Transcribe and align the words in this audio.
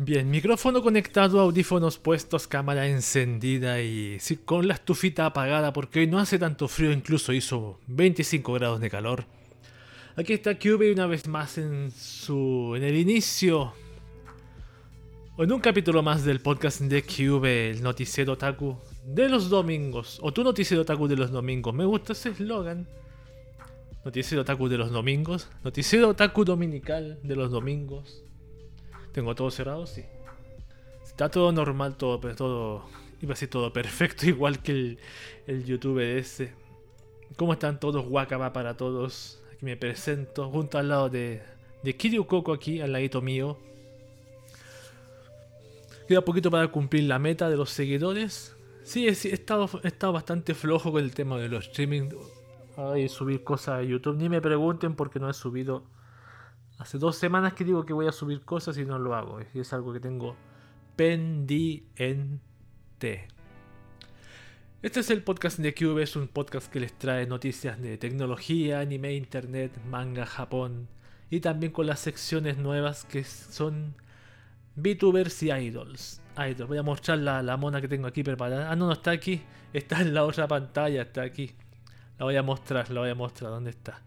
Bien, 0.00 0.30
micrófono 0.30 0.80
conectado, 0.80 1.40
audífonos 1.40 1.98
puestos, 1.98 2.46
cámara 2.46 2.86
encendida 2.86 3.82
y 3.82 4.16
con 4.44 4.68
la 4.68 4.74
estufita 4.74 5.26
apagada 5.26 5.72
porque 5.72 5.98
hoy 5.98 6.06
no 6.06 6.20
hace 6.20 6.38
tanto 6.38 6.68
frío, 6.68 6.92
incluso 6.92 7.32
hizo 7.32 7.80
25 7.88 8.52
grados 8.52 8.78
de 8.78 8.90
calor. 8.90 9.24
Aquí 10.14 10.34
está 10.34 10.56
Cube 10.56 10.92
una 10.92 11.08
vez 11.08 11.26
más 11.26 11.58
en 11.58 11.90
su 11.90 12.74
en 12.76 12.84
el 12.84 12.96
inicio 12.96 13.72
o 15.36 15.42
en 15.42 15.50
un 15.50 15.58
capítulo 15.58 16.00
más 16.00 16.24
del 16.24 16.38
podcast 16.42 16.80
de 16.82 17.02
Cube, 17.02 17.70
el 17.70 17.82
noticiero 17.82 18.34
otaku 18.34 18.78
de 19.04 19.28
los 19.28 19.50
domingos 19.50 20.20
o 20.22 20.32
tu 20.32 20.44
noticiero 20.44 20.82
otaku 20.82 21.08
de 21.08 21.16
los 21.16 21.32
domingos. 21.32 21.74
Me 21.74 21.84
gusta 21.84 22.12
ese 22.12 22.28
eslogan. 22.28 22.86
Noticiero 24.04 24.42
otaku 24.42 24.68
de 24.68 24.78
los 24.78 24.92
domingos, 24.92 25.48
noticiero 25.64 26.10
otaku 26.10 26.44
dominical 26.44 27.18
de 27.24 27.34
los 27.34 27.50
domingos. 27.50 28.27
Tengo 29.18 29.34
todo 29.34 29.50
cerrado, 29.50 29.84
sí. 29.84 30.04
Está 31.04 31.28
todo 31.28 31.50
normal, 31.50 31.96
todo, 31.96 32.20
pero 32.20 32.36
todo. 32.36 32.84
Iba 33.20 33.32
a 33.32 33.36
ser 33.36 33.48
todo 33.48 33.72
perfecto, 33.72 34.26
igual 34.28 34.62
que 34.62 34.70
el, 34.70 34.98
el 35.48 35.64
YouTube 35.64 35.98
ese. 35.98 36.52
¿Cómo 37.34 37.54
están 37.54 37.80
todos? 37.80 38.06
Wakaba 38.08 38.52
para 38.52 38.76
todos. 38.76 39.42
Aquí 39.52 39.64
me 39.64 39.76
presento, 39.76 40.48
junto 40.52 40.78
al 40.78 40.88
lado 40.90 41.08
de, 41.08 41.42
de 41.82 41.96
Kiryu 41.96 42.28
Coco 42.28 42.52
aquí, 42.52 42.80
al 42.80 42.92
ladito 42.92 43.20
mío. 43.20 43.58
Queda 46.06 46.20
poquito 46.20 46.48
para 46.48 46.68
cumplir 46.68 47.02
la 47.02 47.18
meta 47.18 47.50
de 47.50 47.56
los 47.56 47.70
seguidores. 47.70 48.54
Sí, 48.84 49.08
he, 49.08 49.10
estado, 49.10 49.68
he 49.82 49.88
estado 49.88 50.12
bastante 50.12 50.54
flojo 50.54 50.92
con 50.92 51.02
el 51.02 51.12
tema 51.12 51.38
de 51.38 51.48
los 51.48 51.66
streaming. 51.66 52.10
Ay, 52.76 53.08
subir 53.08 53.42
cosas 53.42 53.80
a 53.80 53.82
YouTube. 53.82 54.16
Ni 54.16 54.28
me 54.28 54.40
pregunten 54.40 54.94
porque 54.94 55.18
no 55.18 55.28
he 55.28 55.34
subido 55.34 55.82
Hace 56.78 56.98
dos 56.98 57.16
semanas 57.16 57.54
que 57.54 57.64
digo 57.64 57.84
que 57.84 57.92
voy 57.92 58.06
a 58.06 58.12
subir 58.12 58.42
cosas 58.42 58.78
y 58.78 58.84
no 58.84 59.00
lo 59.00 59.16
hago. 59.16 59.40
Y 59.52 59.58
es 59.58 59.72
algo 59.72 59.92
que 59.92 59.98
tengo 59.98 60.36
pendiente. 60.94 61.82
Este 64.80 65.00
es 65.00 65.10
el 65.10 65.24
podcast 65.24 65.58
de 65.58 65.74
Cube, 65.74 66.04
es 66.04 66.14
un 66.14 66.28
podcast 66.28 66.70
que 66.70 66.78
les 66.78 66.96
trae 66.96 67.26
noticias 67.26 67.82
de 67.82 67.98
tecnología, 67.98 68.78
anime, 68.78 69.14
internet, 69.14 69.72
manga, 69.90 70.24
Japón 70.24 70.88
y 71.30 71.40
también 71.40 71.72
con 71.72 71.86
las 71.86 71.98
secciones 71.98 72.58
nuevas 72.58 73.04
que 73.04 73.24
son 73.24 73.96
VTubers 74.76 75.42
y 75.42 75.50
Idols. 75.50 76.22
Idols. 76.36 76.68
Voy 76.68 76.78
a 76.78 76.84
mostrar 76.84 77.18
la, 77.18 77.42
la 77.42 77.56
mona 77.56 77.80
que 77.80 77.88
tengo 77.88 78.06
aquí 78.06 78.22
preparada. 78.22 78.70
Ah, 78.70 78.76
no, 78.76 78.86
no 78.86 78.92
está 78.92 79.10
aquí. 79.10 79.42
Está 79.72 80.00
en 80.00 80.14
la 80.14 80.22
otra 80.24 80.46
pantalla, 80.46 81.02
está 81.02 81.22
aquí. 81.22 81.56
La 82.20 82.24
voy 82.24 82.36
a 82.36 82.44
mostrar, 82.44 82.88
la 82.90 83.00
voy 83.00 83.10
a 83.10 83.16
mostrar. 83.16 83.50
¿Dónde 83.50 83.70
está? 83.70 84.00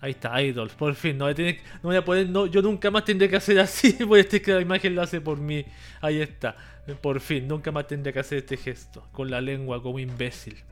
Ahí 0.00 0.10
está, 0.10 0.40
Idols, 0.42 0.74
por 0.74 0.94
fin. 0.94 1.16
No 1.16 1.26
voy 1.82 1.96
a, 1.96 2.04
poder, 2.04 2.28
no, 2.28 2.46
yo 2.46 2.60
nunca 2.60 2.90
más 2.90 3.04
tendré 3.04 3.28
que 3.28 3.36
hacer 3.36 3.58
así, 3.58 3.92
porque 4.06 4.20
este 4.20 4.52
la 4.52 4.60
imagen 4.60 4.94
lo 4.94 5.02
hace 5.02 5.20
por 5.20 5.38
mí. 5.38 5.64
Ahí 6.00 6.20
está, 6.20 6.56
por 7.00 7.20
fin, 7.20 7.48
nunca 7.48 7.72
más 7.72 7.86
tendré 7.86 8.12
que 8.12 8.18
hacer 8.18 8.38
este 8.38 8.56
gesto, 8.56 9.06
con 9.12 9.30
la 9.30 9.40
lengua 9.40 9.82
como 9.82 9.98
imbécil. 9.98 10.62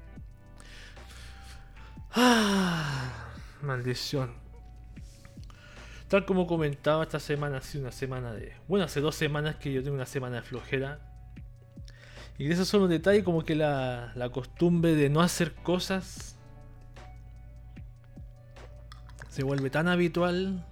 Ah, 2.15 3.33
maldición. 3.63 4.35
Tal 6.09 6.27
como 6.27 6.47
comentaba, 6.47 7.05
esta 7.05 7.19
semana 7.19 7.57
ha 7.57 7.63
sido 7.63 7.85
una 7.85 7.93
semana 7.93 8.35
de... 8.35 8.53
Bueno, 8.69 8.85
hace 8.85 9.01
dos 9.01 9.15
semanas 9.15 9.57
que 9.57 9.73
yo 9.73 9.83
tengo 9.83 9.95
una 9.95 10.05
semana 10.05 10.37
de 10.37 10.43
flojera. 10.43 11.01
Y 12.37 12.53
esos 12.53 12.69
son 12.69 12.81
los 12.81 12.91
detalles 12.91 13.25
como 13.25 13.47
que 13.47 13.55
la, 13.55 14.13
la 14.15 14.29
costumbre 14.29 14.95
de 14.95 15.09
no 15.09 15.23
hacer 15.23 15.55
cosas 15.55 16.32
se 19.33 19.43
vuelve 19.43 19.71
tan 19.71 19.89
habitual. 19.89 20.63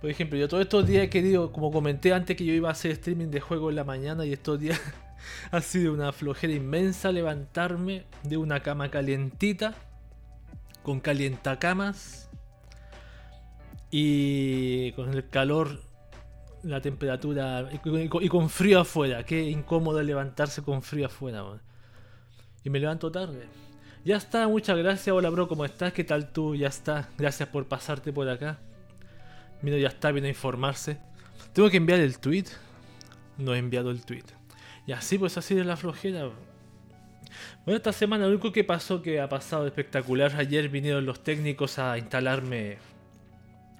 Por 0.00 0.08
ejemplo, 0.08 0.38
yo 0.38 0.48
todos 0.48 0.62
estos 0.62 0.86
días 0.86 1.04
he 1.04 1.10
querido, 1.10 1.52
como 1.52 1.70
comenté 1.70 2.14
antes 2.14 2.34
que 2.34 2.46
yo 2.46 2.54
iba 2.54 2.70
a 2.70 2.72
hacer 2.72 2.92
streaming 2.92 3.26
de 3.26 3.40
juego 3.40 3.68
en 3.68 3.76
la 3.76 3.84
mañana 3.84 4.24
y 4.24 4.32
estos 4.32 4.58
días 4.58 4.80
ha 5.50 5.60
sido 5.60 5.92
una 5.92 6.12
flojera 6.12 6.54
inmensa 6.54 7.12
levantarme 7.12 8.06
de 8.22 8.38
una 8.38 8.62
cama 8.62 8.90
calientita, 8.90 9.74
con 10.82 11.00
calientacamas 11.00 12.30
y 13.90 14.92
con 14.92 15.12
el 15.12 15.28
calor, 15.28 15.82
la 16.62 16.80
temperatura 16.80 17.68
y 17.70 18.28
con, 18.30 18.48
frío 18.48 18.80
afuera. 18.80 19.24
Qué 19.24 19.50
incómodo 19.50 20.02
levantarse 20.02 20.62
con 20.62 20.80
frío 20.80 21.08
afuera. 21.08 21.44
Y 22.64 22.70
me 22.70 22.80
levanto 22.80 23.12
tarde. 23.12 23.67
Ya 24.08 24.16
está, 24.16 24.48
muchas 24.48 24.78
gracias. 24.78 25.14
Hola, 25.14 25.28
bro, 25.28 25.48
¿cómo 25.48 25.66
estás? 25.66 25.92
¿Qué 25.92 26.02
tal 26.02 26.32
tú? 26.32 26.54
Ya 26.56 26.68
está. 26.68 27.10
Gracias 27.18 27.46
por 27.50 27.68
pasarte 27.68 28.10
por 28.10 28.26
acá. 28.26 28.56
Mira, 29.60 29.76
ya 29.76 29.88
está, 29.88 30.10
vino 30.12 30.26
a 30.26 30.30
informarse. 30.30 30.96
Tengo 31.52 31.68
que 31.68 31.76
enviar 31.76 32.00
el 32.00 32.18
tweet. 32.18 32.46
No 33.36 33.54
he 33.54 33.58
enviado 33.58 33.90
el 33.90 34.06
tweet. 34.06 34.24
Y 34.86 34.92
así, 34.92 35.18
pues 35.18 35.36
así 35.36 35.54
de 35.54 35.62
la 35.62 35.76
flojera. 35.76 36.30
Bueno, 37.66 37.76
esta 37.76 37.92
semana 37.92 38.24
lo 38.24 38.30
único 38.30 38.50
que 38.50 38.64
pasó 38.64 39.02
que 39.02 39.20
ha 39.20 39.28
pasado 39.28 39.66
espectacular. 39.66 40.34
Ayer 40.36 40.70
vinieron 40.70 41.04
los 41.04 41.22
técnicos 41.22 41.78
a 41.78 41.98
instalarme 41.98 42.78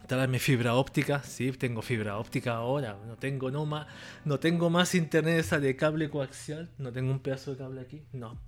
instalarme 0.00 0.38
fibra 0.38 0.74
óptica. 0.74 1.22
Sí, 1.22 1.52
tengo 1.52 1.80
fibra 1.80 2.18
óptica 2.18 2.56
ahora. 2.56 2.98
No 3.06 3.16
tengo 3.16 3.50
no 3.50 3.64
más, 3.64 3.86
no 4.26 4.38
tengo 4.38 4.68
más 4.68 4.94
internet 4.94 5.38
esa 5.38 5.58
de 5.58 5.74
cable 5.74 6.10
coaxial. 6.10 6.68
No 6.76 6.92
tengo 6.92 7.12
un 7.12 7.20
pedazo 7.20 7.52
de 7.52 7.56
cable 7.56 7.80
aquí. 7.80 8.02
No 8.12 8.47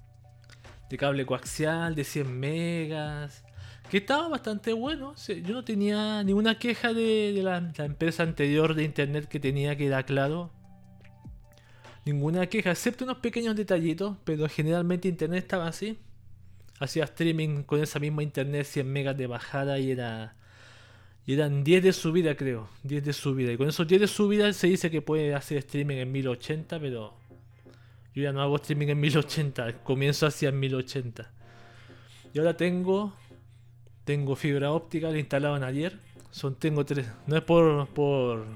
de 0.91 0.99
cable 0.99 1.25
coaxial 1.25 1.95
de 1.95 2.05
100 2.05 2.41
megas, 2.41 3.45
que 3.91 3.99
estaba 3.99 4.29
bastante 4.29 4.73
bueno. 4.73 5.15
Yo 5.27 5.55
no 5.55 5.65
tenía 5.65 6.23
ninguna 6.25 6.59
queja 6.59 6.93
de, 6.93 7.41
la, 7.43 7.59
empresa 7.85 8.25
anterior 8.25 8.75
de 8.75 8.85
internet 8.85 9.29
que 9.29 9.41
tenía, 9.41 9.77
que 9.77 9.87
era 9.87 10.03
claro. 10.03 10.51
Ninguna 12.05 12.47
queja, 12.47 12.73
excepto 12.73 13.05
unos 13.05 13.19
pequeños 13.19 13.55
detallitos, 13.55 14.17
pero 14.25 14.49
generalmente 14.49 15.09
internet 15.09 15.45
estaba 15.45 15.69
así. 15.69 15.99
Hacía 16.81 17.05
streaming 17.05 17.63
con 17.63 17.81
esa 17.81 17.99
misma 18.01 18.23
internet 18.23 18.67
100 18.67 18.93
megas 18.93 19.17
de 19.17 19.27
bajada 19.27 19.79
y 19.79 19.93
era... 19.93 20.37
Y 21.27 21.35
eran 21.35 21.63
10 21.63 21.85
de 21.85 21.93
subida, 21.93 22.35
creo. 22.35 22.69
10 22.83 23.05
de 23.05 23.13
subida. 23.13 23.53
Y 23.53 23.57
con 23.57 23.69
esos 23.69 23.87
10 23.87 24.01
de 24.01 24.09
subida 24.09 24.53
se 24.53 24.67
dice 24.67 24.91
que 24.91 25.03
puede 25.03 25.35
hacer 25.35 25.59
streaming 25.59 25.97
en 25.97 26.11
1080, 26.11 26.81
pero 26.81 27.20
yo 28.21 28.25
ya 28.25 28.33
no 28.33 28.43
hago 28.43 28.57
streaming 28.57 28.89
en 28.89 29.01
1080, 29.01 29.83
comienzo 29.83 30.27
hacia 30.27 30.51
en 30.51 30.61
1080. 30.61 31.31
Y 32.33 32.39
ahora 32.39 32.57
tengo 32.57 33.15
tengo 34.05 34.35
fibra 34.37 34.73
óptica, 34.73 35.11
la 35.11 35.19
instalaban 35.19 35.63
ayer. 35.63 35.99
Son 36.31 36.55
tengo 36.57 36.85
tres, 36.85 37.07
no 37.27 37.37
es 37.37 37.43
por 37.43 37.89
por 37.89 38.47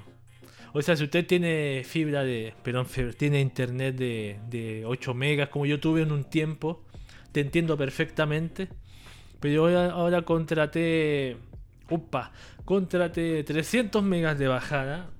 o 0.77 0.83
sea, 0.83 0.97
si 0.97 1.05
usted 1.05 1.25
tiene 1.25 1.83
fibra 1.85 2.25
de, 2.25 2.53
perdón, 2.65 2.89
tiene 3.17 3.41
internet 3.41 3.95
de, 3.95 4.41
de 4.49 4.85
8 4.85 5.15
megas 5.15 5.49
como 5.49 5.67
yo 5.67 5.79
tuve 5.79 6.03
en 6.03 6.11
un 6.11 6.25
tiempo, 6.25 6.85
te 7.31 7.41
entiendo 7.41 7.77
perfectamente. 7.77 8.69
Pero 9.39 9.71
yo 9.71 9.81
ahora 9.93 10.23
contraté 10.23 11.37
Upa, 11.91 12.33
contraté 12.65 13.45
300 13.45 14.03
megas 14.03 14.37
de 14.37 14.49
bajada. 14.49 15.11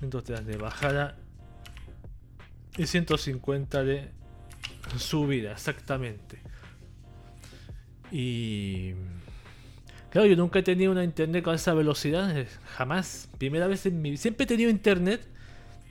Entonces 0.00 0.46
de 0.46 0.56
bajada 0.56 1.16
y 2.78 2.86
150 2.86 3.84
de 3.84 4.08
subida, 4.96 5.52
exactamente. 5.52 6.38
Y... 8.10 8.92
Claro, 10.10 10.26
yo 10.26 10.36
nunca 10.36 10.60
he 10.60 10.62
tenido 10.62 10.90
una 10.90 11.04
internet 11.04 11.44
con 11.44 11.54
esa 11.54 11.74
velocidad, 11.74 12.34
jamás. 12.76 13.28
Primera 13.36 13.66
vez 13.66 13.84
en 13.84 14.00
mi 14.00 14.16
Siempre 14.16 14.44
he 14.44 14.46
tenido 14.46 14.70
internet. 14.70 15.20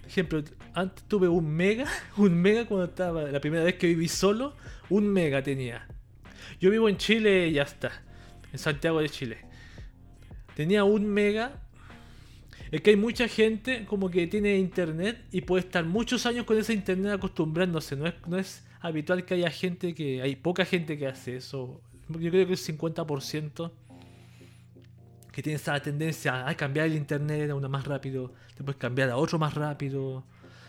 Ejemplo, 0.08 0.44
antes 0.74 1.04
tuve 1.04 1.28
un 1.28 1.48
mega, 1.48 1.86
un 2.18 2.34
mega 2.34 2.66
cuando 2.66 2.86
estaba, 2.86 3.24
la 3.24 3.40
primera 3.40 3.64
vez 3.64 3.76
que 3.76 3.88
viví 3.88 4.08
solo, 4.08 4.56
un 4.90 5.08
mega 5.08 5.44
tenía. 5.44 5.88
Yo 6.60 6.72
vivo 6.72 6.90
en 6.90 6.98
Chile 6.98 7.50
y 7.50 7.54
ya 7.54 7.64
está, 7.64 7.92
en 8.52 8.58
Santiago 8.58 9.02
de 9.02 9.10
Chile. 9.10 9.38
Tenía 10.56 10.84
un 10.84 11.06
mega 11.06 11.62
es 12.72 12.82
que 12.82 12.92
hay 12.92 12.96
mucha 12.96 13.28
gente 13.28 13.86
como 13.86 14.10
que 14.10 14.28
tiene 14.28 14.58
internet 14.58 15.24
y 15.32 15.42
puede 15.42 15.64
estar 15.66 15.86
muchos 15.86 16.26
años 16.26 16.46
con 16.46 16.58
ese 16.58 16.74
internet 16.74 17.14
acostumbrándose. 17.14 17.96
No 17.96 18.08
es, 18.08 18.14
no 18.28 18.38
es 18.38 18.66
habitual 18.82 19.26
que 19.26 19.36
haya 19.36 19.50
gente 19.50 19.94
que. 19.96 20.22
Hay 20.22 20.36
poca 20.36 20.66
gente 20.66 20.98
que 20.98 21.08
hace 21.08 21.38
eso. 21.38 21.82
Yo 22.10 22.30
creo 22.30 22.46
que 22.46 22.54
el 22.54 22.60
50% 22.60 23.72
que 25.32 25.44
tiene 25.44 25.58
esa 25.58 25.80
tendencia 25.80 26.48
a 26.48 26.56
cambiar 26.56 26.88
el 26.88 26.96
internet 26.96 27.52
a 27.52 27.56
uno 27.56 27.70
más 27.70 27.86
rápido, 27.86 28.34
después 28.56 28.76
cambiar 28.78 29.12
a 29.12 29.18
otro 29.18 29.38
más 29.38 29.54
rápido. 29.54 30.24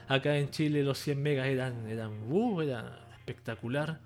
Acá 0.08 0.36
en 0.36 0.50
Chile 0.50 0.82
los 0.82 0.98
100 0.98 1.22
megas 1.22 1.46
eran, 1.46 1.86
eran, 1.88 2.12
uh, 2.30 2.60
era 2.60 3.08
espectacular. 3.16 4.00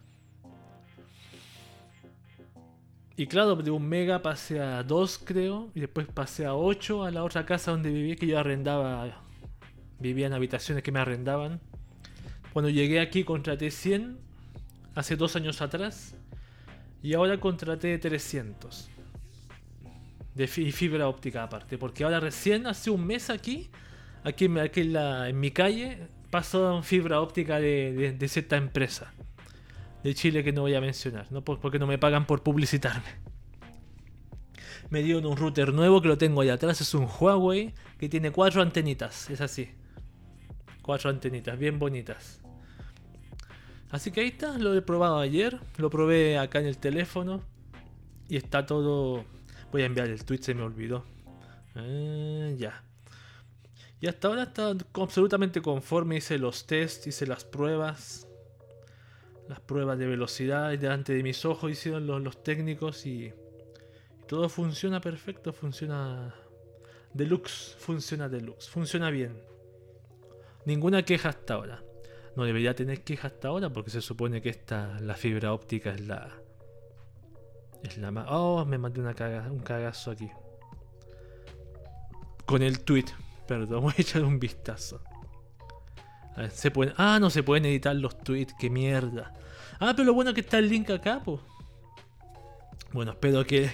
Y 3.16 3.26
claro, 3.26 3.56
de 3.56 3.70
un 3.70 3.86
mega 3.86 4.22
pasé 4.22 4.60
a 4.60 4.82
2 4.82 5.20
creo, 5.24 5.70
y 5.74 5.80
después 5.80 6.06
pasé 6.06 6.46
a 6.46 6.54
8 6.54 7.04
a 7.04 7.10
la 7.10 7.24
otra 7.24 7.44
casa 7.44 7.70
donde 7.70 7.90
vivía, 7.90 8.16
que 8.16 8.26
yo 8.26 8.38
arrendaba, 8.38 9.22
vivía 9.98 10.26
en 10.26 10.32
habitaciones 10.32 10.82
que 10.82 10.92
me 10.92 11.00
arrendaban. 11.00 11.60
Cuando 12.52 12.70
llegué 12.70 13.00
aquí 13.00 13.24
contraté 13.24 13.70
100, 13.70 14.18
hace 14.94 15.16
dos 15.16 15.36
años 15.36 15.60
atrás, 15.60 16.14
y 17.02 17.14
ahora 17.14 17.38
contraté 17.38 17.98
300. 17.98 18.88
de 20.34 20.46
fibra 20.46 21.08
óptica 21.08 21.42
aparte. 21.42 21.76
Porque 21.76 22.04
ahora 22.04 22.18
recién 22.18 22.66
hace 22.66 22.90
un 22.90 23.06
mes 23.06 23.28
aquí, 23.28 23.68
aquí, 24.24 24.46
en, 24.46 24.92
la, 24.92 25.28
en 25.28 25.38
mi 25.38 25.50
calle, 25.50 25.98
pasó 26.30 26.82
fibra 26.82 27.20
óptica 27.20 27.60
de, 27.60 28.14
de, 28.18 28.28
cierta 28.28 28.56
empresa 28.56 29.12
de 30.02 30.14
Chile 30.14 30.42
que 30.42 30.52
no 30.52 30.62
voy 30.62 30.74
a 30.74 30.80
mencionar, 30.80 31.30
¿no? 31.30 31.44
porque 31.44 31.78
no 31.78 31.86
me 31.86 31.98
pagan 31.98 32.26
por 32.26 32.42
publicitarme. 32.42 33.32
Me 34.90 35.02
dieron 35.02 35.24
un 35.26 35.36
router 35.36 35.72
nuevo 35.72 36.02
que 36.02 36.08
lo 36.08 36.18
tengo 36.18 36.40
ahí 36.40 36.50
atrás, 36.50 36.80
es 36.80 36.94
un 36.94 37.06
Huawei 37.06 37.72
que 37.98 38.08
tiene 38.08 38.30
cuatro 38.30 38.60
antenitas, 38.60 39.30
es 39.30 39.40
así. 39.40 39.70
Cuatro 40.82 41.08
antenitas, 41.10 41.58
bien 41.58 41.78
bonitas. 41.78 42.40
Así 43.90 44.10
que 44.10 44.20
ahí 44.20 44.28
está, 44.28 44.58
lo 44.58 44.74
he 44.74 44.82
probado 44.82 45.18
ayer, 45.18 45.60
lo 45.78 45.88
probé 45.90 46.38
acá 46.38 46.60
en 46.60 46.66
el 46.66 46.78
teléfono 46.78 47.42
y 48.28 48.36
está 48.36 48.66
todo 48.66 49.24
Voy 49.72 49.82
a 49.82 49.86
enviar 49.86 50.08
el 50.08 50.22
tweet, 50.22 50.42
se 50.42 50.54
me 50.54 50.62
olvidó. 50.62 51.02
Eh, 51.74 52.54
ya. 52.58 52.84
Y 54.00 54.06
hasta 54.06 54.28
ahora 54.28 54.42
está 54.42 54.74
absolutamente 54.92 55.62
conforme. 55.62 56.18
Hice 56.18 56.36
los 56.36 56.66
tests, 56.66 57.06
hice 57.06 57.26
las 57.26 57.44
pruebas. 57.44 58.28
Las 59.48 59.60
pruebas 59.60 59.98
de 59.98 60.06
velocidad 60.06 60.70
delante 60.70 61.12
de 61.12 61.22
mis 61.22 61.44
ojos 61.44 61.70
hicieron 61.70 62.06
los, 62.06 62.42
técnicos 62.42 63.06
y, 63.06 63.32
todo 64.26 64.48
funciona 64.48 65.00
perfecto. 65.00 65.52
Funciona 65.52 66.34
deluxe. 67.12 67.76
Funciona 67.78 68.28
deluxe. 68.28 68.68
Funciona 68.68 69.10
bien. 69.10 69.42
Ninguna 70.64 71.04
queja 71.04 71.30
hasta 71.30 71.54
ahora. 71.54 71.82
No 72.36 72.44
debería 72.44 72.74
tener 72.74 73.02
queja 73.02 73.28
hasta 73.28 73.48
ahora 73.48 73.70
porque 73.70 73.90
se 73.90 74.00
supone 74.00 74.40
que 74.40 74.48
esta, 74.48 74.98
la 75.00 75.14
fibra 75.14 75.52
óptica 75.52 75.90
es 75.92 76.00
la, 76.06 76.30
es 77.82 77.98
la 77.98 78.10
más. 78.10 78.26
Oh, 78.30 78.64
me 78.64 78.78
mandé 78.78 79.00
una 79.00 79.14
un 79.50 79.60
cagazo 79.60 80.12
aquí. 80.12 80.30
Con 82.46 82.62
el 82.62 82.80
tweet. 82.80 83.06
Perdón, 83.46 83.82
voy 83.82 83.92
a 83.98 84.00
echar 84.00 84.24
un 84.24 84.38
vistazo. 84.38 85.02
A 86.36 86.42
ver, 86.42 86.50
se 86.50 86.70
pueden. 86.70 86.94
Ah, 86.96 87.18
no 87.20 87.30
se 87.30 87.42
pueden 87.42 87.66
editar 87.66 87.94
los 87.94 88.18
tweets, 88.18 88.54
qué 88.58 88.70
mierda. 88.70 89.34
Ah, 89.80 89.92
pero 89.94 90.06
lo 90.06 90.14
bueno 90.14 90.30
es 90.30 90.34
que 90.34 90.40
está 90.40 90.58
el 90.58 90.68
link 90.68 90.90
acá, 90.90 91.20
pues. 91.24 91.40
Bueno, 92.92 93.12
espero 93.12 93.44
que, 93.44 93.70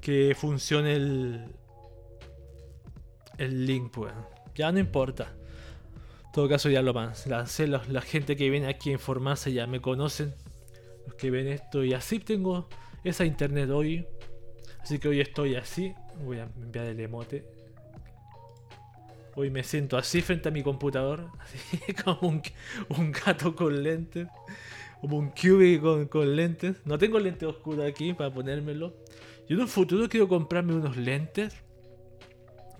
que 0.00 0.36
funcione 0.38 0.94
el. 0.94 1.44
El 3.38 3.66
link, 3.66 3.90
pues. 3.92 4.12
Ya 4.54 4.70
no 4.72 4.78
importa. 4.78 5.32
En 6.26 6.32
todo 6.32 6.48
caso, 6.48 6.68
ya 6.68 6.82
lo 6.82 6.94
más. 6.94 7.26
La, 7.26 7.46
la 7.88 8.00
gente 8.00 8.36
que 8.36 8.50
viene 8.50 8.68
aquí 8.68 8.90
a 8.90 8.94
informarse 8.94 9.52
ya 9.52 9.66
me 9.66 9.80
conocen. 9.80 10.34
Los 11.06 11.14
que 11.16 11.30
ven 11.30 11.48
esto 11.48 11.84
y 11.84 11.94
así 11.94 12.18
tengo 12.18 12.68
esa 13.04 13.24
internet 13.24 13.70
hoy. 13.70 14.06
Así 14.80 14.98
que 14.98 15.08
hoy 15.08 15.20
estoy 15.20 15.56
así. 15.56 15.94
Voy 16.24 16.38
a 16.38 16.44
enviar 16.44 16.86
el 16.86 17.00
emote. 17.00 17.55
Hoy 19.38 19.50
me 19.50 19.62
siento 19.62 19.98
así 19.98 20.22
frente 20.22 20.48
a 20.48 20.50
mi 20.50 20.62
computador. 20.62 21.30
Así 21.38 21.92
como 21.92 22.40
un, 22.88 23.12
gato 23.12 23.54
con 23.54 23.82
lentes. 23.82 24.28
Como 25.02 25.18
un 25.18 25.28
cube 25.28 25.78
con, 26.08 26.34
lentes. 26.34 26.76
No 26.86 26.96
tengo 26.96 27.18
lentes 27.18 27.46
oscuros 27.46 27.86
aquí 27.86 28.14
para 28.14 28.32
ponérmelo. 28.32 28.96
Yo 29.46 29.56
en 29.56 29.60
un 29.60 29.68
futuro 29.68 30.08
quiero 30.08 30.26
comprarme 30.26 30.74
unos 30.74 30.96
lentes. 30.96 31.54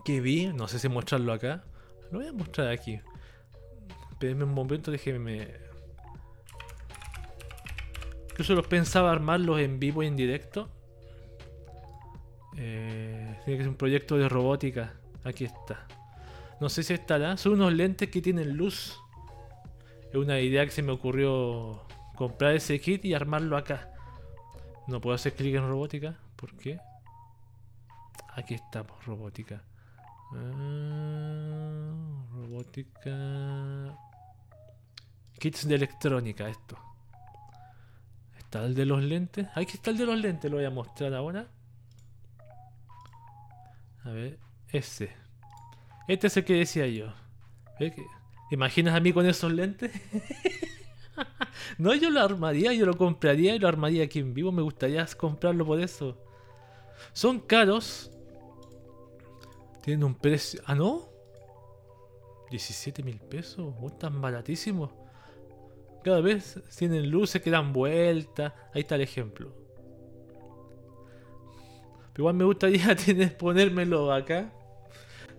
Que 0.03 0.23
vi. 0.23 0.47
No 0.47 0.67
sé 0.67 0.79
si 0.79 0.88
mostrarlo 0.88 1.35
acá. 1.35 1.62
Lo 2.11 2.20
voy 2.20 2.29
a 2.29 2.32
mostrar 2.32 2.69
aquí. 2.69 3.00
Espérenme 4.12 4.44
un 4.44 4.55
momento, 4.55 4.91
déjenme 4.91 5.67
Incluso 8.31 8.55
los 8.55 8.67
pensaba 8.67 9.12
armarlos 9.12 9.61
en 9.61 9.79
vivo 9.79 10.02
y 10.02 10.06
en 10.06 10.17
directo. 10.17 10.70
Eh, 12.56 13.37
tiene 13.44 13.59
que 13.59 13.64
ser 13.64 13.69
un 13.69 13.76
proyecto 13.76 14.17
de 14.17 14.29
robótica. 14.29 14.94
Aquí 15.23 15.44
está. 15.44 15.87
No 16.61 16.69
sé 16.69 16.82
si 16.82 16.94
estará. 16.94 17.37
Son 17.37 17.53
unos 17.53 17.73
lentes 17.73 18.08
que 18.11 18.23
tienen 18.23 18.56
luz. 18.56 18.99
Es 20.11 20.17
una 20.17 20.41
idea 20.41 20.64
que 20.64 20.70
se 20.70 20.82
me 20.82 20.93
ocurrió 20.93 21.87
comprar 22.14 22.55
ese 22.55 22.81
kit 22.81 23.05
y 23.05 23.14
armarlo 23.14 23.56
acá. 23.56 23.93
No 24.87 25.00
puedo 25.00 25.14
hacer 25.14 25.35
clic 25.35 25.55
en 25.56 25.69
robótica. 25.69 26.17
¿Por 26.37 26.56
qué? 26.56 26.79
Aquí 28.35 28.55
estamos, 28.55 29.05
robótica. 29.05 29.62
Ah, 30.32 31.93
robótica. 32.32 33.99
Kits 35.38 35.69
de 35.69 35.75
electrónica, 35.75 36.49
esto 36.49 36.79
el 38.64 38.75
de 38.75 38.87
los 38.87 39.02
lentes? 39.02 39.49
Aquí 39.55 39.73
está 39.75 39.91
el 39.91 39.99
de 39.99 40.06
los 40.06 40.19
lentes, 40.19 40.50
lo 40.50 40.56
voy 40.56 40.67
a 40.67 40.70
mostrar 40.70 41.12
ahora. 41.14 41.49
A 44.05 44.11
ver, 44.11 44.38
ese. 44.69 45.14
Este 46.08 46.29
es 46.29 46.37
el 46.37 46.44
que 46.44 46.55
decía 46.55 46.87
yo. 46.87 47.12
¿Imaginas 48.50 48.94
a 48.94 49.00
mí 49.00 49.12
con 49.12 49.26
esos 49.26 49.53
lentes? 49.53 49.91
no, 51.79 51.94
yo 51.94 52.11
lo 52.11 52.20
armaría, 52.20 52.73
yo 52.73 52.87
lo 52.87 52.97
compraría 52.97 53.55
y 53.55 53.58
lo 53.58 53.69
armaría 53.69 54.05
aquí 54.05 54.20
en 54.20 54.32
vivo. 54.32 54.53
Me 54.53 54.62
gustaría 54.62 55.05
comprarlo 55.17 55.67
por 55.67 55.81
eso. 55.81 56.17
Son 57.12 57.41
caros. 57.41 58.11
Tienen 59.82 60.05
un 60.05 60.14
precio. 60.14 60.61
¿Ah, 60.64 60.75
no? 60.75 61.08
17 62.50 63.02
mil 63.02 63.19
pesos. 63.19 63.75
Oh, 63.81 63.91
tan 63.91 64.20
baratísimo. 64.20 64.93
Cada 66.05 66.20
vez 66.20 66.61
tienen 66.79 67.11
luces 67.11 67.43
que 67.43 67.50
dan 67.50 67.73
vuelta. 67.73 68.55
Ahí 68.73 68.82
está 68.82 68.94
el 68.94 69.00
ejemplo. 69.00 69.52
Igual 72.17 72.35
me 72.35 72.44
gustaría 72.44 72.94
tener, 73.06 73.37
ponérmelo 73.37 74.12
acá. 74.12 74.52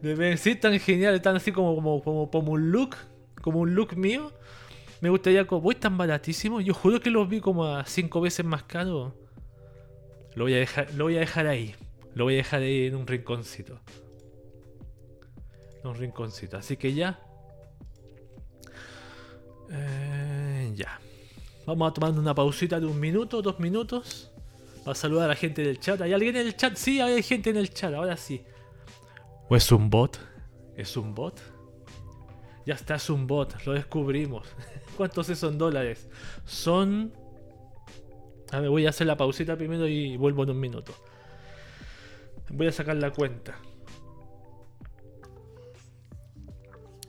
De 0.01 0.13
ver, 0.13 0.37
sí, 0.37 0.55
tan 0.55 0.79
genial, 0.79 1.15
están 1.15 1.35
así 1.35 1.51
como, 1.51 1.75
como, 1.75 2.29
como, 2.29 2.51
un 2.51 2.71
look. 2.71 2.95
Como 3.41 3.61
un 3.61 3.73
look 3.73 3.95
mío. 3.95 4.31
Me 5.01 5.09
gustaría 5.09 5.45
como. 5.47 5.71
es 5.71 5.79
tan 5.79 5.97
baratísimo. 5.97 6.61
Yo 6.61 6.73
juro 6.73 6.99
que 6.99 7.09
los 7.09 7.27
vi 7.27 7.39
como 7.39 7.65
a 7.65 7.85
5 7.85 8.21
veces 8.21 8.45
más 8.45 8.63
caro. 8.63 9.15
Lo 10.35 10.45
voy 10.45 10.53
a 10.53 10.57
dejar. 10.57 10.93
Lo 10.93 11.05
voy 11.05 11.17
a 11.17 11.21
dejar 11.21 11.47
ahí. 11.47 11.75
Lo 12.13 12.25
voy 12.25 12.35
a 12.35 12.37
dejar 12.37 12.61
ahí 12.61 12.87
en 12.87 12.95
un 12.95 13.07
rinconcito. 13.07 13.79
En 15.83 15.89
un 15.89 15.95
rinconcito. 15.95 16.57
Así 16.57 16.77
que 16.77 16.93
ya. 16.93 17.19
Eh, 19.71 20.71
ya. 20.75 20.99
Vamos 21.65 21.89
a 21.89 21.93
tomar 21.93 22.11
una 22.11 22.33
pausita 22.33 22.79
de 22.79 22.85
un 22.85 22.99
minuto, 22.99 23.41
dos 23.41 23.59
minutos. 23.59 24.31
Para 24.83 24.95
saludar 24.95 25.25
a 25.25 25.27
la 25.29 25.35
gente 25.35 25.63
del 25.63 25.79
chat. 25.79 25.99
¿Hay 26.01 26.13
alguien 26.13 26.35
en 26.35 26.47
el 26.47 26.55
chat? 26.55 26.75
Sí, 26.75 27.01
hay 27.01 27.21
gente 27.23 27.49
en 27.49 27.57
el 27.57 27.73
chat, 27.73 27.93
ahora 27.93 28.15
sí. 28.15 28.41
¿O 29.49 29.55
es 29.55 29.71
un 29.71 29.89
bot? 29.89 30.19
¿Es 30.75 30.97
un 30.97 31.15
bot? 31.15 31.39
Ya 32.65 32.73
está, 32.73 32.95
es 32.95 33.09
un 33.09 33.27
bot, 33.27 33.65
lo 33.65 33.73
descubrimos. 33.73 34.47
¿Cuántos 34.97 35.27
son 35.27 35.57
dólares? 35.57 36.09
Son... 36.45 37.13
A 38.51 38.59
ver, 38.59 38.69
voy 38.69 38.85
a 38.85 38.89
hacer 38.89 39.07
la 39.07 39.15
pausita 39.15 39.55
primero 39.55 39.87
y 39.87 40.17
vuelvo 40.17 40.43
en 40.43 40.51
un 40.51 40.59
minuto. 40.59 40.93
Voy 42.49 42.67
a 42.67 42.71
sacar 42.71 42.95
la 42.97 43.11
cuenta. 43.11 43.57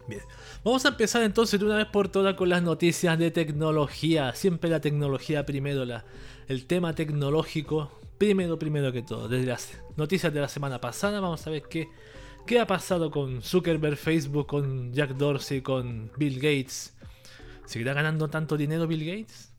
Bien. 0.07 0.23
Vamos 0.65 0.85
a 0.85 0.89
empezar 0.89 1.23
entonces 1.23 1.59
de 1.61 1.67
una 1.67 1.77
vez 1.77 1.87
por 1.87 2.09
todas 2.09 2.35
con 2.35 2.49
las 2.49 2.63
noticias 2.63 3.19
de 3.19 3.31
tecnología. 3.31 4.35
Siempre 4.35 4.71
la 4.71 4.81
tecnología 4.81 5.45
primero, 5.45 5.85
la, 5.85 6.05
el 6.49 6.67
tema 6.67 6.95
tecnológico 6.95 7.91
primero, 8.19 8.59
primero 8.59 8.93
que 8.93 9.03
todo. 9.03 9.29
Desde 9.29 9.47
las 9.47 9.81
noticias 9.97 10.33
de 10.33 10.41
la 10.41 10.49
semana 10.49 10.81
pasada 10.81 11.21
vamos 11.21 11.47
a 11.47 11.51
ver 11.51 11.63
qué, 11.63 11.89
qué 12.49 12.59
ha 12.59 12.67
pasado 12.67 13.11
con 13.11 13.43
Zuckerberg, 13.43 13.99
Facebook, 13.99 14.47
con 14.47 14.95
Jack 14.95 15.11
Dorsey, 15.11 15.61
con 15.61 16.11
Bill 16.17 16.37
Gates. 16.37 16.97
¿Seguirá 17.67 17.93
ganando 17.93 18.29
tanto 18.29 18.57
dinero 18.57 18.87
Bill 18.87 19.05
Gates? 19.05 19.53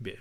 Bien. 0.00 0.16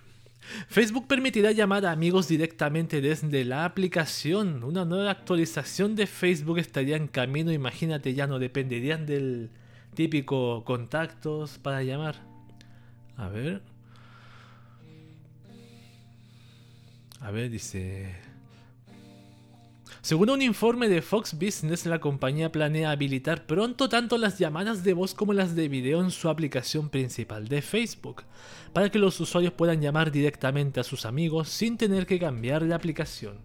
Facebook 0.67 1.07
permitirá 1.07 1.51
llamar 1.51 1.87
a 1.87 1.91
amigos 1.91 2.27
directamente 2.27 3.01
desde 3.01 3.43
la 3.43 3.65
aplicación. 3.65 4.63
Una 4.63 4.85
nueva 4.85 5.09
actualización 5.09 5.95
de 5.95 6.05
Facebook 6.05 6.59
estaría 6.59 6.97
en 6.97 7.07
camino. 7.07 7.51
Imagínate, 7.51 8.13
ya 8.13 8.27
no 8.27 8.37
dependerían 8.37 9.07
del 9.07 9.49
típico 9.95 10.63
contactos 10.65 11.57
para 11.57 11.81
llamar. 11.81 12.21
A 13.17 13.27
ver. 13.27 13.63
A 17.21 17.31
ver, 17.31 17.49
dice... 17.49 18.22
Según 20.03 20.29
un 20.31 20.41
informe 20.41 20.89
de 20.89 21.01
Fox 21.01 21.33
Business, 21.33 21.85
la 21.85 21.99
compañía 21.99 22.51
planea 22.51 22.91
habilitar 22.91 23.45
pronto 23.45 23.87
tanto 23.87 24.17
las 24.17 24.37
llamadas 24.37 24.83
de 24.83 24.91
voz 24.91 25.13
como 25.13 25.31
las 25.31 25.55
de 25.55 25.69
video 25.69 26.03
en 26.03 26.11
su 26.11 26.27
aplicación 26.27 26.89
principal 26.89 27.47
de 27.47 27.61
Facebook, 27.61 28.23
para 28.73 28.89
que 28.89 28.99
los 28.99 29.17
usuarios 29.21 29.53
puedan 29.53 29.79
llamar 29.79 30.11
directamente 30.11 30.81
a 30.81 30.83
sus 30.83 31.05
amigos 31.05 31.47
sin 31.47 31.77
tener 31.77 32.05
que 32.05 32.19
cambiar 32.19 32.65
de 32.65 32.73
aplicación. 32.73 33.37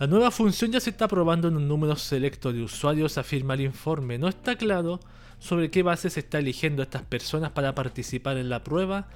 La 0.00 0.08
nueva 0.08 0.32
función 0.32 0.72
ya 0.72 0.80
se 0.80 0.90
está 0.90 1.06
probando 1.06 1.46
en 1.46 1.58
un 1.58 1.68
número 1.68 1.94
selecto 1.94 2.52
de 2.52 2.64
usuarios, 2.64 3.18
afirma 3.18 3.54
el 3.54 3.60
informe. 3.60 4.18
No 4.18 4.26
está 4.26 4.56
claro 4.56 4.98
sobre 5.38 5.70
qué 5.70 5.84
base 5.84 6.10
se 6.10 6.18
está 6.18 6.40
eligiendo 6.40 6.82
a 6.82 6.86
estas 6.86 7.02
personas 7.02 7.52
para 7.52 7.76
participar 7.76 8.36
en 8.36 8.48
la 8.48 8.64
prueba, 8.64 9.06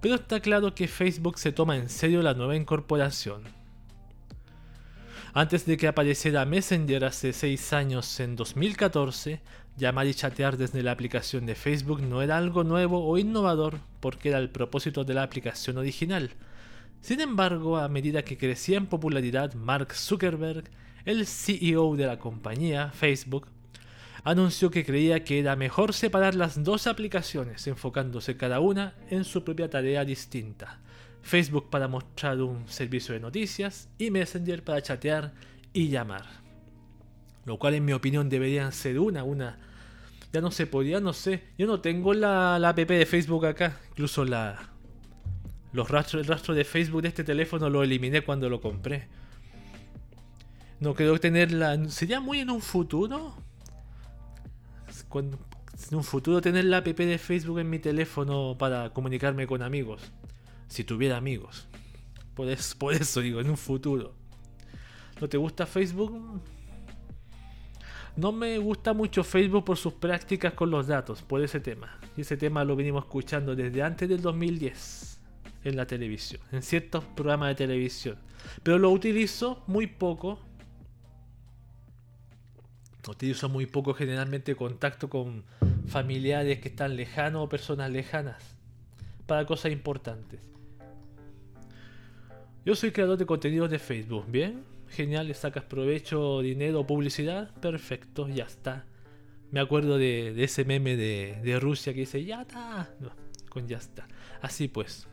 pero 0.00 0.14
está 0.14 0.38
claro 0.38 0.76
que 0.76 0.86
Facebook 0.86 1.40
se 1.40 1.50
toma 1.50 1.76
en 1.76 1.88
serio 1.88 2.22
la 2.22 2.34
nueva 2.34 2.54
incorporación. 2.54 3.55
Antes 5.38 5.66
de 5.66 5.76
que 5.76 5.86
apareciera 5.86 6.46
Messenger 6.46 7.04
hace 7.04 7.34
6 7.34 7.74
años 7.74 8.20
en 8.20 8.36
2014, 8.36 9.42
llamar 9.76 10.06
y 10.06 10.14
chatear 10.14 10.56
desde 10.56 10.82
la 10.82 10.92
aplicación 10.92 11.44
de 11.44 11.54
Facebook 11.54 12.00
no 12.00 12.22
era 12.22 12.38
algo 12.38 12.64
nuevo 12.64 13.06
o 13.06 13.18
innovador 13.18 13.80
porque 14.00 14.30
era 14.30 14.38
el 14.38 14.48
propósito 14.48 15.04
de 15.04 15.12
la 15.12 15.22
aplicación 15.22 15.76
original. 15.76 16.30
Sin 17.02 17.20
embargo, 17.20 17.76
a 17.76 17.86
medida 17.90 18.24
que 18.24 18.38
crecía 18.38 18.78
en 18.78 18.86
popularidad, 18.86 19.52
Mark 19.52 19.92
Zuckerberg, 19.92 20.70
el 21.04 21.26
CEO 21.26 21.96
de 21.96 22.06
la 22.06 22.18
compañía, 22.18 22.90
Facebook, 22.92 23.48
anunció 24.24 24.70
que 24.70 24.86
creía 24.86 25.22
que 25.22 25.38
era 25.38 25.54
mejor 25.54 25.92
separar 25.92 26.34
las 26.34 26.64
dos 26.64 26.86
aplicaciones, 26.86 27.66
enfocándose 27.66 28.38
cada 28.38 28.60
una 28.60 28.94
en 29.10 29.24
su 29.24 29.44
propia 29.44 29.68
tarea 29.68 30.02
distinta. 30.06 30.80
Facebook 31.26 31.70
para 31.70 31.88
mostrar 31.88 32.40
un 32.40 32.68
servicio 32.68 33.12
de 33.12 33.18
noticias 33.20 33.88
y 33.98 34.12
Messenger 34.12 34.62
para 34.62 34.80
chatear 34.80 35.32
y 35.72 35.88
llamar. 35.88 36.24
Lo 37.44 37.58
cual 37.58 37.74
en 37.74 37.84
mi 37.84 37.92
opinión 37.92 38.28
deberían 38.28 38.70
ser 38.70 39.00
una, 39.00 39.24
una. 39.24 39.58
Ya 40.32 40.40
no 40.40 40.52
se 40.52 40.68
podía, 40.68 41.00
no 41.00 41.12
sé. 41.12 41.42
Yo 41.58 41.66
no 41.66 41.80
tengo 41.80 42.14
la, 42.14 42.60
la 42.60 42.68
app 42.68 42.76
de 42.78 43.06
Facebook 43.06 43.44
acá. 43.44 43.80
Incluso 43.90 44.24
la. 44.24 44.70
Los 45.72 45.90
rastros, 45.90 46.22
el 46.22 46.28
rastro 46.28 46.54
de 46.54 46.64
Facebook 46.64 47.02
de 47.02 47.08
este 47.08 47.24
teléfono 47.24 47.68
lo 47.68 47.82
eliminé 47.82 48.22
cuando 48.22 48.48
lo 48.48 48.60
compré. 48.60 49.08
No 50.78 50.94
creo 50.94 51.18
tenerla. 51.18 51.88
¿Sería 51.88 52.20
muy 52.20 52.38
en 52.38 52.50
un 52.50 52.62
futuro? 52.62 53.34
En 55.12 55.96
un 55.96 56.04
futuro 56.04 56.40
tener 56.40 56.66
la 56.66 56.78
app 56.78 56.86
de 56.86 57.18
Facebook 57.18 57.58
en 57.58 57.68
mi 57.68 57.80
teléfono 57.80 58.56
para 58.56 58.90
comunicarme 58.90 59.46
con 59.48 59.62
amigos 59.62 60.12
si 60.68 60.84
tuviera 60.84 61.16
amigos. 61.16 61.66
Por 62.34 62.48
eso, 62.48 62.76
por 62.78 62.94
eso 62.94 63.20
digo, 63.20 63.40
en 63.40 63.50
un 63.50 63.56
futuro. 63.56 64.14
¿No 65.20 65.28
te 65.28 65.38
gusta 65.38 65.66
Facebook? 65.66 66.40
No 68.16 68.32
me 68.32 68.58
gusta 68.58 68.92
mucho 68.92 69.24
Facebook 69.24 69.64
por 69.64 69.76
sus 69.76 69.94
prácticas 69.94 70.54
con 70.54 70.70
los 70.70 70.86
datos, 70.86 71.22
por 71.22 71.42
ese 71.42 71.60
tema. 71.60 71.98
Y 72.16 72.22
ese 72.22 72.36
tema 72.36 72.64
lo 72.64 72.76
venimos 72.76 73.04
escuchando 73.04 73.54
desde 73.54 73.82
antes 73.82 74.08
del 74.08 74.22
2010 74.22 75.20
en 75.64 75.76
la 75.76 75.86
televisión, 75.86 76.40
en 76.52 76.62
ciertos 76.62 77.04
programas 77.04 77.50
de 77.50 77.54
televisión. 77.56 78.18
Pero 78.62 78.78
lo 78.78 78.90
utilizo 78.90 79.62
muy 79.66 79.86
poco. 79.86 80.38
Utilizo 83.06 83.48
muy 83.48 83.66
poco 83.66 83.94
generalmente 83.94 84.56
contacto 84.56 85.08
con 85.08 85.44
familiares 85.86 86.58
que 86.60 86.68
están 86.68 86.96
lejanos 86.96 87.44
o 87.44 87.48
personas 87.48 87.90
lejanas 87.90 88.42
para 89.26 89.46
cosas 89.46 89.72
importantes. 89.72 90.40
Yo 92.66 92.74
soy 92.74 92.90
creador 92.90 93.16
de 93.16 93.26
contenidos 93.26 93.70
de 93.70 93.78
Facebook, 93.78 94.24
¿bien? 94.28 94.64
Genial, 94.88 95.28
le 95.28 95.34
sacas 95.34 95.62
provecho, 95.62 96.40
dinero 96.40 96.84
publicidad, 96.84 97.54
perfecto, 97.60 98.28
ya 98.28 98.42
está. 98.42 98.84
Me 99.52 99.60
acuerdo 99.60 99.98
de, 99.98 100.34
ese 100.42 100.64
meme 100.64 100.96
de, 100.96 101.60
Rusia 101.60 101.94
que 101.94 102.00
dice, 102.00 102.24
ya 102.24 102.42
está, 102.42 102.92
con 103.48 103.68
ya 103.68 103.76
está. 103.76 104.08
Así 104.42 104.66
pues. 104.66 105.06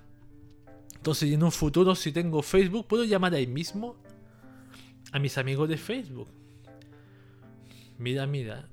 Entonces, 0.96 1.32
en 1.32 1.44
un 1.44 1.52
futuro, 1.52 1.94
si 1.94 2.12
tengo 2.12 2.42
Facebook, 2.42 2.88
puedo 2.88 3.04
llamar 3.04 3.36
ahí 3.36 3.46
mismo 3.46 3.98
a 5.12 5.20
mis 5.20 5.38
amigos 5.38 5.70
de 5.70 5.78
Facebook. 5.78 6.30
Mira, 8.00 8.26
mira. 8.26 8.68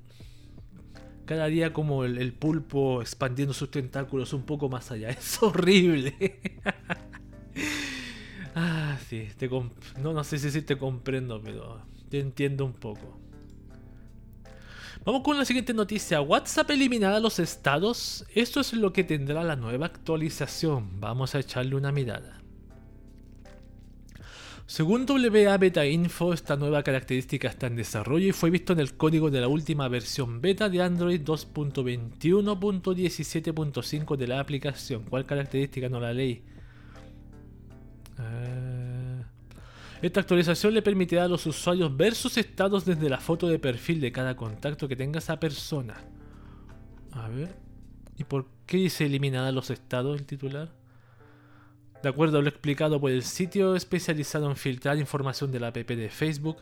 Cada 1.25 1.45
día 1.45 1.71
como 1.71 2.03
el, 2.03 2.17
el 2.17 2.33
pulpo 2.33 3.03
expandiendo 3.03 3.53
sus 3.53 3.69
tentáculos 3.69 4.33
un 4.33 4.41
poco 4.41 4.69
más 4.69 4.89
allá. 4.89 5.09
Es 5.11 5.43
horrible. 5.43 6.15
Ah, 8.55 8.97
sí, 9.07 9.27
no, 10.01 10.13
no 10.13 10.23
sé 10.23 10.37
si 10.37 10.61
te 10.61 10.77
comprendo, 10.77 11.41
pero 11.41 11.81
te 12.09 12.19
entiendo 12.19 12.65
un 12.65 12.73
poco. 12.73 13.17
Vamos 15.03 15.23
con 15.23 15.35
la 15.37 15.45
siguiente 15.45 15.73
noticia. 15.73 16.21
WhatsApp 16.21 16.69
eliminará 16.69 17.19
los 17.19 17.39
estados. 17.39 18.23
Esto 18.35 18.59
es 18.59 18.73
lo 18.73 18.93
que 18.93 19.03
tendrá 19.03 19.43
la 19.43 19.55
nueva 19.55 19.87
actualización. 19.87 20.99
Vamos 20.99 21.33
a 21.33 21.39
echarle 21.39 21.75
una 21.75 21.91
mirada. 21.91 22.37
Según 24.67 25.07
WA 25.09 25.57
Beta 25.57 25.87
Info, 25.87 26.33
esta 26.33 26.55
nueva 26.55 26.83
característica 26.83 27.47
está 27.49 27.65
en 27.67 27.75
desarrollo 27.75 28.27
y 28.27 28.31
fue 28.31 28.51
visto 28.51 28.73
en 28.73 28.79
el 28.79 28.93
código 28.93 29.31
de 29.31 29.41
la 29.41 29.47
última 29.47 29.87
versión 29.87 30.39
beta 30.39 30.69
de 30.69 30.81
Android 30.81 31.21
2.21.17.5 31.21 34.15
de 34.15 34.27
la 34.27 34.39
aplicación. 34.39 35.03
¿Cuál 35.09 35.25
característica 35.25 35.89
no 35.89 35.99
la 35.99 36.13
leí? 36.13 36.43
Ah. 38.17 39.23
Esta 40.01 40.19
actualización 40.19 40.73
le 40.73 40.81
permitirá 40.81 41.25
a 41.25 41.27
los 41.27 41.45
usuarios 41.45 41.95
ver 41.95 42.15
sus 42.15 42.37
estados 42.37 42.85
desde 42.85 43.07
la 43.07 43.19
foto 43.19 43.47
de 43.47 43.59
perfil 43.59 44.01
de 44.01 44.11
cada 44.11 44.35
contacto 44.35 44.87
que 44.87 44.95
tenga 44.95 45.19
esa 45.19 45.39
persona. 45.39 45.95
A 47.11 47.27
ver. 47.27 47.55
¿Y 48.17 48.23
por 48.23 48.47
qué 48.65 48.89
se 48.89 49.05
eliminará 49.05 49.51
los 49.51 49.69
estados 49.69 50.19
el 50.19 50.25
titular? 50.25 50.69
De 52.01 52.09
acuerdo 52.09 52.39
a 52.39 52.41
lo 52.41 52.49
explicado 52.49 52.99
por 52.99 53.11
el 53.11 53.21
sitio 53.21 53.75
especializado 53.75 54.49
en 54.49 54.55
filtrar 54.55 54.97
información 54.97 55.51
de 55.51 55.59
la 55.59 55.67
app 55.67 55.77
de 55.77 56.09
Facebook, 56.09 56.57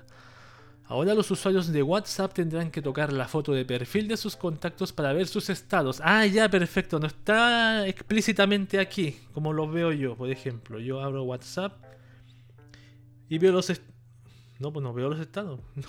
ahora 0.90 1.14
los 1.14 1.30
usuarios 1.32 1.72
de 1.72 1.84
WhatsApp 1.84 2.34
tendrán 2.34 2.72
que 2.72 2.82
tocar 2.82 3.14
la 3.14 3.28
foto 3.28 3.54
de 3.54 3.64
perfil 3.64 4.08
de 4.08 4.18
sus 4.18 4.36
contactos 4.36 4.92
para 4.92 5.14
ver 5.14 5.28
sus 5.28 5.50
estados. 5.50 6.02
Ah, 6.04 6.26
ya, 6.26 6.50
perfecto. 6.50 7.00
No 7.00 7.08
está 7.08 7.88
explícitamente 7.88 8.80
aquí, 8.80 9.16
como 9.32 9.54
lo 9.54 9.70
veo 9.70 9.94
yo, 9.94 10.18
por 10.18 10.30
ejemplo. 10.30 10.80
Yo 10.80 11.00
abro 11.02 11.24
WhatsApp 11.24 11.78
y 13.30 13.38
veo 13.38 13.52
los... 13.52 13.72
No, 14.58 14.74
pues 14.74 14.84
no 14.84 14.92
veo 14.92 15.10
los 15.10 15.20
estados. 15.20 15.62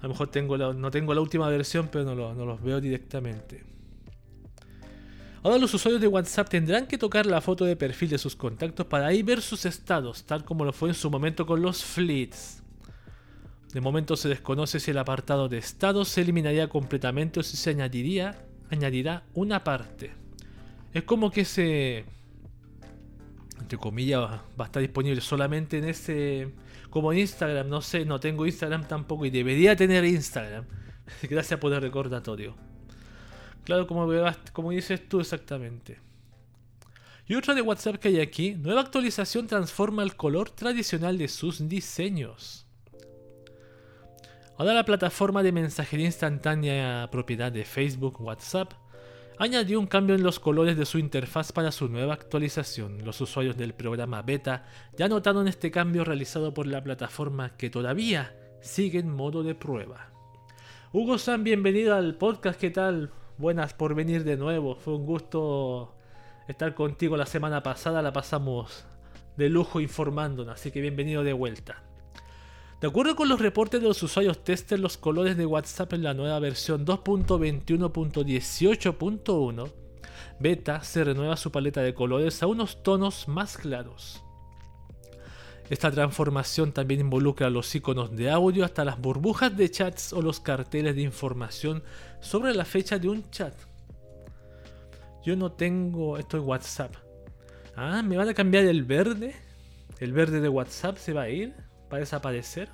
A 0.00 0.02
lo 0.02 0.10
mejor 0.10 0.28
tengo 0.28 0.56
no 0.56 0.90
tengo 0.90 1.14
la 1.14 1.20
última 1.20 1.48
versión, 1.48 1.88
pero 1.90 2.04
no, 2.04 2.34
no 2.34 2.44
los 2.44 2.62
veo 2.62 2.80
directamente. 2.80 3.64
Ahora 5.42 5.58
los 5.58 5.72
usuarios 5.72 6.00
de 6.00 6.08
WhatsApp 6.08 6.48
tendrán 6.48 6.86
que 6.86 6.98
tocar 6.98 7.24
la 7.24 7.40
foto 7.40 7.64
de 7.64 7.76
perfil 7.76 8.10
de 8.10 8.18
sus 8.18 8.34
contactos 8.34 8.86
para 8.86 9.06
ahí 9.06 9.22
ver 9.22 9.40
sus 9.40 9.64
estados, 9.64 10.24
tal 10.24 10.44
como 10.44 10.64
lo 10.64 10.72
fue 10.72 10.88
en 10.88 10.94
su 10.94 11.08
momento 11.08 11.46
con 11.46 11.62
los 11.62 11.84
fleets. 11.84 12.62
De 13.72 13.80
momento 13.80 14.16
se 14.16 14.28
desconoce 14.28 14.80
si 14.80 14.90
el 14.90 14.98
apartado 14.98 15.48
de 15.48 15.58
estados 15.58 16.08
se 16.08 16.22
eliminaría 16.22 16.68
completamente 16.68 17.40
o 17.40 17.42
si 17.42 17.56
se 17.56 17.70
añadiría, 17.70 18.46
añadirá 18.70 19.24
una 19.34 19.62
parte. 19.62 20.12
Es 20.94 21.02
como 21.04 21.30
que 21.30 21.44
se 21.44 22.06
entre 23.60 23.78
comillas, 23.78 24.20
va 24.20 24.64
a 24.64 24.64
estar 24.64 24.80
disponible 24.80 25.20
solamente 25.20 25.78
en 25.78 25.84
ese. 25.84 26.54
Como 26.90 27.12
en 27.12 27.18
Instagram, 27.18 27.68
no 27.68 27.82
sé, 27.82 28.04
no 28.04 28.18
tengo 28.18 28.46
Instagram 28.46 28.88
tampoco 28.88 29.26
y 29.26 29.30
debería 29.30 29.76
tener 29.76 30.04
Instagram. 30.04 30.64
Gracias 31.28 31.60
por 31.60 31.72
el 31.72 31.82
recordatorio. 31.82 32.54
Claro, 33.64 33.86
como, 33.86 34.08
como 34.52 34.70
dices 34.70 35.06
tú 35.06 35.20
exactamente. 35.20 35.98
Y 37.26 37.34
otra 37.34 37.54
de 37.54 37.60
WhatsApp 37.60 37.96
que 37.96 38.08
hay 38.08 38.20
aquí, 38.20 38.54
nueva 38.54 38.80
actualización 38.80 39.46
transforma 39.46 40.02
el 40.02 40.16
color 40.16 40.48
tradicional 40.48 41.18
de 41.18 41.28
sus 41.28 41.68
diseños. 41.68 42.66
Ahora 44.58 44.74
la 44.74 44.84
plataforma 44.84 45.44
de 45.44 45.52
mensajería 45.52 46.06
instantánea 46.06 47.08
propiedad 47.12 47.52
de 47.52 47.64
Facebook, 47.64 48.20
WhatsApp, 48.20 48.72
añadió 49.38 49.78
un 49.78 49.86
cambio 49.86 50.16
en 50.16 50.24
los 50.24 50.40
colores 50.40 50.76
de 50.76 50.84
su 50.84 50.98
interfaz 50.98 51.52
para 51.52 51.70
su 51.70 51.88
nueva 51.88 52.14
actualización. 52.14 53.04
Los 53.04 53.20
usuarios 53.20 53.56
del 53.56 53.72
programa 53.72 54.20
beta 54.22 54.66
ya 54.96 55.06
notaron 55.06 55.46
este 55.46 55.70
cambio 55.70 56.02
realizado 56.02 56.54
por 56.54 56.66
la 56.66 56.82
plataforma 56.82 57.56
que 57.56 57.70
todavía 57.70 58.34
sigue 58.60 58.98
en 58.98 59.14
modo 59.14 59.44
de 59.44 59.54
prueba. 59.54 60.10
Hugo 60.92 61.18
San, 61.18 61.44
bienvenido 61.44 61.94
al 61.94 62.16
podcast, 62.16 62.58
¿qué 62.58 62.70
tal? 62.70 63.12
Buenas 63.36 63.74
por 63.74 63.94
venir 63.94 64.24
de 64.24 64.36
nuevo, 64.36 64.74
fue 64.74 64.96
un 64.96 65.06
gusto 65.06 65.94
estar 66.48 66.74
contigo 66.74 67.16
la 67.16 67.26
semana 67.26 67.62
pasada, 67.62 68.02
la 68.02 68.12
pasamos 68.12 68.86
de 69.36 69.50
lujo 69.50 69.78
informándonos, 69.78 70.54
así 70.54 70.72
que 70.72 70.80
bienvenido 70.80 71.22
de 71.22 71.32
vuelta. 71.32 71.87
De 72.80 72.86
acuerdo 72.86 73.16
con 73.16 73.28
los 73.28 73.40
reportes 73.40 73.80
de 73.80 73.88
los 73.88 74.00
usuarios 74.02 74.44
tester, 74.44 74.78
los 74.78 74.96
colores 74.96 75.36
de 75.36 75.46
WhatsApp 75.46 75.94
en 75.94 76.04
la 76.04 76.14
nueva 76.14 76.38
versión 76.38 76.86
2.21.18.1 76.86 79.72
beta 80.38 80.82
se 80.82 81.04
renueva 81.04 81.36
su 81.36 81.50
paleta 81.50 81.82
de 81.82 81.94
colores 81.94 82.42
a 82.42 82.46
unos 82.46 82.82
tonos 82.82 83.28
más 83.28 83.56
claros. 83.56 84.22
Esta 85.70 85.90
transformación 85.90 86.72
también 86.72 87.00
involucra 87.00 87.50
los 87.50 87.74
iconos 87.74 88.16
de 88.16 88.30
audio 88.30 88.64
hasta 88.64 88.84
las 88.84 88.98
burbujas 88.98 89.54
de 89.56 89.70
chats 89.70 90.12
o 90.12 90.22
los 90.22 90.40
carteles 90.40 90.94
de 90.94 91.02
información 91.02 91.82
sobre 92.20 92.54
la 92.54 92.64
fecha 92.64 92.98
de 92.98 93.08
un 93.08 93.30
chat. 93.30 93.54
Yo 95.24 95.36
no 95.36 95.52
tengo 95.52 96.16
esto 96.16 96.38
en 96.38 96.44
WhatsApp. 96.44 96.94
Ah, 97.76 98.02
¿me 98.02 98.16
van 98.16 98.28
a 98.28 98.34
cambiar 98.34 98.64
el 98.64 98.84
verde? 98.84 99.34
¿El 99.98 100.12
verde 100.12 100.40
de 100.40 100.48
WhatsApp 100.48 100.96
se 100.96 101.12
va 101.12 101.22
a 101.22 101.28
ir? 101.28 101.54
Para 101.88 102.00
desaparecer. 102.00 102.68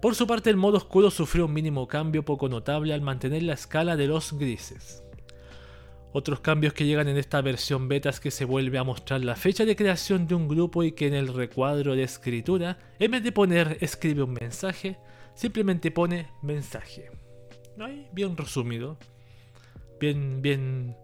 Por 0.00 0.14
su 0.14 0.26
parte, 0.26 0.50
el 0.50 0.56
modo 0.56 0.76
oscuro 0.76 1.10
sufrió 1.10 1.46
un 1.46 1.54
mínimo 1.54 1.88
cambio 1.88 2.24
poco 2.24 2.48
notable 2.48 2.92
al 2.92 3.00
mantener 3.00 3.42
la 3.42 3.54
escala 3.54 3.96
de 3.96 4.06
los 4.06 4.34
grises. 4.34 5.02
Otros 6.12 6.38
cambios 6.38 6.74
que 6.74 6.86
llegan 6.86 7.08
en 7.08 7.16
esta 7.16 7.40
versión 7.40 7.88
beta 7.88 8.08
es 8.08 8.20
que 8.20 8.30
se 8.30 8.44
vuelve 8.44 8.78
a 8.78 8.84
mostrar 8.84 9.24
la 9.24 9.34
fecha 9.34 9.64
de 9.64 9.74
creación 9.74 10.28
de 10.28 10.36
un 10.36 10.46
grupo 10.46 10.84
y 10.84 10.92
que 10.92 11.08
en 11.08 11.14
el 11.14 11.26
recuadro 11.26 11.96
de 11.96 12.04
escritura, 12.04 12.78
en 13.00 13.10
vez 13.10 13.24
de 13.24 13.32
poner 13.32 13.78
escribe 13.80 14.22
un 14.22 14.34
mensaje, 14.34 14.96
simplemente 15.34 15.90
pone 15.90 16.28
mensaje. 16.40 17.10
Ahí, 17.80 18.06
bien 18.12 18.36
resumido. 18.36 18.96
Bien, 19.98 20.40
bien. 20.40 20.96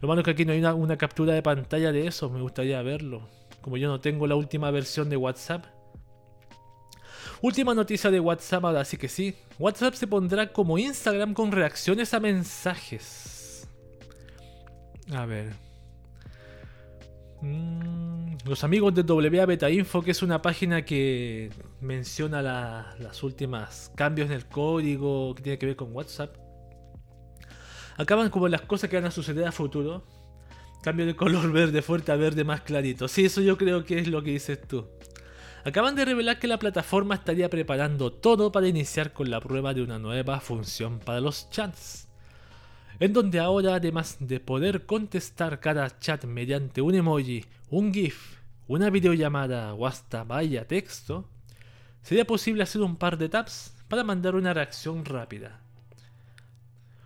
Lo 0.00 0.08
malo 0.08 0.22
es 0.22 0.24
que 0.24 0.30
aquí 0.30 0.44
no 0.46 0.52
hay 0.52 0.60
una, 0.60 0.72
una 0.72 0.96
captura 0.96 1.34
de 1.34 1.42
pantalla 1.42 1.92
de 1.92 2.06
eso, 2.06 2.30
me 2.30 2.40
gustaría 2.40 2.80
verlo. 2.80 3.28
Como 3.60 3.76
yo 3.76 3.88
no 3.88 4.00
tengo 4.00 4.26
la 4.26 4.36
última 4.36 4.70
versión 4.70 5.10
de 5.10 5.18
WhatsApp, 5.18 5.66
Última 7.44 7.74
noticia 7.74 8.10
de 8.10 8.20
WhatsApp, 8.20 8.64
ahora 8.64 8.86
sí 8.86 8.96
que 8.96 9.06
sí. 9.06 9.34
WhatsApp 9.58 9.92
se 9.92 10.06
pondrá 10.06 10.50
como 10.50 10.78
Instagram 10.78 11.34
con 11.34 11.52
reacciones 11.52 12.14
a 12.14 12.18
mensajes. 12.18 13.68
A 15.12 15.26
ver. 15.26 15.52
Mm, 17.42 18.36
los 18.46 18.64
amigos 18.64 18.94
de 18.94 19.02
WA 19.02 19.44
Beta 19.44 19.68
Info, 19.68 20.00
que 20.00 20.12
es 20.12 20.22
una 20.22 20.40
página 20.40 20.86
que 20.86 21.50
menciona 21.82 22.40
las 22.40 23.22
últimas 23.22 23.92
cambios 23.94 24.30
en 24.30 24.36
el 24.36 24.46
código 24.46 25.34
que 25.34 25.42
tiene 25.42 25.58
que 25.58 25.66
ver 25.66 25.76
con 25.76 25.94
WhatsApp. 25.94 26.34
Acaban 27.98 28.30
como 28.30 28.48
las 28.48 28.62
cosas 28.62 28.88
que 28.88 28.96
van 28.96 29.04
a 29.04 29.10
suceder 29.10 29.46
a 29.46 29.52
futuro. 29.52 30.02
Cambio 30.82 31.04
de 31.04 31.14
color 31.14 31.52
verde 31.52 31.82
fuerte 31.82 32.10
a 32.10 32.16
verde 32.16 32.42
más 32.42 32.62
clarito. 32.62 33.06
Sí, 33.06 33.26
eso 33.26 33.42
yo 33.42 33.58
creo 33.58 33.84
que 33.84 33.98
es 33.98 34.08
lo 34.08 34.22
que 34.22 34.30
dices 34.30 34.66
tú 34.66 34.88
acaban 35.64 35.94
de 35.94 36.04
revelar 36.04 36.38
que 36.38 36.46
la 36.46 36.58
plataforma 36.58 37.14
estaría 37.14 37.48
preparando 37.48 38.12
todo 38.12 38.52
para 38.52 38.68
iniciar 38.68 39.12
con 39.12 39.30
la 39.30 39.40
prueba 39.40 39.72
de 39.72 39.82
una 39.82 39.98
nueva 39.98 40.40
función 40.40 40.98
para 40.98 41.20
los 41.20 41.48
chats. 41.50 42.08
En 43.00 43.12
donde 43.12 43.40
ahora, 43.40 43.76
además 43.76 44.16
de 44.20 44.40
poder 44.40 44.86
contestar 44.86 45.60
cada 45.60 45.98
chat 45.98 46.24
mediante 46.24 46.80
un 46.80 46.94
emoji, 46.94 47.44
un 47.70 47.92
GIF, 47.92 48.38
una 48.68 48.90
videollamada 48.90 49.74
o 49.74 49.86
hasta 49.86 50.22
vaya 50.22 50.68
texto, 50.68 51.28
sería 52.02 52.26
posible 52.26 52.62
hacer 52.62 52.82
un 52.82 52.96
par 52.96 53.18
de 53.18 53.28
taps 53.28 53.74
para 53.88 54.04
mandar 54.04 54.36
una 54.36 54.54
reacción 54.54 55.04
rápida. 55.04 55.60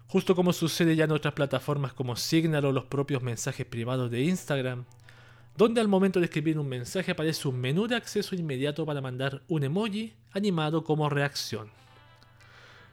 Justo 0.08 0.34
como 0.34 0.52
sucede 0.52 0.96
ya 0.96 1.04
en 1.04 1.12
otras 1.12 1.34
plataformas 1.34 1.92
como 1.92 2.16
Signal 2.16 2.64
o 2.64 2.72
los 2.72 2.84
propios 2.84 3.22
mensajes 3.22 3.66
privados 3.66 4.10
de 4.10 4.22
Instagram, 4.22 4.84
donde 5.58 5.80
al 5.80 5.88
momento 5.88 6.20
de 6.20 6.26
escribir 6.26 6.56
un 6.56 6.68
mensaje 6.68 7.10
aparece 7.10 7.48
un 7.48 7.60
menú 7.60 7.88
de 7.88 7.96
acceso 7.96 8.36
inmediato 8.36 8.86
para 8.86 9.00
mandar 9.00 9.42
un 9.48 9.64
emoji 9.64 10.14
animado 10.30 10.84
como 10.84 11.10
reacción. 11.10 11.68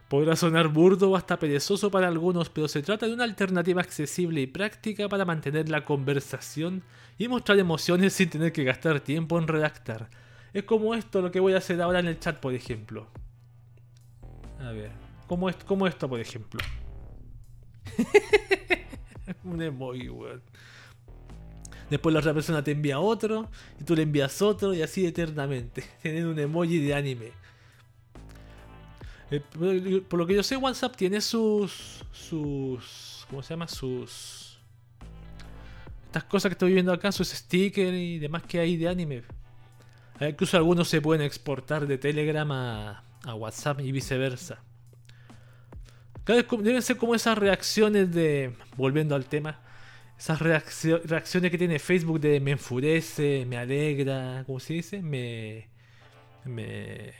Podrá 0.08 0.34
sonar 0.34 0.66
burdo 0.66 1.12
o 1.12 1.16
hasta 1.16 1.38
perezoso 1.38 1.92
para 1.92 2.08
algunos, 2.08 2.50
pero 2.50 2.66
se 2.66 2.82
trata 2.82 3.06
de 3.06 3.14
una 3.14 3.22
alternativa 3.22 3.80
accesible 3.80 4.40
y 4.40 4.48
práctica 4.48 5.08
para 5.08 5.24
mantener 5.24 5.68
la 5.68 5.84
conversación 5.84 6.82
y 7.16 7.28
mostrar 7.28 7.56
emociones 7.60 8.14
sin 8.14 8.30
tener 8.30 8.52
que 8.52 8.64
gastar 8.64 8.98
tiempo 8.98 9.38
en 9.38 9.46
redactar. 9.46 10.10
Es 10.52 10.64
como 10.64 10.96
esto 10.96 11.22
lo 11.22 11.30
que 11.30 11.38
voy 11.38 11.52
a 11.52 11.58
hacer 11.58 11.80
ahora 11.80 12.00
en 12.00 12.08
el 12.08 12.18
chat, 12.18 12.40
por 12.40 12.52
ejemplo. 12.52 13.06
A 14.58 14.72
ver, 14.72 14.90
como, 15.28 15.48
esto, 15.86 16.08
por 16.08 16.18
ejemplo. 16.18 16.60
un 19.44 19.62
emoji, 19.62 20.08
weón. 20.08 20.42
Después 21.90 22.12
la 22.12 22.18
otra 22.18 22.34
persona 22.34 22.64
te 22.64 22.72
envía 22.72 22.98
otro, 22.98 23.48
y 23.80 23.84
tú 23.84 23.94
le 23.94 24.02
envías 24.02 24.42
otro, 24.42 24.74
y 24.74 24.82
así 24.82 25.06
eternamente. 25.06 25.84
Tienen 26.02 26.26
un 26.26 26.38
emoji 26.38 26.78
de 26.80 26.94
anime. 26.94 27.32
Eh, 29.30 29.40
por 30.08 30.18
lo 30.18 30.26
que 30.26 30.34
yo 30.34 30.42
sé, 30.42 30.56
WhatsApp 30.56 30.96
tiene 30.96 31.20
sus. 31.20 32.04
sus. 32.12 33.26
¿Cómo 33.28 33.42
se 33.42 33.54
llama? 33.54 33.68
Sus. 33.68 34.58
Estas 36.06 36.24
cosas 36.24 36.50
que 36.50 36.54
estoy 36.54 36.72
viendo 36.72 36.92
acá, 36.92 37.10
sus 37.12 37.28
stickers 37.28 37.96
y 37.96 38.18
demás 38.18 38.42
que 38.44 38.60
hay 38.60 38.76
de 38.76 38.88
anime. 38.88 39.22
Eh, 40.20 40.30
incluso 40.30 40.56
algunos 40.56 40.88
se 40.88 41.00
pueden 41.00 41.24
exportar 41.24 41.86
de 41.86 41.98
Telegram 41.98 42.50
a, 42.52 43.04
a 43.24 43.34
WhatsApp 43.34 43.80
y 43.80 43.92
viceversa. 43.92 44.62
Deben 46.24 46.82
ser 46.82 46.96
como 46.96 47.14
esas 47.14 47.38
reacciones 47.38 48.12
de. 48.12 48.56
Volviendo 48.76 49.14
al 49.14 49.26
tema 49.26 49.60
esas 50.18 50.40
reacciones 50.40 51.50
que 51.50 51.58
tiene 51.58 51.78
Facebook 51.78 52.20
de 52.20 52.40
me 52.40 52.52
enfurece, 52.52 53.44
me 53.46 53.58
alegra, 53.58 54.44
¿cómo 54.46 54.60
se 54.60 54.74
dice? 54.74 55.02
Me. 55.02 55.68
Me. 56.44 57.12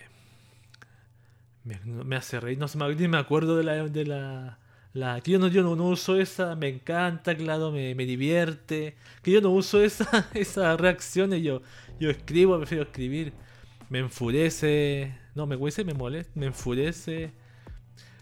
Me, 1.64 2.16
hace 2.16 2.40
reír. 2.40 2.58
No 2.58 2.68
sé, 2.68 2.78
me 2.78 3.18
acuerdo 3.18 3.56
de 3.56 3.64
la. 3.64 3.88
De 3.88 4.06
la, 4.06 4.58
la 4.94 5.20
que 5.20 5.32
yo 5.32 5.38
no, 5.38 5.48
yo 5.48 5.62
no, 5.62 5.72
uso 5.88 6.18
esa, 6.18 6.56
me 6.56 6.68
encanta, 6.68 7.36
claro, 7.36 7.70
me, 7.70 7.94
me 7.94 8.06
divierte. 8.06 8.96
Que 9.22 9.32
yo 9.32 9.40
no 9.42 9.50
uso 9.50 9.82
esa, 9.82 10.28
esas 10.34 10.80
reacciones, 10.80 11.42
yo, 11.42 11.62
yo 12.00 12.10
escribo, 12.10 12.56
prefiero 12.58 12.84
escribir. 12.84 13.32
Me 13.90 13.98
enfurece. 13.98 15.14
No, 15.34 15.46
me 15.46 15.56
me 15.56 15.94
molesta, 15.94 16.32
me 16.34 16.46
enfurece. 16.46 17.32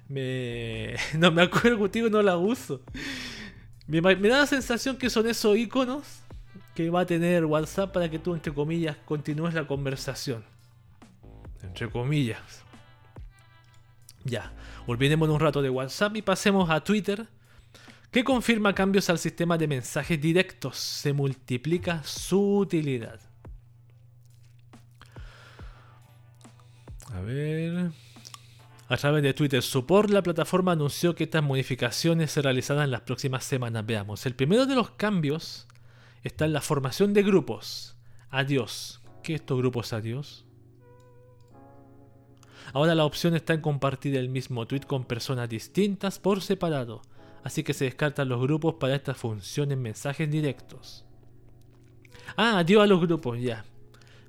Me. 0.08 0.96
No 1.18 1.30
me 1.30 1.42
acuerdo 1.42 1.78
contigo, 1.78 2.08
no 2.10 2.22
la 2.22 2.36
uso. 2.36 2.82
Me, 3.86 4.00
da 4.00 4.38
la 4.38 4.46
sensación 4.46 4.96
que 4.96 5.10
son 5.10 5.26
esos 5.26 5.56
iconos 5.56 6.20
que 6.74 6.90
va 6.90 7.00
a 7.00 7.06
tener 7.06 7.44
WhatsApp 7.44 7.92
para 7.92 8.10
que 8.10 8.18
tú, 8.18 8.34
entre 8.34 8.52
comillas, 8.52 8.96
continúes 9.04 9.54
la 9.54 9.66
conversación. 9.66 10.44
Entre 11.62 11.90
comillas. 11.90 12.40
Ya, 14.24 14.52
olvidemos 14.86 15.28
un 15.28 15.38
rato 15.38 15.60
de 15.60 15.70
WhatsApp 15.70 16.16
y 16.16 16.22
pasemos 16.22 16.70
a 16.70 16.82
Twitter, 16.82 17.28
que 18.10 18.24
confirma 18.24 18.74
cambios 18.74 19.10
al 19.10 19.18
sistema 19.18 19.58
de 19.58 19.68
mensajes 19.68 20.20
directos. 20.20 20.78
Se 20.78 21.12
multiplica 21.12 22.02
su 22.04 22.58
utilidad. 22.58 23.20
A 27.12 27.20
ver. 27.20 27.92
A 28.94 28.96
través 28.96 29.24
de 29.24 29.34
Twitter 29.34 29.60
Support, 29.60 30.10
la 30.10 30.22
plataforma 30.22 30.70
anunció 30.70 31.16
que 31.16 31.24
estas 31.24 31.42
modificaciones 31.42 32.30
se 32.30 32.42
realizarán 32.42 32.84
en 32.84 32.90
las 32.92 33.00
próximas 33.00 33.42
semanas. 33.42 33.84
Veamos, 33.84 34.24
el 34.24 34.36
primero 34.36 34.66
de 34.66 34.76
los 34.76 34.90
cambios 34.90 35.66
está 36.22 36.44
en 36.44 36.52
la 36.52 36.60
formación 36.60 37.12
de 37.12 37.24
grupos. 37.24 37.96
Adiós. 38.30 39.00
¿Qué 39.24 39.34
es 39.34 39.40
estos 39.40 39.58
grupos 39.58 39.92
adiós? 39.92 40.44
Ahora 42.72 42.94
la 42.94 43.04
opción 43.04 43.34
está 43.34 43.54
en 43.54 43.62
compartir 43.62 44.14
el 44.14 44.28
mismo 44.28 44.64
tweet 44.64 44.82
con 44.82 45.04
personas 45.04 45.48
distintas 45.48 46.20
por 46.20 46.40
separado, 46.40 47.02
así 47.42 47.64
que 47.64 47.74
se 47.74 47.86
descartan 47.86 48.28
los 48.28 48.40
grupos 48.40 48.74
para 48.74 48.94
esta 48.94 49.14
función 49.14 49.72
en 49.72 49.82
mensajes 49.82 50.30
directos. 50.30 51.04
Ah, 52.36 52.60
adiós 52.60 52.84
a 52.84 52.86
los 52.86 53.00
grupos, 53.00 53.40
ya. 53.40 53.64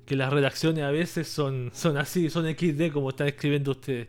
Que 0.06 0.16
las 0.16 0.32
redacciones 0.32 0.82
a 0.82 0.90
veces 0.90 1.28
son, 1.28 1.70
son 1.72 1.96
así, 1.98 2.30
son 2.30 2.52
XD 2.52 2.90
como 2.92 3.10
está 3.10 3.28
escribiendo 3.28 3.70
usted. 3.70 4.08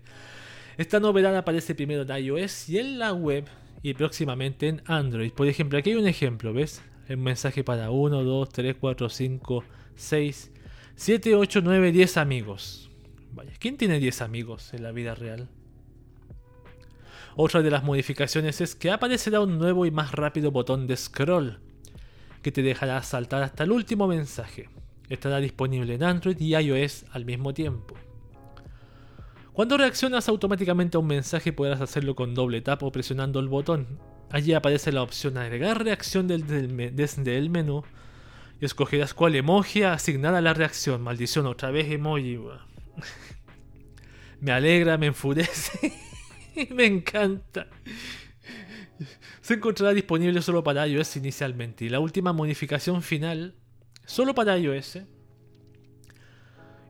Esta 0.78 1.00
novedad 1.00 1.36
aparece 1.36 1.74
primero 1.74 2.04
en 2.04 2.24
iOS 2.24 2.70
y 2.70 2.78
en 2.78 3.00
la 3.00 3.12
web 3.12 3.46
y 3.82 3.96
próximamente 3.96 4.68
en 4.68 4.84
Android. 4.86 5.32
Por 5.32 5.48
ejemplo, 5.48 5.80
aquí 5.80 5.90
hay 5.90 5.96
un 5.96 6.08
ejemplo, 6.08 6.54
¿ves? 6.54 6.84
Un 7.10 7.24
mensaje 7.24 7.63
para 7.63 7.90
1, 7.90 8.24
2, 8.24 8.50
3, 8.50 8.76
4, 8.80 9.10
5, 9.10 9.63
6, 9.96 10.52
7, 10.96 11.36
8, 11.36 11.62
9, 11.63 11.92
10 11.92 12.18
amigos. 12.18 12.92
Vaya, 13.34 13.54
¿quién 13.58 13.78
tiene 13.78 14.00
10 14.00 14.22
amigos 14.22 14.72
en 14.76 14.84
la 14.84 14.92
vida 14.92 15.16
real? 15.16 15.50
Otra 17.36 17.63
de 17.63 17.72
las 17.72 17.84
modificaciones 17.84 18.62
es 18.62 18.76
que 18.76 18.92
aparecerá 18.92 19.42
un 19.42 19.58
nuevo 19.58 19.88
y 19.88 19.92
más 19.92 20.12
rápido 20.12 20.52
botón 20.52 20.86
de 20.86 20.96
scroll 20.96 21.60
que 22.44 22.52
te 22.52 22.62
dejará 22.62 23.02
saltar 23.02 23.42
hasta 23.42 23.63
el 23.63 23.72
último 23.72 24.08
mensaje. 24.08 24.70
Estará 25.10 25.40
disponible 25.40 25.96
en 25.96 26.04
Android 26.04 26.40
y 26.40 26.56
iOS 26.56 27.06
al 27.12 27.26
mismo 27.26 27.54
tiempo. 27.54 27.96
Cuando 29.58 29.76
reaccionas 29.76 30.30
automáticamente 30.30 30.98
a 30.98 31.00
un 31.00 31.08
mensaje 31.08 31.52
podrás 31.52 31.82
hacerlo 31.82 32.15
con 32.15 32.36
doble 32.36 32.62
tap 32.62 32.84
o 32.84 32.91
presionando 32.91 33.39
el 33.39 33.48
botón. 33.48 34.00
Allí 34.30 34.54
aparece 34.54 34.91
la 34.91 35.02
opción 35.02 35.36
agregar 35.36 35.84
reacción 35.84 36.28
desde 36.28 37.38
el 37.38 37.50
menú 37.50 37.82
y 38.62 38.65
escogerás 38.65 39.15
cuál 39.15 39.34
emoji 39.34 39.82
asignar 39.82 40.36
a 40.36 40.41
la 40.41 40.54
reacción. 40.54 41.02
Maldición, 41.02 41.48
otra 41.48 41.72
vez 41.72 41.89
emoji. 41.89 42.38
me 44.41 44.52
alegra, 44.52 44.96
me 45.00 45.08
enfurece. 45.08 45.91
me 46.70 46.86
encanta. 46.86 47.65
Se 49.41 49.56
encontrará 49.56 49.96
disponible 49.96 50.39
solo 50.43 50.63
para 50.63 50.88
iOS 50.88 51.15
inicialmente 51.15 51.84
y 51.84 51.89
la 51.89 52.00
última 52.00 52.32
modificación 52.32 53.02
final 53.02 53.56
solo 54.06 54.36
para 54.36 54.56
iOS. 54.56 55.00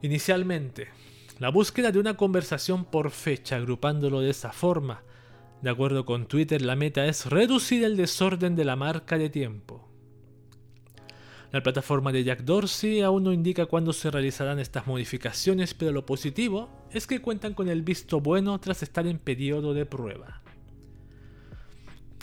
Inicialmente 0.02 0.97
la 1.40 1.50
búsqueda 1.50 1.92
de 1.92 2.00
una 2.00 2.18
conversación 2.18 2.86
por 2.86 3.12
fecha, 3.12 3.58
agrupándolo 3.58 4.22
de 4.22 4.32
esa 4.32 4.52
forma. 4.52 5.04
De 5.62 5.70
acuerdo 5.70 6.06
con 6.06 6.28
Twitter, 6.28 6.62
la 6.62 6.76
meta 6.76 7.06
es 7.06 7.28
reducir 7.28 7.84
el 7.84 7.96
desorden 7.96 8.56
de 8.56 8.66
la 8.66 8.76
marca 8.76 9.18
de 9.18 9.30
tiempo. 9.30 9.88
La 11.52 11.64
plataforma 11.64 12.12
de 12.12 12.24
Jack 12.24 12.42
Dorsey 12.42 13.02
aún 13.02 13.24
no 13.24 13.32
indica 13.32 13.68
cuándo 13.68 13.94
se 13.94 14.12
realizarán 14.12 14.60
estas 14.60 14.86
modificaciones, 14.88 15.74
pero 15.74 15.92
lo 15.92 16.06
positivo 16.06 16.70
es 16.92 17.08
que 17.08 17.22
cuentan 17.22 17.54
con 17.54 17.70
el 17.70 17.84
visto 17.84 18.20
bueno 18.20 18.60
tras 18.60 18.84
estar 18.84 19.08
en 19.08 19.20
periodo 19.20 19.74
de 19.74 19.86
prueba. 19.86 20.42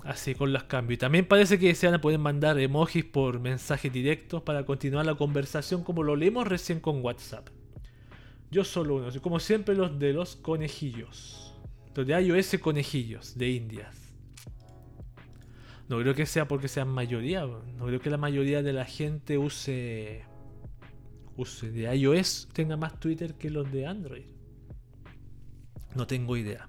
Así 0.02 0.34
con 0.34 0.52
los 0.52 0.64
cambios. 0.64 0.96
Y 0.96 0.98
también 0.98 1.26
parece 1.26 1.58
que 1.58 1.74
se 1.74 1.86
van 1.86 1.94
a 1.94 2.00
poder 2.00 2.18
mandar 2.18 2.58
emojis 2.58 3.04
por 3.04 3.40
mensajes 3.40 3.90
directos 3.90 4.42
para 4.42 4.66
continuar 4.66 5.06
la 5.06 5.14
conversación 5.14 5.82
como 5.82 6.02
lo 6.02 6.16
leímos 6.16 6.46
recién 6.46 6.80
con 6.80 7.02
WhatsApp. 7.02 7.48
Yo 8.54 8.62
solo 8.62 8.94
uno, 8.94 9.08
como 9.20 9.40
siempre 9.40 9.74
los 9.74 9.98
de 9.98 10.12
los 10.12 10.36
conejillos. 10.36 11.52
Los 11.92 12.06
de 12.06 12.22
iOS 12.22 12.60
conejillos, 12.60 13.36
de 13.36 13.50
Indias. 13.50 14.14
No 15.88 15.98
creo 15.98 16.14
que 16.14 16.24
sea 16.24 16.46
porque 16.46 16.68
sean 16.68 16.86
mayoría. 16.86 17.44
No 17.44 17.86
creo 17.86 17.98
que 17.98 18.10
la 18.10 18.16
mayoría 18.16 18.62
de 18.62 18.72
la 18.72 18.84
gente 18.84 19.38
use, 19.38 20.22
use 21.36 21.72
de 21.72 21.96
iOS 21.96 22.48
tenga 22.52 22.76
más 22.76 23.00
Twitter 23.00 23.34
que 23.34 23.50
los 23.50 23.72
de 23.72 23.88
Android. 23.88 24.26
No 25.96 26.06
tengo 26.06 26.36
idea. 26.36 26.68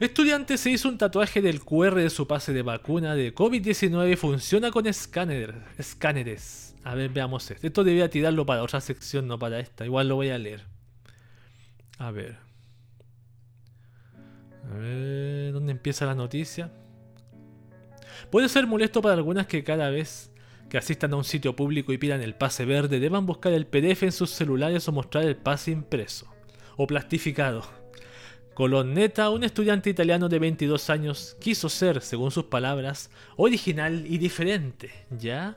Estudiante 0.00 0.58
se 0.58 0.68
hizo 0.68 0.90
un 0.90 0.98
tatuaje 0.98 1.40
del 1.40 1.64
QR 1.64 1.94
de 1.94 2.10
su 2.10 2.26
pase 2.26 2.52
de 2.52 2.60
vacuna 2.60 3.14
de 3.14 3.34
COVID-19 3.34 4.18
funciona 4.18 4.70
con 4.70 4.86
escáner, 4.86 5.64
escáneres. 5.78 6.67
A 6.84 6.94
ver, 6.94 7.10
veamos 7.10 7.50
esto. 7.50 7.66
Esto 7.66 7.84
debía 7.84 8.08
tirarlo 8.08 8.46
para 8.46 8.62
otra 8.62 8.80
sección, 8.80 9.26
no 9.26 9.38
para 9.38 9.60
esta. 9.60 9.84
Igual 9.84 10.08
lo 10.08 10.16
voy 10.16 10.30
a 10.30 10.38
leer. 10.38 10.64
A 11.98 12.10
ver. 12.10 12.36
A 14.70 14.76
ver, 14.76 15.52
¿dónde 15.52 15.72
empieza 15.72 16.06
la 16.06 16.14
noticia? 16.14 16.70
Puede 18.30 18.48
ser 18.48 18.66
molesto 18.66 19.00
para 19.00 19.14
algunas 19.14 19.46
que 19.46 19.64
cada 19.64 19.90
vez 19.90 20.30
que 20.68 20.78
asistan 20.78 21.12
a 21.14 21.16
un 21.16 21.24
sitio 21.24 21.56
público 21.56 21.92
y 21.92 21.98
pidan 21.98 22.20
el 22.20 22.34
pase 22.34 22.64
verde 22.66 23.00
deban 23.00 23.24
buscar 23.24 23.52
el 23.52 23.66
PDF 23.66 24.02
en 24.02 24.12
sus 24.12 24.30
celulares 24.30 24.86
o 24.86 24.92
mostrar 24.92 25.24
el 25.24 25.36
pase 25.36 25.70
impreso 25.70 26.28
o 26.76 26.86
plastificado. 26.86 27.64
Colonnetta, 28.54 29.30
un 29.30 29.44
estudiante 29.44 29.88
italiano 29.88 30.28
de 30.28 30.38
22 30.40 30.90
años, 30.90 31.36
quiso 31.40 31.68
ser, 31.68 32.00
según 32.02 32.32
sus 32.32 32.44
palabras, 32.44 33.08
original 33.36 34.04
y 34.06 34.18
diferente, 34.18 34.90
¿ya? 35.10 35.56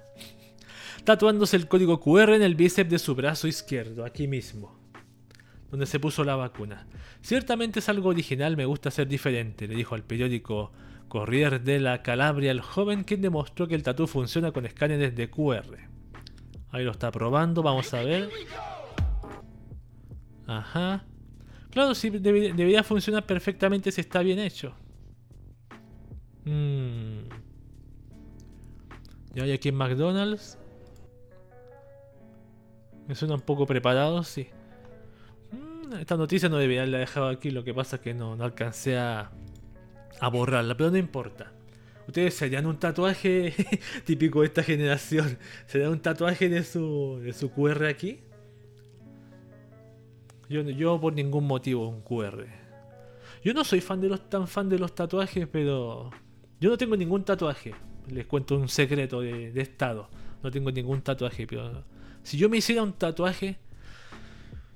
Tatuándose 1.04 1.58
el 1.58 1.68
código 1.68 2.00
QR 2.00 2.34
en 2.34 2.44
el 2.44 2.56
bíceps 2.56 2.90
de 2.90 3.00
su 3.00 3.16
brazo 3.16 3.48
izquierdo, 3.48 4.06
aquí 4.06 4.28
mismo, 4.28 4.78
donde 5.72 5.86
se 5.86 6.00
puso 6.00 6.24
la 6.24 6.36
vacuna. 6.36 6.88
Ciertamente 7.22 7.80
es 7.80 7.90
algo 7.90 8.10
original, 8.10 8.56
me 8.56 8.66
gusta 8.66 8.92
ser 8.92 9.08
diferente, 9.08 9.68
le 9.68 9.76
dijo 9.76 9.96
al 9.96 10.04
periódico 10.04 10.72
Corriere 11.08 11.60
della 11.60 12.02
Calabria 12.04 12.52
el 12.52 12.62
joven 12.62 13.04
quien 13.04 13.22
demostró 13.22 13.68
que 13.68 13.76
el 13.76 13.84
tatu 13.84 14.08
funciona 14.08 14.52
con 14.52 14.66
escáneres 14.66 15.16
de 15.16 15.30
QR. 15.30 15.78
Ahí 16.70 16.86
lo 16.86 16.92
está 16.92 17.12
probando, 17.12 17.62
vamos 17.62 17.94
a 17.94 18.02
ver. 18.02 18.30
Ajá. 20.48 21.04
Claro, 21.70 21.96
sí, 21.96 22.10
debería 22.10 22.84
funcionar 22.84 23.26
perfectamente 23.26 23.92
si 23.92 24.02
está 24.02 24.22
bien 24.22 24.40
hecho. 24.40 24.74
Mm. 26.46 27.24
Y 29.36 29.40
hay 29.40 29.52
aquí 29.52 29.70
en 29.70 29.76
McDonald's. 29.76 30.58
Me 33.12 33.16
suena 33.16 33.36
un 33.36 33.42
poco 33.42 33.66
preparado, 33.66 34.24
sí. 34.24 34.48
Mm, 35.52 35.96
esta 35.96 36.16
noticia 36.16 36.48
no 36.48 36.56
debería 36.56 36.84
haberla 36.84 37.00
dejado 37.00 37.28
aquí, 37.28 37.52
lo 37.52 37.66
que 37.66 37.74
pasa 37.74 37.98
es 37.98 38.02
que 38.02 38.14
no, 38.14 38.38
no 38.38 38.46
alcancé 38.46 38.98
a, 38.98 39.32
a 40.22 40.30
borrarla, 40.30 40.78
pero 40.78 40.92
no 40.92 40.98
importa. 40.98 41.52
Ustedes 42.08 42.36
se 42.36 42.46
harían 42.46 42.68
un 42.68 42.78
tatuaje 42.78 43.54
típico 44.06 44.40
de 44.40 44.46
esta 44.46 44.64
generación. 44.64 45.38
¿Se 45.66 45.80
dan 45.80 45.92
un 45.92 46.00
tatuaje 46.00 46.48
de 46.48 46.64
su, 46.64 47.20
de 47.22 47.34
su 47.34 47.52
QR 47.52 47.88
aquí? 47.88 48.22
Yo, 50.48 50.98
por 51.02 51.12
ningún 51.12 51.48
motivo 51.48 51.90
un 51.90 52.00
QR. 52.04 52.46
Yo 53.44 53.54
no 53.54 53.66
soy 53.66 53.82
fan 53.82 54.00
de 54.00 54.08
los, 54.08 54.30
tan 54.30 54.48
fan 54.48 54.70
de 54.70 54.80
los 54.80 54.96
tatuajes, 54.96 55.50
pero 55.52 56.12
yo 56.62 56.70
no 56.70 56.78
tengo 56.78 56.96
ningún 56.96 57.26
tatuaje. 57.26 57.76
Les 58.08 58.26
cuento 58.26 58.56
un 58.56 58.70
secreto 58.70 59.20
de, 59.20 59.52
estado. 59.60 60.08
No 60.42 60.50
tengo 60.50 60.72
ningún 60.72 61.02
tatuaje, 61.02 61.46
pero 61.46 61.84
si 62.24 62.38
yo 62.38 62.50
me 62.50 62.58
hiciera 62.58 62.84
un 62.84 62.94
tatuaje, 62.94 63.58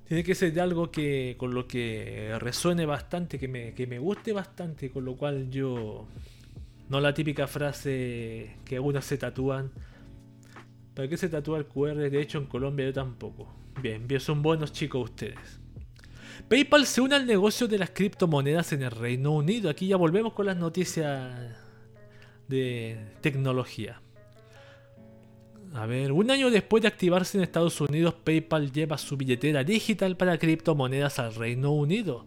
tiene 0.07 0.23
que 0.23 0.35
ser 0.35 0.53
de 0.53 0.61
algo 0.61 0.91
que 0.91 1.35
con 1.37 1.53
lo 1.53 1.67
que 1.67 2.35
resuene 2.39 2.85
bastante, 2.85 3.39
que 3.39 3.47
me, 3.47 3.73
que 3.73 3.87
me 3.87 3.99
guste 3.99 4.33
bastante, 4.33 4.91
con 4.91 5.05
lo 5.05 5.15
cual 5.15 5.49
yo 5.49 6.07
no 6.89 6.99
la 6.99 7.13
típica 7.13 7.47
frase 7.47 8.57
que 8.65 8.75
algunas 8.75 9.05
se 9.05 9.17
tatúan. 9.17 9.71
¿Para 10.93 11.07
qué 11.07 11.17
se 11.17 11.27
tatúa 11.27 11.57
el 11.57 11.65
QR? 11.65 12.09
De 12.09 12.21
hecho, 12.21 12.37
en 12.37 12.45
Colombia 12.45 12.85
yo 12.85 12.93
tampoco. 12.93 13.53
Bien, 13.81 14.07
bien, 14.07 14.21
son 14.21 14.41
buenos 14.41 14.71
chicos 14.71 15.09
ustedes. 15.09 15.59
PayPal 16.47 16.85
se 16.85 17.01
une 17.01 17.15
al 17.15 17.25
negocio 17.25 17.67
de 17.67 17.79
las 17.79 17.89
criptomonedas 17.89 18.71
en 18.73 18.83
el 18.83 18.91
Reino 18.91 19.31
Unido. 19.31 19.69
Aquí 19.69 19.87
ya 19.87 19.97
volvemos 19.97 20.33
con 20.33 20.45
las 20.45 20.57
noticias 20.57 21.57
de 22.47 23.13
tecnología. 23.21 24.01
A 25.75 25.85
ver, 25.85 26.13
un 26.13 26.31
año 26.31 26.49
después 26.49 26.81
de 26.81 26.87
activarse 26.87 27.37
en 27.37 27.43
Estados 27.43 27.81
Unidos, 27.81 28.15
PayPal 28.23 28.71
lleva 28.71 28.97
su 28.97 29.17
billetera 29.17 29.65
digital 29.65 30.15
para 30.15 30.37
criptomonedas 30.37 31.19
al 31.19 31.35
Reino 31.35 31.71
Unido. 31.71 32.23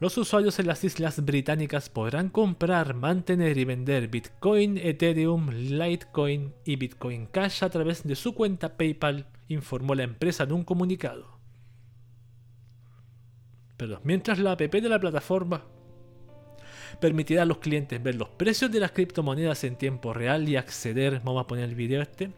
Los 0.00 0.18
usuarios 0.18 0.58
en 0.58 0.66
las 0.66 0.82
islas 0.82 1.24
británicas 1.24 1.88
podrán 1.88 2.28
comprar, 2.28 2.94
mantener 2.94 3.56
y 3.56 3.64
vender 3.64 4.08
Bitcoin, 4.08 4.78
Ethereum, 4.78 5.50
Litecoin 5.50 6.52
y 6.64 6.74
Bitcoin 6.74 7.26
Cash 7.26 7.62
a 7.62 7.70
través 7.70 8.02
de 8.02 8.16
su 8.16 8.34
cuenta 8.34 8.76
PayPal, 8.76 9.26
informó 9.46 9.94
la 9.94 10.02
empresa 10.02 10.42
en 10.42 10.52
un 10.52 10.64
comunicado 10.64 11.40
mientras 14.02 14.38
la 14.38 14.52
app 14.52 14.60
de 14.60 14.88
la 14.88 15.00
plataforma 15.00 15.64
permitirá 16.98 17.42
a 17.42 17.46
los 17.46 17.58
clientes 17.58 18.02
ver 18.02 18.14
los 18.14 18.28
precios 18.28 18.70
de 18.70 18.80
las 18.80 18.92
criptomonedas 18.92 19.64
en 19.64 19.76
tiempo 19.76 20.12
real 20.12 20.48
y 20.48 20.56
acceder, 20.56 21.20
vamos 21.24 21.44
a 21.44 21.46
poner 21.46 21.64
el 21.64 21.74
video 21.74 22.02
este, 22.02 22.30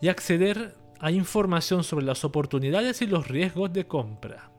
y 0.00 0.08
acceder 0.08 0.74
a 1.00 1.10
información 1.10 1.84
sobre 1.84 2.06
las 2.06 2.24
oportunidades 2.24 3.02
y 3.02 3.06
los 3.06 3.28
riesgos 3.28 3.72
de 3.72 3.86
compra. 3.86 4.50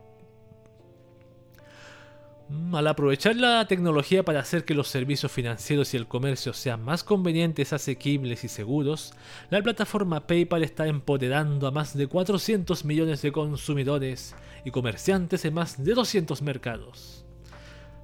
Mm, 2.50 2.76
al 2.76 2.88
aprovechar 2.88 3.36
la 3.36 3.67
tecnología 3.67 4.23
para 4.23 4.39
hacer 4.39 4.63
que 4.63 4.73
los 4.73 4.88
servicios 4.88 5.32
financieros 5.32 5.93
y 5.93 5.97
el 5.97 6.08
comercio 6.08 6.54
sean 6.54 6.82
más 6.82 7.04
convenientes, 7.04 7.73
asequibles 7.73 8.43
y 8.43 8.47
seguros, 8.47 9.13
la 9.50 9.62
plataforma 9.62 10.26
PayPal 10.26 10.63
está 10.63 10.88
empoderando 10.88 11.67
a 11.67 11.71
más 11.71 11.97
de 11.97 12.08
400 12.08 12.86
millones 12.86 13.21
de 13.21 13.32
consumidores 13.34 14.34
y 14.63 14.71
comerciantes 14.71 15.43
en 15.43 15.56
más 15.56 15.84
de 15.84 15.93
200 15.93 16.41
mercados. 16.41 17.27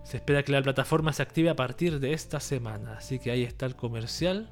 Se 0.03 0.17
espera 0.17 0.43
que 0.43 0.51
la 0.51 0.61
plataforma 0.61 1.13
se 1.13 1.21
active 1.21 1.49
a 1.49 1.55
partir 1.55 1.99
de 1.99 2.11
esta 2.13 2.39
semana, 2.39 2.97
así 2.97 3.19
que 3.19 3.31
ahí 3.31 3.43
está 3.43 3.65
el 3.65 3.75
comercial. 3.75 4.49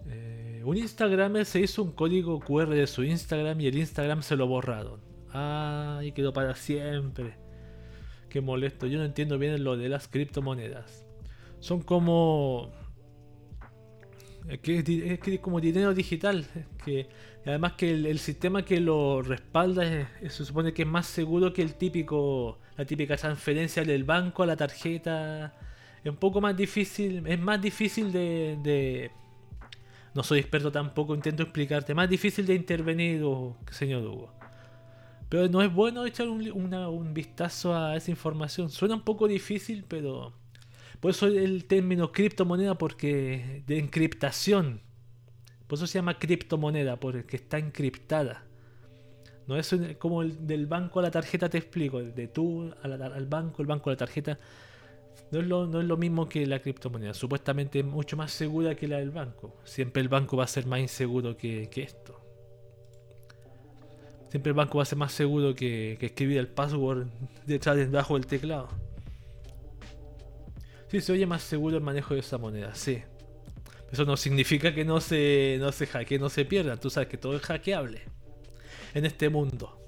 Eh, 0.08 0.62
un 0.64 0.76
Instagramer 0.76 1.44
se 1.44 1.60
hizo 1.60 1.82
un 1.82 1.92
código 1.92 2.40
QR 2.40 2.68
de 2.70 2.86
su 2.86 3.04
Instagram 3.04 3.60
y 3.60 3.66
el 3.66 3.76
Instagram 3.76 4.22
se 4.22 4.36
lo 4.36 4.46
borraron. 4.46 5.00
Ah, 5.32 6.00
y 6.02 6.12
quedó 6.12 6.32
para 6.32 6.54
siempre. 6.54 7.34
Qué 8.28 8.40
molesto, 8.40 8.86
yo 8.86 8.98
no 8.98 9.04
entiendo 9.04 9.38
bien 9.38 9.62
lo 9.62 9.76
de 9.76 9.88
las 9.88 10.08
criptomonedas. 10.08 11.06
Son 11.60 11.80
como 11.80 12.72
es 14.48 14.60
que 14.60 15.18
es, 15.24 15.40
como 15.40 15.60
dinero 15.60 15.92
digital. 15.94 16.46
Que, 16.84 17.08
además 17.44 17.72
que 17.72 17.90
el, 17.90 18.18
sistema 18.18 18.64
que 18.64 18.80
lo 18.80 19.22
respalda 19.22 20.08
se 20.20 20.44
supone 20.44 20.72
que 20.72 20.82
es 20.82 20.88
más 20.88 21.06
seguro 21.06 21.52
que 21.52 21.62
el 21.62 21.74
típico, 21.74 22.58
la 22.76 22.84
típica 22.84 23.16
transferencia 23.16 23.84
del 23.84 24.04
banco 24.04 24.42
a 24.42 24.46
la 24.46 24.56
tarjeta. 24.56 25.54
Es 26.04 26.10
un 26.10 26.16
poco 26.16 26.40
más 26.40 26.56
difícil, 26.56 27.26
es 27.26 27.38
más 27.40 27.60
difícil 27.60 28.12
de, 28.12 29.10
no 30.14 30.22
soy 30.22 30.38
experto 30.38 30.70
tampoco, 30.70 31.14
intento 31.14 31.42
explicarte, 31.42 31.94
más 31.94 32.08
difícil 32.08 32.46
de 32.46 32.54
intervenir, 32.54 33.24
señor 33.72 34.04
Hugo. 34.04 34.32
Pero 35.28 35.48
no 35.48 35.62
es 35.62 35.72
bueno 35.72 36.06
echar 36.06 36.28
un, 36.28 37.14
vistazo 37.14 37.74
a 37.74 37.96
esa 37.96 38.10
información. 38.10 38.70
Suena 38.70 38.94
un 38.94 39.02
poco 39.02 39.26
difícil, 39.26 39.84
pero 39.86 40.32
Por 41.00 41.10
eso 41.10 41.26
el 41.26 41.64
término 41.64 42.12
criptomoneda, 42.12 42.78
porque 42.78 43.62
de 43.66 43.78
encriptación. 43.78 44.80
Por 45.66 45.78
eso 45.78 45.86
se 45.86 45.98
llama 45.98 46.18
criptomoneda, 46.18 47.00
porque 47.00 47.36
está 47.36 47.58
encriptada. 47.58 48.44
No 49.46 49.56
es 49.56 49.74
como 49.98 50.22
el 50.22 50.46
del 50.46 50.66
banco 50.66 51.00
a 51.00 51.02
la 51.02 51.10
tarjeta, 51.10 51.48
te 51.48 51.58
explico. 51.58 52.02
De 52.02 52.28
tú 52.28 52.72
al 52.82 53.26
banco, 53.26 53.62
el 53.62 53.68
banco 53.68 53.90
a 53.90 53.92
la 53.92 53.96
tarjeta. 53.96 54.38
No 55.30 55.40
es, 55.40 55.46
lo, 55.46 55.66
no 55.66 55.80
es 55.80 55.86
lo 55.86 55.96
mismo 55.96 56.28
que 56.28 56.46
la 56.46 56.60
criptomoneda. 56.60 57.14
Supuestamente 57.14 57.80
es 57.80 57.84
mucho 57.84 58.16
más 58.16 58.32
segura 58.32 58.74
que 58.76 58.86
la 58.86 58.98
del 58.98 59.10
banco. 59.10 59.56
Siempre 59.64 60.02
el 60.02 60.08
banco 60.08 60.36
va 60.36 60.44
a 60.44 60.48
ser 60.48 60.66
más 60.66 60.80
inseguro 60.80 61.36
que, 61.36 61.68
esto. 61.74 62.15
Siempre 64.28 64.50
el 64.50 64.54
banco 64.54 64.78
va 64.78 64.82
a 64.82 64.86
ser 64.86 64.98
más 64.98 65.12
seguro 65.12 65.54
que, 65.54 65.98
escribir 66.00 66.38
el 66.38 66.48
password 66.48 67.06
detrás 67.46 67.76
debajo 67.76 68.14
del 68.14 68.26
teclado. 68.26 68.68
Sí, 70.88 71.00
se 71.00 71.12
oye 71.12 71.26
más 71.26 71.42
seguro 71.42 71.76
el 71.76 71.82
manejo 71.82 72.14
de 72.14 72.20
esa 72.20 72.38
moneda, 72.38 72.74
sí. 72.74 73.02
Eso 73.90 74.04
no 74.04 74.16
significa 74.16 74.74
que 74.74 74.84
no 74.84 75.00
se, 75.00 75.56
no 75.60 75.70
se 75.72 75.86
hackee, 75.86 76.18
no 76.18 76.28
se 76.28 76.44
pierda. 76.44 76.76
Tú 76.76 76.90
sabes 76.90 77.08
que 77.08 77.16
todo 77.16 77.36
es 77.36 77.42
hackeable 77.42 78.02
en 78.94 79.04
este 79.04 79.28
mundo. 79.28 79.78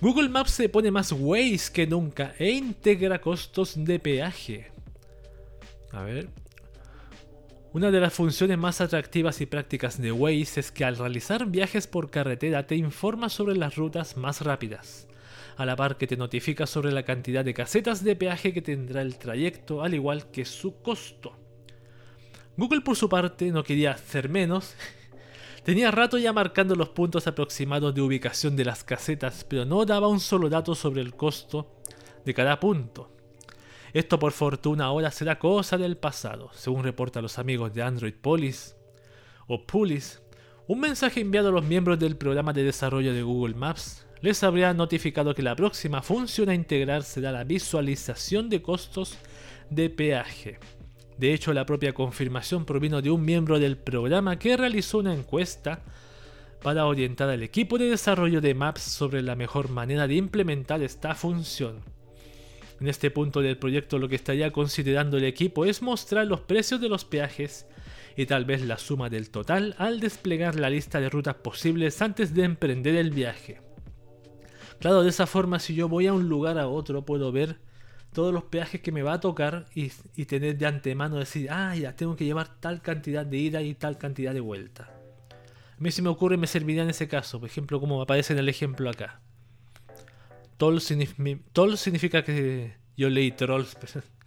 Google 0.00 0.28
Maps 0.28 0.50
se 0.50 0.68
pone 0.68 0.90
más 0.90 1.12
Waze 1.12 1.72
que 1.72 1.86
nunca 1.86 2.34
e 2.38 2.50
integra 2.50 3.20
costos 3.20 3.72
de 3.76 3.98
peaje. 3.98 4.70
A 5.92 6.02
ver. 6.02 6.28
Una 7.76 7.90
de 7.90 8.00
las 8.00 8.14
funciones 8.14 8.56
más 8.56 8.80
atractivas 8.80 9.42
y 9.42 9.44
prácticas 9.44 10.00
de 10.00 10.10
Waze 10.10 10.60
es 10.60 10.72
que 10.72 10.82
al 10.82 10.96
realizar 10.96 11.44
viajes 11.44 11.86
por 11.86 12.08
carretera 12.08 12.66
te 12.66 12.74
informa 12.74 13.28
sobre 13.28 13.54
las 13.54 13.76
rutas 13.76 14.16
más 14.16 14.40
rápidas, 14.40 15.08
a 15.58 15.66
la 15.66 15.76
par 15.76 15.98
que 15.98 16.06
te 16.06 16.16
notifica 16.16 16.66
sobre 16.66 16.90
la 16.90 17.02
cantidad 17.02 17.44
de 17.44 17.52
casetas 17.52 18.02
de 18.02 18.16
peaje 18.16 18.54
que 18.54 18.62
tendrá 18.62 19.02
el 19.02 19.18
trayecto, 19.18 19.82
al 19.82 19.92
igual 19.92 20.30
que 20.30 20.46
su 20.46 20.80
costo. 20.80 21.36
Google 22.56 22.80
por 22.80 22.96
su 22.96 23.10
parte 23.10 23.52
no 23.52 23.62
quería 23.62 23.90
hacer 23.90 24.30
menos 24.30 24.74
Tenía 25.62 25.90
rato 25.90 26.16
ya 26.16 26.32
marcando 26.32 26.76
los 26.76 26.88
puntos 26.88 27.26
aproximados 27.26 27.94
de 27.94 28.00
ubicación 28.00 28.56
de 28.56 28.64
las 28.64 28.84
casetas, 28.84 29.44
pero 29.44 29.66
no 29.66 29.84
daba 29.84 30.08
un 30.08 30.20
solo 30.20 30.48
dato 30.48 30.74
sobre 30.74 31.02
el 31.02 31.14
costo 31.14 31.76
de 32.24 32.32
cada 32.32 32.58
punto. 32.58 33.15
Esto 33.92 34.18
por 34.18 34.32
fortuna 34.32 34.86
ahora 34.86 35.10
será 35.10 35.38
cosa 35.38 35.78
del 35.78 35.96
pasado, 35.96 36.50
según 36.52 36.84
reportan 36.84 37.22
los 37.22 37.38
amigos 37.38 37.72
de 37.72 37.82
Android 37.82 38.14
Police 38.14 38.74
o 39.46 39.66
Pulis. 39.66 40.22
Un 40.66 40.80
mensaje 40.80 41.20
enviado 41.20 41.48
a 41.48 41.52
los 41.52 41.64
miembros 41.64 41.98
del 41.98 42.16
programa 42.16 42.52
de 42.52 42.64
desarrollo 42.64 43.14
de 43.14 43.22
Google 43.22 43.54
Maps 43.54 44.06
les 44.20 44.42
habría 44.42 44.74
notificado 44.74 45.34
que 45.34 45.42
la 45.42 45.54
próxima 45.54 46.02
función 46.02 46.48
a 46.48 46.54
integrar 46.54 47.02
será 47.02 47.30
la 47.32 47.44
visualización 47.44 48.48
de 48.48 48.62
costos 48.62 49.16
de 49.70 49.90
peaje. 49.90 50.58
De 51.18 51.32
hecho, 51.32 51.52
la 51.52 51.64
propia 51.64 51.94
confirmación 51.94 52.64
provino 52.64 53.00
de 53.00 53.10
un 53.10 53.24
miembro 53.24 53.58
del 53.58 53.78
programa 53.78 54.38
que 54.38 54.56
realizó 54.56 54.98
una 54.98 55.14
encuesta 55.14 55.82
para 56.62 56.86
orientar 56.86 57.28
al 57.30 57.42
equipo 57.42 57.78
de 57.78 57.90
desarrollo 57.90 58.40
de 58.40 58.54
Maps 58.54 58.82
sobre 58.82 59.22
la 59.22 59.36
mejor 59.36 59.70
manera 59.70 60.06
de 60.06 60.16
implementar 60.16 60.82
esta 60.82 61.14
función. 61.14 61.95
En 62.80 62.88
este 62.88 63.10
punto 63.10 63.40
del 63.40 63.56
proyecto 63.56 63.98
lo 63.98 64.08
que 64.08 64.16
estaría 64.16 64.52
considerando 64.52 65.16
el 65.16 65.24
equipo 65.24 65.64
es 65.64 65.80
mostrar 65.80 66.26
los 66.26 66.40
precios 66.40 66.80
de 66.80 66.88
los 66.88 67.04
peajes 67.04 67.66
y 68.16 68.26
tal 68.26 68.44
vez 68.44 68.62
la 68.62 68.78
suma 68.78 69.08
del 69.08 69.30
total 69.30 69.74
al 69.78 70.00
desplegar 70.00 70.56
la 70.56 70.70
lista 70.70 71.00
de 71.00 71.08
rutas 71.08 71.36
posibles 71.36 72.00
antes 72.02 72.34
de 72.34 72.44
emprender 72.44 72.96
el 72.96 73.10
viaje. 73.10 73.60
Claro, 74.78 75.02
de 75.02 75.08
esa 75.08 75.26
forma 75.26 75.58
si 75.58 75.74
yo 75.74 75.88
voy 75.88 76.06
a 76.06 76.12
un 76.12 76.28
lugar 76.28 76.58
a 76.58 76.68
otro 76.68 77.04
puedo 77.04 77.32
ver 77.32 77.58
todos 78.12 78.32
los 78.32 78.44
peajes 78.44 78.80
que 78.80 78.92
me 78.92 79.02
va 79.02 79.14
a 79.14 79.20
tocar 79.20 79.66
y, 79.74 79.90
tener 80.24 80.56
de 80.56 80.66
antemano 80.66 81.16
decir, 81.16 81.48
ah, 81.50 81.74
ya 81.76 81.94
tengo 81.94 82.16
que 82.16 82.24
llevar 82.24 82.60
tal 82.60 82.80
cantidad 82.80 83.26
de 83.26 83.36
ida 83.36 83.62
y 83.62 83.74
tal 83.74 83.98
cantidad 83.98 84.32
de 84.32 84.40
vuelta. 84.40 84.90
A 85.78 85.80
mí 85.80 85.90
si 85.90 86.00
me 86.00 86.08
ocurre 86.08 86.38
me 86.38 86.46
serviría 86.46 86.82
en 86.82 86.90
ese 86.90 87.08
caso, 87.08 87.38
por 87.40 87.48
ejemplo, 87.48 87.78
como 87.78 88.00
aparece 88.00 88.32
en 88.32 88.38
el 88.38 88.48
ejemplo 88.48 88.88
acá. 88.88 89.20
Toll, 90.56 90.80
significa 90.80 92.24
que... 92.24 92.76
Yo 92.96 93.10
leí 93.10 93.30
trolls. 93.32 93.76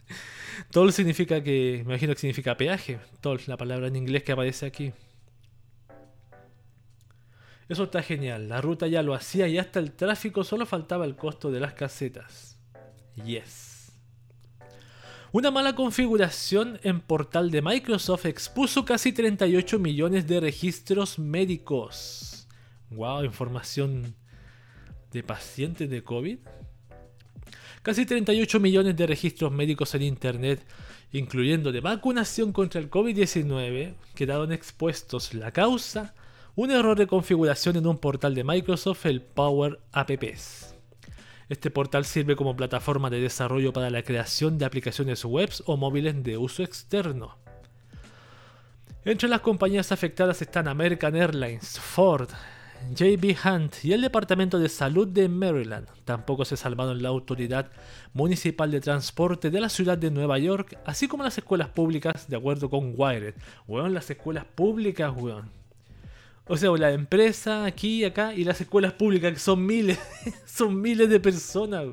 toll 0.71 0.93
significa 0.93 1.43
que... 1.43 1.83
Me 1.85 1.93
imagino 1.93 2.13
que 2.13 2.19
significa 2.19 2.57
peaje. 2.57 2.99
Toll, 3.21 3.41
la 3.47 3.57
palabra 3.57 3.87
en 3.87 3.95
inglés 3.95 4.23
que 4.23 4.31
aparece 4.31 4.65
aquí. 4.65 4.93
Eso 7.67 7.83
está 7.83 8.01
genial. 8.01 8.49
La 8.49 8.61
ruta 8.61 8.87
ya 8.87 9.03
lo 9.03 9.13
hacía 9.13 9.47
y 9.47 9.57
hasta 9.57 9.79
el 9.79 9.91
tráfico 9.91 10.43
solo 10.43 10.65
faltaba 10.65 11.05
el 11.05 11.15
costo 11.15 11.51
de 11.51 11.59
las 11.59 11.73
casetas. 11.73 12.59
Yes. 13.23 13.91
Una 15.31 15.51
mala 15.51 15.75
configuración 15.75 16.79
en 16.81 17.01
portal 17.01 17.51
de 17.51 17.61
Microsoft 17.61 18.25
expuso 18.25 18.85
casi 18.85 19.13
38 19.13 19.77
millones 19.77 20.25
de 20.25 20.39
registros 20.39 21.19
médicos. 21.19 22.47
Wow, 22.89 23.23
información 23.23 24.15
de 25.11 25.23
pacientes 25.23 25.89
de 25.89 26.03
COVID. 26.03 26.39
Casi 27.81 28.05
38 28.05 28.59
millones 28.59 28.95
de 28.97 29.07
registros 29.07 29.51
médicos 29.51 29.95
en 29.95 30.01
Internet, 30.01 30.65
incluyendo 31.11 31.71
de 31.71 31.79
vacunación 31.79 32.51
contra 32.51 32.81
el 32.81 32.89
COVID-19, 32.89 33.95
quedaron 34.15 34.51
expuestos. 34.51 35.33
La 35.33 35.51
causa, 35.51 36.13
un 36.55 36.71
error 36.71 36.97
de 36.97 37.07
configuración 37.07 37.77
en 37.77 37.87
un 37.87 37.97
portal 37.97 38.35
de 38.35 38.43
Microsoft, 38.43 39.05
el 39.05 39.21
Power 39.21 39.79
Apps. 39.93 40.75
Este 41.47 41.71
portal 41.71 42.05
sirve 42.05 42.35
como 42.35 42.55
plataforma 42.55 43.09
de 43.09 43.21
desarrollo 43.21 43.73
para 43.73 43.89
la 43.89 44.03
creación 44.03 44.57
de 44.57 44.65
aplicaciones 44.65 45.25
web 45.25 45.49
o 45.65 45.77
móviles 45.77 46.21
de 46.21 46.37
uso 46.37 46.61
externo. 46.61 47.37
Entre 49.03 49.29
las 49.29 49.41
compañías 49.41 49.91
afectadas 49.91 50.41
están 50.41 50.67
American 50.67 51.15
Airlines, 51.15 51.79
Ford, 51.79 52.29
JB 52.93 53.35
Hunt 53.45 53.83
y 53.83 53.93
el 53.93 54.01
Departamento 54.01 54.59
de 54.59 54.69
Salud 54.69 55.07
de 55.07 55.29
Maryland. 55.29 55.87
Tampoco 56.05 56.45
se 56.45 56.57
salvaron 56.57 57.01
la 57.01 57.09
Autoridad 57.09 57.71
Municipal 58.13 58.71
de 58.71 58.81
Transporte 58.81 59.49
de 59.49 59.61
la 59.61 59.69
ciudad 59.69 59.97
de 59.97 60.11
Nueva 60.11 60.39
York, 60.39 60.77
así 60.85 61.07
como 61.07 61.23
las 61.23 61.37
escuelas 61.37 61.69
públicas, 61.69 62.27
de 62.27 62.37
acuerdo 62.37 62.69
con 62.69 62.93
Wired. 62.95 63.35
Weón, 63.67 63.93
las 63.93 64.09
escuelas 64.09 64.45
públicas, 64.45 65.13
weón. 65.15 65.51
O 66.47 66.57
sea, 66.57 66.71
la 66.71 66.91
empresa 66.91 67.65
aquí, 67.65 68.03
acá 68.03 68.33
y 68.33 68.43
las 68.43 68.59
escuelas 68.59 68.93
públicas, 68.93 69.33
que 69.33 69.39
son 69.39 69.65
miles, 69.65 69.99
son 70.45 70.81
miles 70.81 71.09
de 71.09 71.19
personas. 71.19 71.85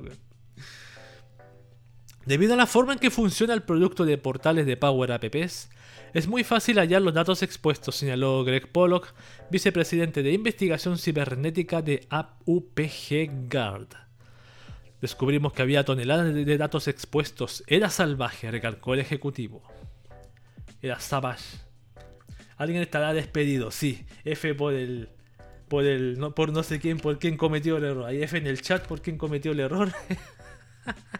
Debido 2.24 2.54
a 2.54 2.56
la 2.56 2.66
forma 2.66 2.94
en 2.94 2.98
que 2.98 3.10
funciona 3.10 3.52
el 3.52 3.62
producto 3.62 4.04
de 4.04 4.16
portales 4.16 4.66
de 4.66 4.76
Power 4.78 5.12
Apps, 5.12 5.68
es 6.14 6.28
muy 6.28 6.44
fácil 6.44 6.78
hallar 6.78 7.02
los 7.02 7.14
datos 7.14 7.42
expuestos, 7.42 7.96
señaló 7.96 8.44
Greg 8.44 8.70
Pollock, 8.70 9.14
vicepresidente 9.50 10.22
de 10.22 10.32
investigación 10.32 10.98
cibernética 10.98 11.82
de 11.82 12.06
UPG 12.44 13.48
Guard. 13.50 13.88
Descubrimos 15.00 15.52
que 15.52 15.62
había 15.62 15.84
toneladas 15.84 16.32
de 16.32 16.58
datos 16.58 16.88
expuestos. 16.88 17.62
Era 17.66 17.90
salvaje, 17.90 18.50
recalcó 18.50 18.94
el 18.94 19.00
ejecutivo. 19.00 19.62
Era 20.80 20.98
savage. 21.00 21.58
Alguien 22.56 22.80
estará 22.80 23.12
despedido, 23.12 23.70
sí. 23.70 24.06
F 24.24 24.54
por 24.54 24.72
el. 24.72 25.10
Por 25.68 25.84
el. 25.84 26.18
No, 26.18 26.34
por 26.34 26.52
no 26.52 26.62
sé 26.62 26.80
quién, 26.80 26.98
por 26.98 27.18
quién 27.18 27.36
cometió 27.36 27.76
el 27.76 27.84
error. 27.84 28.06
Hay 28.06 28.22
F 28.22 28.38
en 28.38 28.46
el 28.46 28.62
chat 28.62 28.86
por 28.86 29.02
quién 29.02 29.18
cometió 29.18 29.52
el 29.52 29.60
error. 29.60 29.92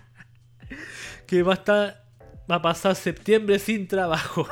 que 1.27 1.43
va 1.43 1.53
a 1.53 1.57
estar. 1.57 2.06
Va 2.51 2.57
a 2.57 2.63
pasar 2.63 2.95
septiembre 2.95 3.59
sin 3.59 3.89
trabajo. 3.89 4.47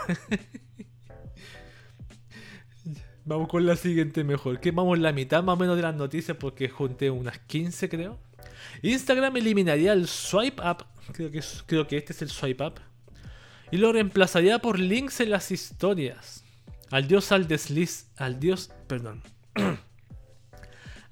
vamos 3.24 3.48
con 3.48 3.64
la 3.66 3.76
siguiente 3.76 4.24
mejor. 4.24 4.60
Que 4.60 4.72
vamos 4.72 4.98
la 4.98 5.12
mitad 5.12 5.42
más 5.42 5.54
o 5.54 5.56
menos 5.56 5.76
de 5.76 5.82
las 5.82 5.94
noticias 5.94 6.36
porque 6.36 6.68
junté 6.68 7.10
unas 7.10 7.38
15 7.38 7.88
creo. 7.88 8.18
Instagram 8.82 9.36
eliminaría 9.36 9.92
el 9.92 10.08
swipe 10.08 10.62
up. 10.62 10.84
Creo 11.12 11.86
que, 11.86 11.96
este 11.96 12.12
es 12.12 12.22
el 12.22 12.30
swipe 12.30 12.64
up. 12.64 12.80
Y 13.70 13.76
lo 13.76 13.92
reemplazaría 13.92 14.58
por 14.58 14.78
links 14.78 15.20
en 15.20 15.30
las 15.30 15.50
historias. 15.50 16.44
Adiós 16.90 17.32
al 17.32 17.46
desliz. 17.46 18.10
Al 18.16 18.40
dios. 18.40 18.70
Perdón. 18.88 19.22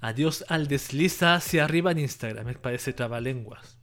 Adiós 0.01 0.43
al 0.49 0.67
desliza 0.67 1.35
hacia 1.35 1.63
arriba 1.63 1.91
en 1.91 1.99
Instagram. 1.99 2.45
Me 2.45 2.53
parece 2.55 2.91
trabalenguas. 2.91 3.82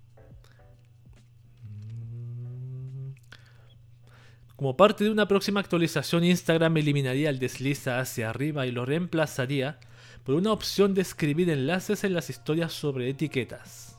Como 4.60 4.76
parte 4.76 5.04
de 5.04 5.10
una 5.10 5.26
próxima 5.26 5.60
actualización, 5.60 6.22
Instagram 6.22 6.76
eliminaría 6.76 7.30
el 7.30 7.38
desliza 7.38 7.98
hacia 7.98 8.28
arriba 8.28 8.66
y 8.66 8.70
lo 8.70 8.84
reemplazaría 8.84 9.78
por 10.22 10.34
una 10.34 10.52
opción 10.52 10.92
de 10.92 11.00
escribir 11.00 11.48
enlaces 11.48 12.04
en 12.04 12.12
las 12.12 12.28
historias 12.28 12.70
sobre 12.74 13.08
etiquetas. 13.08 13.98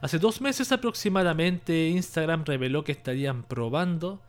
Hace 0.00 0.18
dos 0.18 0.40
meses 0.40 0.72
aproximadamente, 0.72 1.90
Instagram 1.90 2.44
reveló 2.44 2.82
que 2.82 2.90
estarían 2.90 3.44
probando 3.44 4.20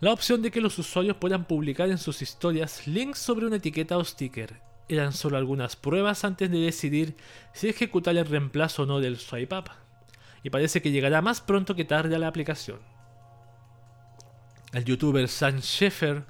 la 0.00 0.12
opción 0.12 0.42
de 0.42 0.50
que 0.50 0.60
los 0.60 0.76
usuarios 0.80 1.16
puedan 1.16 1.44
publicar 1.44 1.88
en 1.88 1.98
sus 1.98 2.22
historias 2.22 2.88
links 2.88 3.20
sobre 3.20 3.46
una 3.46 3.58
etiqueta 3.58 3.96
o 3.96 4.02
sticker. 4.02 4.60
Eran 4.88 5.12
solo 5.12 5.36
algunas 5.36 5.76
pruebas 5.76 6.24
antes 6.24 6.50
de 6.50 6.58
decidir 6.58 7.16
si 7.52 7.68
ejecutar 7.68 8.16
el 8.16 8.26
reemplazo 8.26 8.82
o 8.82 8.86
no 8.86 8.98
del 8.98 9.18
swipe 9.18 9.56
up. 9.56 9.70
y 10.42 10.50
parece 10.50 10.82
que 10.82 10.90
llegará 10.90 11.22
más 11.22 11.40
pronto 11.40 11.76
que 11.76 11.84
tarde 11.84 12.16
a 12.16 12.18
la 12.18 12.26
aplicación. 12.26 12.95
El 14.72 14.84
youtuber 14.84 15.28
Sam 15.28 15.60
Sheffer, 15.60 16.24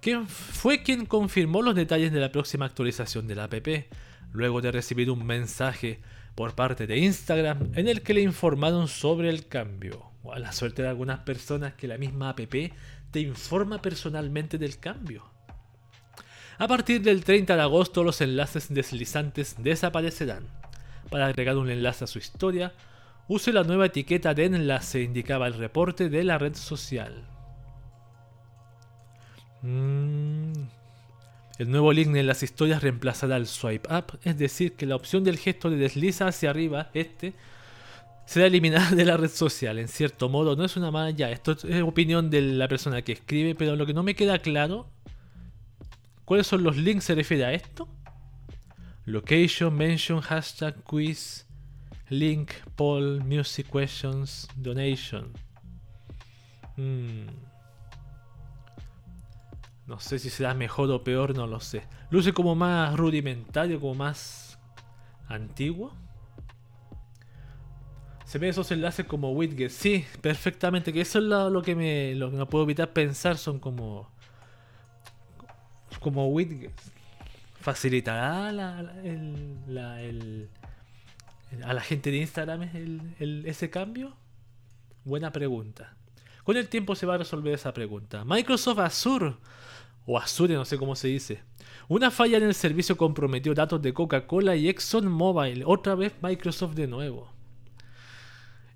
quien 0.00 0.28
fue 0.28 0.82
quien 0.82 1.06
confirmó 1.06 1.62
los 1.62 1.74
detalles 1.74 2.12
de 2.12 2.20
la 2.20 2.32
próxima 2.32 2.66
actualización 2.66 3.26
de 3.26 3.34
la 3.34 3.44
app, 3.44 3.68
luego 4.32 4.60
de 4.60 4.72
recibir 4.72 5.10
un 5.10 5.24
mensaje 5.24 6.00
por 6.34 6.54
parte 6.54 6.86
de 6.86 6.98
Instagram 6.98 7.70
en 7.74 7.88
el 7.88 8.02
que 8.02 8.14
le 8.14 8.20
informaron 8.20 8.88
sobre 8.88 9.30
el 9.30 9.46
cambio. 9.48 10.12
a 10.32 10.40
la 10.40 10.50
suerte 10.50 10.82
de 10.82 10.88
algunas 10.88 11.20
personas 11.20 11.74
que 11.74 11.86
la 11.86 11.98
misma 11.98 12.30
app 12.30 12.40
te 13.12 13.20
informa 13.20 13.80
personalmente 13.80 14.58
del 14.58 14.80
cambio. 14.80 15.30
A 16.58 16.66
partir 16.66 17.00
del 17.00 17.22
30 17.22 17.54
de 17.54 17.62
agosto 17.62 18.02
los 18.02 18.20
enlaces 18.20 18.66
deslizantes 18.68 19.54
desaparecerán. 19.58 20.48
Para 21.10 21.26
agregar 21.26 21.56
un 21.56 21.70
enlace 21.70 22.04
a 22.04 22.08
su 22.08 22.18
historia, 22.18 22.72
use 23.28 23.52
la 23.52 23.62
nueva 23.62 23.86
etiqueta 23.86 24.34
de 24.34 24.46
enlace, 24.46 25.02
indicaba 25.02 25.46
el 25.46 25.54
reporte 25.54 26.08
de 26.08 26.24
la 26.24 26.38
red 26.38 26.56
social. 26.56 27.35
Mm. 29.66 30.52
El 31.58 31.70
nuevo 31.70 31.92
link 31.92 32.14
en 32.14 32.26
las 32.26 32.42
historias 32.42 32.82
reemplazará 32.82 33.36
el 33.36 33.46
swipe 33.46 33.88
up, 33.92 34.18
es 34.22 34.38
decir, 34.38 34.74
que 34.74 34.86
la 34.86 34.94
opción 34.94 35.24
del 35.24 35.38
gesto 35.38 35.70
de 35.70 35.76
desliza 35.76 36.28
hacia 36.28 36.50
arriba, 36.50 36.90
este, 36.92 37.32
será 38.26 38.46
eliminada 38.46 38.90
de 38.90 39.04
la 39.04 39.16
red 39.16 39.30
social. 39.30 39.78
En 39.78 39.88
cierto 39.88 40.28
modo, 40.28 40.54
no 40.54 40.64
es 40.64 40.76
una 40.76 40.90
mala 40.90 41.10
ya, 41.10 41.30
esto 41.30 41.52
es 41.52 41.82
opinión 41.82 42.30
de 42.30 42.42
la 42.42 42.68
persona 42.68 43.02
que 43.02 43.12
escribe, 43.12 43.54
pero 43.54 43.74
lo 43.74 43.86
que 43.86 43.94
no 43.94 44.02
me 44.02 44.14
queda 44.14 44.38
claro, 44.38 44.86
¿cuáles 46.24 46.46
son 46.46 46.62
los 46.62 46.76
links? 46.76 47.04
¿Se 47.04 47.14
refiere 47.14 47.46
a 47.46 47.52
esto? 47.52 47.88
Location, 49.06 49.74
mention, 49.74 50.20
hashtag, 50.20 50.74
quiz, 50.84 51.46
link, 52.10 52.52
poll, 52.76 53.22
music 53.24 53.66
questions, 53.72 54.46
donation. 54.56 55.32
Hmm. 56.76 57.55
No 59.86 60.00
sé 60.00 60.18
si 60.18 60.30
será 60.30 60.52
mejor 60.54 60.90
o 60.90 61.04
peor, 61.04 61.34
no 61.34 61.46
lo 61.46 61.60
sé. 61.60 61.84
Luce 62.10 62.32
como 62.32 62.54
más 62.54 62.96
rudimentario, 62.96 63.80
como 63.80 63.94
más 63.94 64.58
antiguo. 65.28 65.92
Se 68.24 68.38
ve 68.38 68.48
esos 68.48 68.70
enlaces 68.72 69.06
como 69.06 69.30
widgets. 69.30 69.74
Sí, 69.74 70.04
perfectamente. 70.20 70.92
Que 70.92 71.02
eso 71.02 71.20
es 71.20 71.24
lo, 71.24 71.62
que 71.62 71.76
me 71.76 72.14
lo 72.16 72.32
que 72.32 72.36
no 72.36 72.48
puedo 72.48 72.64
evitar 72.64 72.92
pensar. 72.92 73.38
Son 73.38 73.60
como. 73.60 74.10
Como 76.00 76.26
widgets. 76.28 76.92
¿Facilitará 77.60 78.52
la, 78.52 78.80
el, 79.02 80.48
a 81.64 81.72
la 81.72 81.80
gente 81.80 82.10
de 82.10 82.18
Instagram 82.18 82.68
ese 83.18 83.70
cambio? 83.70 84.16
Buena 85.04 85.30
pregunta. 85.30 85.96
Con 86.42 86.56
el 86.56 86.68
tiempo 86.68 86.94
se 86.94 87.06
va 87.06 87.14
a 87.14 87.18
resolver 87.18 87.54
esa 87.54 87.72
pregunta. 87.72 88.24
Microsoft 88.24 88.78
Azure 88.78 89.34
o 90.06 90.18
Azure, 90.18 90.54
no 90.54 90.64
sé 90.64 90.78
cómo 90.78 90.96
se 90.96 91.08
dice. 91.08 91.42
Una 91.88 92.10
falla 92.10 92.38
en 92.38 92.44
el 92.44 92.54
servicio 92.54 92.96
comprometió 92.96 93.54
datos 93.54 93.82
de 93.82 93.92
Coca-Cola 93.92 94.56
y 94.56 94.68
ExxonMobil, 94.68 95.64
otra 95.66 95.94
vez 95.94 96.14
Microsoft 96.22 96.74
de 96.74 96.86
nuevo. 96.86 97.30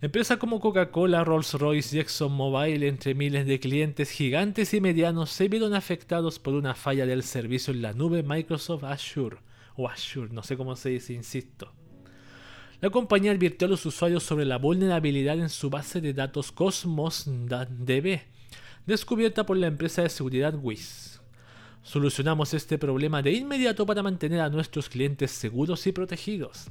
Empresas 0.03 0.39
como 0.39 0.61
Coca-Cola, 0.61 1.25
Rolls-Royce 1.25 1.97
y 1.97 2.01
ExxonMobil, 2.01 2.83
entre 2.85 3.15
miles 3.15 3.47
de 3.47 3.61
clientes 3.61 4.11
gigantes 4.11 4.73
y 4.75 4.81
medianos, 4.81 5.31
se 5.31 5.49
vieron 5.49 5.75
afectados 5.75 6.39
por 6.39 6.55
una 6.55 6.75
falla 6.75 7.07
del 7.07 7.23
servicio 7.23 7.73
en 7.73 7.83
la 7.83 7.93
nube 7.93 8.23
Microsoft 8.23 8.85
Azure, 8.85 9.37
o 9.77 9.89
Azure, 9.89 10.33
no 10.33 10.43
sé 10.43 10.57
cómo 10.57 10.75
se 10.75 10.91
dice, 10.91 11.13
insisto. 11.13 11.73
La 12.81 12.89
compañía 12.89 13.33
advirtió 13.33 13.67
a 13.67 13.71
los 13.71 13.85
usuarios 13.85 14.23
sobre 14.23 14.47
la 14.47 14.57
vulnerabilidad 14.57 15.39
en 15.39 15.51
su 15.51 15.69
base 15.69 16.01
de 16.01 16.15
datos 16.15 16.51
Cosmos 16.51 17.25
DB, 17.27 18.21
descubierta 18.87 19.45
por 19.45 19.59
la 19.59 19.67
empresa 19.67 20.01
de 20.03 20.09
seguridad 20.09 20.55
WIS. 20.55 21.20
Solucionamos 21.83 22.53
este 22.55 22.79
problema 22.79 23.23
de 23.23 23.33
inmediato 23.33 23.87
para 23.87 24.03
mantener 24.03 24.41
a 24.41 24.51
nuestros 24.51 24.89
clientes 24.89 25.31
seguros 25.31 25.87
y 25.87 25.93
protegidos. 25.93 26.71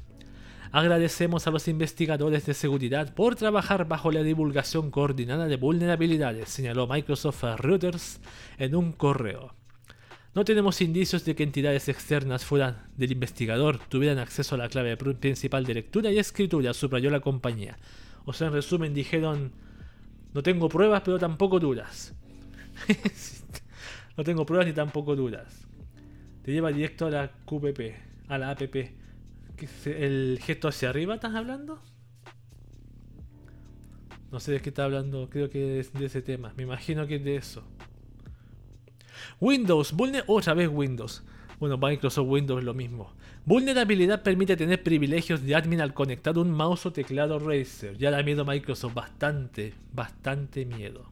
Agradecemos 0.72 1.48
a 1.48 1.52
los 1.52 1.68
investigadores 1.68 2.46
de 2.46 2.54
seguridad 2.54 3.16
por 3.16 3.36
trabajar 3.36 3.88
bajo 3.88 4.12
la 4.12 4.22
divulgación 4.22 4.92
coordinada 4.92 5.48
de 5.48 5.58
vulnerabilidades, 5.58 6.50
señaló 6.50 6.88
Microsoft 6.88 7.44
a 7.44 7.58
Reuters 7.58 8.20
en 8.60 8.76
un 8.76 8.92
correo. 8.92 9.56
No 10.36 10.46
tenemos 10.46 10.80
indicios 10.82 11.26
de 11.26 11.36
que 11.36 11.42
entidades 11.42 11.90
externas 11.90 12.46
fuera 12.46 12.88
del 12.96 13.12
investigador 13.12 13.80
tuvieran 13.90 14.20
acceso 14.20 14.54
a 14.54 14.60
la 14.60 14.70
clave 14.70 14.96
principal 14.96 15.66
de 15.66 15.74
lectura 15.74 16.12
y 16.12 16.20
escritura, 16.20 16.76
subrayó 16.76 17.10
la 17.10 17.20
compañía. 17.20 17.80
O 18.26 18.34
sea, 18.34 18.48
en 18.48 18.54
resumen, 18.54 18.94
dijeron, 18.94 19.52
no 20.36 20.44
tengo 20.44 20.70
pruebas, 20.70 21.02
pero 21.04 21.18
tampoco 21.18 21.60
dudas. 21.60 22.14
No 24.20 24.26
tengo 24.26 24.46
pruebas 24.46 24.68
ni 24.68 24.74
tampoco 24.74 25.16
dudas. 25.16 25.66
Te 26.44 26.52
lleva 26.52 26.74
directo 26.74 27.06
a 27.06 27.10
la 27.10 27.32
QPP, 27.46 27.80
a 28.28 28.38
la 28.38 28.50
APP. 28.50 28.92
¿El 29.86 30.40
gesto 30.44 30.68
hacia 30.68 30.90
arriba 30.90 31.16
estás 31.16 31.36
hablando? 31.36 31.80
No 34.30 34.42
sé 34.42 34.52
de 34.52 34.60
qué 34.60 34.72
está 34.72 34.84
hablando, 34.84 35.30
creo 35.30 35.50
que 35.50 35.80
es 35.80 35.94
de 35.94 36.06
ese 36.06 36.22
tema. 36.22 36.54
Me 36.58 36.64
imagino 36.64 37.08
que 37.08 37.16
es 37.16 37.24
de 37.24 37.38
eso. 37.38 37.64
Windows, 39.40 39.96
otra 40.28 40.54
vez 40.54 40.68
Windows. 40.70 41.24
Bueno, 41.58 41.78
Microsoft 41.78 42.28
Windows 42.28 42.60
es 42.60 42.66
lo 42.66 42.74
mismo. 42.74 43.14
Vulnerabilidad 43.46 44.22
permite 44.22 44.58
tener 44.58 44.84
privilegios 44.84 45.44
de 45.44 45.56
admin 45.56 45.80
al 45.80 45.94
conectar 45.94 46.38
un 46.38 46.52
mouse 46.52 46.88
o 46.88 46.92
teclado 46.92 47.40
Razer. 47.40 47.98
Ya 47.98 48.12
da 48.12 48.22
miedo 48.22 48.44
Microsoft, 48.44 48.96
bastante, 48.96 49.76
bastante 49.94 50.66
miedo. 50.66 51.09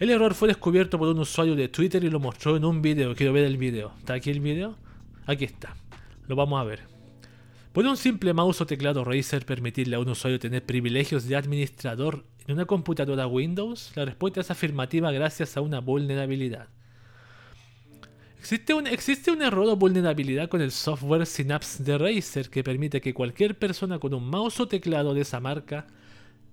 El 0.00 0.08
error 0.08 0.32
fue 0.32 0.48
descubierto 0.48 0.98
por 0.98 1.08
un 1.08 1.18
usuario 1.18 1.54
de 1.54 1.68
Twitter 1.68 2.02
y 2.02 2.08
lo 2.08 2.18
mostró 2.18 2.56
en 2.56 2.64
un 2.64 2.80
video. 2.80 3.14
Quiero 3.14 3.34
ver 3.34 3.44
el 3.44 3.58
video. 3.58 3.92
¿Está 3.98 4.14
aquí 4.14 4.30
el 4.30 4.40
video? 4.40 4.74
Aquí 5.26 5.44
está. 5.44 5.76
Lo 6.26 6.36
vamos 6.36 6.58
a 6.58 6.64
ver. 6.64 6.80
¿Puede 7.74 7.90
un 7.90 7.98
simple 7.98 8.32
mouse 8.32 8.62
o 8.62 8.66
teclado 8.66 9.04
Razer 9.04 9.44
permitirle 9.44 9.96
a 9.96 9.98
un 9.98 10.08
usuario 10.08 10.38
tener 10.38 10.64
privilegios 10.64 11.28
de 11.28 11.36
administrador 11.36 12.24
en 12.46 12.54
una 12.54 12.64
computadora 12.64 13.26
Windows? 13.26 13.92
La 13.94 14.06
respuesta 14.06 14.40
es 14.40 14.50
afirmativa 14.50 15.12
gracias 15.12 15.58
a 15.58 15.60
una 15.60 15.80
vulnerabilidad. 15.80 16.68
Existe 18.38 18.72
un, 18.72 18.86
existe 18.86 19.30
un 19.30 19.42
error 19.42 19.68
o 19.68 19.76
vulnerabilidad 19.76 20.48
con 20.48 20.62
el 20.62 20.70
software 20.70 21.26
Synapse 21.26 21.84
de 21.84 21.98
Razer 21.98 22.48
que 22.48 22.64
permite 22.64 23.02
que 23.02 23.12
cualquier 23.12 23.58
persona 23.58 23.98
con 23.98 24.14
un 24.14 24.30
mouse 24.30 24.60
o 24.60 24.66
teclado 24.66 25.12
de 25.12 25.20
esa 25.20 25.40
marca 25.40 25.86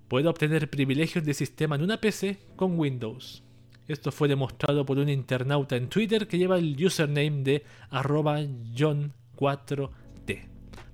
puede 0.07 0.27
obtener 0.27 0.69
privilegios 0.69 1.25
de 1.25 1.33
sistema 1.33 1.75
en 1.75 1.83
una 1.83 1.99
PC 1.99 2.39
con 2.55 2.79
Windows. 2.79 3.43
Esto 3.87 4.11
fue 4.11 4.27
demostrado 4.27 4.85
por 4.85 4.97
un 4.97 5.09
internauta 5.09 5.77
en 5.77 5.87
Twitter 5.87 6.27
que 6.27 6.37
lleva 6.37 6.57
el 6.57 6.75
username 6.83 7.43
de 7.43 7.63
arroba 7.89 8.41
john4t. 8.41 10.47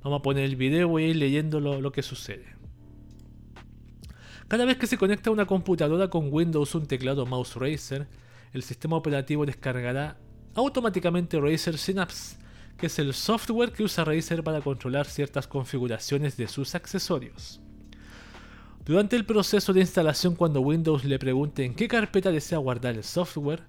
Vamos 0.03 0.19
a 0.19 0.21
poner 0.21 0.43
el 0.43 0.55
video 0.55 0.99
y 0.99 1.05
ir 1.05 1.15
leyendo 1.15 1.59
lo, 1.59 1.91
que 1.91 2.03
sucede. 2.03 2.45
Cada 4.47 4.65
vez 4.65 4.77
que 4.77 4.85
se 4.85 4.97
conecta 4.97 5.31
una 5.31 5.45
computadora 5.45 6.09
con 6.09 6.31
Windows 6.31 6.75
un 6.75 6.85
teclado 6.85 7.25
mouse 7.25 7.55
Razer, 7.55 8.07
el 8.51 8.61
sistema 8.61 8.97
operativo 8.97 9.45
descargará 9.45 10.17
automáticamente 10.53 11.39
Razer 11.39 11.79
Synapse, 11.79 12.37
que 12.77 12.87
es 12.87 12.99
el 12.99 13.13
software 13.13 13.71
que 13.71 13.83
usa 13.83 14.03
Razer 14.03 14.43
para 14.43 14.61
controlar 14.61 15.07
ciertas 15.07 15.47
configuraciones 15.47 16.37
de 16.37 16.47
sus 16.47 16.75
accesorios. 16.75 17.62
Durante 18.85 19.15
el 19.15 19.23
proceso 19.23 19.71
de 19.71 19.79
instalación 19.79 20.35
cuando 20.35 20.59
Windows 20.59 21.05
le 21.05 21.17
pregunte 21.17 21.63
en 21.63 21.73
qué 21.73 21.87
carpeta 21.87 22.31
desea 22.31 22.57
guardar 22.57 22.95
el 22.95 23.05
software, 23.05 23.63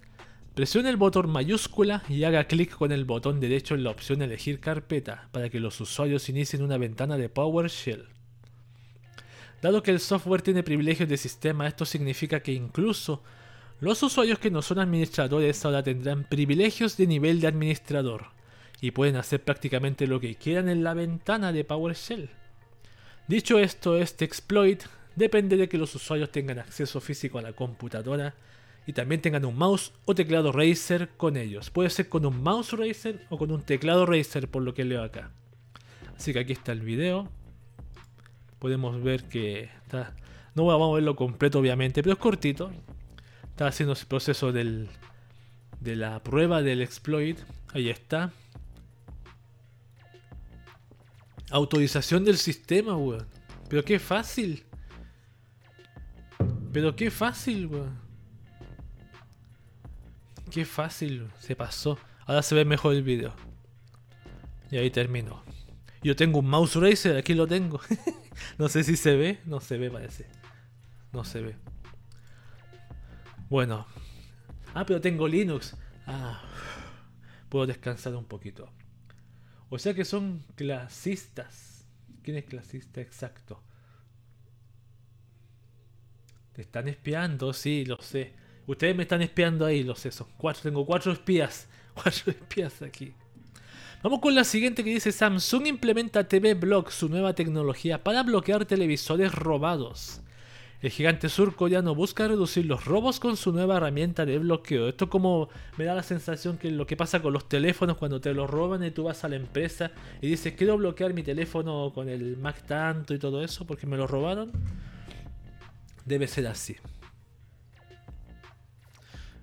presione 0.57 0.91
el 0.91 0.97
botón 0.97 1.31
mayúscula 1.31 2.03
y 2.09 2.25
haga 2.25 2.49
clic 2.49 2.75
con 2.77 2.91
el 2.91 3.05
botón 3.05 3.39
derecho 3.39 3.77
en 3.77 3.85
la 3.85 3.91
opción 3.91 4.23
Elegir 4.23 4.59
carpeta 4.59 5.29
para 5.31 5.51
que 5.51 5.61
los 5.61 5.81
usuarios 5.81 6.29
inicien 6.29 6.63
una 6.63 6.79
ventana 6.79 7.17
de 7.17 7.29
PowerShell. 7.29 8.07
Dado 9.63 9.85
que 9.85 9.93
el 9.93 10.01
software 10.01 10.43
tiene 10.43 10.65
privilegios 10.65 11.09
de 11.09 11.17
sistema, 11.17 11.69
esto 11.69 11.85
significa 11.85 12.41
que 12.41 12.53
incluso 12.53 13.23
los 13.79 14.03
usuarios 14.03 14.41
que 14.41 14.51
no 14.51 14.63
son 14.63 14.81
administradores 14.81 15.65
ahora 15.65 15.85
tendrán 15.85 16.25
privilegios 16.25 16.97
de 16.97 17.07
nivel 17.07 17.41
de 17.41 17.47
administrador 17.47 18.33
y 18.81 18.91
pueden 18.91 19.15
hacer 19.15 19.45
prácticamente 19.45 20.09
lo 20.09 20.19
que 20.19 20.35
quieran 20.35 20.69
en 20.69 20.83
la 20.83 20.93
ventana 20.93 21.53
de 21.53 21.63
PowerShell. 21.63 22.31
Dicho 23.29 23.61
esto, 23.61 23.97
este 23.97 24.25
exploit 24.25 24.83
depende 25.17 25.57
de 25.57 25.69
que 25.69 25.79
los 25.79 25.95
usuarios 25.95 26.31
tengan 26.31 26.59
acceso 26.59 27.01
físico 27.01 27.39
a 27.39 27.43
la 27.43 27.53
computadora 27.53 28.35
y 28.87 28.93
también 28.93 29.21
tengan 29.23 29.45
un 29.45 29.57
mouse 29.57 29.93
o 30.05 30.15
teclado 30.15 30.53
Razer 30.53 31.11
con 31.17 31.37
ellos. 31.37 31.71
Puede 31.71 31.91
ser 31.91 32.09
con 32.09 32.27
un 32.27 32.43
mouse 32.43 32.73
Razer 32.73 33.27
o 33.31 33.39
con 33.39 33.51
un 33.51 33.63
teclado 33.63 34.07
Razer 34.07 34.49
por 34.49 34.63
lo 34.63 34.75
que 34.75 34.85
leo 34.85 35.03
acá. 35.03 35.31
Así 36.17 36.33
que 36.33 36.41
aquí 36.41 36.53
está 36.53 36.73
el 36.73 36.81
video. 36.81 37.29
Podemos 38.59 39.03
ver 39.03 39.25
que 39.25 39.71
está... 39.85 40.15
No 40.55 40.67
vamos 40.67 40.93
a 40.93 40.95
verlo 40.95 41.17
completo 41.17 41.59
obviamente, 41.59 42.03
pero 42.03 42.13
es 42.13 42.19
cortito. 42.19 42.71
Está 43.51 43.67
haciendo 43.67 43.95
el 43.95 44.07
proceso 44.07 44.53
del, 44.53 44.89
de 45.81 45.97
la 45.97 46.23
prueba 46.23 46.63
del 46.63 46.83
exploit. 46.83 47.39
Ahí 47.73 47.89
está. 47.89 48.33
Autorización 51.51 52.25
del 52.25 52.37
sistema, 52.37 52.97
weón. 52.97 53.27
Pero 53.69 53.85
qué 53.85 53.99
fácil. 53.99 54.65
Pero 56.75 56.97
qué 56.97 57.09
fácil, 57.09 57.69
weón. 57.69 57.97
Qué 60.51 60.65
fácil 60.65 61.31
se 61.39 61.55
pasó. 61.55 61.97
Ahora 62.27 62.43
se 62.43 62.57
ve 62.57 62.65
mejor 62.65 62.95
el 62.95 63.05
video. 63.05 63.33
Y 64.73 64.79
ahí 64.79 64.91
termino. 64.91 65.45
Yo 66.03 66.17
tengo 66.17 66.41
un 66.41 66.49
mouse 66.49 66.75
racer, 66.75 67.17
aquí 67.17 67.33
lo 67.33 67.47
tengo. 67.47 67.81
no 68.59 68.69
sé 68.69 68.83
si 68.83 68.97
se 68.97 69.15
ve, 69.15 69.39
no 69.47 69.61
se 69.61 69.79
ve 69.79 69.89
parece. 69.89 70.27
No 71.13 71.23
se 71.23 71.43
ve. 71.43 71.57
Bueno. 73.49 73.87
Ah, 74.75 74.85
pero 74.85 75.01
tengo 75.01 75.29
Linux. 75.29 75.77
Ah. 76.09 76.43
Puedo 77.51 77.67
descansar 77.67 78.17
un 78.17 78.25
poquito. 78.25 78.69
O 79.69 79.79
sea 79.79 79.95
que 79.95 80.05
son 80.05 80.45
clasistas. 80.57 81.87
¿Quién 82.25 82.37
es 82.37 82.47
clasista 82.47 83.01
exacto? 83.01 83.63
Te 86.55 86.63
están 86.63 86.87
espiando, 86.87 87.53
sí, 87.53 87.85
lo 87.85 88.01
sé. 88.01 88.33
Ustedes 88.67 88.95
me 88.95 89.03
están 89.03 89.23
espiando 89.23 89.67
ahí, 89.67 89.83
lo 89.83 89.97
sé. 89.97 90.13
Son 90.13 90.29
cuatro, 90.37 90.63
tengo 90.63 90.87
cuatro 90.87 91.13
espías. 91.13 91.69
Cuatro 91.95 92.33
espías 92.33 92.83
aquí. 92.83 93.13
Vamos 94.03 94.19
con 94.19 94.35
la 94.35 94.43
siguiente 94.43 94.83
que 94.83 94.91
dice 94.91 95.13
Samsung 95.13 95.69
implementa 95.69 96.27
TV 96.27 96.55
Block, 96.55 96.91
su 96.91 97.09
nueva 97.09 97.35
tecnología 97.35 98.03
para 98.03 98.25
bloquear 98.25 98.65
televisores 98.65 99.33
robados. 99.33 100.21
El 100.83 100.91
gigante 100.91 101.29
surcoreano 101.29 101.95
busca 101.95 102.27
reducir 102.27 102.67
los 102.67 102.85
robos 102.85 103.21
con 103.21 103.37
su 103.37 103.53
nueva 103.53 103.77
herramienta 103.77 104.27
de 104.27 104.39
bloqueo. 104.39 104.89
Esto 104.89 105.09
como 105.09 105.49
me 105.79 105.85
da 105.85 105.95
la 105.95 106.03
sensación 106.03 106.59
que 106.59 106.71
lo 106.71 106.87
que 106.87 106.97
pasa 106.97 107.23
con 107.23 107.33
los 107.33 107.49
teléfonos 107.49 107.97
cuando 107.97 108.21
te 108.21 108.35
los 108.35 108.51
roban 108.51 108.85
y 108.85 108.91
tú 108.91 109.05
vas 109.05 109.23
a 109.25 109.29
la 109.29 109.37
empresa 109.37 109.93
y 110.21 110.27
dices 110.27 110.55
quiero 110.59 110.77
bloquear 110.77 111.15
mi 111.15 111.23
teléfono 111.23 111.93
con 111.95 112.09
el 112.09 112.37
Mac 112.37 112.67
tanto 112.67 113.15
y 113.15 113.19
todo 113.19 113.43
eso 113.43 113.67
porque 113.67 113.87
me 113.87 113.97
lo 113.97 114.07
robaron. 114.07 114.51
Debe 116.05 116.27
ser 116.27 116.47
así. 116.47 116.77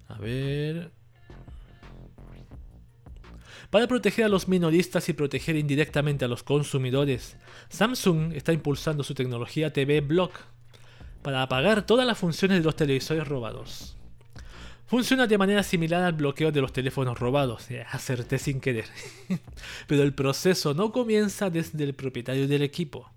A 0.08 0.18
ver. 0.20 0.92
Para 3.70 3.88
proteger 3.88 4.26
a 4.26 4.30
los 4.30 4.50
minoristas 4.50 5.08
y 5.08 5.14
proteger 5.14 5.56
indirectamente 5.56 6.26
a 6.26 6.28
los 6.28 6.44
consumidores, 6.44 7.38
Samsung 7.70 8.34
está 8.34 8.52
impulsando 8.52 9.04
su 9.04 9.14
tecnología 9.14 9.72
TV 9.72 10.02
Block 10.02 10.34
para 11.22 11.42
apagar 11.42 11.86
todas 11.86 12.06
las 12.06 12.18
funciones 12.18 12.60
de 12.60 12.66
los 12.66 12.76
televisores 12.76 13.28
robados. 13.28 13.96
Funciona 14.88 15.26
de 15.26 15.38
manera 15.38 15.64
similar 15.64 16.04
al 16.04 16.12
bloqueo 16.12 16.52
de 16.52 16.60
los 16.60 16.74
teléfonos 16.74 17.18
robados, 17.18 17.68
acerté 17.90 18.38
sin 18.38 18.60
querer. 18.60 18.88
Pero 19.88 20.04
el 20.04 20.14
proceso 20.14 20.74
no 20.74 20.92
comienza 20.92 21.50
desde 21.50 21.86
el 21.86 21.94
propietario 21.94 22.46
del 22.50 22.64
equipo. 22.64 23.10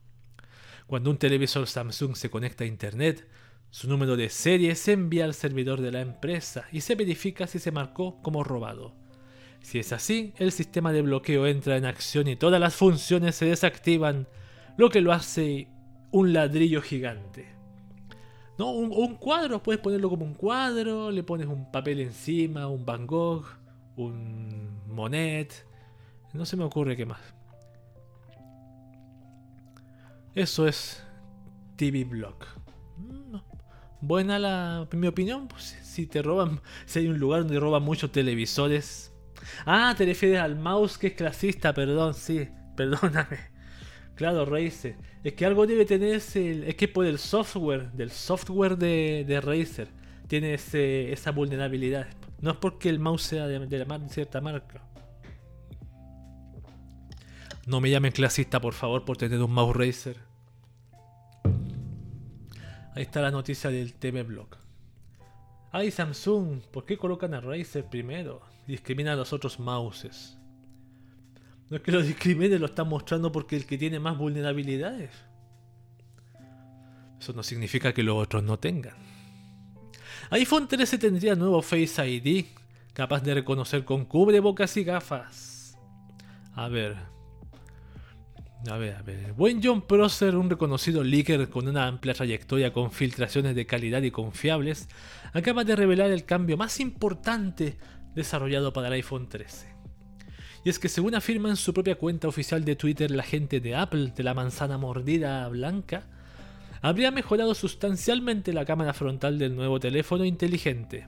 Cuando 0.87 1.11
un 1.11 1.17
televisor 1.17 1.67
Samsung 1.67 2.15
se 2.15 2.31
conecta 2.31 2.65
a 2.65 2.67
Internet, 2.67 3.27
su 3.71 3.89
número 3.89 4.17
de 4.17 4.29
serie 4.29 4.75
se 4.75 4.93
envía 4.93 5.25
al 5.25 5.35
servidor 5.35 5.81
de 5.81 5.91
la 5.91 6.01
empresa 6.01 6.67
y 6.71 6.83
se 6.83 6.95
verifica 6.95 7.47
si 7.47 7.59
se 7.59 7.73
marcó 7.73 8.21
como 8.23 8.45
robado. 8.45 8.95
Si 9.63 9.79
es 9.79 9.93
así, 9.93 10.35
el 10.37 10.53
sistema 10.53 10.93
de 10.93 11.01
bloqueo 11.01 11.47
entra 11.47 11.79
en 11.79 11.87
acción 11.87 12.29
y 12.29 12.37
todas 12.37 12.61
las 12.61 12.75
funciones 12.75 13.35
se 13.35 13.47
desactivan, 13.47 14.29
lo 14.77 14.91
que 14.91 15.01
lo 15.01 15.13
hace 15.13 15.69
un 16.11 16.35
ladrillo 16.35 16.83
gigante. 16.83 17.47
No, 18.59 18.71
un, 18.71 19.17
cuadro, 19.17 19.63
puedes 19.63 19.81
ponerlo 19.81 20.11
como 20.11 20.25
un 20.25 20.35
cuadro, 20.35 21.11
le 21.11 21.23
pones 21.23 21.47
un 21.47 21.73
papel 21.73 22.01
encima, 22.01 22.69
un 22.69 22.85
Van 22.85 23.07
Gogh, 23.07 23.47
un 23.97 24.83
Monet, 24.87 25.67
no 26.35 26.45
se 26.45 26.57
me 26.57 26.65
ocurre 26.65 26.97
qué 26.97 27.07
más. 27.07 27.35
Eso 30.35 30.67
es 30.67 31.01
TV 31.77 32.05
Block. 32.05 32.47
Buena 34.01 34.39
la, 34.39 34.89
mi 34.93 35.07
opinión, 35.07 35.47
pues, 35.49 35.79
si 35.83 36.07
te 36.07 36.23
roban, 36.23 36.61
si 36.87 36.99
hay 36.99 37.07
un 37.07 37.19
lugar 37.19 37.43
donde 37.43 37.61
roban 37.61 37.83
muchos 37.83 38.11
televisores. 38.11 39.13
Ah, 39.65 39.95
te 39.97 40.05
refieres 40.05 40.41
al 40.41 40.57
mouse 40.57 40.99
que 40.99 41.09
es 41.09 41.13
clasista, 41.15 41.73
perdón, 41.73 42.15
sí, 42.15 42.49
perdóname. 42.77 43.39
Claro, 44.17 44.45
Razer. 44.45 44.97
Es 45.23 45.33
que 45.35 45.47
algo 45.47 45.67
debe 45.67 45.85
tener 45.85 46.17
ese. 46.17 46.69
Es 46.69 46.75
que 46.75 46.89
por 46.89 47.07
el 47.07 47.19
software, 47.19 47.91
del 47.93 48.11
software 48.11 48.77
de, 48.77 49.25
de 49.27 49.41
Razer, 49.41 49.89
tiene 50.27 50.55
esa 50.55 51.31
vulnerabilidad. 51.31 52.09
No 52.41 52.53
es 52.53 52.57
porque 52.57 52.89
el 52.89 52.99
mouse 52.99 53.23
sea 53.23 53.47
de, 53.47 53.67
de, 53.67 54.09
cierta 54.09 54.41
marca. 54.41 54.83
No 57.67 57.81
me 57.81 57.91
llamen 57.91 58.13
clasista, 58.13 58.61
por 58.61 58.75
favor, 58.75 59.05
por 59.05 59.17
tener 59.17 59.43
un 59.43 59.53
mouse 59.53 59.75
Razer. 59.75 60.19
Ahí 62.95 63.03
está 63.03 63.23
la 63.23 63.31
noticia 63.31 63.71
del 63.71 63.95
TV 63.95 64.23
Block. 64.23 64.57
Ay, 65.73 65.91
Samsung, 65.91 66.61
¿por 66.71 66.85
qué 66.85 66.97
colocan 66.99 67.35
a 67.35 67.41
Razer 67.41 67.87
primero? 67.87 68.43
Discrimina 68.67 69.15
a 69.15 69.17
los 69.17 69.33
otros 69.33 69.59
mouses. 69.59 70.39
No 71.71 71.79
es 71.79 71.83
que 71.83 71.91
lo 71.91 72.03
discrimine, 72.03 72.59
lo 72.59 72.67
están 72.67 72.89
mostrando 72.89 73.33
porque 73.33 73.57
el 73.57 73.67
que 73.67 73.79
tiene 73.79 73.99
más 73.99 74.17
vulnerabilidades. 74.17 75.11
Eso 77.19 77.33
no 77.33 77.43
significa 77.43 77.95
que 77.95 78.03
los 78.03 78.17
otros 78.17 78.45
no 78.45 78.59
tengan. 78.59 78.95
iPhone 80.31 80.69
13 80.69 80.99
tendría 80.99 81.35
nuevo 81.35 81.63
Face 81.63 82.07
ID, 82.07 82.45
capaz 82.93 83.23
de 83.23 83.35
reconocer 83.35 83.85
con 83.85 84.05
cubrebocas 84.05 84.77
y 84.77 84.85
gafas. 84.85 85.77
A 86.55 86.69
ver. 86.69 87.14
A 88.71 88.79
ver, 88.79 88.97
a 88.97 89.03
ver. 89.03 89.35
Buen 89.35 89.61
John 89.63 89.83
Prosser, 89.83 90.37
un 90.37 90.49
reconocido 90.49 91.05
leaker 91.05 91.51
con 91.51 91.69
una 91.69 91.87
amplia 91.87 92.15
trayectoria 92.15 92.73
con 92.73 92.91
filtraciones 92.91 93.55
de 93.55 93.67
calidad 93.67 94.03
y 94.03 94.11
confiables, 94.11 94.89
acaba 95.35 95.65
de 95.65 95.77
revelar 95.77 96.11
el 96.11 96.25
cambio 96.25 96.57
más 96.57 96.81
importante 96.81 97.77
desarrollado 98.15 98.73
para 98.73 98.89
el 98.89 98.95
iPhone 98.95 99.29
13. 99.29 99.75
Y 100.65 100.71
es 100.71 100.79
que 100.79 100.89
según 100.89 101.15
afirma 101.15 101.51
en 101.51 101.57
su 101.57 101.75
propia 101.75 101.97
cuenta 101.97 102.27
oficial 102.27 102.65
de 102.65 102.75
Twitter 102.75 103.11
la 103.11 103.23
gente 103.23 103.61
de 103.61 103.77
Apple 103.77 104.13
de 104.17 104.23
la 104.23 104.33
manzana 104.33 104.79
mordida 104.79 105.47
blanca, 105.49 106.05
habría 106.81 107.11
mejorado 107.11 107.55
sustancialmente 107.55 108.55
la 108.55 108.65
cámara 108.65 108.95
frontal 108.95 109.39
del 109.39 109.57
nuevo 109.57 109.79
teléfono 109.79 110.25
inteligente. 110.25 111.07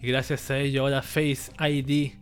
Y 0.00 0.06
gracias 0.06 0.50
a 0.50 0.58
ello 0.58 0.82
ahora 0.82 1.02
Face 1.02 1.52
ID 1.60 2.12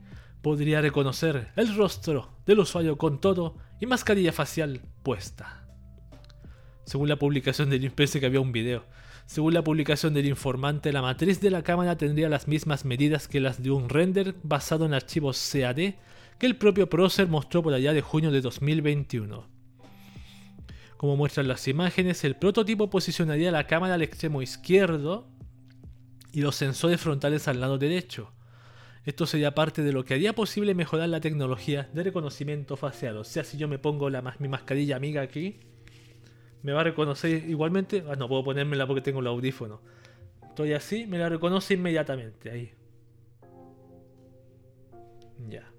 podría 0.43 0.81
reconocer 0.81 1.53
el 1.55 1.77
rostro 1.77 2.31
del 2.47 2.59
usuario 2.61 2.99
con 2.99 3.21
todo 3.21 3.66
y 3.81 3.87
mascarilla 3.87 4.33
facial 4.33 4.81
puesta. 5.03 5.67
Según 6.85 7.09
la 7.09 7.17
publicación 7.17 7.71
del 7.71 7.91
pensé 7.91 8.21
que 8.21 8.27
había 8.27 8.41
un 8.41 8.53
video. 8.53 8.85
Según 9.27 9.55
la 9.55 9.65
publicación 9.65 10.15
del 10.15 10.27
informante, 10.27 10.93
la 10.93 11.03
matriz 11.03 11.41
de 11.41 11.51
la 11.51 11.63
cámara 11.63 11.97
tendría 11.97 12.29
las 12.29 12.47
mismas 12.47 12.85
medidas 12.85 13.27
que 13.27 13.41
las 13.41 13.61
de 13.61 13.73
un 13.73 13.89
render 13.89 14.37
basado 14.45 14.87
en 14.87 14.95
archivos 14.95 15.51
CAD 15.53 15.95
que 16.39 16.47
el 16.47 16.57
propio 16.57 16.89
Procer 16.89 17.27
mostró 17.27 17.63
por 17.63 17.75
allá 17.75 17.93
de 17.93 18.03
junio 18.03 18.31
de 18.31 18.41
2021. 18.41 19.49
Como 20.97 21.17
muestran 21.17 21.49
las 21.49 21.67
imágenes, 21.69 22.25
el 22.25 22.37
prototipo 22.37 22.89
posicionaría 22.89 23.51
la 23.51 23.67
cámara 23.67 23.95
al 23.95 24.03
extremo 24.03 24.41
izquierdo 24.43 25.29
y 26.33 26.41
los 26.41 26.57
sensores 26.57 27.01
frontales 27.01 27.49
al 27.49 27.61
lado 27.61 27.79
derecho. 27.79 28.33
Esto 29.07 29.25
sería 29.25 29.55
parte 29.55 29.83
de 29.83 29.93
lo 29.93 30.05
que 30.05 30.15
haría 30.15 30.35
posible 30.35 30.75
mejorar 30.75 31.09
la 31.09 31.21
tecnología 31.21 31.89
de 31.95 32.03
reconocimiento 32.03 32.77
facial. 32.77 33.17
O 33.19 33.25
sea, 33.25 33.45
si 33.45 33.57
yo 33.57 33.69
me 33.69 33.79
pongo 33.79 34.11
la, 34.11 34.21
mi 34.41 34.49
mascarilla 34.49 34.97
amiga 34.97 35.23
aquí, 35.23 35.61
me 36.65 36.73
va 36.73 36.81
a 36.81 36.85
reconocer 36.85 37.49
igualmente. 37.49 38.03
Ah, 38.09 38.17
no 38.17 38.29
puedo 38.29 38.43
ponérmela 38.43 38.85
porque 38.85 39.01
tengo 39.01 39.21
el 39.21 39.29
audífono. 39.29 39.81
Estoy 40.49 40.73
así, 40.73 41.07
me 41.07 41.19
la 41.19 41.29
reconoce 41.29 41.75
inmediatamente. 41.75 42.51
Ahí. 42.51 42.73
Ya. 45.49 45.71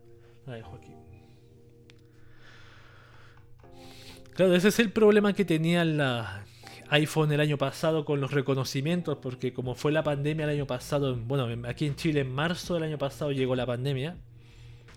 Claro, 4.36 4.56
ese 4.56 4.70
es 4.70 4.80
el 4.80 4.92
problema 4.92 5.34
que 5.34 5.44
tenía 5.44 5.84
la 5.84 6.46
iPhone 6.90 7.32
el 7.32 7.40
año 7.40 7.58
pasado 7.58 8.06
con 8.06 8.22
los 8.22 8.32
reconocimientos, 8.32 9.18
porque 9.22 9.54
como 9.54 9.76
fue 9.76 9.92
la 9.92 10.04
pandemia 10.04 10.46
el 10.46 10.52
año 10.52 10.68
pasado, 10.68 11.16
bueno, 11.16 11.48
aquí 11.68 11.86
en 11.86 11.96
Chile 11.96 12.22
en 12.22 12.32
marzo 12.32 12.76
del 12.76 12.84
año 12.84 12.98
pasado 12.98 13.32
llegó 13.32 13.56
la 13.56 13.66
pandemia, 13.66 14.18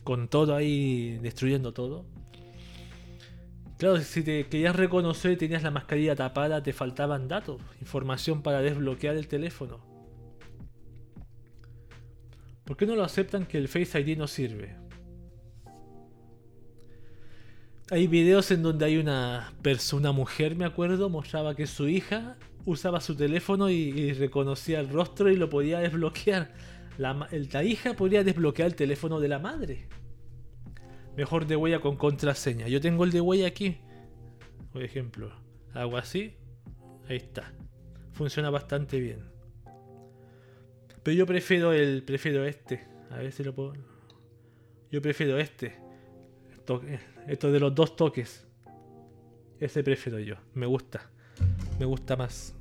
con 0.05 0.29
todo 0.29 0.55
ahí 0.55 1.19
destruyendo 1.23 1.73
todo. 1.73 2.05
Claro, 3.79 3.99
si 4.01 4.23
te 4.23 4.47
querías 4.47 4.77
reconocer 4.77 5.33
y 5.33 5.37
tenías 5.37 5.63
la 5.63 5.71
mascarilla 5.71 6.15
tapada, 6.15 6.63
te 6.63 6.73
faltaban 6.73 7.29
datos, 7.29 7.61
información 7.81 8.43
para 8.43 8.61
desbloquear 8.61 9.17
el 9.17 9.27
teléfono. 9.27 9.81
¿Por 12.65 12.77
qué 12.77 12.87
no 12.87 12.95
lo 12.95 13.03
aceptan 13.03 13.47
que 13.47 13.59
el 13.59 13.69
Face 13.69 13.99
ID 13.99 14.17
no 14.17 14.27
sirve? 14.27 14.77
Hay 17.91 18.07
videos 18.07 18.53
en 18.53 18.63
donde 18.63 18.85
hay 18.85 18.99
una 18.99 19.53
persona, 19.63 20.13
mujer, 20.13 20.55
me 20.55 20.65
acuerdo, 20.65 21.09
mostraba 21.09 21.57
que 21.57 21.67
su 21.67 21.89
hija 21.89 22.37
usaba 22.65 23.01
su 23.01 23.17
teléfono 23.17 23.69
y, 23.69 24.13
reconocía 24.13 24.79
el 24.79 24.89
rostro 24.91 25.29
y 25.29 25.37
lo 25.37 25.51
podía 25.51 25.81
desbloquear. 25.81 26.53
La, 26.99 27.29
la, 27.31 27.65
hija 27.65 27.95
podría 27.95 28.23
desbloquear 28.23 28.69
el 28.69 28.77
teléfono 28.77 29.19
de 29.19 29.27
la 29.29 29.41
madre. 29.41 29.89
Mejor 31.17 31.49
de 31.49 31.57
huella 31.57 31.81
con 31.81 31.97
contraseña. 31.97 32.69
Yo 32.69 32.81
tengo 32.81 33.03
el 33.03 33.11
de 33.11 33.21
huella 33.21 33.49
aquí. 33.49 33.79
Por 34.73 34.85
ejemplo, 34.85 35.33
hago 35.75 35.97
así. 35.97 36.35
Ahí 37.09 37.17
está. 37.17 37.53
funciona 38.13 38.51
bastante 38.51 39.01
bien. 39.01 39.25
Pero 41.03 41.17
yo 41.17 41.27
prefiero 41.27 41.73
el. 41.73 42.05
prefiero 42.05 42.45
este. 42.45 42.87
A 43.11 43.17
ver 43.17 43.33
si 43.33 43.43
lo 43.43 43.53
puedo. 43.53 43.73
Yo 44.93 45.03
prefiero 45.03 45.39
este. 45.39 45.90
Esto 47.27 47.51
de 47.51 47.61
los 47.61 47.75
dos 47.75 47.97
toques. 47.97 48.47
Ese 49.59 49.83
prefiero 49.83 50.19
yo. 50.19 50.37
Me 50.55 50.67
gusta. 50.67 51.11
Me 51.79 51.85
gusta 51.85 52.17
más. 52.17 52.55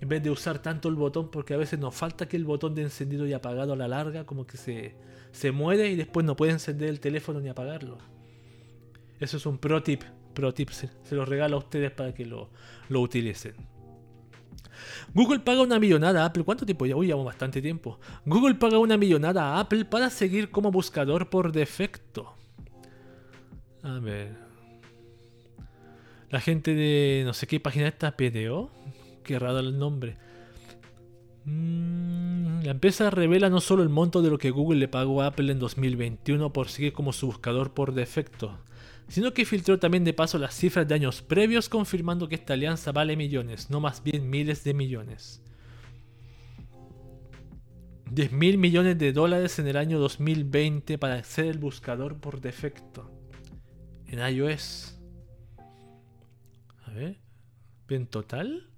En 0.00 0.08
vez 0.08 0.22
de 0.22 0.30
usar 0.30 0.60
tanto 0.60 0.88
el 0.88 0.96
botón, 0.96 1.30
porque 1.30 1.54
a 1.54 1.56
veces 1.56 1.78
nos 1.78 1.94
falta 1.94 2.26
que 2.26 2.36
el 2.36 2.44
botón 2.44 2.74
de 2.74 2.82
encendido 2.82 3.26
y 3.26 3.32
apagado 3.32 3.72
a 3.72 3.76
la 3.76 3.86
larga, 3.86 4.26
como 4.26 4.46
que 4.46 4.56
se, 4.56 4.96
se 5.30 5.52
muere 5.52 5.90
y 5.90 5.96
después 5.96 6.26
no 6.26 6.34
puede 6.34 6.52
encender 6.52 6.88
el 6.88 6.98
teléfono 6.98 7.40
ni 7.40 7.48
apagarlo. 7.48 7.98
Eso 9.20 9.36
es 9.36 9.46
un 9.46 9.58
pro 9.58 9.82
tip. 9.82 10.02
Pro 10.34 10.52
tip. 10.52 10.70
Se, 10.70 10.90
se 11.04 11.14
lo 11.14 11.24
regalo 11.24 11.56
a 11.56 11.60
ustedes 11.60 11.92
para 11.92 12.12
que 12.12 12.26
lo, 12.26 12.50
lo 12.88 13.00
utilicen. 13.00 13.54
Google 15.14 15.40
paga 15.40 15.62
una 15.62 15.78
millonada 15.78 16.22
a 16.22 16.26
Apple. 16.26 16.44
¿Cuánto 16.44 16.66
tiempo 16.66 16.86
ya? 16.86 16.96
Uy, 16.96 17.06
llevamos 17.06 17.26
bastante 17.26 17.62
tiempo. 17.62 18.00
Google 18.24 18.56
paga 18.56 18.78
una 18.78 18.96
millonada 18.96 19.54
a 19.54 19.60
Apple 19.60 19.84
para 19.84 20.10
seguir 20.10 20.50
como 20.50 20.70
buscador 20.70 21.30
por 21.30 21.52
defecto. 21.52 22.34
A 23.82 23.98
ver. 23.98 24.36
La 26.30 26.40
gente 26.40 26.74
de 26.74 27.22
no 27.26 27.34
sé 27.34 27.46
qué 27.46 27.60
página 27.60 27.88
está, 27.88 28.16
PDO. 28.16 28.70
Qué 29.24 29.38
raro 29.38 29.58
el 29.58 29.78
nombre. 29.78 30.16
Mm, 31.44 32.62
la 32.62 32.70
empresa 32.70 33.10
revela 33.10 33.50
no 33.50 33.60
solo 33.60 33.82
el 33.82 33.88
monto 33.88 34.22
de 34.22 34.30
lo 34.30 34.38
que 34.38 34.50
Google 34.50 34.78
le 34.78 34.88
pagó 34.88 35.22
a 35.22 35.26
Apple 35.26 35.50
en 35.50 35.58
2021 35.58 36.52
por 36.52 36.68
seguir 36.68 36.92
como 36.92 37.12
su 37.12 37.26
buscador 37.26 37.74
por 37.74 37.92
defecto, 37.94 38.60
sino 39.08 39.34
que 39.34 39.44
filtró 39.44 39.78
también 39.80 40.04
de 40.04 40.12
paso 40.12 40.38
las 40.38 40.54
cifras 40.54 40.86
de 40.86 40.94
años 40.94 41.20
previos 41.20 41.68
confirmando 41.68 42.28
que 42.28 42.36
esta 42.36 42.54
alianza 42.54 42.92
vale 42.92 43.16
millones, 43.16 43.70
no 43.70 43.80
más 43.80 44.04
bien 44.04 44.30
miles 44.30 44.62
de 44.62 44.74
millones. 44.74 45.42
10 48.12 48.32
mil 48.32 48.58
millones 48.58 48.98
de 48.98 49.12
dólares 49.12 49.58
en 49.58 49.66
el 49.66 49.76
año 49.76 49.98
2020 49.98 50.98
para 50.98 51.22
ser 51.24 51.46
el 51.46 51.58
buscador 51.58 52.20
por 52.20 52.40
defecto 52.40 53.21
en 54.12 54.34
iOS. 54.34 54.96
A 56.86 56.90
ver, 56.92 57.18
en 57.88 58.06
total. 58.06 58.68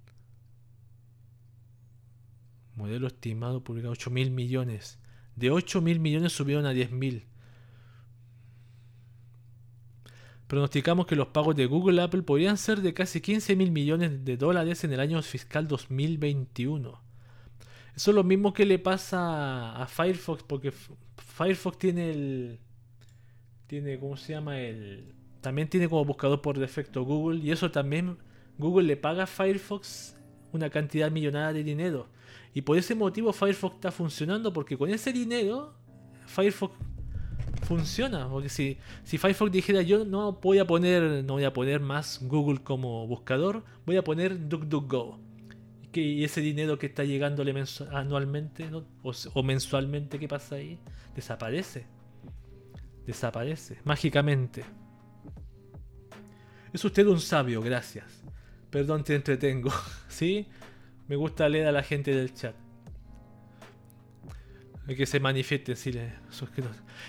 Modelo 2.77 3.09
estimado 3.09 3.63
publicado 3.63 3.93
8 3.93 4.11
mil 4.11 4.31
millones. 4.31 4.99
De 5.37 5.51
8 5.51 5.81
mil 5.81 6.01
millones 6.01 6.33
subieron 6.33 6.67
a 6.67 6.71
10 6.71 6.93
mil. 6.93 7.27
Pronosticamos 10.47 11.07
que 11.07 11.17
los 11.17 11.29
pagos 11.29 11.57
de 11.57 11.67
Google 11.67 12.01
Apple 12.03 12.23
podrían 12.23 12.57
ser 12.57 12.81
de 12.81 12.95
casi 12.95 13.21
15 13.21 13.57
mil 13.57 13.73
millones 13.73 14.25
de 14.25 14.37
dólares 14.37 14.85
en 14.85 14.93
el 14.93 15.01
año 15.01 15.21
fiscal 15.23 15.67
2021. 15.67 17.03
Eso 17.97 18.11
es 18.11 18.15
lo 18.15 18.25
mismo 18.25 18.53
que 18.53 18.67
le 18.67 18.79
pasa 18.79 19.75
a 19.77 19.87
Firefox, 19.87 20.43
porque 20.45 20.73
Firefox 21.17 21.79
tiene 21.79 22.11
el. 22.11 22.61
Tiene, 23.67 23.99
¿cómo 23.99 24.17
se 24.17 24.33
llama? 24.33 24.61
El. 24.61 25.15
También 25.45 25.69
tiene 25.69 25.91
como 25.91 26.07
buscador 26.07 26.41
por 26.41 26.59
defecto 26.59 27.05
Google, 27.05 27.39
y 27.41 27.51
eso 27.51 27.71
también. 27.71 28.17
Google 28.57 28.87
le 28.87 28.97
paga 28.97 29.25
a 29.25 29.27
Firefox 29.27 30.17
una 30.53 30.71
cantidad 30.71 31.11
millonada 31.11 31.53
de 31.53 31.63
dinero. 31.63 32.09
Y 32.55 32.63
por 32.63 32.79
ese 32.79 32.95
motivo 32.95 33.31
Firefox 33.31 33.75
está 33.75 33.93
funcionando, 33.93 34.55
porque 34.55 34.79
con 34.79 34.89
ese 34.89 35.13
dinero 35.13 35.75
Firefox 36.25 36.75
funciona. 37.67 38.27
Porque 38.31 38.49
si, 38.49 38.79
si 39.03 39.19
Firefox 39.19 39.53
dijera 39.53 39.83
yo 39.83 40.07
no 40.07 40.33
voy 40.33 40.61
a 40.61 40.67
poner, 40.67 41.23
no 41.25 41.35
voy 41.35 41.45
a 41.45 41.53
poner 41.53 41.79
más 41.79 42.21
Google 42.23 42.63
como 42.63 43.07
buscador, 43.07 43.63
voy 43.85 43.97
a 43.97 44.03
poner 44.03 44.49
DuckDuckGo. 44.49 45.19
Que, 45.93 46.01
y 46.01 46.25
ese 46.25 46.41
dinero 46.41 46.79
que 46.79 46.87
está 46.87 47.05
llegándole 47.05 47.55
anualmente 47.93 48.71
o, 49.03 49.43
mensualmente, 49.43 50.19
¿qué 50.19 50.27
pasa 50.27 50.55
ahí? 50.55 50.79
Desaparece. 51.15 51.85
Desaparece, 53.07 53.79
mágicamente. 53.85 54.65
Es 56.75 56.85
usted 56.85 57.07
un 57.07 57.21
sabio, 57.21 57.63
gracias. 57.63 58.05
Perdón, 58.69 59.03
te 59.03 59.15
entretengo. 59.15 59.73
¿Sí? 60.09 60.47
Me 61.09 61.17
gusta 61.17 61.49
leer 61.49 61.69
a 61.69 61.73
la 61.73 61.83
gente 61.83 62.15
del 62.15 62.35
chat 62.35 62.55
que 64.95 65.07
se 65.07 65.19
manifiesten 65.19 65.77
si 65.77 65.93
le 65.93 66.13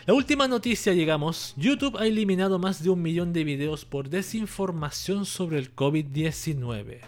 La 0.06 0.14
última 0.14 0.48
noticia, 0.48 0.94
llegamos. 0.94 1.54
YouTube 1.58 1.98
ha 1.98 2.08
eliminado 2.08 2.58
más 2.58 2.82
de 2.82 2.90
un 2.90 3.02
millón 3.02 3.34
de 3.34 3.44
videos 3.44 3.84
por 3.84 4.10
desinformación 4.10 5.26
sobre 5.26 5.58
el 5.58 5.76
COVID-19. 5.76 7.02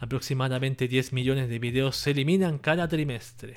Aproximadamente 0.00 0.88
10 0.88 1.12
millones 1.12 1.48
de 1.48 1.58
videos 1.60 1.96
se 1.96 2.10
eliminan 2.10 2.58
cada 2.58 2.88
trimestre. 2.88 3.54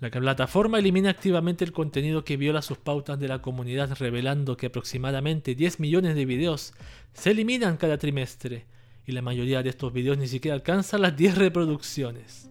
La 0.00 0.10
plataforma 0.10 0.78
elimina 0.78 1.10
activamente 1.10 1.62
el 1.62 1.72
contenido 1.72 2.24
que 2.24 2.38
viola 2.38 2.62
sus 2.62 2.78
pautas 2.78 3.20
de 3.20 3.28
la 3.28 3.42
comunidad, 3.42 3.94
revelando 3.98 4.56
que 4.56 4.66
aproximadamente 4.66 5.54
10 5.54 5.78
millones 5.78 6.14
de 6.14 6.24
videos 6.24 6.72
se 7.12 7.32
eliminan 7.32 7.76
cada 7.76 7.98
trimestre 7.98 8.64
y 9.06 9.12
la 9.12 9.20
mayoría 9.20 9.62
de 9.62 9.68
estos 9.68 9.92
videos 9.92 10.16
ni 10.16 10.26
siquiera 10.26 10.54
alcanzan 10.54 11.02
las 11.02 11.14
10 11.18 11.36
reproducciones. 11.36 12.48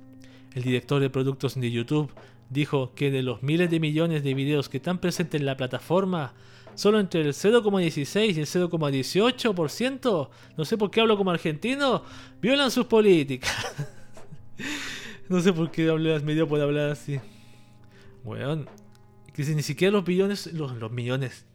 El 0.54 0.62
director 0.62 1.02
de 1.02 1.10
productos 1.10 1.60
de 1.60 1.72
YouTube 1.72 2.12
dijo 2.52 2.93
que 2.93 3.10
de 3.10 3.24
los 3.24 3.41
miles 3.41 3.72
de 3.72 3.80
millones 3.80 4.24
de 4.24 4.36
videos 4.36 4.70
que 4.70 4.78
están 4.78 5.00
presentes 5.00 5.41
en 5.41 5.47
la 5.47 5.58
plataforma, 5.58 6.36
solo 6.76 7.00
entre 7.00 7.22
el 7.22 7.34
0,16 7.34 8.36
y 8.36 8.39
el 8.41 8.45
0,18%, 8.45 10.30
no 10.56 10.66
sé 10.66 10.78
por 10.78 10.91
qué 10.91 11.02
hablo 11.02 11.18
como 11.18 11.32
argentino, 11.32 12.04
violan 12.43 12.70
sus 12.70 12.86
políticas. 12.86 13.88
no 15.30 15.41
sé 15.41 15.52
por 15.52 15.72
qué 15.72 15.89
hablas 15.89 16.22
medio 16.22 16.47
puede 16.47 16.62
hablar 16.62 16.91
así. 16.91 17.20
Bueno, 18.24 18.65
que 19.34 19.43
si 19.43 19.55
ni 19.55 19.63
siquiera 19.63 19.91
los 19.91 20.05
billones, 20.05 20.51
los, 20.53 20.76
los 20.76 20.91
millones, 20.91 21.45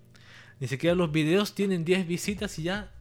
ni 0.61 0.69
siquiera 0.69 0.95
los 0.95 1.13
videos 1.13 1.55
tienen 1.55 1.85
10 1.85 2.07
visitas 2.07 2.59
y 2.59 2.65
ya 2.65 2.93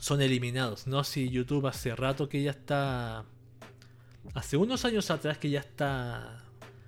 son 0.00 0.20
eliminados. 0.20 0.86
No 0.86 1.04
si 1.04 1.30
YouTube 1.30 1.66
hace 1.66 1.94
rato 1.96 2.28
que 2.28 2.42
ya 2.42 2.50
está. 2.50 3.24
Hace 4.34 4.56
unos 4.56 4.84
años 4.84 5.10
atrás 5.10 5.38
que 5.38 5.50
ya 5.50 5.60
está 5.60 6.44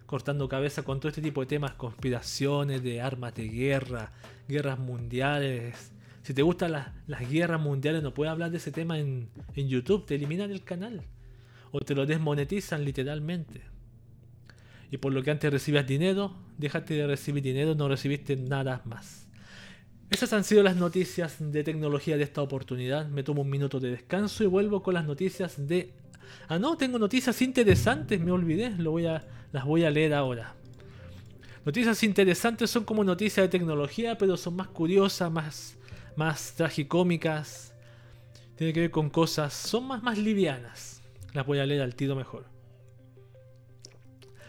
cortando 0.06 0.48
cabeza 0.48 0.82
con 0.82 1.00
todo 1.00 1.08
este 1.08 1.20
tipo 1.20 1.40
de 1.40 1.46
temas, 1.46 1.72
conspiraciones 1.72 2.82
de 2.82 3.00
armas 3.00 3.34
de 3.34 3.48
guerra, 3.48 4.12
guerras 4.48 4.78
mundiales. 4.78 5.92
Si 6.22 6.34
te 6.34 6.42
gustan 6.42 6.72
las, 6.72 7.28
guerras 7.28 7.60
mundiales, 7.60 8.02
no 8.02 8.14
puedes 8.14 8.32
hablar 8.32 8.50
de 8.50 8.56
ese 8.56 8.72
tema 8.72 8.98
en, 8.98 9.28
en 9.54 9.68
YouTube, 9.68 10.06
te 10.06 10.14
eliminan 10.14 10.50
el 10.50 10.64
canal. 10.64 11.02
O 11.72 11.80
te 11.80 11.94
lo 11.94 12.06
desmonetizan 12.06 12.84
literalmente. 12.84 13.62
Y 14.91 14.99
por 14.99 15.12
lo 15.12 15.22
que 15.22 15.30
antes 15.30 15.51
recibías 15.53 15.87
dinero, 15.87 16.34
déjate 16.59 16.95
de 16.95 17.07
recibir 17.07 17.43
dinero, 17.43 17.74
no 17.74 17.89
recibiste 17.89 18.37
nada 18.37 18.82
más. 18.84 19.26
Esas 20.09 20.32
han 20.32 20.45
sido 20.45 20.62
las 20.62 20.76
noticias 20.76 21.37
de 21.41 21.64
tecnología 21.64 22.16
de 22.16 22.22
esta 22.22 22.41
oportunidad. 22.41 23.09
Me 23.09 23.24
tomo 23.24 23.43
un 23.43 23.51
minuto 23.51 23.80
de 23.80 23.91
descanso 23.91 24.45
y 24.45 24.47
vuelvo 24.47 24.82
con 24.82 24.95
las 24.95 25.05
noticias 25.05 25.66
de... 25.66 25.93
Ah, 26.49 26.59
no, 26.59 26.76
tengo 26.76 26.99
noticias 26.99 27.43
interesantes, 27.43 28.20
me 28.20 28.30
olvidé, 28.30 28.70
las 28.70 29.64
voy 29.64 29.84
a 29.84 29.91
leer 29.91 30.14
ahora. 30.14 30.55
Noticias 31.64 32.05
interesantes 32.05 32.70
son 32.70 32.84
como 32.84 33.03
noticias 33.03 33.43
de 33.43 33.49
tecnología, 33.49 34.16
pero 34.16 34.37
son 34.37 34.55
más 34.55 34.68
curiosas, 34.68 35.32
más, 35.32 35.76
más 36.14 36.55
tragicómicas. 36.55 37.74
Tiene 38.55 38.72
que 38.72 38.80
ver 38.80 38.91
con 38.93 39.11
cosas, 39.11 39.53
son 39.53 39.89
más, 39.89 40.01
más 40.05 40.16
livianas. 40.16 41.03
Las 41.32 41.45
voy 41.45 41.59
a 41.59 41.66
leer 41.66 41.82
al 41.82 41.97
tiro 41.97 42.14
mejor. 42.14 42.55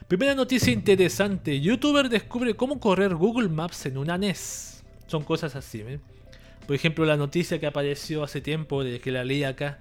Primera 0.08 0.36
noticia 0.36 0.72
interesante. 0.72 1.60
YouTuber 1.60 2.08
descubre 2.08 2.56
cómo 2.56 2.80
correr 2.80 3.14
Google 3.14 3.50
Maps 3.50 3.88
en 3.88 3.98
una 3.98 4.18
NES. 4.18 4.82
Son 5.06 5.22
cosas 5.24 5.56
así. 5.58 5.84
Por 6.66 6.76
ejemplo, 6.76 7.04
la 7.04 7.18
noticia 7.18 7.60
que 7.60 7.68
apareció 7.68 8.24
hace 8.24 8.40
tiempo 8.40 8.86
de 8.86 9.02
que 9.02 9.12
la 9.12 9.26
leí 9.26 9.44
acá 9.44 9.78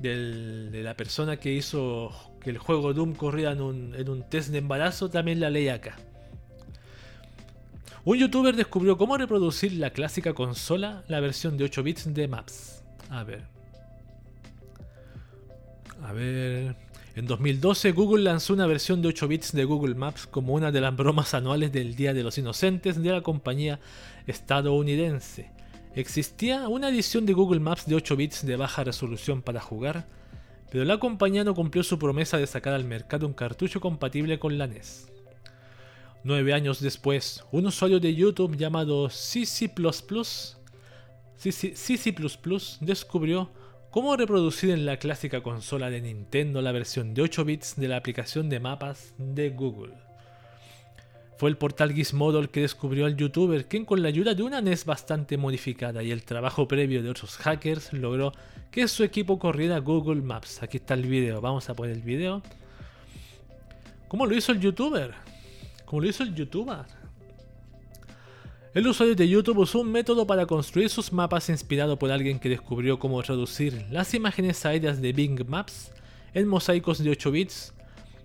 de 0.00 0.80
la 0.82 0.94
persona 0.94 1.36
que 1.36 1.52
hizo 1.52 2.10
que 2.40 2.50
el 2.50 2.58
juego 2.58 2.92
Doom 2.92 3.14
corriera 3.14 3.52
en 3.52 3.60
un, 3.60 4.24
test 4.28 4.50
de 4.50 4.58
embarazo, 4.58 5.08
también 5.08 5.38
la 5.38 5.50
leí 5.50 5.68
acá. 5.68 5.96
Un 8.04 8.18
youtuber 8.18 8.56
descubrió 8.56 8.98
cómo 8.98 9.16
reproducir 9.16 9.74
la 9.74 9.90
clásica 9.90 10.34
consola, 10.34 11.04
la 11.06 11.20
versión 11.20 11.56
de 11.56 11.64
8 11.64 11.82
bits 11.84 12.12
de 12.12 12.26
Maps. 12.26 12.82
A 13.08 13.22
ver. 13.22 13.44
A 16.02 16.12
ver. 16.12 16.83
En 17.16 17.26
2012 17.28 17.92
Google 17.92 18.24
lanzó 18.24 18.54
una 18.54 18.66
versión 18.66 19.00
de 19.00 19.06
8 19.06 19.28
bits 19.28 19.52
de 19.52 19.64
Google 19.64 19.94
Maps 19.94 20.26
como 20.26 20.52
una 20.52 20.72
de 20.72 20.80
las 20.80 20.96
bromas 20.96 21.32
anuales 21.32 21.70
del 21.70 21.94
Día 21.94 22.12
de 22.12 22.24
los 22.24 22.38
Inocentes 22.38 23.00
de 23.00 23.12
la 23.12 23.20
compañía 23.20 23.78
estadounidense. 24.26 25.52
Existía 25.94 26.66
una 26.66 26.88
edición 26.88 27.24
de 27.24 27.32
Google 27.32 27.60
Maps 27.60 27.86
de 27.86 27.94
8 27.94 28.16
bits 28.16 28.44
de 28.44 28.56
baja 28.56 28.82
resolución 28.82 29.42
para 29.42 29.60
jugar, 29.60 30.08
pero 30.72 30.84
la 30.84 30.98
compañía 30.98 31.44
no 31.44 31.54
cumplió 31.54 31.84
su 31.84 32.00
promesa 32.00 32.36
de 32.36 32.48
sacar 32.48 32.74
al 32.74 32.82
mercado 32.82 33.28
un 33.28 33.32
cartucho 33.32 33.80
compatible 33.80 34.40
con 34.40 34.58
la 34.58 34.66
NES. 34.66 35.06
Nueve 36.24 36.52
años 36.52 36.80
después, 36.80 37.44
un 37.52 37.66
usuario 37.66 38.00
de 38.00 38.12
YouTube 38.12 38.56
llamado 38.56 39.08
CC 39.08 39.72
descubrió 42.80 43.50
cómo 43.94 44.16
reproducir 44.16 44.70
en 44.70 44.86
la 44.86 44.96
clásica 44.96 45.40
consola 45.40 45.88
de 45.88 46.00
Nintendo 46.00 46.60
la 46.60 46.72
versión 46.72 47.14
de 47.14 47.22
8 47.22 47.44
bits 47.44 47.76
de 47.76 47.86
la 47.86 47.96
aplicación 47.96 48.48
de 48.48 48.58
mapas 48.58 49.14
de 49.18 49.50
Google. 49.50 49.94
Fue 51.38 51.48
el 51.48 51.56
portal 51.56 51.92
Gizmodo 51.92 52.40
el 52.40 52.48
que 52.48 52.62
descubrió 52.62 53.06
al 53.06 53.16
youtuber, 53.16 53.68
quien 53.68 53.84
con 53.84 54.02
la 54.02 54.08
ayuda 54.08 54.34
de 54.34 54.42
una 54.42 54.60
NES 54.60 54.84
bastante 54.84 55.36
modificada 55.36 56.02
y 56.02 56.10
el 56.10 56.24
trabajo 56.24 56.66
previo 56.66 57.04
de 57.04 57.10
otros 57.10 57.36
hackers 57.36 57.92
logró 57.92 58.32
que 58.72 58.88
su 58.88 59.04
equipo 59.04 59.38
corriera 59.38 59.78
Google 59.78 60.22
Maps. 60.22 60.60
Aquí 60.64 60.78
está 60.78 60.94
el 60.94 61.06
video, 61.06 61.40
vamos 61.40 61.70
a 61.70 61.74
poner 61.74 61.94
el 61.94 62.02
video. 62.02 62.42
¿Cómo 64.08 64.26
lo 64.26 64.34
hizo 64.34 64.50
el 64.50 64.58
youtuber? 64.58 65.14
¿Cómo 65.84 66.02
lo 66.02 66.08
hizo 66.08 66.24
el 66.24 66.34
youtuber? 66.34 67.03
El 68.74 68.88
usuario 68.88 69.14
de 69.14 69.28
YouTube 69.28 69.58
usó 69.58 69.82
un 69.82 69.92
método 69.92 70.26
para 70.26 70.46
construir 70.46 70.90
sus 70.90 71.12
mapas 71.12 71.48
inspirado 71.48 71.96
por 71.96 72.10
alguien 72.10 72.40
que 72.40 72.48
descubrió 72.48 72.98
cómo 72.98 73.22
traducir 73.22 73.86
las 73.88 74.14
imágenes 74.14 74.66
aéreas 74.66 75.00
de 75.00 75.12
Bing 75.12 75.48
Maps 75.48 75.92
en 76.32 76.48
mosaicos 76.48 76.98
de 76.98 77.08
8 77.10 77.30
bits 77.30 77.72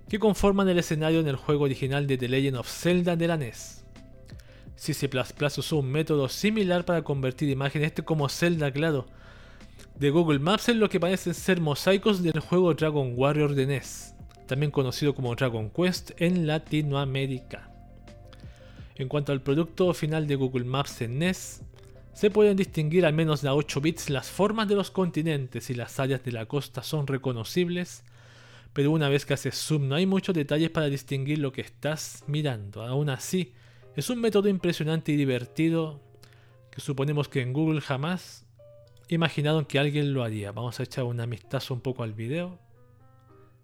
que 0.09 0.17
conforman 0.17 0.67
el 0.67 0.79
escenario 0.79 1.19
en 1.19 1.27
el 1.27 1.35
juego 1.35 1.65
original 1.65 2.07
de 2.07 2.17
The 2.17 2.27
Legend 2.27 2.57
of 2.57 2.67
Zelda 2.67 3.15
de 3.15 3.27
la 3.27 3.37
NES. 3.37 3.85
CC++ 4.75 5.07
usó 5.59 5.77
un 5.77 5.91
método 5.91 6.27
similar 6.27 6.83
para 6.83 7.03
convertir 7.03 7.47
imágenes 7.47 7.93
como 8.03 8.27
Zelda, 8.27 8.71
claro, 8.71 9.05
de 9.99 10.09
Google 10.09 10.39
Maps 10.39 10.69
en 10.69 10.79
lo 10.79 10.89
que 10.89 10.99
parecen 10.99 11.35
ser 11.35 11.61
mosaicos 11.61 12.23
del 12.23 12.39
juego 12.39 12.73
Dragon 12.73 13.13
Warrior 13.15 13.53
de 13.53 13.67
NES, 13.67 14.15
también 14.47 14.71
conocido 14.71 15.13
como 15.13 15.35
Dragon 15.35 15.69
Quest 15.69 16.09
en 16.17 16.47
Latinoamérica. 16.47 17.68
En 18.99 19.07
cuanto 19.07 19.31
al 19.31 19.41
producto 19.41 19.93
final 19.93 20.27
de 20.27 20.35
Google 20.35 20.65
Maps 20.65 21.01
en 21.01 21.19
NES, 21.19 21.61
se 22.11 22.29
pueden 22.29 22.57
distinguir 22.57 23.05
al 23.05 23.13
menos 23.13 23.45
a 23.45 23.55
8 23.55 23.79
bits 23.79 24.09
las 24.09 24.29
formas 24.29 24.67
de 24.67 24.75
los 24.75 24.91
continentes 24.91 25.69
y 25.69 25.73
las 25.73 26.01
áreas 26.01 26.21
de 26.25 26.33
la 26.33 26.47
costa 26.47 26.83
son 26.83 27.07
reconocibles, 27.07 28.03
pero 28.73 28.91
una 28.91 29.07
vez 29.07 29.25
que 29.25 29.33
haces 29.33 29.55
zoom 29.55 29.87
no 29.87 29.95
hay 29.95 30.05
muchos 30.05 30.35
detalles 30.35 30.69
para 30.69 30.87
distinguir 30.87 31.39
lo 31.39 31.53
que 31.53 31.61
estás 31.61 32.25
mirando. 32.27 32.83
Aún 32.83 33.09
así, 33.09 33.53
es 33.95 34.09
un 34.09 34.19
método 34.19 34.49
impresionante 34.49 35.13
y 35.13 35.15
divertido 35.15 36.01
que 36.69 36.81
suponemos 36.81 37.29
que 37.29 37.41
en 37.41 37.53
Google 37.53 37.79
jamás 37.79 38.45
imaginaron 39.07 39.63
que 39.63 39.79
alguien 39.79 40.13
lo 40.13 40.25
haría. 40.25 40.51
Vamos 40.51 40.77
a 40.81 40.83
echar 40.83 41.05
un 41.05 41.21
amistazo 41.21 41.73
un 41.73 41.79
poco 41.79 42.03
al 42.03 42.11
video. 42.11 42.59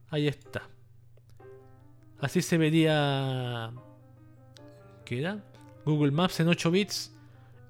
Ahí 0.08 0.30
está. 0.30 0.70
Así 2.22 2.42
se 2.42 2.58
vería... 2.58 3.74
¿Qué 5.06 5.20
era? 5.20 5.44
Google 5.86 6.12
Maps 6.12 6.40
en 6.40 6.48
8 6.48 6.72
bits 6.72 7.16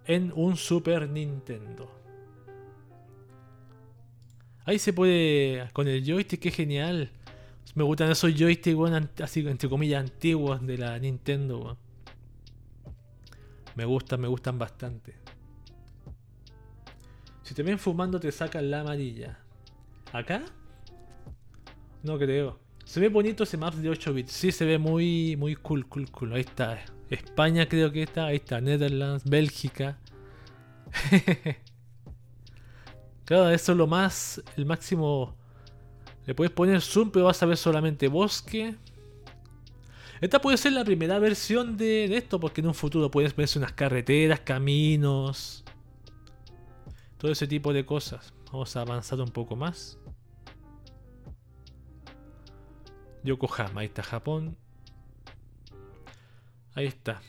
en 0.06 0.32
un 0.36 0.56
Super 0.56 1.10
Nintendo. 1.10 1.92
Ahí 4.64 4.80
se 4.80 4.94
puede 4.94 5.70
con 5.74 5.88
el 5.88 6.04
joystick, 6.04 6.42
qué 6.42 6.52
genial. 6.52 7.12
Me 7.76 7.84
gustan 7.84 8.10
esos 8.10 8.34
joysticks, 8.34 9.22
así 9.22 9.46
entre 9.48 9.70
comillas 9.70 10.02
antiguos 10.02 10.66
de 10.66 10.78
la 10.78 10.98
Nintendo. 10.98 11.78
Me 13.76 13.84
gustan, 13.84 14.22
me 14.22 14.30
gustan 14.30 14.58
bastante. 14.58 15.16
Si 17.44 17.54
te 17.54 17.62
ven 17.62 17.78
fumando 17.78 18.20
te 18.20 18.32
sacan 18.32 18.72
la 18.72 18.80
amarilla. 18.80 19.38
¿Acá? 20.14 20.42
No 22.02 22.18
creo. 22.18 22.60
Se 22.86 23.00
ve 23.00 23.10
bonito 23.10 23.44
ese 23.44 23.58
map 23.58 23.74
de 23.74 23.90
8 23.90 24.14
bits. 24.14 24.32
Sí, 24.32 24.52
se 24.52 24.64
ve 24.64 24.78
muy, 24.78 25.36
muy 25.38 25.56
cool, 25.56 25.86
cool, 25.88 26.10
cool. 26.10 26.34
Ahí 26.34 26.42
está. 26.42 26.80
España 27.10 27.68
creo 27.68 27.92
que 27.92 28.04
está. 28.04 28.28
Ahí 28.28 28.38
está. 28.38 28.62
Netherlands, 28.62 29.24
Bélgica. 29.26 29.98
claro, 33.26 33.50
eso 33.50 33.72
es 33.72 33.78
lo 33.78 33.88
más, 33.88 34.42
el 34.56 34.66
máximo 34.66 35.36
le 36.26 36.34
puedes 36.34 36.52
poner 36.52 36.82
zoom, 36.82 37.12
pero 37.12 37.26
vas 37.26 37.42
a 37.44 37.46
ver 37.46 37.58
solamente 37.58 38.08
bosque. 38.08 38.76
Esta 40.22 40.42
puede 40.42 40.58
ser 40.58 40.74
la 40.74 40.84
primera 40.84 41.20
versión 41.20 41.78
de, 41.78 42.06
esto, 42.18 42.40
porque 42.40 42.62
en 42.62 42.68
un 42.68 42.74
futuro 42.74 43.12
puedes 43.12 43.36
ver 43.36 43.48
unas 43.58 43.74
carreteras, 43.74 44.40
caminos. 44.40 45.64
Todo 47.18 47.32
ese 47.32 47.48
tipo 47.48 47.74
de 47.74 47.86
cosas. 47.86 48.34
Vamos 48.52 48.76
a 48.76 48.82
avanzar 48.82 49.20
un 49.22 49.30
poco 49.30 49.56
más. 49.56 50.00
Yokohama, 53.24 53.82
ahí 53.82 53.88
está 53.88 54.02
Japón. 54.02 54.58
Ahí 56.76 56.86
está. 56.86 57.22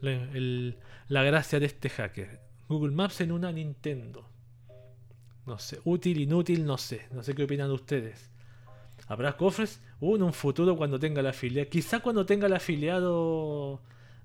la 0.00 1.22
gracia 1.22 1.60
de 1.60 1.66
este 1.66 1.88
hacker. 1.90 2.40
Google 2.68 2.94
Maps 2.94 3.20
en 3.20 3.30
una 3.30 3.52
Nintendo. 3.52 4.28
No 5.46 5.58
sé, 5.58 5.78
útil, 5.84 6.20
inútil, 6.20 6.66
no 6.66 6.76
sé. 6.76 7.06
No 7.12 7.22
sé 7.22 7.34
qué 7.34 7.44
opinan 7.44 7.70
ustedes. 7.70 8.30
¿Habrá 9.06 9.36
cofres? 9.36 9.80
Uh, 10.00 10.16
en 10.16 10.24
un 10.24 10.32
futuro 10.32 10.76
cuando 10.76 10.98
tenga 10.98 11.20
el 11.20 11.26
afiliado. 11.28 11.70
Quizá 11.70 12.00
cuando 12.00 12.26
tenga 12.26 12.46
el 12.46 12.54
afiliado. 12.54 13.80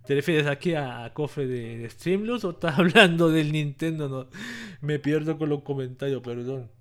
¿Te 0.06 0.16
refieres 0.16 0.48
aquí 0.48 0.74
a, 0.74 1.12
cofre 1.14 1.46
de, 1.46 1.78
de 1.78 2.30
o 2.44 2.50
estás 2.50 2.80
hablando 2.80 3.30
del 3.30 3.52
Nintendo? 3.52 4.10
No, 4.10 4.28
me 4.82 4.98
pierdo 4.98 5.38
con 5.38 5.50
los 5.50 5.62
comentarios, 5.62 6.24
perdón. 6.24 6.72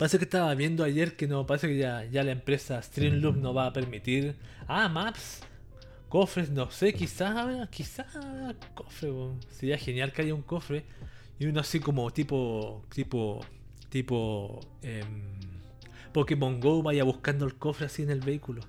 Parece 0.00 0.18
que 0.18 0.24
estaba 0.24 0.52
viendo 0.54 0.82
ayer 0.82 1.14
que 1.14 1.28
no, 1.28 1.46
parece 1.46 1.68
que 1.68 1.76
ya, 1.76 2.04
ya 2.06 2.24
la 2.24 2.32
empresa 2.32 2.82
Streamloops 2.82 3.38
no 3.38 3.54
va 3.54 3.66
a 3.66 3.72
permitir. 3.72 4.34
Ah, 4.66 4.88
maps, 4.88 5.42
cofres, 6.08 6.50
no 6.50 6.70
sé, 6.70 6.92
quizá, 6.94 7.68
quizá 7.70 8.06
cofre. 8.74 9.12
Sería 9.50 9.78
genial 9.78 10.10
que 10.12 10.22
haya 10.22 10.34
un 10.34 10.42
cofre 10.42 10.84
y 11.38 11.46
uno 11.46 11.60
así 11.60 11.78
como 11.78 12.10
tipo, 12.10 12.82
tipo 12.94 13.40
Tipo 13.90 14.60
eh, 14.82 15.02
Pokémon 16.12 16.60
Go 16.60 16.82
vaya 16.82 17.02
buscando 17.02 17.44
el 17.44 17.56
cofre 17.56 17.86
así 17.86 18.02
en 18.02 18.10
el 18.10 18.20
vehículo. 18.20 18.62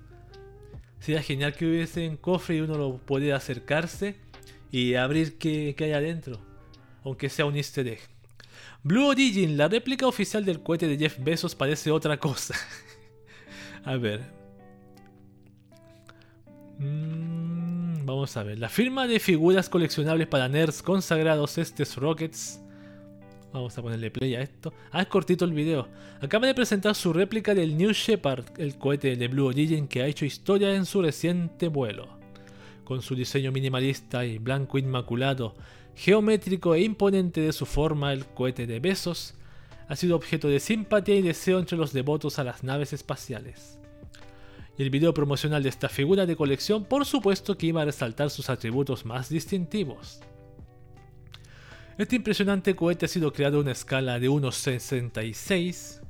Sería 0.98 1.22
genial 1.22 1.54
que 1.54 1.64
hubiese 1.66 2.08
un 2.08 2.16
cofre 2.16 2.56
y 2.56 2.60
uno 2.60 2.76
lo 2.76 2.98
pudiera 2.98 3.36
acercarse 3.36 4.16
y 4.70 4.94
abrir 4.94 5.38
qué, 5.38 5.74
hay 5.78 5.92
adentro. 5.92 6.40
Aunque 7.04 7.28
sea 7.28 7.46
un 7.46 7.56
easter 7.56 7.86
egg. 7.86 8.00
Blue 8.82 9.06
Origin, 9.06 9.56
la 9.56 9.68
réplica 9.68 10.06
oficial 10.06 10.44
del 10.44 10.62
cohete 10.62 10.88
de 10.88 10.98
Jeff 10.98 11.18
Bezos 11.20 11.54
parece 11.54 11.90
otra 11.90 12.18
cosa. 12.18 12.54
a 13.84 13.96
ver. 13.96 14.20
Mm, 16.78 18.04
vamos 18.04 18.36
a 18.36 18.42
ver. 18.42 18.58
La 18.58 18.68
firma 18.68 19.06
de 19.06 19.20
figuras 19.20 19.68
coleccionables 19.68 20.26
para 20.26 20.48
nerds 20.48 20.82
consagrados 20.82 21.58
Estes 21.58 21.96
Rockets 21.96 22.62
Vamos 23.52 23.76
a 23.76 23.82
ponerle 23.82 24.10
play 24.10 24.34
a 24.34 24.40
esto. 24.40 24.72
Ah, 24.90 25.02
es 25.02 25.08
cortito 25.08 25.44
el 25.44 25.52
video. 25.52 25.86
Acaba 26.22 26.46
de 26.46 26.54
presentar 26.54 26.94
su 26.94 27.12
réplica 27.12 27.54
del 27.54 27.76
New 27.76 27.92
Shepard, 27.92 28.46
el 28.56 28.78
cohete 28.78 29.14
de 29.14 29.28
Blue 29.28 29.46
Origin 29.46 29.88
que 29.88 30.02
ha 30.02 30.06
hecho 30.06 30.24
historia 30.24 30.74
en 30.74 30.86
su 30.86 31.02
reciente 31.02 31.68
vuelo. 31.68 32.08
Con 32.84 33.02
su 33.02 33.14
diseño 33.14 33.52
minimalista 33.52 34.24
y 34.24 34.38
blanco 34.38 34.78
inmaculado, 34.78 35.54
geométrico 35.94 36.74
e 36.74 36.82
imponente 36.82 37.40
de 37.40 37.52
su 37.52 37.66
forma, 37.66 38.12
el 38.12 38.26
cohete 38.26 38.66
de 38.66 38.80
Besos 38.80 39.34
ha 39.88 39.96
sido 39.96 40.16
objeto 40.16 40.48
de 40.48 40.60
simpatía 40.60 41.16
y 41.16 41.22
deseo 41.22 41.58
entre 41.58 41.76
los 41.76 41.92
devotos 41.92 42.38
a 42.38 42.44
las 42.44 42.64
naves 42.64 42.92
espaciales. 42.92 43.78
Y 44.78 44.82
el 44.82 44.90
video 44.90 45.12
promocional 45.12 45.62
de 45.62 45.68
esta 45.68 45.88
figura 45.88 46.24
de 46.24 46.36
colección 46.36 46.84
por 46.84 47.04
supuesto 47.04 47.58
que 47.58 47.66
iba 47.66 47.82
a 47.82 47.84
resaltar 47.84 48.30
sus 48.30 48.48
atributos 48.48 49.04
más 49.04 49.28
distintivos. 49.28 50.20
Este 51.98 52.16
impresionante 52.16 52.74
cohete 52.74 53.04
ha 53.04 53.08
sido 53.08 53.32
creado 53.32 53.58
a 53.58 53.60
una 53.60 53.72
escala 53.72 54.18
de 54.18 54.30
1.66 54.30 56.00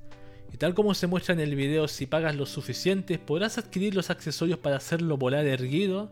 y 0.53 0.57
tal 0.59 0.75
como 0.75 0.95
se 0.95 1.07
muestra 1.07 1.35
en 1.35 1.41
el 1.41 1.57
video, 1.57 1.89
si 1.89 2.07
pagas 2.07 2.37
lo 2.37 2.47
suficiente 2.47 3.19
podrás 3.19 3.59
adquirir 3.59 3.95
los 3.95 4.11
accesorios 4.11 4.59
para 4.59 4.77
hacerlo 4.77 5.17
volar 5.17 5.47
erguido 5.47 6.09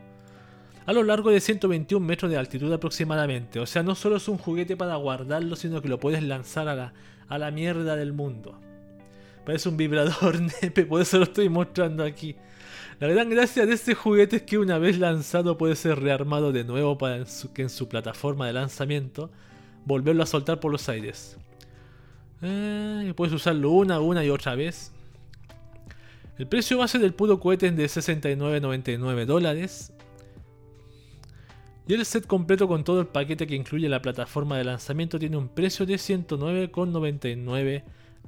a 0.86 0.92
lo 0.92 1.02
largo 1.02 1.30
de 1.30 1.40
121 1.40 2.04
metros 2.04 2.30
de 2.30 2.36
altitud 2.36 2.72
aproximadamente. 2.72 3.60
O 3.60 3.66
sea, 3.66 3.82
no 3.82 3.94
solo 3.94 4.16
es 4.16 4.28
un 4.28 4.38
juguete 4.38 4.76
para 4.76 4.96
guardarlo, 4.96 5.56
sino 5.56 5.80
que 5.82 5.88
lo 5.88 6.00
puedes 6.00 6.22
lanzar 6.22 6.68
a 6.68 6.74
la, 6.74 6.92
a 7.28 7.38
la 7.38 7.50
mierda 7.50 7.96
del 7.96 8.12
mundo. 8.12 8.58
Parece 9.44 9.68
un 9.68 9.76
vibrador 9.76 10.40
nepe, 10.62 10.84
por 10.86 11.00
eso 11.00 11.18
lo 11.18 11.24
estoy 11.24 11.48
mostrando 11.48 12.04
aquí. 12.04 12.36
La 12.98 13.08
gran 13.08 13.30
gracia 13.30 13.64
de 13.64 13.72
este 13.72 13.94
juguete 13.94 14.36
es 14.36 14.42
que 14.42 14.58
una 14.58 14.78
vez 14.78 14.98
lanzado 14.98 15.56
puede 15.56 15.74
ser 15.74 16.00
rearmado 16.00 16.52
de 16.52 16.64
nuevo 16.64 16.98
para 16.98 17.24
que 17.54 17.62
en 17.62 17.70
su 17.70 17.88
plataforma 17.88 18.46
de 18.46 18.52
lanzamiento 18.52 19.30
volverlo 19.86 20.22
a 20.22 20.26
soltar 20.26 20.60
por 20.60 20.70
los 20.70 20.86
aires. 20.88 21.38
Eh, 22.42 23.12
puedes 23.16 23.34
usarlo 23.34 23.70
una, 23.70 24.00
una 24.00 24.24
y 24.24 24.30
otra 24.30 24.54
vez. 24.54 24.92
El 26.38 26.46
precio 26.46 26.78
base 26.78 26.98
del 26.98 27.14
puro 27.14 27.40
cohete 27.40 27.68
es 27.68 27.76
de 27.76 27.84
69.99 27.84 29.24
dólares. 29.24 29.92
Y 31.86 31.94
el 31.94 32.04
set 32.04 32.26
completo 32.26 32.68
con 32.68 32.84
todo 32.84 33.00
el 33.00 33.06
paquete 33.06 33.46
que 33.46 33.56
incluye 33.56 33.88
la 33.88 34.02
plataforma 34.02 34.56
de 34.58 34.64
lanzamiento 34.64 35.18
tiene 35.18 35.36
un 35.36 35.48
precio 35.48 35.86
de 35.86 35.94
109,99 35.94 37.82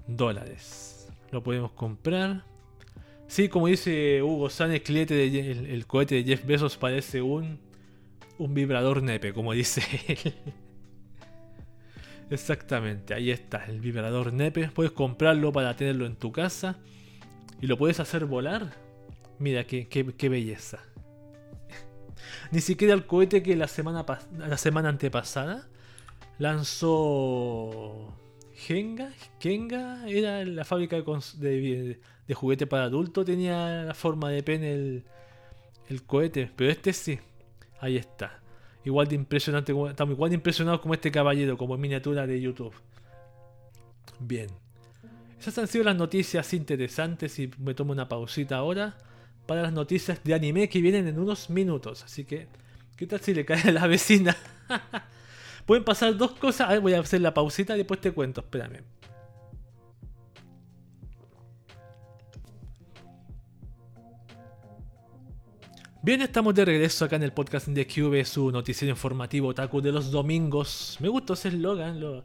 dólares. 0.07 1.09
Lo 1.31 1.43
podemos 1.43 1.73
comprar. 1.73 2.45
Sí, 3.29 3.49
como 3.49 3.69
dice 3.69 4.23
Hugo 4.23 4.51
San, 4.51 4.73
el, 4.73 4.83
cohete 5.87 6.15
de 6.17 6.25
Jeff 6.25 6.45
Bezos 6.45 6.77
parece 6.77 7.23
un, 7.23 7.59
un 8.39 8.55
vibrador 8.55 9.03
nepe, 9.03 9.33
como 9.33 9.53
dice 9.53 9.83
él. 10.09 10.35
Exactamente, 12.31 13.15
ahí 13.15 13.31
está, 13.31 13.65
el 13.67 13.81
vibrador 13.81 14.33
nepe. 14.33 14.69
Puedes 14.69 14.93
comprarlo 14.93 15.53
para 15.53 15.77
tenerlo 15.77 16.07
en 16.07 16.17
tu 16.17 16.33
casa 16.33 16.79
y 17.61 17.67
lo 17.67 17.79
puedes 17.79 18.01
hacer 18.01 18.27
volar. 18.27 18.73
Mira 19.39 19.65
qué, 19.67 19.87
qué, 19.89 20.29
belleza. 20.29 20.81
Ni 22.53 22.61
siquiera 22.61 22.93
el 22.93 23.07
cohete 23.07 23.43
que 23.43 23.57
la 23.57 23.67
semana, 23.67 24.05
la 24.39 24.59
semana 24.59 24.91
antepasada 24.91 25.67
lanzó 26.39 28.15
Genga. 28.55 29.11
Genga 29.41 30.07
era 30.07 30.45
la 30.45 30.65
fábrica 30.67 30.97
de, 30.97 31.99
juguete 32.35 32.67
para 32.67 32.85
adultos. 32.85 33.25
Tenía 33.25 33.85
la 33.85 33.95
forma 33.95 34.29
de 34.29 34.43
pene 34.43 34.75
el, 34.75 35.05
el 35.89 36.03
cohete. 36.03 36.51
Pero 36.55 36.71
este 36.71 36.93
sí. 36.93 37.19
Ahí 37.81 37.97
está. 37.97 38.41
Igual 38.85 39.09
de 39.09 39.15
impresionante. 39.15 39.73
Estamos 39.89 40.15
igual 40.15 40.29
de 40.29 40.35
impresionados 40.35 40.83
como 40.83 40.93
este 40.93 41.11
caballero, 41.11 41.57
como 41.57 41.79
miniatura 41.79 42.27
de 42.27 42.39
YouTube. 42.39 42.75
Bien. 44.21 44.49
Esas 45.41 45.57
han 45.57 45.69
sido 45.69 45.85
las 45.85 45.97
noticias 45.97 46.53
interesantes 46.53 47.39
y 47.39 47.51
me 47.59 47.73
tomo 47.73 47.93
una 47.93 48.09
pausita 48.09 48.57
ahora 48.57 48.99
para 49.53 49.65
las 49.65 49.73
noticias 49.75 50.25
de 50.25 50.33
anime 50.33 50.67
que 50.67 50.81
vienen 50.81 51.07
en 51.07 51.19
unos 51.19 51.51
minutos. 51.51 52.03
Así 52.05 52.25
que, 52.25 52.49
¿qué 52.97 53.07
tal 53.07 53.21
si 53.21 53.35
le 53.35 53.45
cae 53.45 53.69
a 53.69 53.73
la 53.73 53.87
vecina? 53.87 54.35
Pueden 55.67 55.85
pasar 55.85 56.17
dos 56.17 56.33
cosas. 56.33 56.71
A 56.71 56.73
ver, 56.73 56.81
voy 56.81 56.95
a 56.95 57.01
hacer 57.01 57.21
la 57.21 57.35
pausita 57.35 57.75
y 57.75 57.77
después 57.77 58.01
te 58.01 58.13
cuento. 58.13 58.41
Espérame. 58.41 58.79
Bien, 66.03 66.23
estamos 66.23 66.55
de 66.55 66.65
regreso 66.65 67.05
acá 67.05 67.17
en 67.17 67.25
el 67.25 67.33
podcast 67.33 67.67
de 67.67 67.87
Cube, 67.87 68.25
su 68.25 68.51
noticiero 68.51 68.91
informativo 68.91 69.49
otaku 69.49 69.83
de 69.83 69.93
los 69.93 70.11
domingos. 70.11 70.97
Me 70.99 71.11
gustó 71.11 71.35
ese 71.35 71.49
eslogan. 71.49 72.01
Lo... 72.01 72.25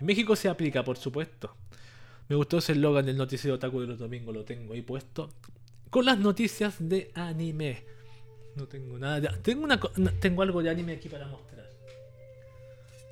En 0.00 0.04
México 0.04 0.34
se 0.34 0.48
aplica, 0.48 0.82
por 0.82 0.96
supuesto. 0.96 1.54
Me 2.28 2.34
gustó 2.34 2.58
ese 2.58 2.72
eslogan 2.72 3.06
del 3.06 3.16
noticiero 3.16 3.54
otaku 3.54 3.82
de 3.82 3.86
los 3.86 4.00
domingos, 4.00 4.34
lo 4.34 4.44
tengo 4.44 4.74
ahí 4.74 4.82
puesto. 4.82 5.30
Con 5.90 6.04
las 6.04 6.18
noticias 6.18 6.76
de 6.78 7.10
anime. 7.14 7.84
No 8.54 8.66
tengo 8.66 8.98
nada. 8.98 9.36
Tengo, 9.42 9.64
una... 9.64 9.80
tengo 10.20 10.42
algo 10.42 10.62
de 10.62 10.70
anime 10.70 10.92
aquí 10.92 11.08
para 11.08 11.26
mostrar. 11.26 11.68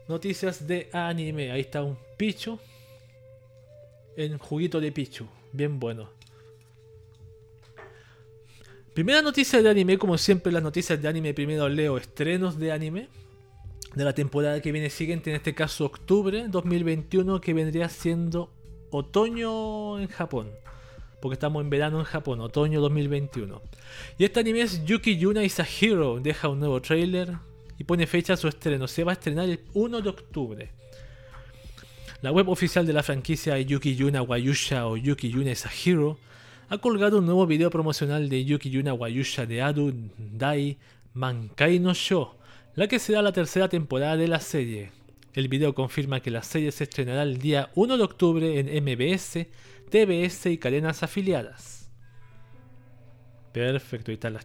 Noticias 0.09 0.67
de 0.67 0.89
anime. 0.93 1.51
Ahí 1.51 1.63
está 1.63 1.83
un 1.83 1.99
Pichu. 2.17 2.59
En 4.17 4.39
juguito 4.39 4.81
de 4.81 4.93
Pichu. 4.93 5.27
Bien 5.53 5.79
bueno. 5.79 6.11
Primera 8.95 9.23
noticia 9.23 9.63
de 9.63 9.71
anime, 9.71 9.97
como 9.97 10.19
siempre 10.19 10.51
las 10.51 10.63
noticias 10.63 11.01
de 11.01 11.07
anime, 11.07 11.33
primero 11.33 11.69
leo 11.69 11.99
estrenos 11.99 12.59
de 12.59 12.73
anime 12.73 13.09
de 13.95 14.05
la 14.05 14.13
temporada 14.13 14.61
que 14.61 14.73
viene 14.73 14.91
siguiente, 14.91 15.31
en 15.31 15.37
este 15.37 15.55
caso 15.55 15.85
octubre 15.85 16.47
2021, 16.49 17.41
que 17.41 17.55
vendría 17.55 17.89
siendo 17.89 18.53
otoño 18.91 19.99
en 20.01 20.09
Japón. 20.09 20.51
Porque 21.21 21.35
estamos 21.35 21.63
en 21.63 21.71
verano 21.71 21.99
en 21.99 22.05
Japón, 22.05 22.41
otoño 22.41 22.81
2021. 22.81 23.61
Y 24.19 24.25
este 24.25 24.41
anime 24.41 24.63
es 24.63 24.85
Yuki 24.85 25.17
Yuna 25.17 25.43
is 25.43 25.59
a 25.61 25.67
Hero, 25.67 26.21
deja 26.21 26.49
un 26.49 26.61
nuevo 26.61 26.81
trailer 26.81 27.33
y 27.79 27.85
pone 27.85 28.07
fecha 28.07 28.35
a 28.35 28.37
su 28.37 28.49
estreno. 28.49 28.87
Se 28.87 29.05
va 29.05 29.13
a 29.13 29.15
estrenar 29.15 29.49
el 29.49 29.61
1 29.75 30.01
de 30.01 30.09
octubre. 30.09 30.71
La 32.23 32.33
web 32.33 32.49
oficial 32.49 32.87
de 32.87 32.93
la 32.93 33.03
franquicia 33.03 33.59
Yuki 33.59 33.95
Yuna 33.95 34.23
Wayusha 34.23 34.87
o 34.87 34.97
Yuki 34.97 35.31
Yuna 35.31 35.53
is 35.53 35.67
a 35.67 35.71
Hero 35.71 36.19
ha 36.69 36.79
colgado 36.79 37.19
un 37.19 37.27
nuevo 37.27 37.47
video 37.47 37.71
promocional 37.71 38.29
de 38.29 38.45
Yuki 38.45 38.71
Yuna 38.71 38.93
Wayusha 38.93 39.47
de 39.47 39.63
Adu 39.63 39.93
Dai 40.19 40.77
Mankai 41.15 41.79
no 41.79 41.95
Sho, 41.95 42.37
la 42.75 42.87
que 42.89 42.99
será 42.99 43.23
la 43.23 43.33
tercera 43.33 43.69
temporada 43.69 44.17
de 44.17 44.29
la 44.29 44.41
serie. 44.41 44.91
El 45.33 45.49
video 45.49 45.75
confirma 45.75 46.21
que 46.21 46.31
la 46.31 46.43
serie 46.43 46.71
se 46.71 46.85
estrenará 46.85 47.23
el 47.23 47.39
día 47.39 47.71
1 47.75 47.97
de 47.97 48.03
octubre 48.05 48.59
en 48.59 48.85
MBS, 48.85 49.47
TBS 49.89 50.47
y 50.47 50.59
cadenas 50.59 51.03
afiliadas. 51.03 51.91
Perfecto, 53.53 54.11
ahí 54.11 54.15
está 54.15 54.31
la, 54.31 54.41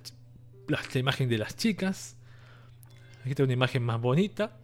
imagen 0.96 1.30
de 1.30 1.38
las 1.38 1.56
chicas. 1.56 2.18
Aquí 3.22 3.32
está 3.32 3.44
una 3.44 3.54
imagen 3.54 3.84
más 3.84 4.00
bonita. 4.02 4.58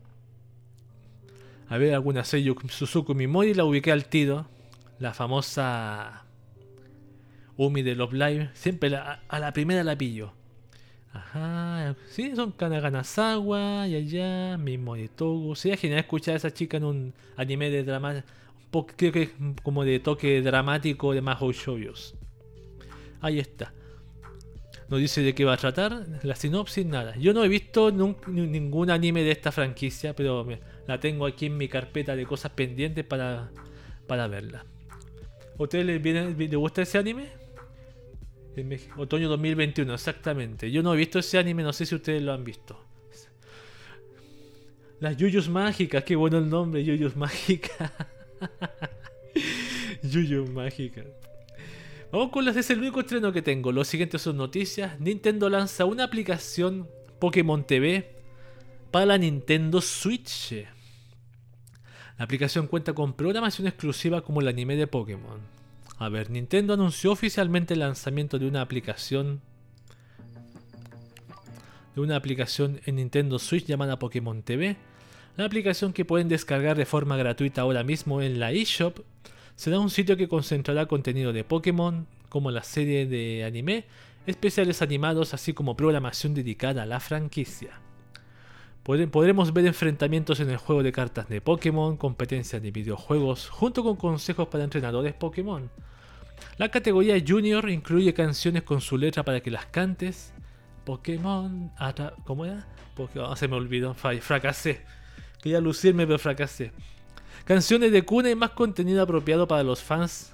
A 1.67 1.77
ver, 1.77 1.93
alguna 1.93 2.23
Seiyu 2.23 2.55
Suzuku 2.67 3.13
Mimori 3.13 3.53
la 3.53 3.65
ubiqué 3.65 3.91
al 3.91 4.05
tiro. 4.05 4.47
La 4.99 5.13
famosa 5.13 6.25
Umi 7.55 7.83
de 7.83 7.95
Love 7.95 8.13
Live, 8.13 8.49
siempre 8.53 8.93
a 8.95 9.39
la 9.39 9.53
primera 9.53 9.83
la 9.83 9.97
pillo. 9.97 10.33
Ajá, 11.11 11.95
sí, 12.07 12.35
son 12.35 12.51
Kanaganasawa, 12.51 13.87
y 13.87 13.95
allá, 13.95 14.57
mismo 14.57 14.95
de 14.95 15.07
Togo. 15.07 15.55
Sería 15.55 15.77
genial 15.77 16.01
escuchar 16.01 16.35
a 16.35 16.37
esa 16.37 16.53
chica 16.53 16.77
en 16.77 16.83
un 16.83 17.13
anime 17.35 17.69
de 17.71 17.83
drama, 17.83 18.23
creo 18.71 19.11
que 19.11 19.31
como 19.63 19.83
de 19.83 19.99
toque 19.99 20.41
dramático 20.41 21.13
de 21.13 21.21
Mahou 21.21 21.51
Shoyos. 21.51 22.15
Ahí 23.21 23.39
está. 23.39 23.73
No 24.89 24.97
dice 24.97 25.21
de 25.21 25.35
qué 25.35 25.45
va 25.45 25.53
a 25.53 25.57
tratar, 25.57 26.05
la 26.23 26.35
sinopsis, 26.35 26.85
nada. 26.85 27.15
Yo 27.17 27.31
no 27.33 27.43
he 27.43 27.47
visto 27.47 27.91
ningún 27.91 28.89
anime 28.89 29.21
de 29.23 29.31
esta 29.31 29.51
franquicia, 29.51 30.15
pero 30.15 30.47
la 30.87 30.99
tengo 30.99 31.27
aquí 31.27 31.45
en 31.45 31.57
mi 31.57 31.67
carpeta 31.67 32.15
de 32.15 32.25
cosas 32.25 32.51
pendientes 32.53 33.05
para, 33.05 33.51
para 34.07 34.27
verla. 34.27 34.65
¿A 35.57 35.63
ustedes 35.63 35.85
les, 35.85 36.37
les 36.37 36.55
gusta 36.55 36.81
ese 36.81 36.97
anime? 36.97 37.27
Otoño 38.97 39.29
2021, 39.29 39.93
exactamente. 39.93 40.71
Yo 40.71 40.81
no 40.81 40.93
he 40.93 40.97
visto 40.97 41.19
ese 41.19 41.37
anime, 41.37 41.61
no 41.61 41.71
sé 41.71 41.85
si 41.85 41.93
ustedes 41.95 42.21
lo 42.23 42.33
han 42.33 42.43
visto. 42.43 42.83
Las 44.99 45.15
Yuyus 45.15 45.47
Mágicas, 45.49 46.03
qué 46.03 46.15
bueno 46.15 46.39
el 46.39 46.49
nombre, 46.49 46.83
Yuyus 46.83 47.15
Mágicas. 47.15 47.91
Yuyus 50.03 50.49
Mágicas. 50.49 51.05
Vamos 52.11 52.31
con 52.31 52.43
las, 52.43 52.55
es 52.55 52.69
el 52.71 52.79
único 52.79 53.01
estreno 53.01 53.31
que 53.31 53.41
tengo. 53.41 53.71
Los 53.71 53.87
siguientes 53.87 54.21
son 54.21 54.37
noticias. 54.37 54.99
Nintendo 54.99 55.49
lanza 55.49 55.85
una 55.85 56.05
aplicación 56.05 56.87
Pokémon 57.19 57.63
TV 57.63 58.15
para 58.91 59.05
la 59.05 59.17
Nintendo 59.17 59.79
Switch. 59.81 60.65
La 62.17 62.25
aplicación 62.25 62.67
cuenta 62.67 62.93
con 62.93 63.13
programación 63.13 63.67
exclusiva 63.67 64.21
como 64.21 64.41
el 64.41 64.47
anime 64.47 64.75
de 64.75 64.87
Pokémon. 64.87 65.39
A 65.99 66.09
ver, 66.09 66.29
Nintendo 66.29 66.73
anunció 66.73 67.11
oficialmente 67.11 67.73
el 67.73 67.81
lanzamiento 67.81 68.39
de 68.39 68.47
una 68.47 68.61
aplicación 68.61 69.41
de 71.95 72.01
una 72.01 72.15
aplicación 72.15 72.79
en 72.85 72.95
Nintendo 72.95 73.37
Switch 73.39 73.65
llamada 73.65 73.99
Pokémon 73.99 74.41
TV. 74.41 74.77
La 75.39 75.45
aplicación 75.45 75.93
que 75.93 76.03
pueden 76.03 76.27
descargar 76.27 76.75
de 76.75 76.85
forma 76.85 77.15
gratuita 77.15 77.61
ahora 77.61 77.81
mismo 77.81 78.21
en 78.21 78.41
la 78.41 78.51
eShop 78.51 78.99
será 79.55 79.79
un 79.79 79.89
sitio 79.89 80.17
que 80.17 80.27
concentrará 80.27 80.85
contenido 80.85 81.31
de 81.31 81.45
Pokémon, 81.45 82.07
como 82.27 82.51
la 82.51 82.61
serie 82.61 83.05
de 83.05 83.45
anime, 83.45 83.85
especiales 84.27 84.81
animados, 84.81 85.33
así 85.33 85.53
como 85.53 85.77
programación 85.77 86.33
dedicada 86.33 86.83
a 86.83 86.85
la 86.85 86.99
franquicia. 86.99 87.79
Podremos 88.83 89.53
ver 89.53 89.65
enfrentamientos 89.65 90.41
en 90.41 90.49
el 90.49 90.57
juego 90.57 90.83
de 90.83 90.91
cartas 90.91 91.29
de 91.29 91.39
Pokémon, 91.39 91.95
competencias 91.95 92.61
de 92.61 92.71
videojuegos, 92.71 93.47
junto 93.47 93.81
con 93.81 93.95
consejos 93.95 94.49
para 94.49 94.65
entrenadores 94.65 95.13
Pokémon. 95.13 95.71
La 96.57 96.67
categoría 96.67 97.15
Junior 97.25 97.69
incluye 97.69 98.13
canciones 98.13 98.63
con 98.63 98.81
su 98.81 98.97
letra 98.97 99.23
para 99.23 99.39
que 99.39 99.51
las 99.51 99.67
cantes. 99.67 100.33
Pokémon. 100.83 101.71
¿Cómo 102.25 102.43
era? 102.43 102.67
Pokémon, 102.93 103.37
se 103.37 103.47
me 103.47 103.55
olvidó. 103.55 103.93
Fracasé. 103.93 104.98
Quería 105.41 105.59
lucirme, 105.59 106.05
pero 106.05 106.19
fracasé. 106.19 106.71
Canciones 107.45 107.91
de 107.91 108.03
cuna 108.03 108.29
y 108.29 108.35
más 108.35 108.51
contenido 108.51 109.01
apropiado 109.01 109.47
para 109.47 109.63
los 109.63 109.81
fans 109.81 110.33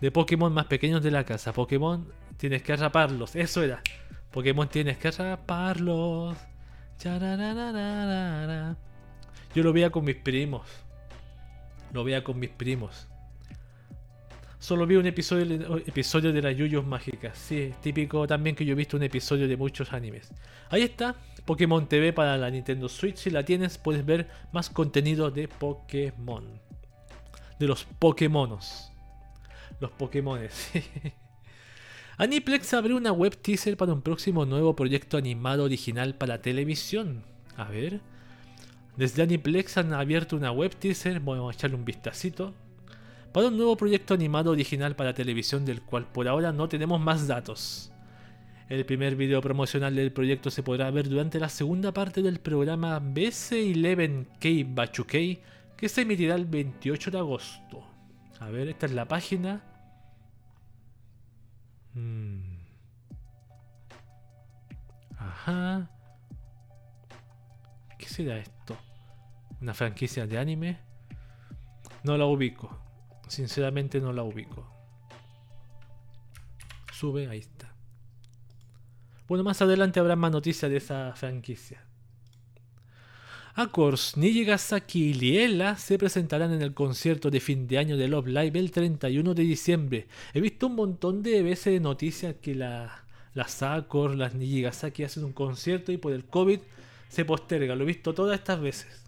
de 0.00 0.10
Pokémon 0.10 0.52
más 0.52 0.66
pequeños 0.66 1.02
de 1.02 1.10
la 1.10 1.24
casa. 1.24 1.52
Pokémon 1.52 2.06
tienes 2.36 2.62
que 2.62 2.72
atraparlos. 2.72 3.34
Eso 3.34 3.62
era. 3.62 3.80
Pokémon 4.30 4.68
tienes 4.68 4.98
que 4.98 5.08
atraparlos. 5.08 6.36
Yo 9.54 9.62
lo 9.62 9.72
veía 9.72 9.90
con 9.90 10.04
mis 10.04 10.16
primos. 10.16 10.66
Lo 11.92 12.04
veía 12.04 12.22
con 12.22 12.38
mis 12.38 12.50
primos. 12.50 13.08
Solo 14.58 14.86
vi 14.86 14.94
un 14.94 15.06
episodio, 15.06 15.78
episodio 15.78 16.32
de 16.32 16.40
las 16.40 16.56
Yuyos 16.56 16.86
Mágicas. 16.86 17.36
Sí, 17.36 17.74
típico 17.82 18.26
también 18.28 18.54
que 18.54 18.64
yo 18.64 18.72
he 18.72 18.76
visto 18.76 18.96
un 18.96 19.02
episodio 19.02 19.48
de 19.48 19.56
muchos 19.56 19.92
animes. 19.92 20.30
Ahí 20.70 20.82
está, 20.82 21.16
Pokémon 21.44 21.88
TV 21.88 22.12
para 22.12 22.36
la 22.36 22.50
Nintendo 22.50 22.88
Switch. 22.88 23.16
Si 23.16 23.30
la 23.30 23.44
tienes, 23.44 23.78
puedes 23.78 24.04
ver 24.04 24.28
más 24.52 24.70
contenido 24.70 25.30
de 25.30 25.48
Pokémon. 25.48 26.60
De 27.58 27.66
los 27.66 27.84
Pokémonos. 27.84 28.92
Los 29.80 29.90
Pokémones. 29.92 30.70
Aniplex 32.18 32.74
abrió 32.74 32.96
una 32.96 33.12
web 33.12 33.36
teaser 33.36 33.76
para 33.76 33.92
un 33.92 34.02
próximo 34.02 34.44
nuevo 34.44 34.76
proyecto 34.76 35.16
animado 35.16 35.64
original 35.64 36.14
para 36.14 36.40
televisión. 36.40 37.24
A 37.56 37.64
ver. 37.64 38.00
Desde 38.96 39.22
Aniplex 39.22 39.78
han 39.78 39.92
abierto 39.92 40.36
una 40.36 40.52
web 40.52 40.74
teaser. 40.76 41.20
Vamos 41.20 41.52
a 41.52 41.56
echarle 41.56 41.76
un 41.76 41.84
vistacito 41.84 42.54
para 43.32 43.48
un 43.48 43.56
nuevo 43.56 43.76
proyecto 43.76 44.14
animado 44.14 44.50
original 44.50 44.94
para 44.94 45.14
televisión 45.14 45.64
del 45.64 45.82
cual 45.82 46.06
por 46.06 46.28
ahora 46.28 46.52
no 46.52 46.68
tenemos 46.68 47.00
más 47.00 47.26
datos. 47.26 47.91
El 48.68 48.84
primer 48.86 49.16
video 49.16 49.40
promocional 49.40 49.94
del 49.94 50.12
proyecto 50.12 50.50
se 50.50 50.62
podrá 50.62 50.90
ver 50.90 51.08
durante 51.08 51.38
la 51.38 51.48
segunda 51.48 51.92
parte 51.92 52.22
del 52.22 52.40
programa 52.40 53.00
BC11K 53.00 54.74
Bachukei 54.74 55.42
que 55.76 55.88
se 55.88 56.02
emitirá 56.02 56.36
el 56.36 56.46
28 56.46 57.10
de 57.10 57.18
agosto. 57.18 57.84
A 58.40 58.48
ver, 58.50 58.68
esta 58.68 58.86
es 58.86 58.92
la 58.92 59.06
página. 59.06 59.62
Mm. 61.94 62.40
Ajá. 65.18 65.90
¿Qué 67.98 68.06
será 68.06 68.38
esto? 68.38 68.76
¿Una 69.60 69.74
franquicia 69.74 70.26
de 70.26 70.38
anime? 70.38 70.78
No 72.04 72.16
la 72.16 72.26
ubico. 72.26 72.78
Sinceramente 73.28 74.00
no 74.00 74.12
la 74.12 74.22
ubico. 74.22 74.68
Sube, 76.92 77.28
ahí 77.28 77.38
está. 77.38 77.51
Bueno, 79.32 79.44
más 79.44 79.62
adelante 79.62 79.98
habrá 79.98 80.14
más 80.14 80.30
noticias 80.30 80.70
de 80.70 80.76
esa 80.76 81.14
franquicia. 81.16 81.82
Acors, 83.54 84.18
Nijigasaki 84.18 85.04
y 85.04 85.14
Liela 85.14 85.78
se 85.78 85.96
presentarán 85.96 86.52
en 86.52 86.60
el 86.60 86.74
concierto 86.74 87.30
de 87.30 87.40
fin 87.40 87.66
de 87.66 87.78
año 87.78 87.96
de 87.96 88.08
Love 88.08 88.26
Live 88.26 88.58
el 88.58 88.70
31 88.70 89.32
de 89.32 89.42
diciembre. 89.42 90.06
He 90.34 90.42
visto 90.42 90.66
un 90.66 90.74
montón 90.74 91.22
de 91.22 91.42
veces 91.42 91.80
noticias 91.80 92.34
que 92.42 92.54
la, 92.54 93.06
las 93.32 93.62
Acors, 93.62 94.16
las 94.16 94.34
Nijigasaki 94.34 95.02
hacen 95.02 95.24
un 95.24 95.32
concierto 95.32 95.92
y 95.92 95.96
por 95.96 96.12
el 96.12 96.26
COVID 96.26 96.60
se 97.08 97.24
posterga. 97.24 97.74
Lo 97.74 97.84
he 97.84 97.86
visto 97.86 98.12
todas 98.12 98.38
estas 98.38 98.60
veces. 98.60 99.02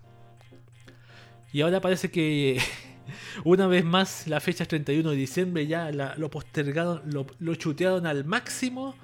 Y 1.53 1.61
ahora 1.61 1.83
parece 1.83 2.11
que 2.11 2.63
una 3.45 3.67
vez 3.67 3.85
más 3.85 4.27
la 4.27 4.41
fecha 4.41 4.63
es 4.63 4.69
31 4.69 5.11
de 5.11 5.17
diciembre, 5.17 5.67
ya 5.67 5.93
lo 6.17 6.31
postergaron, 6.31 7.03
lo 7.39 7.55
chutearon 7.57 8.07
al 8.07 8.25
máximo 8.25 8.95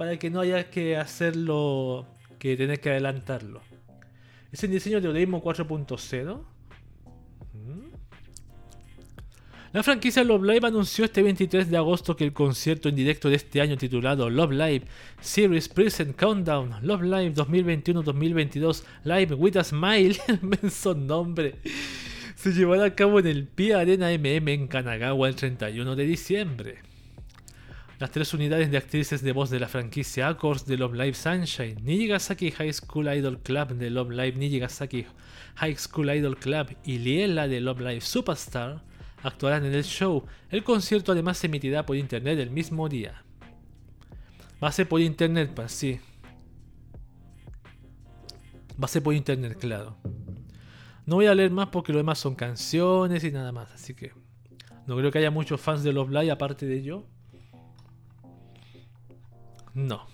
para 0.00 0.18
que 0.18 0.30
no 0.30 0.40
haya 0.40 0.70
que 0.70 0.96
hacerlo, 0.96 2.06
que 2.38 2.56
tener 2.56 2.80
que 2.80 2.88
adelantarlo. 2.88 3.60
Es 4.50 4.64
el 4.64 4.70
diseño 4.70 4.98
de 4.98 5.08
Odeimo 5.08 5.44
4.0. 5.44 6.40
La 9.74 9.82
franquicia 9.82 10.24
Love 10.24 10.44
Live 10.44 10.66
anunció 10.66 11.04
este 11.04 11.22
23 11.22 11.68
de 11.68 11.76
agosto 11.76 12.16
que 12.16 12.24
el 12.24 12.32
concierto 12.32 12.88
en 12.88 12.96
directo 12.96 13.28
de 13.28 13.36
este 13.36 13.60
año 13.60 13.76
titulado 13.76 14.30
Love 14.30 14.52
Live 14.52 14.86
Series 15.20 15.68
Present 15.68 16.16
Countdown 16.16 16.76
Love 16.80 17.02
Live 17.02 17.34
2021-2022 17.34 18.82
Live 19.04 19.34
with 19.34 19.58
a 19.58 19.64
Smile, 19.64 20.16
menso 20.40 20.94
nombre, 20.94 21.56
se 22.36 22.52
llevará 22.54 22.86
a 22.86 22.94
cabo 22.94 23.18
en 23.18 23.26
el 23.26 23.46
Pia 23.46 23.80
Arena 23.80 24.08
MM 24.10 24.48
en 24.48 24.66
Kanagawa 24.66 25.28
el 25.28 25.34
31 25.34 25.94
de 25.94 26.04
diciembre. 26.06 26.89
Las 28.00 28.12
tres 28.12 28.32
unidades 28.32 28.70
de 28.70 28.78
actrices 28.78 29.20
de 29.20 29.32
voz 29.32 29.50
de 29.50 29.60
la 29.60 29.68
franquicia 29.68 30.26
Accords 30.28 30.64
de 30.64 30.78
Love 30.78 30.94
Live 30.94 31.12
Sunshine, 31.12 31.76
Nijigasaki 31.82 32.50
High 32.50 32.72
School 32.72 33.14
Idol 33.14 33.40
Club 33.40 33.74
de 33.74 33.90
Love 33.90 34.12
Live 34.12 34.38
Nijigasaki 34.38 35.04
High 35.56 35.76
School 35.76 36.08
Idol 36.08 36.38
Club 36.38 36.74
y 36.82 36.96
Liela 36.96 37.46
de 37.46 37.60
Love 37.60 37.80
Live 37.80 38.00
Superstar 38.00 38.82
actuarán 39.22 39.66
en 39.66 39.74
el 39.74 39.84
show. 39.84 40.24
El 40.48 40.64
concierto 40.64 41.12
además 41.12 41.36
se 41.36 41.48
emitirá 41.48 41.84
por 41.84 41.94
internet 41.94 42.38
el 42.38 42.50
mismo 42.50 42.88
día. 42.88 43.22
Va 44.64 44.68
a 44.68 44.72
ser 44.72 44.88
por 44.88 45.02
internet, 45.02 45.52
pues 45.54 45.70
sí. 45.70 46.00
Va 48.82 48.86
a 48.86 48.88
ser 48.88 49.02
por 49.02 49.12
internet, 49.12 49.58
claro. 49.60 49.98
No 51.04 51.16
voy 51.16 51.26
a 51.26 51.34
leer 51.34 51.50
más 51.50 51.68
porque 51.68 51.92
lo 51.92 51.98
demás 51.98 52.18
son 52.18 52.34
canciones 52.34 53.24
y 53.24 53.30
nada 53.30 53.52
más, 53.52 53.70
así 53.72 53.92
que 53.92 54.14
no 54.86 54.96
creo 54.96 55.10
que 55.10 55.18
haya 55.18 55.30
muchos 55.30 55.60
fans 55.60 55.82
de 55.82 55.92
Love 55.92 56.08
Live 56.08 56.30
aparte 56.30 56.64
de 56.64 56.82
yo. 56.82 57.06
No. 59.74 60.06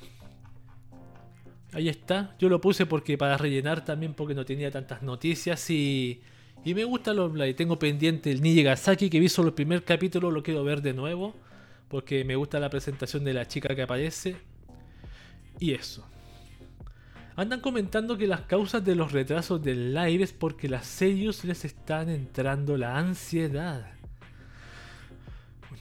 Ahí 1.72 1.88
está. 1.88 2.34
Yo 2.38 2.48
lo 2.48 2.60
puse 2.60 2.86
porque 2.86 3.18
para 3.18 3.36
rellenar 3.36 3.84
también 3.84 4.14
porque 4.14 4.34
no 4.34 4.44
tenía 4.44 4.70
tantas 4.70 5.02
noticias 5.02 5.68
y, 5.70 6.22
y 6.64 6.74
me 6.74 6.84
gusta 6.84 7.12
los 7.12 7.32
Blade. 7.32 7.54
Tengo 7.54 7.78
pendiente 7.78 8.30
el 8.30 8.40
Nijigasaki 8.42 9.10
que 9.10 9.20
vi 9.20 9.28
solo 9.28 9.48
el 9.48 9.54
primer 9.54 9.84
capítulo, 9.84 10.30
lo 10.30 10.42
quiero 10.42 10.64
ver 10.64 10.82
de 10.82 10.94
nuevo 10.94 11.34
porque 11.88 12.24
me 12.24 12.36
gusta 12.36 12.58
la 12.60 12.70
presentación 12.70 13.24
de 13.24 13.34
la 13.34 13.46
chica 13.46 13.74
que 13.74 13.82
aparece. 13.82 14.36
Y 15.58 15.72
eso. 15.72 16.06
Andan 17.36 17.60
comentando 17.60 18.16
que 18.16 18.26
las 18.26 18.42
causas 18.42 18.84
de 18.84 18.94
los 18.94 19.12
retrasos 19.12 19.62
del 19.62 19.94
live 19.94 20.24
es 20.24 20.32
porque 20.32 20.68
las 20.68 20.86
sellos 20.86 21.44
les 21.44 21.64
están 21.64 22.08
entrando 22.08 22.76
la 22.76 22.96
ansiedad. 22.96 23.95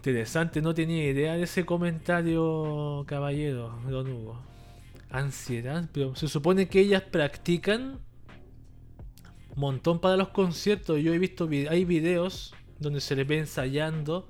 Interesante, 0.06 0.62
no 0.62 0.76
tenía 0.76 1.10
idea 1.10 1.34
de 1.34 1.42
ese 1.42 1.66
comentario, 1.66 3.04
caballero, 3.08 3.80
don 3.90 4.08
Hugo. 4.08 4.40
Ansiedad, 5.10 5.90
pero 5.92 6.16
se 6.16 6.28
supone 6.28 6.68
que 6.68 6.80
ellas 6.80 7.02
practican 7.02 7.98
montón 9.56 10.00
para 10.00 10.16
los 10.16 10.28
conciertos. 10.28 11.02
Yo 11.02 11.12
he 11.12 11.18
visto, 11.18 11.50
hay 11.72 11.86
videos 11.86 12.54
donde 12.78 13.02
se 13.02 13.16
les 13.16 13.28
ve 13.28 13.40
ensayando. 13.40 14.30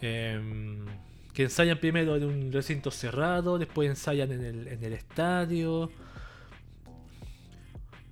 Em, 0.00 0.86
que 1.34 1.42
ensayan 1.42 1.78
primero 1.78 2.16
en 2.16 2.24
un 2.24 2.52
recinto 2.52 2.90
cerrado, 2.90 3.58
después 3.58 3.90
ensayan 3.90 4.32
en 4.32 4.82
el 4.82 4.92
estadio 4.94 5.90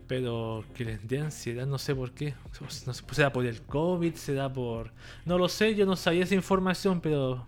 pero 0.06 0.64
que 0.74 0.84
les 0.84 1.06
dé 1.06 1.18
ansiedad, 1.18 1.66
no 1.66 1.78
sé 1.78 1.94
por 1.94 2.12
qué. 2.12 2.34
No 2.60 2.70
sé, 2.70 2.92
se 3.12 3.22
da 3.22 3.32
por 3.32 3.46
el 3.46 3.62
COVID, 3.62 4.14
se 4.14 4.34
da 4.34 4.52
por. 4.52 4.92
No 5.24 5.38
lo 5.38 5.48
sé, 5.48 5.74
yo 5.74 5.86
no 5.86 5.96
sabía 5.96 6.24
esa 6.24 6.34
información, 6.34 7.00
pero. 7.00 7.46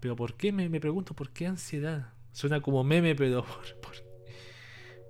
Pero 0.00 0.16
¿por 0.16 0.34
qué? 0.34 0.52
Me, 0.52 0.68
me 0.68 0.80
pregunto, 0.80 1.14
¿por 1.14 1.30
qué 1.30 1.46
ansiedad? 1.46 2.12
Suena 2.32 2.60
como 2.60 2.84
meme, 2.84 3.14
pero 3.14 3.44
¿por, 3.80 3.80
por, 3.80 3.94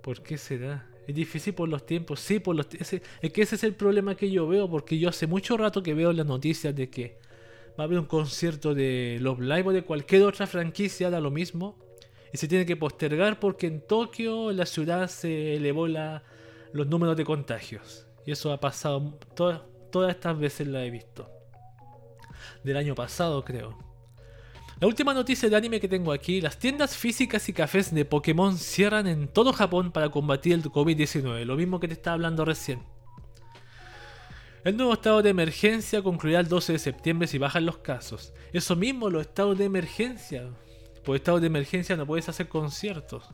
por 0.01 0.23
qué 0.23 0.37
se 0.37 0.59
da? 0.59 0.87
Es 1.07 1.13
difícil 1.13 1.53
por 1.53 1.69
los 1.69 1.85
tiempos, 1.85 2.19
sí, 2.19 2.39
por 2.39 2.55
los 2.55 2.67
ese, 2.73 3.01
es 3.21 3.31
que 3.31 3.41
ese 3.41 3.55
es 3.55 3.63
el 3.63 3.75
problema 3.75 4.15
que 4.15 4.31
yo 4.31 4.47
veo, 4.47 4.69
porque 4.69 4.97
yo 4.97 5.09
hace 5.09 5.27
mucho 5.27 5.55
rato 5.55 5.83
que 5.83 5.93
veo 5.93 6.11
las 6.13 6.25
noticias 6.25 6.75
de 6.75 6.89
que 6.89 7.19
va 7.77 7.83
a 7.83 7.87
haber 7.87 7.99
un 7.99 8.05
concierto 8.05 8.73
de 8.73 9.19
Love 9.21 9.41
Live 9.41 9.67
o 9.67 9.71
de 9.71 9.83
cualquier 9.83 10.23
otra 10.23 10.47
franquicia, 10.47 11.11
da 11.11 11.19
lo 11.19 11.29
mismo 11.29 11.84
y 12.35 12.37
se 12.37 12.49
tiene 12.49 12.65
que 12.65 12.75
postergar 12.75 13.39
porque 13.39 13.65
en 13.65 13.79
Tokio, 13.79 14.51
la 14.51 14.65
ciudad, 14.65 15.07
se 15.07 15.55
elevó 15.55 15.87
la, 15.87 16.21
los 16.73 16.85
números 16.85 17.15
de 17.15 17.23
contagios. 17.23 18.07
Y 18.25 18.31
eso 18.31 18.51
ha 18.51 18.59
pasado 18.59 19.17
todas, 19.33 19.61
todas 19.89 20.13
estas 20.13 20.37
veces 20.37 20.67
la 20.67 20.83
he 20.83 20.89
visto. 20.89 21.31
Del 22.61 22.75
año 22.75 22.93
pasado, 22.93 23.45
creo. 23.45 23.77
La 24.81 24.87
última 24.87 25.13
noticia 25.13 25.47
de 25.47 25.55
anime 25.55 25.79
que 25.79 25.87
tengo 25.87 26.11
aquí, 26.11 26.41
las 26.41 26.59
tiendas 26.59 26.97
físicas 26.97 27.47
y 27.47 27.53
cafés 27.53 27.95
de 27.95 28.03
Pokémon 28.03 28.57
cierran 28.57 29.07
en 29.07 29.29
todo 29.29 29.53
Japón 29.53 29.93
para 29.93 30.09
combatir 30.09 30.55
el 30.55 30.63
COVID-19, 30.63 31.45
lo 31.45 31.55
mismo 31.55 31.79
que 31.79 31.87
te 31.87 31.93
estaba 31.93 32.15
hablando 32.15 32.43
recién. 32.43 32.83
El 34.65 34.75
nuevo 34.75 34.91
estado 34.91 35.21
de 35.21 35.29
emergencia 35.29 36.03
concluirá 36.03 36.41
el 36.41 36.49
12 36.49 36.73
de 36.73 36.79
septiembre 36.79 37.29
si 37.29 37.37
bajan 37.37 37.65
los 37.65 37.77
casos. 37.77 38.33
Eso 38.51 38.75
mismo, 38.75 39.09
los 39.09 39.21
estados 39.21 39.57
de 39.57 39.63
emergencia 39.63 40.49
por 41.05 41.15
estado 41.15 41.39
de 41.39 41.47
emergencia 41.47 41.95
no 41.95 42.05
puedes 42.05 42.27
hacer 42.27 42.49
conciertos. 42.49 43.29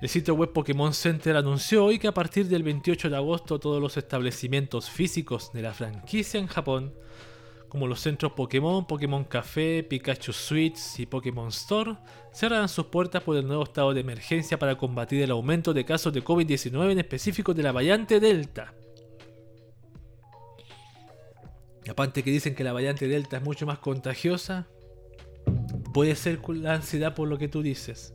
El 0.00 0.08
sitio 0.08 0.34
web 0.34 0.52
Pokémon 0.52 0.94
Center 0.94 1.36
anunció 1.36 1.84
hoy 1.84 1.98
que 1.98 2.08
a 2.08 2.14
partir 2.14 2.48
del 2.48 2.62
28 2.62 3.10
de 3.10 3.16
agosto 3.16 3.60
todos 3.60 3.82
los 3.82 3.98
establecimientos 3.98 4.88
físicos 4.88 5.52
de 5.52 5.60
la 5.60 5.74
franquicia 5.74 6.40
en 6.40 6.46
Japón, 6.46 6.94
como 7.68 7.86
los 7.86 8.00
centros 8.00 8.32
Pokémon, 8.32 8.86
Pokémon 8.86 9.24
Café, 9.24 9.84
Pikachu 9.84 10.32
Suites 10.32 10.98
y 10.98 11.04
Pokémon 11.04 11.48
Store, 11.48 11.98
cerrarán 12.32 12.70
sus 12.70 12.86
puertas 12.86 13.22
por 13.22 13.36
el 13.36 13.46
nuevo 13.46 13.64
estado 13.64 13.92
de 13.92 14.00
emergencia 14.00 14.58
para 14.58 14.78
combatir 14.78 15.22
el 15.22 15.32
aumento 15.32 15.74
de 15.74 15.84
casos 15.84 16.14
de 16.14 16.24
COVID-19 16.24 16.92
en 16.92 16.98
específico 16.98 17.52
de 17.52 17.62
la 17.62 17.72
variante 17.72 18.20
Delta. 18.20 18.72
Aparte 21.88 22.22
que 22.22 22.30
dicen 22.30 22.54
que 22.54 22.64
la 22.64 22.72
variante 22.72 23.06
Delta 23.06 23.36
es 23.36 23.42
mucho 23.42 23.66
más 23.66 23.78
contagiosa, 23.78 24.66
Puede 25.92 26.14
ser 26.14 26.40
la 26.48 26.74
ansiedad 26.74 27.14
por 27.14 27.28
lo 27.28 27.38
que 27.38 27.48
tú 27.48 27.62
dices. 27.62 28.14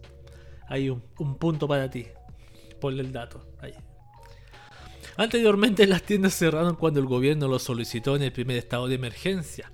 Hay 0.67 0.89
un, 0.89 1.01
punto 1.37 1.67
para 1.67 1.89
ti. 1.89 2.07
Ponle 2.79 3.01
el 3.01 3.11
dato. 3.11 3.45
Ahí. 3.59 3.73
Anteriormente 5.17 5.87
las 5.87 6.03
tiendas 6.03 6.33
cerraron 6.33 6.75
cuando 6.75 6.99
el 6.99 7.05
gobierno 7.05 7.47
lo 7.47 7.59
solicitó 7.59 8.15
en 8.15 8.23
el 8.23 8.31
primer 8.31 8.57
estado 8.57 8.87
de 8.87 8.95
emergencia. 8.95 9.71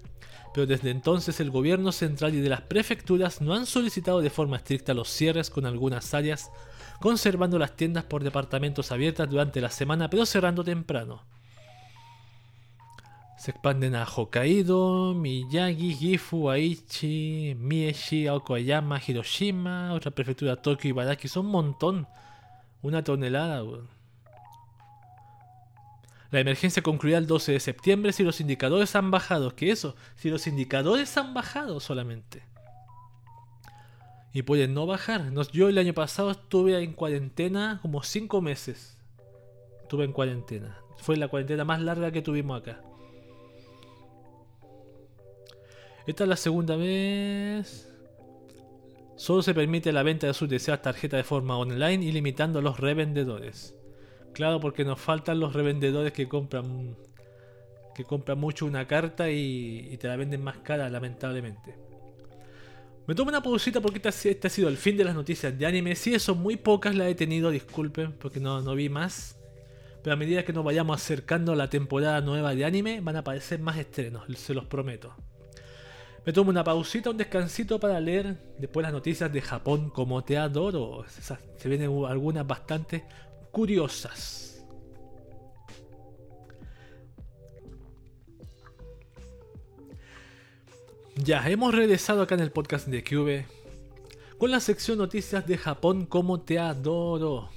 Pero 0.53 0.67
desde 0.67 0.89
entonces 0.89 1.39
el 1.39 1.49
gobierno 1.49 1.91
central 1.91 2.35
y 2.35 2.41
de 2.41 2.49
las 2.49 2.61
prefecturas 2.61 3.41
no 3.41 3.53
han 3.53 3.65
solicitado 3.65 4.19
de 4.21 4.29
forma 4.29 4.57
estricta 4.57 4.93
los 4.93 5.07
cierres 5.07 5.49
con 5.49 5.65
algunas 5.65 6.13
áreas, 6.13 6.51
conservando 6.99 7.57
las 7.57 7.75
tiendas 7.77 8.03
por 8.03 8.23
departamentos 8.23 8.91
abiertas 8.91 9.29
durante 9.29 9.61
la 9.61 9.69
semana 9.69 10.09
pero 10.09 10.25
cerrando 10.25 10.63
temprano. 10.63 11.25
Se 13.41 13.49
expanden 13.49 13.95
a 13.95 14.05
Hokkaido, 14.05 15.15
Miyagi, 15.15 15.95
Gifu, 15.95 16.51
Aichi, 16.51 17.55
Mieshi, 17.57 18.27
Aokayama, 18.27 19.01
Hiroshima, 19.03 19.93
otra 19.93 20.11
prefectura 20.11 20.57
Tokio 20.57 20.89
Ibaraki. 20.89 21.27
Son 21.27 21.47
un 21.47 21.51
montón. 21.51 22.07
Una 22.83 23.03
tonelada, 23.03 23.63
La 26.29 26.39
emergencia 26.39 26.83
concluirá 26.83 27.17
el 27.17 27.25
12 27.25 27.53
de 27.53 27.59
septiembre 27.59 28.13
si 28.13 28.21
los 28.23 28.39
indicadores 28.41 28.95
han 28.95 29.09
bajado. 29.09 29.55
¿Qué 29.55 29.71
eso? 29.71 29.95
Si 30.17 30.29
los 30.29 30.45
indicadores 30.45 31.17
han 31.17 31.33
bajado 31.33 31.79
solamente. 31.79 32.43
Y 34.33 34.43
pueden 34.43 34.75
no 34.75 34.85
bajar. 34.85 35.33
Yo 35.51 35.67
el 35.67 35.79
año 35.79 35.95
pasado 35.95 36.29
estuve 36.29 36.79
en 36.83 36.93
cuarentena 36.93 37.79
como 37.81 38.03
5 38.03 38.39
meses. 38.39 38.99
Estuve 39.81 40.05
en 40.05 40.13
cuarentena. 40.13 40.77
Fue 40.97 41.17
la 41.17 41.27
cuarentena 41.27 41.65
más 41.65 41.81
larga 41.81 42.11
que 42.11 42.21
tuvimos 42.21 42.61
acá. 42.61 42.83
Esta 46.07 46.23
es 46.23 46.29
la 46.29 46.35
segunda 46.35 46.75
vez. 46.75 47.87
Solo 49.15 49.43
se 49.43 49.53
permite 49.53 49.91
la 49.91 50.03
venta 50.03 50.27
de 50.27 50.33
sus 50.33 50.49
deseadas 50.49 50.81
tarjetas 50.81 51.19
de 51.19 51.23
forma 51.23 51.57
online 51.57 52.03
y 52.03 52.11
limitando 52.11 52.59
a 52.59 52.61
los 52.61 52.79
revendedores. 52.79 53.75
Claro, 54.33 54.59
porque 54.59 54.83
nos 54.83 54.99
faltan 54.99 55.39
los 55.39 55.53
revendedores 55.53 56.13
que 56.13 56.27
compran 56.27 56.95
que 57.93 58.05
compran 58.05 58.39
mucho 58.39 58.65
una 58.65 58.87
carta 58.87 59.29
y, 59.29 59.97
te 59.97 60.07
la 60.07 60.15
venden 60.15 60.43
más 60.43 60.57
cara, 60.59 60.89
lamentablemente. 60.89 61.75
Me 63.05 63.15
tomo 63.15 63.29
una 63.29 63.43
pausita 63.43 63.81
porque 63.81 64.01
este, 64.07 64.31
este, 64.31 64.47
ha 64.47 64.49
sido 64.49 64.69
el 64.69 64.77
fin 64.77 64.95
de 64.95 65.03
las 65.03 65.15
noticias 65.15 65.57
de 65.57 65.65
anime. 65.65 65.95
Sí, 65.95 66.17
son 66.19 66.41
muy 66.41 66.55
pocas 66.55 66.95
las 66.95 67.07
he 67.07 67.15
tenido, 67.15 67.51
disculpen, 67.51 68.13
porque 68.13 68.39
no, 68.39 68.61
no 68.61 68.75
vi 68.75 68.89
más. 68.89 69.37
Pero 70.03 70.13
a 70.13 70.17
medida 70.17 70.43
que 70.43 70.53
nos 70.53 70.63
vayamos 70.63 71.01
acercando 71.01 71.51
a 71.51 71.55
la 71.55 71.69
temporada 71.69 72.21
nueva 72.21 72.55
de 72.55 72.65
anime, 72.65 73.01
van 73.01 73.17
a 73.17 73.19
aparecer 73.19 73.59
más 73.59 73.77
estrenos, 73.77 74.23
se 74.35 74.53
los 74.53 74.65
prometo. 74.65 75.15
Me 76.23 76.33
tomo 76.33 76.51
una 76.51 76.63
pausita, 76.63 77.09
un 77.09 77.17
descansito 77.17 77.79
para 77.79 77.99
leer 77.99 78.37
después 78.59 78.83
las 78.83 78.93
noticias 78.93 79.33
de 79.33 79.41
Japón 79.41 79.89
como 79.89 80.23
te 80.23 80.37
adoro. 80.37 81.03
Se 81.57 81.69
vienen 81.69 81.89
algunas 82.05 82.45
bastante 82.45 83.05
curiosas. 83.51 84.63
Ya, 91.15 91.47
hemos 91.49 91.73
regresado 91.73 92.21
acá 92.21 92.35
en 92.35 92.41
el 92.41 92.51
podcast 92.51 92.87
de 92.87 93.03
Cube 93.03 93.45
con 94.37 94.49
la 94.49 94.59
sección 94.59 94.97
noticias 94.97 95.45
de 95.45 95.57
Japón 95.57 96.05
como 96.05 96.41
te 96.41 96.57
adoro. 96.59 97.49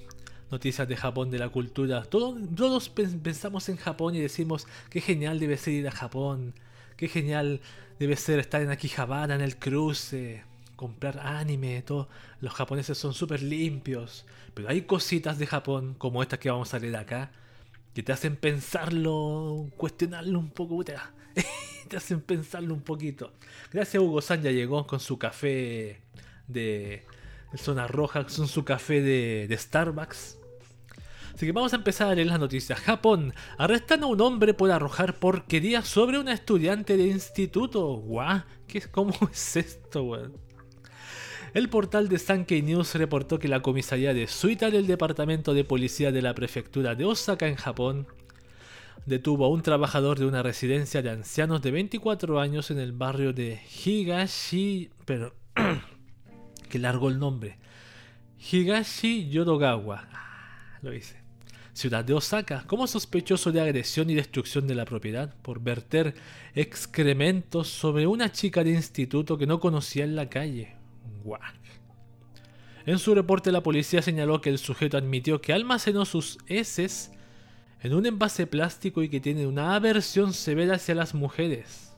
Noticias 0.51 0.89
de 0.89 0.97
Japón, 0.97 1.31
de 1.31 1.39
la 1.39 1.49
cultura. 1.49 2.03
Todos, 2.03 2.39
todos 2.55 2.89
pensamos 2.89 3.69
en 3.69 3.77
Japón 3.77 4.15
y 4.15 4.21
decimos 4.21 4.67
qué 4.91 5.01
genial 5.01 5.39
debe 5.39 5.57
ser 5.57 5.75
ir 5.75 5.89
a 5.89 5.93
Japón. 5.93 6.55
Qué 6.97 7.09
genial 7.09 7.61
debe 7.99 8.17
ser 8.17 8.39
estar 8.39 8.63
en 8.63 8.71
Akihabara, 8.71 9.35
en 9.35 9.41
el 9.41 9.59
cruce 9.59 10.45
comprar 10.77 11.19
anime, 11.21 11.83
todo. 11.83 12.09
Los 12.41 12.55
japoneses 12.55 12.99
son 12.99 13.15
súper 13.15 13.43
limpios. 13.43 14.27
Pero 14.55 14.69
hay 14.69 14.83
cositas 14.83 15.39
de 15.39 15.47
Japón, 15.47 15.95
como 15.99 16.23
estas 16.23 16.39
que 16.39 16.51
vamos 16.51 16.75
a 16.75 16.79
leer 16.79 16.97
acá, 16.97 17.31
que 17.95 18.03
te 18.03 18.13
hacen 18.13 18.37
pensarlo, 18.37 19.71
cuestionarlo 19.77 20.39
un 20.39 20.51
poco. 20.51 20.85
te 21.89 21.97
hacen 21.97 22.21
pensarlo 22.21 22.75
un 22.75 22.83
poquito. 22.83 23.33
Gracias 23.73 24.03
Hugo 24.03 24.21
San 24.21 24.43
ya 24.43 24.51
llegó 24.51 24.87
con 24.87 25.01
su 25.01 25.19
café 25.19 26.01
de 26.49 27.05
zona 27.57 27.87
roja, 27.87 28.25
con 28.25 28.49
su 28.49 28.65
café 28.65 29.01
de, 29.01 29.47
de 29.49 29.57
Starbucks. 29.57 30.39
Así 31.35 31.47
que 31.47 31.53
vamos 31.53 31.73
a 31.73 31.77
empezar 31.77 32.09
a 32.09 32.15
leer 32.15 32.29
las 32.29 32.39
noticias. 32.39 32.79
Japón. 32.79 33.35
Arrestan 33.59 34.05
a 34.05 34.07
un 34.07 34.21
hombre 34.21 34.55
por 34.55 34.71
arrojar 34.71 35.19
porquería 35.19 35.83
sobre 35.83 36.19
una 36.19 36.33
estudiante 36.33 36.97
de 36.97 37.09
instituto. 37.09 37.97
Guau. 37.97 38.43
¿Qué, 38.69 38.81
¿Cómo 38.83 39.13
es 39.33 39.57
esto, 39.57 40.05
weón? 40.05 40.37
El 41.55 41.69
portal 41.69 42.09
de 42.09 42.19
Sankei 42.19 42.63
News 42.63 42.95
reportó 42.95 43.39
que 43.39 43.49
la 43.49 43.63
comisaría 43.63 44.15
de 44.15 44.27
Suita 44.27 44.71
del 44.71 44.87
departamento 44.87 45.55
de 45.55 45.65
policía 45.65 46.11
de 46.11 46.23
la 46.23 46.35
prefectura 46.35 46.95
de 46.95 47.05
Osaka 47.05 47.47
en 47.47 47.57
Japón 47.57 48.09
detuvo 49.07 49.45
a 49.45 49.49
un 49.49 49.63
trabajador 49.63 50.19
de 50.19 50.27
una 50.27 50.43
residencia 50.43 51.03
de 51.03 51.11
ancianos 51.11 51.63
de 51.63 51.71
24 51.71 52.41
años 52.41 52.71
en 52.71 52.79
el 52.79 52.93
barrio 52.93 53.33
de 53.33 53.61
Higashi... 53.85 54.91
Pero... 55.05 55.35
que 56.69 56.79
largo 56.79 57.09
el 57.09 57.19
nombre. 57.19 57.59
Higashi 58.51 59.29
Yodogawa. 59.29 60.09
Ah, 60.13 60.79
lo 60.83 60.93
hice. 60.93 61.24
Ciudad 61.75 62.05
de 62.05 62.15
Osaka, 62.15 62.65
como 62.69 62.87
sospechoso 62.87 63.51
de 63.51 63.61
agresión 63.61 64.09
y 64.09 64.15
destrucción 64.15 64.67
de 64.69 64.77
la 64.77 64.85
propiedad 64.85 65.35
por 65.43 65.61
verter 65.61 66.15
excrementos 66.55 67.69
sobre 67.69 68.07
una 68.07 68.31
chica 68.31 68.63
de 68.63 68.71
instituto 68.71 69.37
que 69.37 69.47
no 69.47 69.59
conocía 69.59 70.05
en 70.05 70.15
la 70.15 70.31
calle. 70.31 70.77
En 72.87 72.99
su 72.99 73.15
reporte 73.15 73.51
la 73.51 73.63
policía 73.63 74.03
señaló 74.03 74.41
que 74.41 74.51
el 74.51 74.59
sujeto 74.59 74.97
admitió 74.97 75.41
que 75.41 75.53
almacenó 75.53 76.05
sus 76.05 76.39
heces 76.47 77.11
en 77.83 77.93
un 77.93 78.07
envase 78.07 78.47
plástico 78.47 79.03
y 79.03 79.09
que 79.09 79.21
tiene 79.21 79.47
una 79.47 79.75
aversión 79.75 80.33
severa 80.33 80.77
hacia 80.77 80.95
las 80.95 81.13
mujeres. 81.13 81.93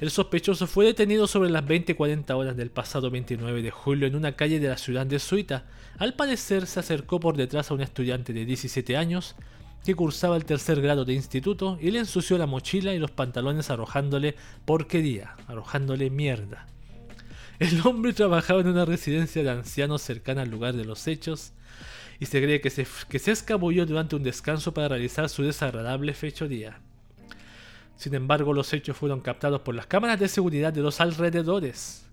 El 0.00 0.10
sospechoso 0.10 0.66
fue 0.66 0.86
detenido 0.86 1.26
sobre 1.26 1.50
las 1.50 1.62
20:40 1.62 2.34
horas 2.34 2.56
del 2.56 2.70
pasado 2.70 3.10
29 3.10 3.60
de 3.60 3.70
julio 3.70 4.06
en 4.06 4.16
una 4.16 4.32
calle 4.32 4.58
de 4.58 4.68
la 4.68 4.78
ciudad 4.78 5.04
de 5.04 5.18
Suita. 5.18 5.66
Al 5.98 6.14
parecer 6.14 6.66
se 6.66 6.80
acercó 6.80 7.20
por 7.20 7.36
detrás 7.36 7.70
a 7.70 7.74
un 7.74 7.82
estudiante 7.82 8.32
de 8.32 8.46
17 8.46 8.96
años 8.96 9.36
que 9.84 9.94
cursaba 9.94 10.38
el 10.38 10.46
tercer 10.46 10.80
grado 10.80 11.04
de 11.04 11.12
instituto 11.12 11.76
y 11.82 11.90
le 11.90 11.98
ensució 11.98 12.38
la 12.38 12.46
mochila 12.46 12.94
y 12.94 12.98
los 12.98 13.10
pantalones 13.10 13.68
arrojándole 13.68 14.36
porquería, 14.64 15.36
arrojándole 15.46 16.08
mierda. 16.08 16.66
El 17.58 17.86
hombre 17.86 18.14
trabajaba 18.14 18.62
en 18.62 18.68
una 18.68 18.86
residencia 18.86 19.42
de 19.42 19.50
ancianos 19.50 20.00
cercana 20.00 20.42
al 20.42 20.50
lugar 20.50 20.76
de 20.76 20.86
los 20.86 21.06
hechos 21.08 21.52
y 22.18 22.24
se 22.24 22.40
cree 22.40 22.62
que 22.62 22.70
se, 22.70 22.86
que 23.10 23.18
se 23.18 23.32
escabulló 23.32 23.84
durante 23.84 24.16
un 24.16 24.22
descanso 24.22 24.72
para 24.72 24.88
realizar 24.88 25.28
su 25.28 25.42
desagradable 25.42 26.14
fechoría. 26.14 26.80
Sin 28.00 28.14
embargo, 28.14 28.54
los 28.54 28.72
hechos 28.72 28.96
fueron 28.96 29.20
captados 29.20 29.60
por 29.60 29.74
las 29.74 29.86
cámaras 29.86 30.18
de 30.18 30.26
seguridad 30.26 30.72
de 30.72 30.80
los 30.80 31.02
alrededores. 31.02 32.06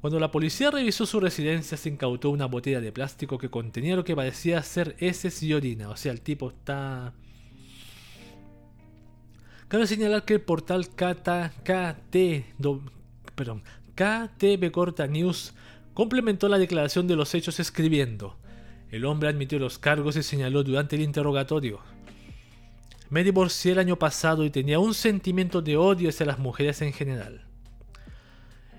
Cuando 0.00 0.20
la 0.20 0.30
policía 0.30 0.70
revisó 0.70 1.04
su 1.04 1.18
residencia, 1.18 1.76
se 1.76 1.88
incautó 1.88 2.30
una 2.30 2.46
botella 2.46 2.80
de 2.80 2.92
plástico 2.92 3.36
que 3.36 3.50
contenía 3.50 3.96
lo 3.96 4.04
que 4.04 4.14
parecía 4.14 4.62
ser 4.62 4.94
heces 5.00 5.42
y 5.42 5.52
orina. 5.52 5.88
O 5.88 5.96
sea, 5.96 6.12
el 6.12 6.20
tipo 6.20 6.50
está. 6.50 7.12
Cabe 9.66 9.88
señalar 9.88 10.24
que 10.24 10.34
el 10.34 10.42
portal 10.42 10.90
KT, 10.90 11.34
perdón, 13.34 13.64
KTB 13.96 14.70
Corta 14.70 15.08
News 15.08 15.54
complementó 15.92 16.48
la 16.48 16.58
declaración 16.58 17.08
de 17.08 17.16
los 17.16 17.34
hechos 17.34 17.58
escribiendo: 17.58 18.36
El 18.92 19.04
hombre 19.04 19.28
admitió 19.28 19.58
los 19.58 19.80
cargos 19.80 20.14
y 20.14 20.22
señaló 20.22 20.62
durante 20.62 20.94
el 20.94 21.02
interrogatorio. 21.02 21.95
Me 23.08 23.22
divorcié 23.22 23.72
el 23.72 23.78
año 23.78 23.96
pasado 23.96 24.44
y 24.44 24.50
tenía 24.50 24.78
un 24.78 24.94
sentimiento 24.94 25.62
de 25.62 25.76
odio 25.76 26.08
hacia 26.08 26.26
las 26.26 26.38
mujeres 26.38 26.82
en 26.82 26.92
general. 26.92 27.44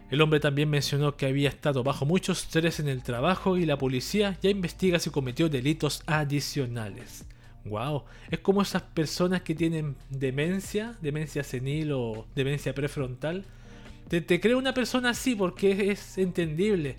El 0.09 0.21
hombre 0.21 0.39
también 0.39 0.69
mencionó 0.69 1.17
que 1.17 1.25
había 1.25 1.49
estado 1.49 1.83
bajo 1.83 2.05
mucho 2.05 2.31
estrés 2.31 2.79
en 2.79 2.87
el 2.87 3.03
trabajo 3.03 3.57
y 3.57 3.65
la 3.65 3.77
policía 3.77 4.37
ya 4.41 4.49
investiga 4.49 4.99
si 4.99 5.09
cometió 5.09 5.49
delitos 5.49 6.01
adicionales. 6.05 7.25
Wow, 7.65 8.03
es 8.31 8.39
como 8.39 8.61
esas 8.61 8.81
personas 8.81 9.41
que 9.41 9.53
tienen 9.53 9.95
demencia, 10.09 10.95
demencia 11.01 11.43
senil 11.43 11.91
o 11.91 12.25
demencia 12.35 12.73
prefrontal, 12.73 13.45
te, 14.07 14.39
cree 14.39 14.55
una 14.55 14.73
persona 14.73 15.09
así 15.09 15.35
porque 15.35 15.91
es, 15.91 16.17
entendible. 16.17 16.97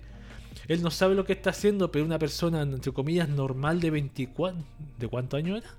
Él 0.67 0.83
no 0.83 0.91
sabe 0.91 1.15
lo 1.15 1.25
que 1.25 1.33
está 1.33 1.49
haciendo, 1.49 1.91
pero 1.91 2.05
una 2.05 2.19
persona, 2.19 2.61
entre 2.61 2.91
comillas, 2.91 3.27
normal 3.27 3.79
de 3.79 3.89
24... 3.89 4.63
¿De 4.99 5.07
cuánto 5.07 5.37
año 5.37 5.57
era? 5.57 5.78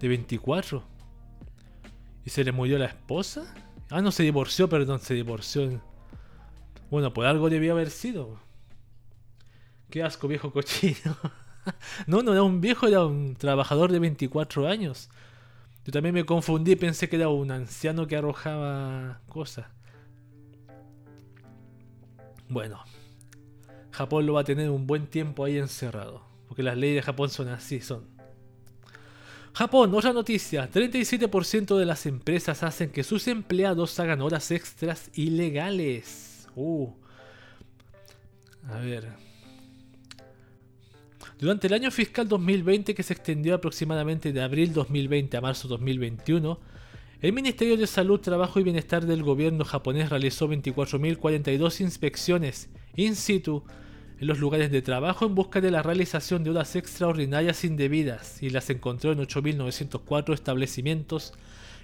De 0.00 0.08
24. 0.08 0.82
¿Y 2.24 2.30
se 2.30 2.44
le 2.44 2.52
murió 2.52 2.78
la 2.78 2.86
esposa? 2.86 3.54
Ah, 3.88 4.00
no, 4.00 4.10
se 4.10 4.22
divorció, 4.22 4.68
perdón, 4.68 5.00
se 5.00 5.14
divorció. 5.14 5.80
Bueno, 6.90 7.12
por 7.12 7.26
algo 7.26 7.48
debió 7.48 7.72
haber 7.72 7.90
sido. 7.90 8.38
Qué 9.90 10.02
asco, 10.02 10.28
viejo 10.28 10.52
cochino. 10.52 11.16
no, 12.06 12.22
no 12.22 12.32
era 12.32 12.42
un 12.42 12.60
viejo, 12.60 12.88
era 12.88 13.04
un 13.04 13.36
trabajador 13.36 13.92
de 13.92 14.00
24 14.00 14.66
años. 14.66 15.08
Yo 15.84 15.92
también 15.92 16.14
me 16.14 16.24
confundí, 16.24 16.74
pensé 16.74 17.08
que 17.08 17.16
era 17.16 17.28
un 17.28 17.50
anciano 17.52 18.08
que 18.08 18.16
arrojaba 18.16 19.20
cosas. 19.28 19.66
Bueno, 22.48 22.82
Japón 23.92 24.26
lo 24.26 24.34
va 24.34 24.40
a 24.40 24.44
tener 24.44 24.70
un 24.70 24.86
buen 24.86 25.06
tiempo 25.06 25.44
ahí 25.44 25.58
encerrado. 25.58 26.22
Porque 26.48 26.62
las 26.62 26.76
leyes 26.76 26.96
de 26.96 27.02
Japón 27.02 27.30
son 27.30 27.48
así, 27.48 27.80
son. 27.80 28.15
Japón, 29.56 29.94
otra 29.94 30.12
noticia. 30.12 30.70
37% 30.70 31.78
de 31.78 31.86
las 31.86 32.04
empresas 32.04 32.62
hacen 32.62 32.90
que 32.90 33.02
sus 33.02 33.26
empleados 33.26 33.98
hagan 33.98 34.20
horas 34.20 34.50
extras 34.50 35.10
ilegales. 35.14 36.46
Uh. 36.54 36.90
A 38.68 38.76
ver. 38.80 39.08
Durante 41.38 41.68
el 41.68 41.72
año 41.72 41.90
fiscal 41.90 42.28
2020, 42.28 42.94
que 42.94 43.02
se 43.02 43.14
extendió 43.14 43.54
aproximadamente 43.54 44.30
de 44.30 44.42
abril 44.42 44.74
2020 44.74 45.34
a 45.38 45.40
marzo 45.40 45.68
2021, 45.68 46.60
el 47.22 47.32
Ministerio 47.32 47.78
de 47.78 47.86
Salud, 47.86 48.20
Trabajo 48.20 48.60
y 48.60 48.62
Bienestar 48.62 49.06
del 49.06 49.22
gobierno 49.22 49.64
japonés 49.64 50.10
realizó 50.10 50.50
24.042 50.50 51.80
inspecciones 51.80 52.68
in 52.94 53.16
situ 53.16 53.64
en 54.18 54.26
los 54.26 54.38
lugares 54.38 54.70
de 54.70 54.82
trabajo 54.82 55.26
en 55.26 55.34
busca 55.34 55.60
de 55.60 55.70
la 55.70 55.82
realización 55.82 56.42
de 56.42 56.50
horas 56.50 56.74
extraordinarias 56.76 57.64
indebidas 57.64 58.42
y 58.42 58.50
las 58.50 58.70
encontró 58.70 59.12
en 59.12 59.18
8.904 59.18 60.32
establecimientos, 60.32 61.34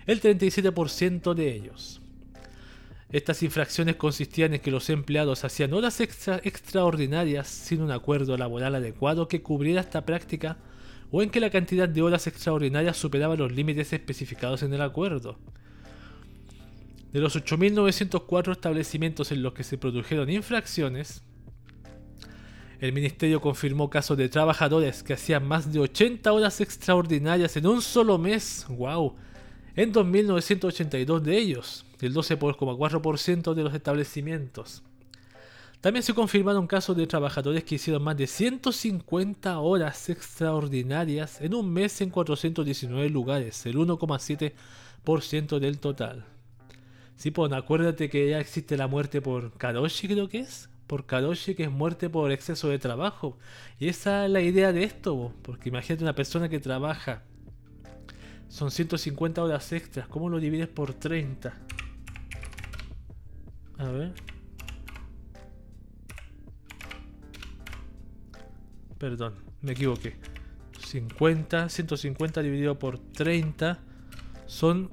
el 0.06 0.20
37% 0.20 1.34
de 1.34 1.54
ellos. 1.54 2.00
Estas 3.10 3.42
infracciones 3.42 3.96
consistían 3.96 4.54
en 4.54 4.60
que 4.60 4.70
los 4.70 4.88
empleados 4.88 5.44
hacían 5.44 5.74
horas 5.74 6.00
extraordinarias 6.00 7.46
sin 7.46 7.82
un 7.82 7.90
acuerdo 7.90 8.38
laboral 8.38 8.74
adecuado 8.74 9.28
que 9.28 9.42
cubriera 9.42 9.82
esta 9.82 10.06
práctica 10.06 10.56
o 11.10 11.22
en 11.22 11.28
que 11.28 11.40
la 11.40 11.50
cantidad 11.50 11.86
de 11.86 12.00
horas 12.00 12.26
extraordinarias 12.26 12.96
superaba 12.96 13.36
los 13.36 13.52
límites 13.52 13.92
especificados 13.92 14.62
en 14.62 14.72
el 14.72 14.80
acuerdo. 14.80 15.38
De 17.12 17.20
los 17.20 17.36
8.904 17.36 18.52
establecimientos 18.52 19.30
en 19.30 19.42
los 19.42 19.52
que 19.52 19.64
se 19.64 19.76
produjeron 19.76 20.30
infracciones, 20.30 21.22
el 22.82 22.92
ministerio 22.92 23.40
confirmó 23.40 23.88
casos 23.88 24.16
de 24.16 24.28
trabajadores 24.28 25.04
que 25.04 25.12
hacían 25.12 25.46
más 25.46 25.72
de 25.72 25.78
80 25.78 26.32
horas 26.32 26.60
extraordinarias 26.60 27.56
en 27.56 27.68
un 27.68 27.80
solo 27.80 28.18
mes. 28.18 28.66
¡Wow! 28.68 29.14
En 29.76 29.92
2.982 29.92 31.20
de 31.20 31.38
ellos, 31.38 31.86
el 32.00 32.12
12,4% 32.12 33.54
de 33.54 33.62
los 33.62 33.72
establecimientos. 33.72 34.82
También 35.80 36.02
se 36.02 36.12
confirmaron 36.12 36.66
casos 36.66 36.96
de 36.96 37.06
trabajadores 37.06 37.62
que 37.62 37.76
hicieron 37.76 38.02
más 38.02 38.16
de 38.16 38.26
150 38.26 39.60
horas 39.60 40.10
extraordinarias 40.10 41.40
en 41.40 41.54
un 41.54 41.72
mes 41.72 42.00
en 42.00 42.10
419 42.10 43.08
lugares, 43.10 43.64
el 43.64 43.76
1,7% 43.76 45.60
del 45.60 45.78
total. 45.78 46.24
Sí, 47.14 47.30
pues 47.30 47.52
acuérdate 47.52 48.10
que 48.10 48.30
ya 48.30 48.40
existe 48.40 48.76
la 48.76 48.88
muerte 48.88 49.22
por 49.22 49.52
Karoshi, 49.52 50.08
creo 50.08 50.28
que 50.28 50.40
es. 50.40 50.68
Por 50.93 51.07
Karoshi, 51.07 51.55
que 51.55 51.62
es 51.62 51.70
muerte 51.70 52.11
por 52.11 52.30
exceso 52.32 52.68
de 52.68 52.78
trabajo. 52.78 53.38
Y 53.80 53.88
esa 53.88 54.26
es 54.26 54.30
la 54.30 54.43
idea 54.43 54.74
de 54.74 54.84
esto, 54.84 55.32
porque 55.40 55.70
imagínate 55.70 56.05
una 56.05 56.14
persona 56.14 56.51
que 56.51 56.61
trabaja. 56.61 57.22
Son 58.49 58.70
150 58.70 59.43
horas 59.43 59.72
extras. 59.72 60.07
¿Cómo 60.07 60.28
lo 60.28 60.38
divides 60.38 60.68
por 60.68 60.93
30? 60.93 61.55
A 63.78 63.84
ver. 63.84 64.12
Perdón, 68.99 69.36
me 69.62 69.72
equivoqué. 69.72 70.18
50, 70.78 71.70
150 71.70 72.43
dividido 72.43 72.78
por 72.78 72.99
30 72.99 73.80
son... 74.45 74.90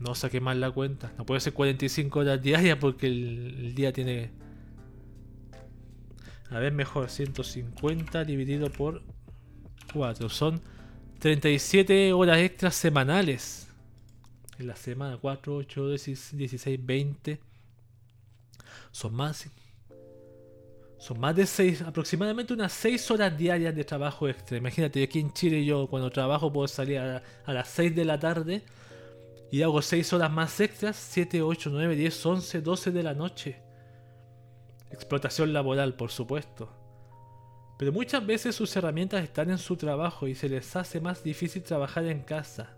No 0.00 0.14
saqué 0.14 0.40
mal 0.40 0.60
la 0.60 0.70
cuenta. 0.72 1.12
No 1.16 1.24
puede 1.24 1.40
ser 1.40 1.52
45 1.52 2.18
horas 2.18 2.42
diarias 2.42 2.78
porque 2.78 3.06
el, 3.06 3.56
el 3.58 3.74
día 3.74 3.92
tiene... 3.92 4.32
A 6.50 6.58
ver, 6.58 6.72
mejor. 6.72 7.08
150 7.08 8.24
dividido 8.24 8.70
por 8.70 9.02
4. 9.92 10.28
Son 10.28 10.60
37 11.20 12.12
horas 12.12 12.38
extras 12.38 12.74
semanales 12.74 13.68
en 14.60 14.66
la 14.66 14.76
semana, 14.76 15.16
4, 15.16 15.56
8, 15.56 15.88
16, 15.88 16.86
20. 16.86 17.40
Son 18.90 19.14
más. 19.14 19.48
Son 20.98 21.18
más 21.18 21.34
de 21.34 21.46
6, 21.46 21.82
aproximadamente 21.82 22.52
unas 22.52 22.72
6 22.72 23.10
horas 23.10 23.36
diarias 23.36 23.74
de 23.74 23.84
trabajo 23.84 24.28
extra. 24.28 24.58
Imagínate, 24.58 25.02
aquí 25.02 25.18
en 25.18 25.32
Chile 25.32 25.64
yo 25.64 25.86
cuando 25.86 26.10
trabajo 26.10 26.52
puedo 26.52 26.68
salir 26.68 26.98
a, 26.98 27.22
las 27.46 27.68
6 27.68 27.96
de 27.96 28.04
la 28.04 28.18
tarde 28.18 28.62
y 29.50 29.62
hago 29.62 29.82
6 29.82 30.12
horas 30.12 30.30
más 30.30 30.60
extras, 30.60 30.96
7, 30.96 31.42
8, 31.42 31.70
9, 31.72 31.96
10, 31.96 32.26
11, 32.26 32.60
12 32.60 32.90
de 32.92 33.02
la 33.02 33.14
noche. 33.14 33.62
Explotación 34.90 35.52
laboral, 35.52 35.94
por 35.94 36.10
supuesto. 36.10 36.72
Pero 37.78 37.92
muchas 37.92 38.24
veces 38.24 38.54
sus 38.54 38.74
herramientas 38.76 39.24
están 39.24 39.50
en 39.50 39.58
su 39.58 39.76
trabajo 39.76 40.28
y 40.28 40.34
se 40.34 40.48
les 40.48 40.76
hace 40.76 41.00
más 41.00 41.24
difícil 41.24 41.62
trabajar 41.62 42.04
en 42.04 42.22
casa. 42.22 42.76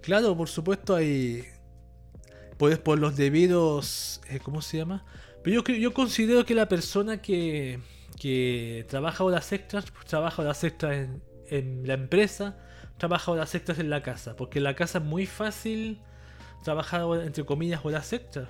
Claro, 0.00 0.36
por 0.36 0.48
supuesto 0.48 0.94
hay... 0.94 1.44
Pues 2.56 2.78
por 2.78 2.98
los 2.98 3.16
debidos... 3.16 4.20
Eh, 4.28 4.38
¿Cómo 4.40 4.62
se 4.62 4.78
llama? 4.78 5.04
Pero 5.42 5.62
yo, 5.62 5.74
yo 5.74 5.94
considero 5.94 6.44
que 6.44 6.54
la 6.54 6.68
persona 6.68 7.20
que, 7.20 7.80
que 8.20 8.84
trabaja 8.88 9.24
horas 9.24 9.52
extras, 9.52 9.86
trabaja 10.06 10.42
horas 10.42 10.62
extras 10.62 10.96
en, 10.96 11.22
en 11.48 11.86
la 11.86 11.94
empresa, 11.94 12.58
trabaja 12.98 13.32
horas 13.32 13.54
extras 13.54 13.78
en 13.78 13.90
la 13.90 14.02
casa. 14.02 14.36
Porque 14.36 14.58
en 14.58 14.64
la 14.64 14.74
casa 14.74 14.98
es 14.98 15.04
muy 15.04 15.26
fácil 15.26 16.00
trabajar, 16.62 17.02
entre 17.24 17.44
comillas, 17.44 17.84
horas 17.84 18.12
extras. 18.12 18.48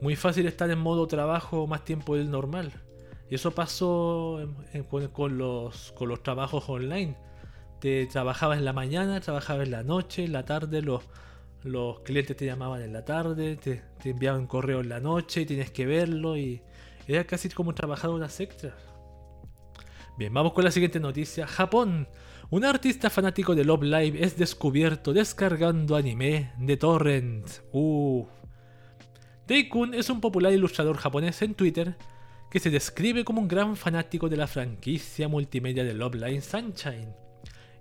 Muy 0.00 0.16
fácil 0.16 0.46
estar 0.46 0.70
en 0.70 0.78
modo 0.78 1.06
trabajo 1.06 1.66
más 1.66 1.84
tiempo 1.84 2.16
del 2.16 2.30
normal. 2.30 2.72
Y 3.30 3.34
eso 3.34 3.52
pasó 3.52 4.40
con, 5.12 5.38
los, 5.38 5.94
trabajos 6.22 6.68
online 6.68 7.16
te 7.80 8.06
trabajabas 8.06 8.58
en 8.58 8.64
la 8.64 8.72
mañana, 8.72 9.20
trabajabas 9.20 9.66
en 9.66 9.70
la 9.70 9.84
noche, 9.84 10.24
en 10.24 10.32
la 10.32 10.44
tarde, 10.44 10.82
los, 10.82 11.04
clientes 12.04 12.36
te 12.36 12.44
llamaban 12.44 12.82
en 12.82 12.92
la 12.92 13.04
tarde, 13.04 13.56
te, 13.56 13.82
enviaban 14.04 14.46
correo 14.46 14.80
en 14.80 14.88
la 14.88 14.98
noche 14.98 15.42
y 15.42 15.46
tienes 15.46 15.70
que 15.70 15.86
verlo 15.86 16.36
y 16.36 16.60
era 17.06 17.24
casi 17.24 17.48
como 17.50 17.74
trabajar 17.74 18.10
unas 18.10 18.40
extras. 18.40 18.74
Bien, 20.16 20.34
vamos 20.34 20.52
con 20.52 20.64
la 20.64 20.72
siguiente 20.72 20.98
noticia. 20.98 21.46
Japón. 21.46 22.08
Un 22.50 22.64
artista 22.64 23.10
fanático 23.10 23.54
de 23.54 23.62
Love 23.62 23.82
Live 23.82 24.24
es 24.24 24.38
descubierto 24.38 25.12
descargando 25.12 25.96
anime 25.96 26.52
de 26.56 26.78
torrent. 26.78 27.46
Uh. 27.72 28.26
Daikun 29.46 29.92
es 29.92 30.08
un 30.08 30.22
popular 30.22 30.54
ilustrador 30.54 30.96
japonés 30.96 31.42
en 31.42 31.52
Twitter 31.52 31.96
que 32.50 32.58
se 32.58 32.70
describe 32.70 33.22
como 33.22 33.42
un 33.42 33.48
gran 33.48 33.76
fanático 33.76 34.30
de 34.30 34.38
la 34.38 34.46
franquicia 34.46 35.28
multimedia 35.28 35.84
de 35.84 35.92
Love 35.92 36.14
Live 36.14 36.40
Sunshine 36.40 37.14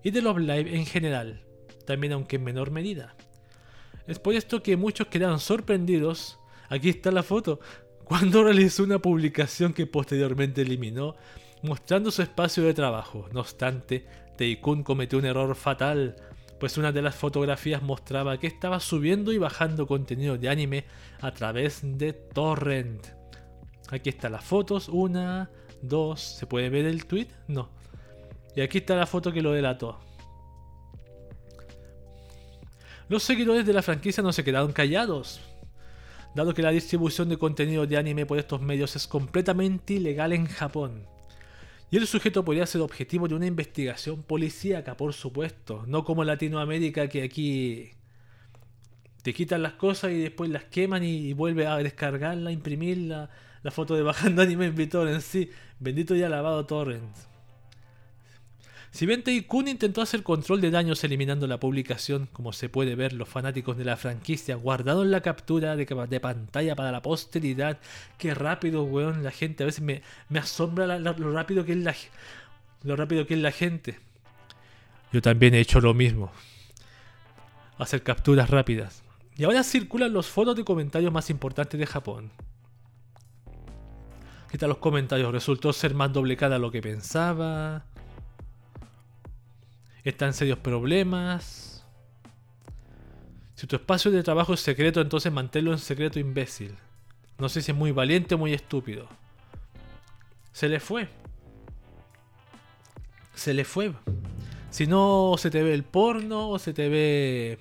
y 0.04 0.12
de 0.12 0.22
Love 0.22 0.40
Live 0.40 0.76
en 0.76 0.86
general, 0.86 1.46
también 1.86 2.12
aunque 2.12 2.36
en 2.36 2.44
menor 2.44 2.70
medida. 2.70 3.16
Es 4.06 4.20
por 4.20 4.36
esto 4.36 4.62
que 4.62 4.76
muchos 4.76 5.08
quedaron 5.08 5.40
sorprendidos, 5.40 6.40
aquí 6.68 6.90
está 6.90 7.10
la 7.12 7.24
foto, 7.24 7.62
cuando 8.04 8.44
realizó 8.44 8.84
una 8.84 9.00
publicación 9.00 9.72
que 9.72 9.88
posteriormente 9.88 10.62
eliminó, 10.62 11.16
mostrando 11.64 12.12
su 12.12 12.22
espacio 12.22 12.64
de 12.64 12.74
trabajo. 12.74 13.30
No 13.32 13.40
obstante, 13.40 14.06
Teikun 14.38 14.84
cometió 14.84 15.20
un 15.20 15.26
error 15.26 15.56
fatal, 15.56 16.16
pues 16.60 16.78
una 16.78 16.92
de 16.92 17.02
las 17.02 17.16
fotografías 17.16 17.82
mostraba 17.82 18.38
que 18.38 18.48
estaba 18.48 18.80
subiendo 18.80 19.32
y 19.32 19.38
bajando 19.38 19.88
contenido 19.88 20.38
de 20.38 20.50
anime 20.50 20.86
a 21.22 21.32
través 21.32 21.82
de 21.84 22.14
torrent. 22.14 23.08
Aquí 23.90 24.10
están 24.10 24.34
las 24.34 24.44
fotos, 24.44 24.90
una, 24.90 25.50
dos, 25.82 26.22
¿se 26.22 26.46
puede 26.46 26.70
ver 26.70 26.86
el 26.86 27.06
tweet? 27.06 27.28
No, 27.48 27.70
y 28.56 28.62
aquí 28.62 28.80
está 28.80 28.96
la 28.96 29.06
foto 29.06 29.32
que 29.32 29.42
lo 29.42 29.52
delató. 29.52 30.00
Los 33.10 33.24
seguidores 33.24 33.66
de 33.66 33.74
la 33.74 33.82
franquicia 33.82 34.22
no 34.22 34.34
se 34.34 34.44
quedaron 34.44 34.74
callados, 34.74 35.40
dado 36.36 36.54
que 36.54 36.62
la 36.62 36.72
distribución 36.72 37.30
de 37.30 37.38
contenido 37.38 37.88
de 37.88 37.98
anime 37.98 38.26
por 38.26 38.38
estos 38.38 38.62
medios 38.62 38.96
es 38.96 39.08
completamente 39.08 39.94
ilegal 39.94 40.34
en 40.34 40.48
Japón. 40.48 41.08
Y 41.90 41.98
el 41.98 42.08
sujeto 42.08 42.44
podría 42.44 42.66
ser 42.66 42.82
objetivo 42.82 43.28
de 43.28 43.36
una 43.36 43.46
investigación 43.46 44.22
policíaca, 44.24 44.98
por 44.98 45.14
supuesto, 45.14 45.86
no 45.88 46.04
como 46.04 46.24
Latinoamérica 46.24 47.08
que 47.08 47.24
aquí 47.24 47.92
te 49.22 49.34
quitan 49.34 49.62
las 49.62 49.74
cosas 49.74 50.12
y 50.12 50.20
después 50.20 50.50
las 50.50 50.66
queman 50.66 51.04
y, 51.04 51.34
vuelve 51.34 51.66
a 51.66 51.78
descargarla, 51.78 52.52
imprimirla, 52.52 53.30
la 53.64 53.72
foto 53.72 53.96
de 53.96 54.02
bajando 54.02 54.42
anime 54.42 54.66
en 54.66 54.76
BitTorrent, 54.76 55.22
sí, 55.22 55.50
bendito 55.80 56.16
y 56.16 56.24
alabado 56.24 56.66
Torrent. 56.66 57.16
Si 58.92 59.06
bien 59.06 59.24
Taikun 59.24 59.68
intentó 59.68 60.02
hacer 60.02 60.24
control 60.24 60.62
de 60.62 60.72
daños 60.72 61.04
eliminando 61.04 61.46
la 61.46 61.60
publicación, 61.60 62.28
como 62.32 62.54
se 62.54 62.70
puede 62.70 62.96
ver, 62.96 63.14
los 63.14 63.28
fanáticos 63.28 63.78
de 63.78 63.86
la 63.86 63.98
franquicia 63.98 64.56
guardaron 64.56 65.12
la 65.12 65.22
captura 65.22 65.76
de, 65.76 66.20
pantalla 66.20 66.76
para 66.76 66.92
la 66.92 67.02
posteridad. 67.02 67.80
Qué 68.18 68.34
rápido, 68.34 68.84
weón, 68.84 69.24
la 69.24 69.32
gente. 69.32 69.64
A 69.64 69.66
veces 69.66 69.82
me, 69.84 70.02
asombra 70.40 71.00
lo, 71.00 71.32
rápido 71.32 71.66
que 71.66 71.74
es 71.74 71.80
la, 71.80 73.52
gente. 73.52 74.00
Yo 75.12 75.22
también 75.22 75.54
he 75.54 75.60
hecho 75.60 75.82
lo 75.82 75.94
mismo. 75.94 76.32
Hacer 77.78 78.04
capturas 78.04 78.50
rápidas. 78.50 79.04
Y 79.36 79.44
ahora 79.44 79.64
circulan 79.64 80.14
los 80.14 80.28
fotos 80.28 80.56
de 80.56 80.64
comentarios 80.64 81.12
más 81.12 81.30
importantes 81.30 81.80
de 81.80 81.86
Japón. 81.86 82.32
¿Qué 84.50 84.58
tal 84.58 84.70
los 84.70 84.78
comentarios? 84.80 85.32
Resultó 85.32 85.74
ser 85.74 85.94
más 85.94 86.12
doble 86.12 86.38
cara 86.38 86.58
lo 86.58 86.72
que 86.72 86.82
pensaba 86.82 87.86
está 90.10 90.26
en 90.26 90.34
serios 90.34 90.60
problemas. 90.60 91.86
Si 93.56 93.66
tu 93.66 93.76
espacio 93.76 94.12
de 94.12 94.24
trabajo 94.24 94.54
es 94.54 94.60
secreto, 94.60 95.02
entonces 95.02 95.32
manténlo 95.32 95.72
en 95.72 95.80
secreto, 95.80 96.20
imbécil. 96.20 96.76
No 97.40 97.50
sé 97.50 97.62
si 97.62 97.72
es 97.72 97.78
muy 97.78 97.92
valiente 97.92 98.36
o 98.36 98.38
muy 98.38 98.54
estúpido. 98.54 99.08
Se 100.52 100.70
le 100.70 100.80
fue. 100.80 101.08
Se 103.34 103.54
le 103.54 103.66
fue. 103.66 103.94
Si 104.70 104.88
no 104.88 105.36
se 105.38 105.50
te 105.50 105.62
ve 105.64 105.74
el 105.74 105.84
porno 105.84 106.50
o 106.50 106.60
se 106.60 106.74
te 106.74 106.90
ve. 106.90 107.60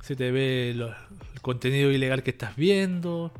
Se 0.00 0.16
te 0.16 0.30
ve 0.30 0.70
el 0.70 0.94
contenido 1.42 1.90
ilegal 1.90 2.22
que 2.22 2.30
estás 2.30 2.56
viendo. 2.56 3.32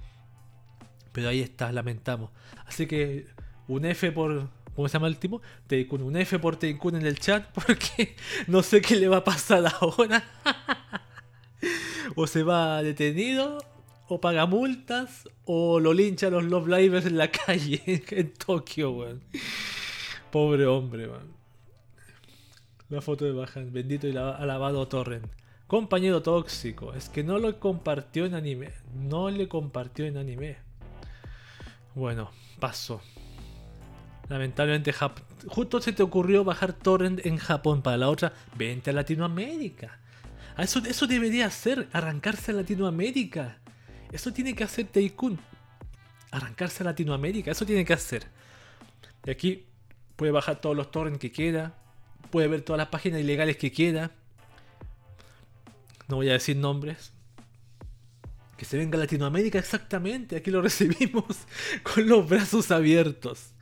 Pero 1.12 1.28
ahí 1.28 1.40
está, 1.40 1.72
lamentamos. 1.72 2.30
Así 2.66 2.86
que 2.86 3.26
un 3.68 3.84
F 3.84 4.12
por. 4.12 4.48
¿Cómo 4.76 4.88
se 4.88 4.92
llama 4.92 5.08
el 5.08 5.16
tipo? 5.16 5.40
Teikun. 5.66 6.02
Un 6.02 6.16
F 6.18 6.38
por 6.38 6.56
Teikun 6.56 6.96
en 6.96 7.06
el 7.06 7.18
chat 7.18 7.50
porque 7.52 8.14
no 8.46 8.62
sé 8.62 8.82
qué 8.82 8.96
le 8.96 9.08
va 9.08 9.18
a 9.18 9.24
pasar 9.24 9.64
ahora. 9.80 10.22
o 12.14 12.26
se 12.26 12.42
va 12.42 12.82
detenido, 12.82 13.58
o 14.06 14.20
paga 14.20 14.44
multas, 14.44 15.30
o 15.46 15.80
lo 15.80 15.94
linchan 15.94 16.32
los 16.32 16.44
Love 16.44 16.68
Livers 16.68 17.06
en 17.06 17.16
la 17.16 17.30
calle 17.46 18.04
en 18.10 18.34
Tokio, 18.34 18.90
weón. 18.90 19.22
Pobre 20.30 20.66
hombre, 20.66 21.08
weón. 21.08 21.34
La 22.90 23.00
foto 23.00 23.24
de 23.24 23.32
Bajan, 23.32 23.72
bendito 23.72 24.06
y 24.06 24.16
alabado 24.16 24.86
Torrent. 24.86 25.26
Compañero 25.66 26.22
tóxico, 26.22 26.92
es 26.92 27.08
que 27.08 27.24
no 27.24 27.38
lo 27.38 27.58
compartió 27.58 28.26
en 28.26 28.34
anime. 28.34 28.72
No 28.94 29.30
le 29.30 29.48
compartió 29.48 30.04
en 30.04 30.18
anime. 30.18 30.58
Bueno, 31.94 32.30
paso. 32.60 33.00
Lamentablemente, 34.28 34.92
justo 35.46 35.80
se 35.80 35.92
te 35.92 36.02
ocurrió 36.02 36.42
bajar 36.42 36.72
Torrent 36.72 37.24
en 37.24 37.36
Japón 37.38 37.82
para 37.82 37.96
la 37.96 38.08
otra, 38.08 38.32
vente 38.56 38.90
a 38.90 38.92
Latinoamérica. 38.92 39.98
Ah, 40.56 40.64
eso, 40.64 41.06
debería 41.06 41.46
hacer, 41.46 41.88
arrancarse 41.92 42.50
a 42.50 42.54
Latinoamérica. 42.54 43.58
Eso 44.10 44.32
tiene 44.32 44.54
que 44.54 44.64
hacer 44.64 44.86
Taikun. 44.86 45.38
Arrancarse 46.30 46.82
a 46.82 46.86
Latinoamérica, 46.86 47.50
eso 47.50 47.66
tiene 47.66 47.84
que 47.84 47.92
hacer. 47.92 48.26
Y 49.24 49.30
aquí 49.30 49.66
puede 50.16 50.32
bajar 50.32 50.60
todos 50.60 50.74
los 50.74 50.90
torrents 50.90 51.20
que 51.20 51.30
quiera. 51.30 51.74
Puede 52.30 52.48
ver 52.48 52.62
todas 52.62 52.78
las 52.78 52.88
páginas 52.88 53.20
ilegales 53.20 53.58
que 53.58 53.70
quiera. 53.70 54.10
No 56.08 56.16
voy 56.16 56.30
a 56.30 56.32
decir 56.32 56.56
nombres. 56.56 57.12
Que 58.56 58.64
se 58.64 58.78
venga 58.78 58.96
a 58.96 59.00
Latinoamérica 59.00 59.58
exactamente. 59.58 60.36
Aquí 60.36 60.50
lo 60.50 60.62
recibimos 60.62 61.36
con 61.82 62.08
los 62.08 62.26
brazos 62.26 62.70
abiertos. 62.70 63.52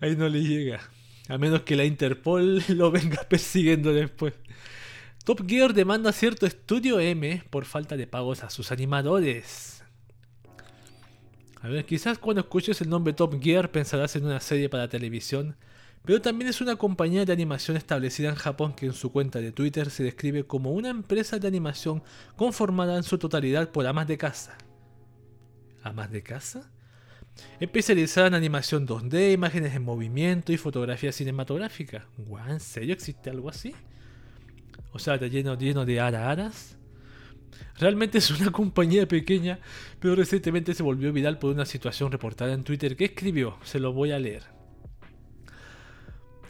Ahí 0.00 0.16
no 0.16 0.28
le 0.28 0.42
llega. 0.42 0.80
A 1.28 1.38
menos 1.38 1.62
que 1.62 1.76
la 1.76 1.84
Interpol 1.84 2.62
lo 2.68 2.90
venga 2.90 3.22
persiguiendo 3.28 3.92
después. 3.92 4.34
Top 5.24 5.44
Gear 5.46 5.74
demanda 5.74 6.12
cierto 6.12 6.46
estudio 6.46 7.00
M 7.00 7.42
por 7.50 7.64
falta 7.64 7.96
de 7.96 8.06
pagos 8.06 8.44
a 8.44 8.50
sus 8.50 8.70
animadores. 8.70 9.82
A 11.62 11.68
ver, 11.68 11.84
quizás 11.84 12.18
cuando 12.18 12.42
escuches 12.42 12.80
el 12.80 12.88
nombre 12.88 13.12
Top 13.12 13.42
Gear 13.42 13.72
pensarás 13.72 14.14
en 14.14 14.24
una 14.24 14.38
serie 14.38 14.68
para 14.68 14.88
televisión, 14.88 15.56
pero 16.04 16.22
también 16.22 16.48
es 16.48 16.60
una 16.60 16.76
compañía 16.76 17.24
de 17.24 17.32
animación 17.32 17.76
establecida 17.76 18.28
en 18.28 18.36
Japón 18.36 18.74
que 18.74 18.86
en 18.86 18.92
su 18.92 19.10
cuenta 19.10 19.40
de 19.40 19.50
Twitter 19.50 19.90
se 19.90 20.04
describe 20.04 20.44
como 20.44 20.70
una 20.70 20.90
empresa 20.90 21.40
de 21.40 21.48
animación 21.48 22.04
conformada 22.36 22.96
en 22.96 23.02
su 23.02 23.18
totalidad 23.18 23.70
por 23.72 23.84
amas 23.88 24.06
de 24.06 24.16
casa. 24.16 24.56
¿Amas 25.82 26.12
de 26.12 26.22
casa? 26.22 26.70
Especializada 27.60 28.28
en 28.28 28.34
animación 28.34 28.86
2D, 28.86 29.32
imágenes 29.32 29.74
en 29.74 29.84
movimiento 29.84 30.52
y 30.52 30.56
fotografía 30.56 31.12
cinematográfica. 31.12 32.06
¿En 32.48 32.60
serio 32.60 32.94
existe 32.94 33.30
algo 33.30 33.48
así? 33.48 33.74
O 34.92 34.98
sea, 34.98 35.14
está 35.14 35.26
lleno, 35.26 35.56
lleno 35.58 35.84
de 35.84 36.00
araras. 36.00 36.76
Realmente 37.78 38.18
es 38.18 38.30
una 38.30 38.50
compañía 38.52 39.06
pequeña, 39.06 39.58
pero 40.00 40.14
recientemente 40.14 40.74
se 40.74 40.82
volvió 40.82 41.12
viral 41.12 41.38
por 41.38 41.52
una 41.52 41.66
situación 41.66 42.12
reportada 42.12 42.52
en 42.52 42.64
Twitter 42.64 42.96
que 42.96 43.06
escribió. 43.06 43.58
Se 43.62 43.80
lo 43.80 43.92
voy 43.92 44.12
a 44.12 44.18
leer. 44.18 44.44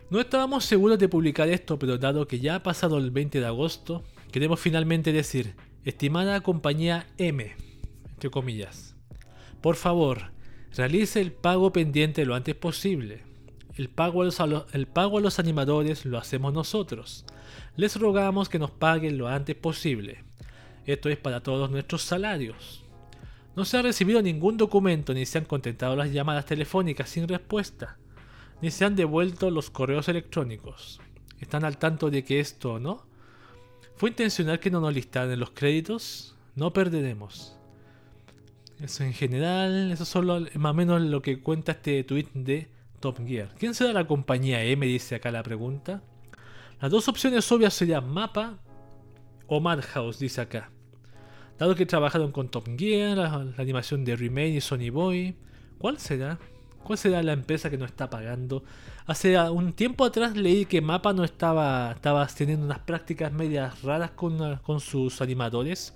No 0.08 0.20
estábamos 0.20 0.64
seguros 0.64 1.00
de 1.00 1.08
publicar 1.08 1.48
esto, 1.48 1.78
pero 1.78 1.98
dado 1.98 2.28
que 2.28 2.38
ya 2.38 2.56
ha 2.56 2.62
pasado 2.62 2.98
el 2.98 3.10
20 3.10 3.40
de 3.40 3.46
agosto, 3.46 4.04
queremos 4.30 4.60
finalmente 4.60 5.12
decir, 5.12 5.56
estimada 5.84 6.40
compañía 6.42 7.08
M, 7.18 7.56
entre 8.10 8.30
comillas, 8.30 8.94
por 9.60 9.74
favor, 9.74 10.30
realice 10.77 11.20
el 11.20 11.32
pago 11.32 11.73
pendiente 11.73 12.24
lo 12.24 12.35
antes 12.35 12.55
posible. 12.55 13.24
El 13.74 13.89
pago, 13.89 14.23
a 14.23 14.47
los, 14.47 15.39
animadores 15.39 16.07
lo 16.07 16.19
hacemos 16.19 16.53
nosotros 16.53 17.24
les 17.77 17.97
rogamos 17.97 18.48
que 18.48 18.59
nos 18.59 18.70
paguen 18.70 19.19
lo 19.19 19.28
antes 19.28 19.55
posible. 19.55 20.24
Esto 20.86 21.09
es 21.09 21.19
para 21.19 21.43
todos 21.43 21.70
nuestros 21.70 22.03
salarios. 22.03 22.85
No 23.55 23.65
se 23.65 23.77
ha 23.77 23.82
recibido 23.82 24.23
ningún 24.23 24.57
documento 24.57 25.15
ni 25.15 25.27
se 25.27 25.39
han 25.39 25.44
contentado 25.44 25.97
las 25.97 26.11
llamadas 26.11 26.47
telefónicas 26.47 27.09
sin 27.09 27.28
respuesta, 27.28 27.98
ni 28.62 28.70
se 28.70 28.85
han 28.85 28.97
devuelto 28.97 29.51
los 29.51 29.70
correos 29.70 30.09
electrónicos. 30.09 31.01
¿Están 31.40 31.65
al 31.65 31.78
tanto 31.78 32.11
de 32.11 32.24
que 32.24 32.40
esto 32.40 32.78
no? 32.78 33.07
¿Fue 33.97 34.11
intencional 34.11 34.59
que 34.59 34.70
no 34.70 34.81
nos 34.81 34.94
listaran 34.94 35.39
los 35.39 35.51
créditos? 35.51 36.35
No 36.55 36.73
perderemos. 36.73 37.55
Eso 38.81 39.05
en 39.05 39.15
general, 39.15 39.90
eso 39.90 40.03
es 40.03 40.09
solo 40.09 40.40
más 40.55 40.70
o 40.70 40.74
menos 40.74 41.01
lo 41.01 41.23
que 41.23 41.40
cuenta 41.40 41.73
este 41.73 42.05
tweet 42.05 42.28
de 42.35 42.69
Top 43.01 43.19
Gear. 43.27 43.48
¿Quién 43.59 43.74
será 43.74 43.93
la 43.93 44.07
compañía 44.07 44.62
E? 44.62 44.77
Me 44.77 44.86
dice 44.86 45.15
acá 45.15 45.31
la 45.31 45.43
pregunta. 45.43 46.03
Las 46.81 46.90
dos 46.90 47.09
opciones 47.09 47.51
obvias 47.51 47.73
serían 47.73 48.09
Mapa 48.09 48.59
o 49.47 49.61
Madhouse, 49.61 50.19
dice 50.19 50.43
acá. 50.43 50.70
Dado 51.59 51.74
que 51.74 51.86
trabajaron 51.86 52.32
con 52.32 52.51
Top 52.51 52.69
Gear, 52.77 53.16
la, 53.16 53.47
animación 53.57 54.05
de 54.05 54.15
Remain 54.15 54.55
y 54.55 54.61
Sony 54.61 54.90
Boy, 54.93 55.36
¿cuál 55.78 55.98
será? 55.98 56.39
¿Cuál 56.85 56.98
será 56.98 57.23
la 57.23 57.32
empresa 57.32 57.70
que 57.70 57.78
no 57.78 57.86
está 57.86 58.11
pagando? 58.11 58.62
Hace 59.07 59.40
un 59.48 59.73
tiempo 59.73 60.05
atrás 60.05 60.36
leí 60.36 60.66
que 60.66 60.82
Mapa 60.82 61.15
no 61.15 61.24
estaba, 61.24 61.93
estaba 61.93 62.27
teniendo 62.27 62.66
unas 62.66 62.81
prácticas 62.81 63.32
medias 63.32 63.82
raras 63.82 64.11
con, 64.11 64.57
con 64.59 64.81
sus 64.81 65.23
animadores. 65.23 65.94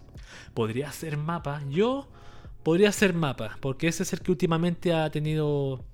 Podría 0.54 0.90
ser 0.92 1.18
Mapa. 1.18 1.62
Yo 1.68 2.08
podría 2.62 2.92
ser 2.92 3.14
Mapa, 3.14 3.56
porque 3.60 3.88
ese 3.88 4.02
es 4.02 4.12
el 4.12 4.20
que 4.20 4.30
últimamente 4.30 4.92
ha 4.92 5.10
tenido 5.10 5.84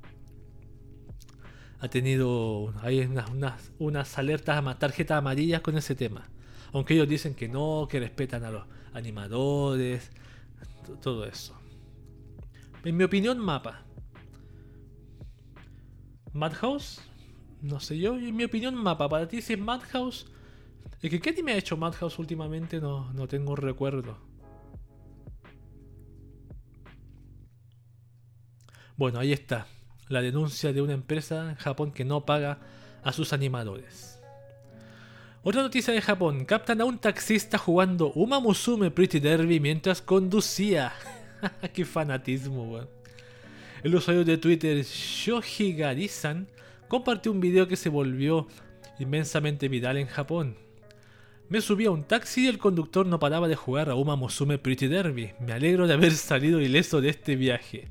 ha 1.78 1.88
tenido 1.88 2.72
hay 2.82 3.00
unas, 3.00 3.72
unas, 3.78 4.18
alertas, 4.18 4.78
tarjetas 4.78 5.18
amarillas 5.18 5.60
con 5.60 5.76
ese 5.76 5.94
tema. 5.94 6.28
Aunque 6.72 6.94
ellos 6.94 7.08
dicen 7.08 7.34
que 7.34 7.48
no, 7.48 7.86
que 7.88 8.00
respetan 8.00 8.44
a 8.44 8.50
los 8.50 8.64
animadores, 8.92 10.10
todo 11.02 11.24
eso. 11.26 11.54
En 12.84 12.96
mi 12.96 13.04
opinión, 13.04 13.38
mapa. 13.38 13.82
Madhouse, 16.32 17.00
no 17.62 17.80
sé 17.80 17.98
yo, 17.98 18.16
en 18.16 18.36
mi 18.36 18.44
opinión, 18.44 18.74
mapa. 18.74 19.08
Para 19.08 19.28
ti, 19.28 19.40
si 19.42 19.54
es 19.54 19.58
Madhouse, 19.58 20.26
que 21.00 21.20
¿qué 21.20 21.30
anime 21.30 21.52
ha 21.52 21.56
hecho 21.56 21.76
Madhouse 21.76 22.18
últimamente? 22.18 22.80
No, 22.80 23.12
no 23.12 23.28
tengo 23.28 23.56
recuerdo. 23.56 24.18
Bueno, 28.96 29.18
ahí 29.18 29.32
está 29.32 29.66
la 30.08 30.22
denuncia 30.22 30.72
de 30.72 30.80
una 30.80 30.94
empresa 30.94 31.50
en 31.50 31.56
Japón 31.56 31.92
que 31.92 32.06
no 32.06 32.24
paga 32.24 32.58
a 33.02 33.12
sus 33.12 33.34
animadores. 33.34 34.18
Otra 35.42 35.62
noticia 35.62 35.92
de 35.92 36.00
Japón, 36.00 36.46
captan 36.46 36.80
a 36.80 36.86
un 36.86 36.98
taxista 36.98 37.58
jugando 37.58 38.10
Uma 38.14 38.40
Musume 38.40 38.90
Pretty 38.90 39.20
Derby 39.20 39.60
mientras 39.60 40.00
conducía. 40.00 40.92
¡Qué 41.74 41.84
fanatismo, 41.84 42.64
weón! 42.72 42.88
El 43.82 43.94
usuario 43.94 44.24
de 44.24 44.38
Twitter 44.38 44.82
Shohigari-san 44.82 46.48
compartió 46.88 47.32
un 47.32 47.40
video 47.40 47.68
que 47.68 47.76
se 47.76 47.90
volvió 47.90 48.48
inmensamente 48.98 49.68
viral 49.68 49.98
en 49.98 50.06
Japón. 50.06 50.56
Me 51.50 51.60
subí 51.60 51.84
a 51.84 51.90
un 51.90 52.04
taxi 52.04 52.46
y 52.46 52.48
el 52.48 52.58
conductor 52.58 53.06
no 53.06 53.18
paraba 53.18 53.46
de 53.46 53.56
jugar 53.56 53.90
a 53.90 53.94
Uma 53.94 54.16
Musume 54.16 54.56
Pretty 54.56 54.88
Derby. 54.88 55.32
Me 55.38 55.52
alegro 55.52 55.86
de 55.86 55.94
haber 55.94 56.12
salido 56.12 56.62
ileso 56.62 57.02
de 57.02 57.10
este 57.10 57.36
viaje. 57.36 57.88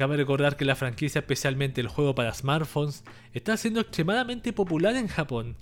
Cabe 0.00 0.16
recordar 0.16 0.56
que 0.56 0.64
la 0.64 0.76
franquicia, 0.76 1.18
especialmente 1.18 1.82
el 1.82 1.88
juego 1.88 2.14
para 2.14 2.32
smartphones, 2.32 3.04
está 3.34 3.58
siendo 3.58 3.80
extremadamente 3.80 4.50
popular 4.54 4.96
en 4.96 5.08
Japón, 5.08 5.58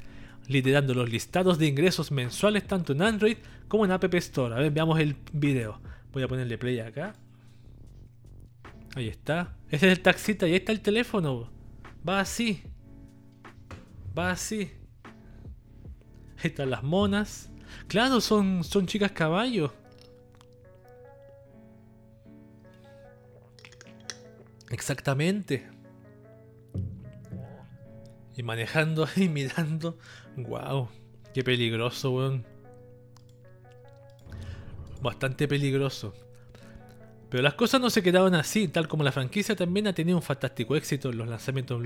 liderando 0.47 0.95
los 0.95 1.11
listados 1.11 1.59
de 1.59 1.67
ingresos 1.67 2.13
mensuales 2.13 2.65
tanto 2.65 2.93
en 2.93 3.03
Android 3.03 3.39
como 3.67 3.85
en 3.85 3.91
App 3.91 4.15
Store. 4.15 4.55
A 4.55 4.59
ver, 4.59 4.71
veamos 4.71 5.01
el 5.01 5.17
video. 5.33 5.81
Voy 6.13 6.23
a 6.23 6.29
ponerle 6.29 6.57
play 6.57 6.79
acá. 6.79 7.15
Ahí 8.95 9.09
está. 9.09 9.57
Ese 9.71 9.91
es 9.91 9.99
el 9.99 10.03
taxista 10.05 10.47
ahí 10.47 10.55
está 10.55 10.71
el 10.71 10.83
teléfono. 10.83 11.51
Va 12.09 12.21
así. 12.21 12.63
Va 14.17 14.31
así. 14.31 14.71
Ahí 16.37 16.45
están 16.45 16.71
las 16.71 16.85
monas. 16.85 17.51
Claro, 17.89 18.21
son, 18.21 18.63
son 18.63 18.87
chicas 18.87 19.11
caballos. 19.11 19.73
Exactamente. 24.71 25.67
Y 28.37 28.43
manejando 28.43 29.09
y 29.17 29.29
mirando. 29.29 29.99
Wow, 30.37 30.89
qué 31.35 31.43
peligroso, 31.43 32.11
weón. 32.13 32.45
Bastante 35.01 35.49
peligroso. 35.49 36.15
Pero 37.31 37.43
las 37.43 37.55
cosas 37.55 37.81
no 37.81 37.91
se 37.91 38.03
quedaron 38.03 38.35
así, 38.35 38.69
tal 38.69 38.89
como 38.89 39.05
la 39.05 39.13
franquicia 39.13 39.55
también 39.55 39.87
ha 39.87 39.93
tenido 39.93 40.17
un 40.17 40.23
fantástico 40.23 40.77
éxito 40.77 41.11
en 41.11 41.19
los 41.19 41.29
lanzamientos. 41.29 41.83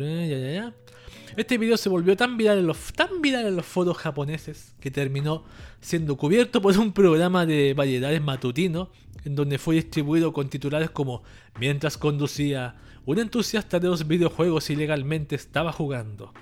Este 1.36 1.58
video 1.58 1.76
se 1.76 1.88
volvió 1.88 2.16
tan 2.16 2.36
viral, 2.36 2.58
en 2.58 2.66
los, 2.66 2.92
tan 2.92 3.20
viral 3.20 3.46
en 3.46 3.56
los 3.56 3.66
foros 3.66 3.96
japoneses 3.96 4.74
que 4.80 4.90
terminó 4.90 5.44
siendo 5.80 6.16
cubierto 6.16 6.62
por 6.62 6.76
un 6.78 6.92
programa 6.92 7.44
de 7.44 7.74
variedades 7.74 8.22
matutino 8.22 8.90
en 9.24 9.34
donde 9.34 9.58
fue 9.58 9.76
distribuido 9.76 10.32
con 10.32 10.48
titulares 10.48 10.90
como 10.90 11.22
Mientras 11.58 11.98
conducía, 11.98 12.76
un 13.04 13.18
entusiasta 13.18 13.80
de 13.80 13.88
los 13.88 14.06
videojuegos 14.06 14.70
ilegalmente 14.70 15.34
estaba 15.34 15.72
jugando. 15.72 16.32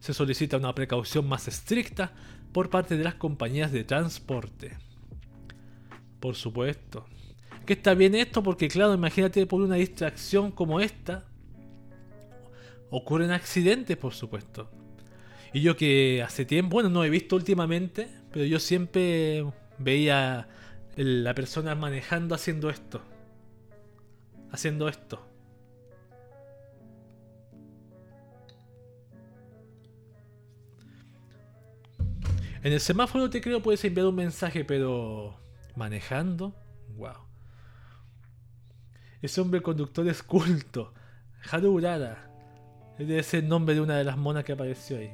Se 0.00 0.14
solicita 0.14 0.56
una 0.56 0.74
precaución 0.74 1.28
más 1.28 1.48
estricta 1.48 2.12
por 2.52 2.70
parte 2.70 2.96
de 2.96 3.04
las 3.04 3.14
compañías 3.14 3.72
de 3.72 3.84
transporte. 3.84 4.76
Por 6.20 6.34
supuesto. 6.34 7.06
Que 7.68 7.74
está 7.74 7.92
bien 7.92 8.14
esto 8.14 8.42
porque 8.42 8.66
claro, 8.66 8.94
imagínate 8.94 9.44
por 9.44 9.60
una 9.60 9.74
distracción 9.74 10.52
como 10.52 10.80
esta. 10.80 11.26
Ocurren 12.88 13.30
accidentes, 13.30 13.94
por 13.98 14.14
supuesto. 14.14 14.70
Y 15.52 15.60
yo 15.60 15.76
que 15.76 16.22
hace 16.22 16.46
tiempo, 16.46 16.76
bueno, 16.76 16.88
no 16.88 17.04
he 17.04 17.10
visto 17.10 17.36
últimamente, 17.36 18.08
pero 18.32 18.46
yo 18.46 18.58
siempre 18.58 19.44
veía 19.76 20.48
la 20.96 21.34
persona 21.34 21.74
manejando 21.74 22.34
haciendo 22.34 22.70
esto. 22.70 23.02
Haciendo 24.50 24.88
esto. 24.88 25.22
En 32.62 32.72
el 32.72 32.80
semáforo 32.80 33.28
te 33.28 33.42
creo 33.42 33.60
puedes 33.60 33.84
enviar 33.84 34.06
un 34.06 34.14
mensaje, 34.14 34.64
pero 34.64 35.38
manejando. 35.76 36.54
Ese 39.20 39.40
hombre 39.40 39.60
conductor 39.60 40.06
es 40.08 40.22
culto. 40.22 40.92
Haru 41.50 41.72
Urara. 41.72 42.30
Debe 42.98 43.22
ser 43.22 43.44
el 43.44 43.48
nombre 43.48 43.74
de 43.74 43.80
una 43.80 43.96
de 43.96 44.04
las 44.04 44.16
monas 44.16 44.44
que 44.44 44.52
apareció 44.52 44.98
ahí. 44.98 45.12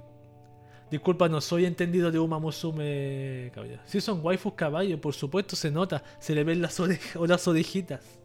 Disculpa, 0.90 1.28
no 1.28 1.40
soy 1.40 1.64
entendido 1.64 2.10
de 2.10 2.18
Uma 2.18 2.38
Musume 2.38 3.50
caballo. 3.54 3.78
Si 3.84 4.00
son 4.00 4.20
waifus 4.22 4.54
caballo, 4.54 5.00
por 5.00 5.14
supuesto 5.14 5.56
se 5.56 5.70
nota, 5.70 6.02
se 6.18 6.34
le 6.34 6.44
ven 6.44 6.62
las 6.62 6.78
orejas 6.78 7.16
o 7.20 7.26
las 7.26 7.46
orejitas. 7.48 8.18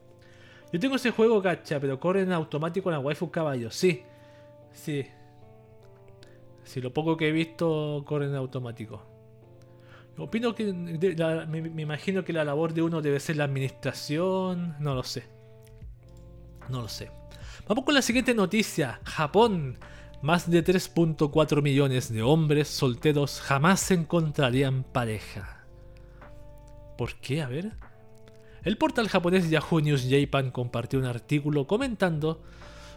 Yo 0.72 0.80
tengo 0.80 0.98
ese 0.98 1.12
juego, 1.12 1.42
cacha, 1.42 1.80
pero 1.80 2.00
corre 2.00 2.22
en 2.22 2.32
automático 2.32 2.90
en 2.90 2.94
la 2.94 3.00
waifus 3.00 3.32
caballo. 3.32 3.72
Sí, 3.72 4.04
sí. 4.72 5.08
Si 6.64 6.80
lo 6.80 6.94
poco 6.94 7.18
que 7.18 7.30
he 7.30 7.32
visto 7.32 8.04
corre 8.06 8.26
en 8.26 8.36
automático. 8.36 9.04
Opino 10.18 10.54
que 10.54 10.72
me, 10.74 11.82
imagino 11.82 12.26
que 12.26 12.34
la 12.34 12.44
labor 12.44 12.74
de 12.74 12.82
uno 12.82 13.02
debe 13.02 13.20
ser 13.20 13.38
la 13.38 13.46
administración. 13.46 14.76
No 14.80 14.94
lo 14.94 15.04
sé. 15.04 15.39
No 16.70 16.82
lo 16.82 16.88
sé. 16.88 17.12
Vamos 17.68 17.86
con 17.86 17.94
la 17.94 18.02
siguiente 18.02 18.34
noticia. 18.34 19.00
Japón. 19.04 19.78
Más 20.22 20.50
de 20.50 20.64
3.4 20.64 21.62
millones 21.62 22.12
de 22.12 22.22
hombres 22.22 22.68
solteros 22.68 23.40
jamás 23.40 23.90
encontrarían 23.92 24.84
pareja. 24.84 25.66
¿Por 26.98 27.16
qué? 27.16 27.42
A 27.42 27.48
ver. 27.48 27.72
El 28.64 28.78
portal 28.78 29.08
japonés 29.08 29.50
Yahoo 29.50 29.80
News 29.80 30.08
Japan 30.10 30.52
compartió 30.52 31.00
un 31.00 31.06
artículo 31.06 31.66
comentando 31.66 32.42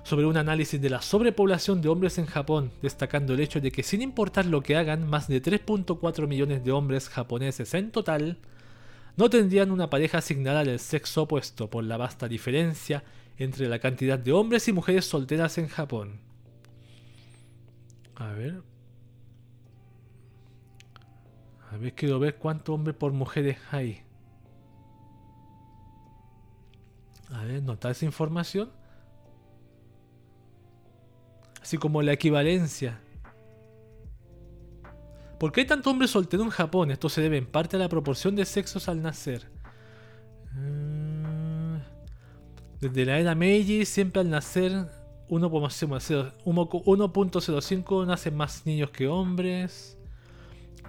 sobre 0.03 0.27
un 0.27 0.37
análisis 0.37 0.81
de 0.81 0.91
la 0.91 1.01
sobrepoblación 1.01 1.81
de 1.81 1.89
hombres 1.89 2.19
en 2.19 2.27
Japón, 2.27 2.73
destacando 2.83 3.35
el 3.35 3.41
hecho 3.41 3.61
de 3.61 3.71
que 3.71 3.85
sin 3.85 4.03
importar 4.03 4.47
lo 4.47 4.61
que 4.61 4.77
hagan, 4.77 5.09
más 5.09 5.29
de 5.29 5.41
3.4 5.41 6.27
millones 6.27 6.65
de 6.65 6.73
hombres 6.73 7.09
japoneses 7.09 7.73
en 7.75 7.93
total 7.93 8.39
no 9.17 9.31
tendrían 9.31 9.71
una 9.71 9.91
pareja 9.91 10.19
asignada 10.19 10.65
del 10.65 10.79
sexo 10.79 11.23
opuesto 11.23 11.69
por 11.69 11.85
la 11.85 11.97
vasta 11.97 12.29
diferencia 12.29 13.05
entre 13.43 13.69
la 13.69 13.79
cantidad 13.79 14.19
de 14.19 14.33
hombres 14.33 14.69
y 14.69 14.73
mujeres 14.73 15.05
solteras 15.05 15.59
en 15.59 15.69
Japón. 15.69 16.21
A 18.17 18.33
ver. 18.33 18.63
A 21.71 21.77
ver, 21.77 21.95
quiero 21.95 22.19
ver 22.19 22.37
cuántos 22.37 22.75
hombres 22.75 22.97
por 22.97 23.13
mujeres 23.13 23.59
hay. 23.71 24.03
A 27.31 27.45
ver, 27.45 27.63
¿nota 27.63 27.91
esa 27.91 28.05
información? 28.05 28.71
Así 31.63 31.79
como 31.79 32.03
la 32.03 32.13
equivalencia. 32.13 33.01
¿Por 35.39 35.51
qué 35.51 35.63
hay 35.63 35.67
tanto 35.67 35.91
hombre 35.91 36.07
soltero 36.07 36.43
en 36.43 36.51
Japón? 36.51 36.91
Esto 36.91 37.09
se 37.09 37.23
debe 37.23 37.39
en 37.39 37.47
parte 37.47 37.77
a 37.77 37.79
la 37.79 37.89
proporción 37.89 38.37
de 38.37 38.45
sexos 38.45 38.89
al 38.89 39.03
nacer. 39.03 39.49
Mm. 40.55 40.92
Desde 42.83 43.07
la 43.07 43.19
era 43.21 43.35
Meiji, 43.37 43.85
siempre 43.85 44.23
al 44.23 44.29
nacer 44.29 44.73
1.05 45.29 48.07
nacen 48.07 48.37
más 48.37 48.67
niños 48.67 48.91
que 48.91 49.07
hombres. 49.07 49.97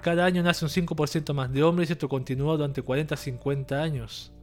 Cada 0.02 0.26
año 0.26 0.42
nace 0.42 0.66
un 0.66 0.72
5% 0.72 1.36
más 1.36 1.54
de 1.54 1.62
hombres 1.62 1.92
y 1.92 1.94
esto 1.94 2.10
continúa 2.10 2.54
durante 2.54 2.82
40 2.82 3.16
50 3.16 3.80
años. 3.80 4.34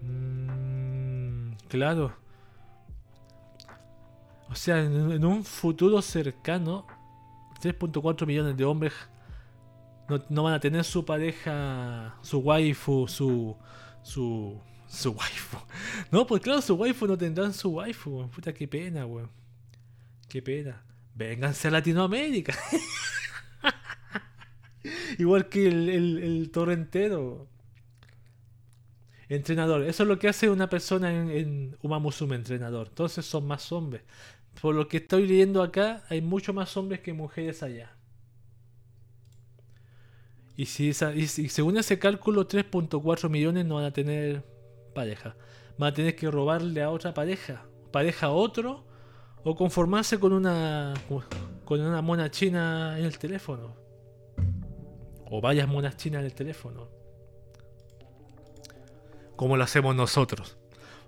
Mm, 0.00 1.54
claro. 1.68 2.14
O 4.48 4.54
sea, 4.54 4.84
en, 4.84 5.24
un 5.24 5.42
futuro 5.42 6.00
cercano, 6.02 6.86
3.4 7.60 8.26
millones 8.26 8.56
de 8.56 8.64
hombres 8.64 8.92
no, 10.28 10.44
van 10.44 10.54
a 10.54 10.60
tener 10.60 10.84
su 10.84 11.04
pareja, 11.04 12.14
su 12.22 12.38
waifu, 12.38 13.08
su, 13.08 13.56
su, 14.04 14.60
su 14.88 15.10
waifu. 15.10 15.58
No, 16.10 16.26
pues 16.26 16.42
claro, 16.42 16.62
su 16.62 16.74
waifu 16.74 17.06
no 17.06 17.16
tendrán 17.16 17.52
su 17.52 17.70
waifu. 17.70 18.28
Puta, 18.30 18.52
qué 18.52 18.68
pena, 18.68 19.06
weón. 19.06 19.30
Qué 20.28 20.42
pena. 20.42 20.84
Vénganse 21.14 21.68
a 21.68 21.70
Latinoamérica. 21.70 22.56
Igual 25.18 25.48
que 25.48 25.66
el, 25.66 26.18
el, 26.18 26.50
torrentero. 26.50 27.48
Entrenador. 29.28 29.82
Eso 29.82 30.04
es 30.04 30.08
lo 30.08 30.18
que 30.18 30.28
hace 30.28 30.50
una 30.50 30.68
persona 30.68 31.12
en, 31.12 31.30
en 31.30 31.76
Umamusume, 31.82 32.36
entrenador. 32.36 32.88
Entonces 32.88 33.26
son 33.26 33.46
más 33.46 33.72
hombres. 33.72 34.02
Por 34.60 34.74
lo 34.74 34.88
que 34.88 34.98
estoy 34.98 35.26
leyendo 35.26 35.62
acá, 35.62 36.04
hay 36.08 36.20
mucho 36.20 36.52
más 36.52 36.76
hombres 36.76 37.00
que 37.00 37.12
mujeres 37.12 37.62
allá. 37.62 37.96
Y, 40.56 40.66
si 40.66 40.94
según 40.94 41.76
ese 41.76 41.98
cálculo, 41.98 42.48
3.4 42.48 43.28
millones 43.28 43.66
no 43.66 43.74
van 43.74 43.84
a 43.84 43.92
tener 43.92 44.42
pareja. 44.96 45.36
Van 45.78 45.92
a 45.92 45.94
tener 45.94 46.16
que 46.16 46.28
robarle 46.28 46.82
a 46.82 46.90
otra 46.90 47.14
pareja. 47.14 47.64
Pareja 47.92 48.26
a 48.26 48.30
otro. 48.30 48.84
O 49.44 49.54
conformarse 49.54 50.18
con 50.18 50.32
una. 50.32 50.94
con 51.64 51.80
una 51.80 52.02
mona 52.02 52.30
china 52.30 52.98
en 52.98 53.04
el 53.04 53.16
teléfono. 53.18 53.76
O 55.30 55.40
varias 55.40 55.68
monas 55.68 55.96
chinas 55.96 56.20
en 56.20 56.26
el 56.26 56.34
teléfono. 56.34 56.88
Como 59.36 59.56
lo 59.56 59.62
hacemos 59.62 59.94
nosotros. 59.94 60.56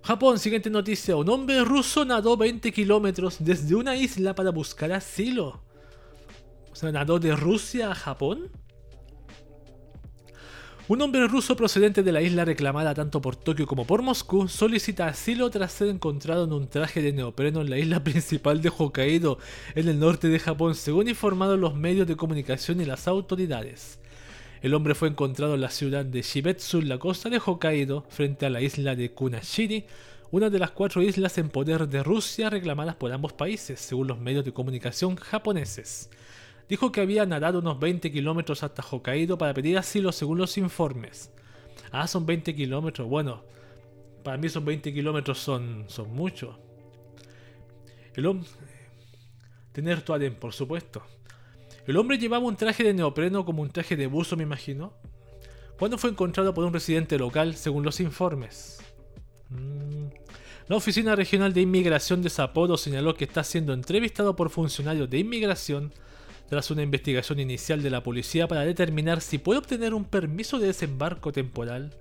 Japón, 0.02 0.38
siguiente 0.38 0.70
noticia. 0.70 1.16
Un 1.16 1.28
hombre 1.28 1.64
ruso 1.64 2.04
nadó 2.04 2.36
20 2.36 2.72
kilómetros 2.72 3.36
desde 3.40 3.74
una 3.74 3.96
isla 3.96 4.34
para 4.34 4.50
buscar 4.50 4.92
asilo. 4.92 5.60
O 6.70 6.74
sea, 6.74 6.92
nadó 6.92 7.18
de 7.18 7.34
Rusia 7.34 7.90
a 7.90 7.94
Japón. 7.94 8.50
Un 10.88 11.02
hombre 11.02 11.28
ruso 11.28 11.54
procedente 11.54 12.02
de 12.02 12.12
la 12.12 12.22
isla 12.22 12.46
reclamada 12.46 12.94
tanto 12.94 13.20
por 13.20 13.36
Tokio 13.36 13.66
como 13.66 13.86
por 13.86 14.00
Moscú 14.00 14.48
solicita 14.48 15.06
asilo 15.06 15.50
tras 15.50 15.70
ser 15.70 15.88
encontrado 15.88 16.44
en 16.44 16.52
un 16.54 16.66
traje 16.66 17.02
de 17.02 17.12
neopreno 17.12 17.60
en 17.60 17.68
la 17.68 17.76
isla 17.76 18.02
principal 18.04 18.62
de 18.62 18.72
Hokkaido, 18.74 19.38
en 19.74 19.86
el 19.86 19.98
norte 19.98 20.28
de 20.28 20.38
Japón, 20.38 20.74
según 20.74 21.10
informaron 21.10 21.60
los 21.60 21.74
medios 21.74 22.06
de 22.06 22.16
comunicación 22.16 22.80
y 22.80 22.86
las 22.86 23.06
autoridades. 23.06 23.98
El 24.62 24.72
hombre 24.72 24.94
fue 24.94 25.08
encontrado 25.08 25.56
en 25.56 25.60
la 25.60 25.68
ciudad 25.68 26.06
de 26.06 26.22
Shibetsu, 26.22 26.78
en 26.78 26.88
la 26.88 26.98
costa 26.98 27.28
de 27.28 27.38
Hokkaido, 27.38 28.06
frente 28.08 28.46
a 28.46 28.50
la 28.50 28.62
isla 28.62 28.96
de 28.96 29.12
Kunashiri, 29.12 29.84
una 30.30 30.48
de 30.48 30.58
las 30.58 30.70
cuatro 30.70 31.02
islas 31.02 31.36
en 31.36 31.50
poder 31.50 31.86
de 31.86 32.02
Rusia 32.02 32.48
reclamadas 32.48 32.96
por 32.96 33.12
ambos 33.12 33.34
países, 33.34 33.78
según 33.78 34.08
los 34.08 34.20
medios 34.20 34.46
de 34.46 34.54
comunicación 34.54 35.16
japoneses. 35.16 36.08
Dijo 36.68 36.92
que 36.92 37.00
había 37.00 37.24
nadado 37.24 37.60
unos 37.60 37.80
20 37.80 38.12
kilómetros 38.12 38.62
hasta 38.62 38.82
Hokkaido 38.82 39.38
para 39.38 39.54
pedir 39.54 39.78
asilo 39.78 40.12
según 40.12 40.38
los 40.38 40.58
informes. 40.58 41.32
Ah, 41.90 42.06
son 42.06 42.26
20 42.26 42.54
kilómetros. 42.54 43.08
Bueno, 43.08 43.42
para 44.22 44.36
mí 44.36 44.48
son 44.48 44.64
20 44.64 44.92
kilómetros 44.92 45.38
son, 45.38 45.84
son 45.88 46.14
muchos. 46.14 46.56
El 48.14 48.26
hombre... 48.26 48.48
Tener 49.72 50.02
Tuarem, 50.02 50.34
por 50.34 50.52
supuesto. 50.52 51.02
El 51.86 51.96
hombre 51.96 52.18
llevaba 52.18 52.44
un 52.44 52.56
traje 52.56 52.82
de 52.82 52.92
neopreno 52.92 53.44
como 53.44 53.62
un 53.62 53.70
traje 53.70 53.96
de 53.96 54.08
buzo, 54.08 54.36
me 54.36 54.42
imagino. 54.42 54.92
Cuando 55.78 55.96
fue 55.96 56.10
encontrado 56.10 56.52
por 56.52 56.64
un 56.64 56.72
residente 56.72 57.16
local, 57.16 57.54
según 57.54 57.84
los 57.84 58.00
informes. 58.00 58.80
Mm. 59.50 60.08
La 60.66 60.76
Oficina 60.76 61.14
Regional 61.14 61.54
de 61.54 61.62
Inmigración 61.62 62.20
de 62.20 62.28
Sapporo 62.28 62.76
señaló 62.76 63.14
que 63.14 63.24
está 63.24 63.44
siendo 63.44 63.72
entrevistado 63.72 64.36
por 64.36 64.50
funcionarios 64.50 65.08
de 65.08 65.18
inmigración 65.18 65.94
tras 66.48 66.70
una 66.70 66.82
investigación 66.82 67.40
inicial 67.40 67.82
de 67.82 67.90
la 67.90 68.02
policía 68.02 68.48
para 68.48 68.64
determinar 68.64 69.20
si 69.20 69.38
puede 69.38 69.58
obtener 69.58 69.94
un 69.94 70.04
permiso 70.04 70.58
de 70.58 70.68
desembarco 70.68 71.32
temporal 71.32 71.94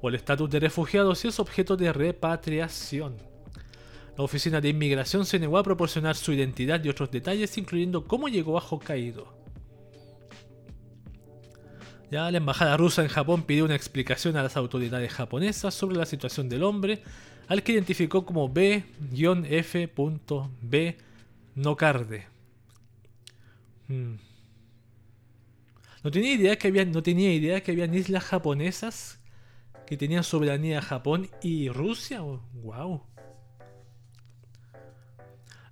o 0.00 0.08
el 0.08 0.14
estatus 0.14 0.48
de 0.50 0.60
refugiado 0.60 1.14
si 1.14 1.28
es 1.28 1.38
objeto 1.38 1.76
de 1.76 1.92
repatriación. 1.92 3.16
La 4.16 4.24
Oficina 4.24 4.60
de 4.60 4.70
Inmigración 4.70 5.24
se 5.26 5.38
negó 5.38 5.58
a 5.58 5.62
proporcionar 5.62 6.16
su 6.16 6.32
identidad 6.32 6.82
y 6.82 6.88
otros 6.88 7.10
detalles, 7.10 7.56
incluyendo 7.58 8.04
cómo 8.04 8.28
llegó 8.28 8.58
a 8.58 8.62
Hokkaido. 8.62 9.38
Ya 12.10 12.30
la 12.30 12.38
embajada 12.38 12.76
rusa 12.76 13.02
en 13.02 13.08
Japón 13.08 13.44
pidió 13.44 13.64
una 13.64 13.76
explicación 13.76 14.36
a 14.36 14.42
las 14.42 14.56
autoridades 14.56 15.12
japonesas 15.12 15.74
sobre 15.74 15.96
la 15.96 16.06
situación 16.06 16.48
del 16.48 16.64
hombre, 16.64 17.02
al 17.46 17.62
que 17.62 17.72
identificó 17.72 18.26
como 18.26 18.48
B-F.B. 18.48 18.86
Nocarde. 21.54 22.26
Hmm. 23.90 24.18
No 26.04 26.12
tenía 26.12 26.32
idea 26.32 26.56
que 26.56 26.68
había, 26.68 26.84
no 26.84 27.02
tenía 27.02 27.32
idea 27.32 27.60
que 27.60 27.72
habían 27.72 27.92
islas 27.92 28.22
japonesas 28.22 29.18
que 29.84 29.96
tenían 29.96 30.22
soberanía 30.22 30.80
Japón 30.80 31.28
y 31.42 31.68
Rusia. 31.68 32.20
Wow. 32.20 33.02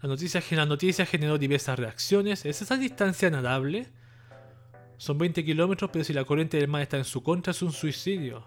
La 0.03 0.09
noticia, 0.09 0.43
la 0.51 0.67
noticia 0.67 1.07
generó 1.07 1.39
diversas 1.39 1.79
reacciones. 1.79 2.45
¿Es 2.45 2.61
esa 2.61 2.77
distancia 2.77 3.31
nadable? 3.31 3.87
Son 4.97 5.17
20 5.17 5.45
kilómetros, 5.45 5.89
pero 5.93 6.05
si 6.05 6.13
la 6.13 6.25
corriente 6.25 6.57
del 6.57 6.67
mar 6.67 6.83
está 6.83 6.97
en 6.97 7.05
su 7.05 7.23
contra, 7.23 7.53
es 7.53 7.63
un 7.63 7.73
suicidio. 7.73 8.45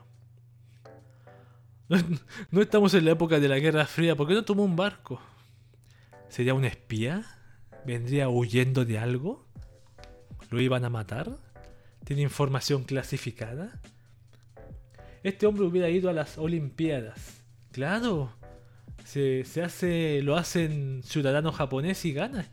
No, 2.51 2.61
estamos 2.61 2.93
en 2.93 3.03
la 3.03 3.11
época 3.11 3.39
de 3.39 3.47
la 3.49 3.59
Guerra 3.59 3.85
Fría. 3.85 4.15
¿Por 4.15 4.27
qué 4.27 4.33
no 4.33 4.43
tomó 4.43 4.63
un 4.63 4.75
barco? 4.77 5.21
¿Sería 6.29 6.53
un 6.53 6.63
espía? 6.63 7.25
¿Vendría 7.85 8.29
huyendo 8.29 8.85
de 8.85 8.97
algo? 8.97 9.50
¿Lo 10.51 10.59
iban 10.59 10.83
a 10.83 10.89
matar? 10.89 11.37
¿Tiene 12.03 12.21
información 12.21 12.83
clasificada? 12.83 13.79
Este 15.23 15.47
hombre 15.47 15.65
hubiera 15.65 15.89
ido 15.89 16.09
a 16.09 16.13
las 16.13 16.37
Olimpiadas. 16.37 17.41
Claro. 17.71 18.33
Se, 19.05 19.45
se 19.45 19.63
hace. 19.63 20.21
lo 20.21 20.35
hacen 20.35 21.03
ciudadano 21.03 21.53
japonés 21.53 22.03
y 22.03 22.11
gana. 22.11 22.49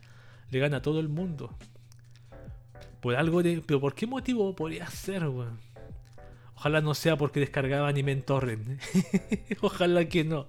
Le 0.49 0.59
gana 0.59 0.77
a 0.77 0.81
todo 0.81 1.01
el 1.01 1.09
mundo. 1.09 1.53
Por 3.01 3.15
algo 3.15 3.43
de. 3.43 3.61
Pero 3.65 3.81
¿por 3.81 3.95
qué 3.95 4.07
motivo 4.07 4.55
podría 4.55 4.87
ser, 4.87 5.27
weón? 5.27 5.59
Ojalá 6.55 6.79
no 6.79 6.93
sea 6.93 7.17
porque 7.17 7.41
descargaba 7.41 7.89
anime 7.89 8.13
en 8.13 8.21
torrent. 8.21 8.81
Ojalá 9.61 10.05
que 10.07 10.23
no. 10.23 10.47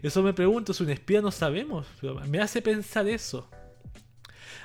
Eso 0.00 0.22
me 0.22 0.32
pregunto, 0.32 0.70
¿es 0.70 0.80
un 0.80 0.90
espía? 0.90 1.20
No 1.22 1.32
sabemos. 1.32 1.88
me 2.28 2.40
hace 2.40 2.62
pensar 2.62 3.08
eso. 3.08 3.50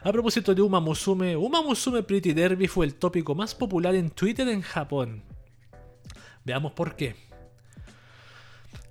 A 0.04 0.12
propósito 0.12 0.54
de 0.54 0.62
Uma 0.62 0.80
Musume, 0.80 1.36
Uma 1.36 1.64
Musume 1.64 2.04
Pretty 2.04 2.34
Derby 2.34 2.68
fue 2.68 2.86
el 2.86 2.96
tópico 2.96 3.34
más 3.34 3.56
popular 3.56 3.96
en 3.96 4.12
Twitter 4.12 4.48
en 4.48 4.62
Japón. 4.62 5.24
Veamos 6.46 6.74
por 6.74 6.96
qué. 6.96 7.16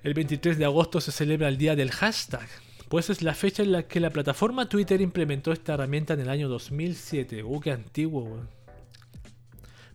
El 0.03 0.15
23 0.15 0.59
de 0.59 0.65
agosto 0.65 1.01
se 1.01 1.13
celebra 1.13 1.49
el 1.49 1.59
día 1.59 1.77
del 1.77 1.93
hashtag, 1.93 2.49
pues 2.89 3.09
es 3.09 3.23
la 3.23 3.35
fecha 3.35 3.63
en 3.63 3.73
la 3.73 3.85
que 3.85 4.01
la 4.01 4.11
plataforma 4.11 4.69
Twitter 4.69 5.01
implementó 5.01 5.53
esta 5.53 5.75
herramienta 5.75 6.15
en 6.15 6.21
el 6.21 6.29
año 6.29 6.49
2007. 6.49 7.45
Uh, 7.45 7.61
qué 7.61 7.71
antiguo. 7.71 8.41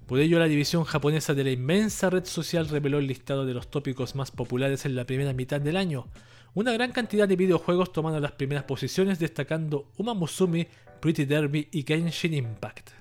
Por 0.07 0.19
ello, 0.19 0.39
la 0.39 0.47
división 0.47 0.85
japonesa 0.85 1.33
de 1.33 1.43
la 1.43 1.51
inmensa 1.51 2.09
red 2.09 2.25
social 2.25 2.67
reveló 2.67 2.99
el 2.99 3.07
listado 3.07 3.45
de 3.45 3.53
los 3.53 3.69
tópicos 3.69 4.15
más 4.15 4.31
populares 4.31 4.85
en 4.85 4.95
la 4.95 5.05
primera 5.05 5.33
mitad 5.33 5.61
del 5.61 5.77
año. 5.77 6.07
Una 6.53 6.73
gran 6.73 6.91
cantidad 6.91 7.27
de 7.27 7.37
videojuegos 7.37 7.93
tomando 7.93 8.19
las 8.19 8.33
primeras 8.33 8.65
posiciones, 8.65 9.19
destacando 9.19 9.89
Uma 9.97 10.13
Musume, 10.13 10.67
Pretty 11.01 11.25
Derby 11.25 11.67
y 11.71 11.81
Genshin 11.81 12.35
Impact. 12.35 12.91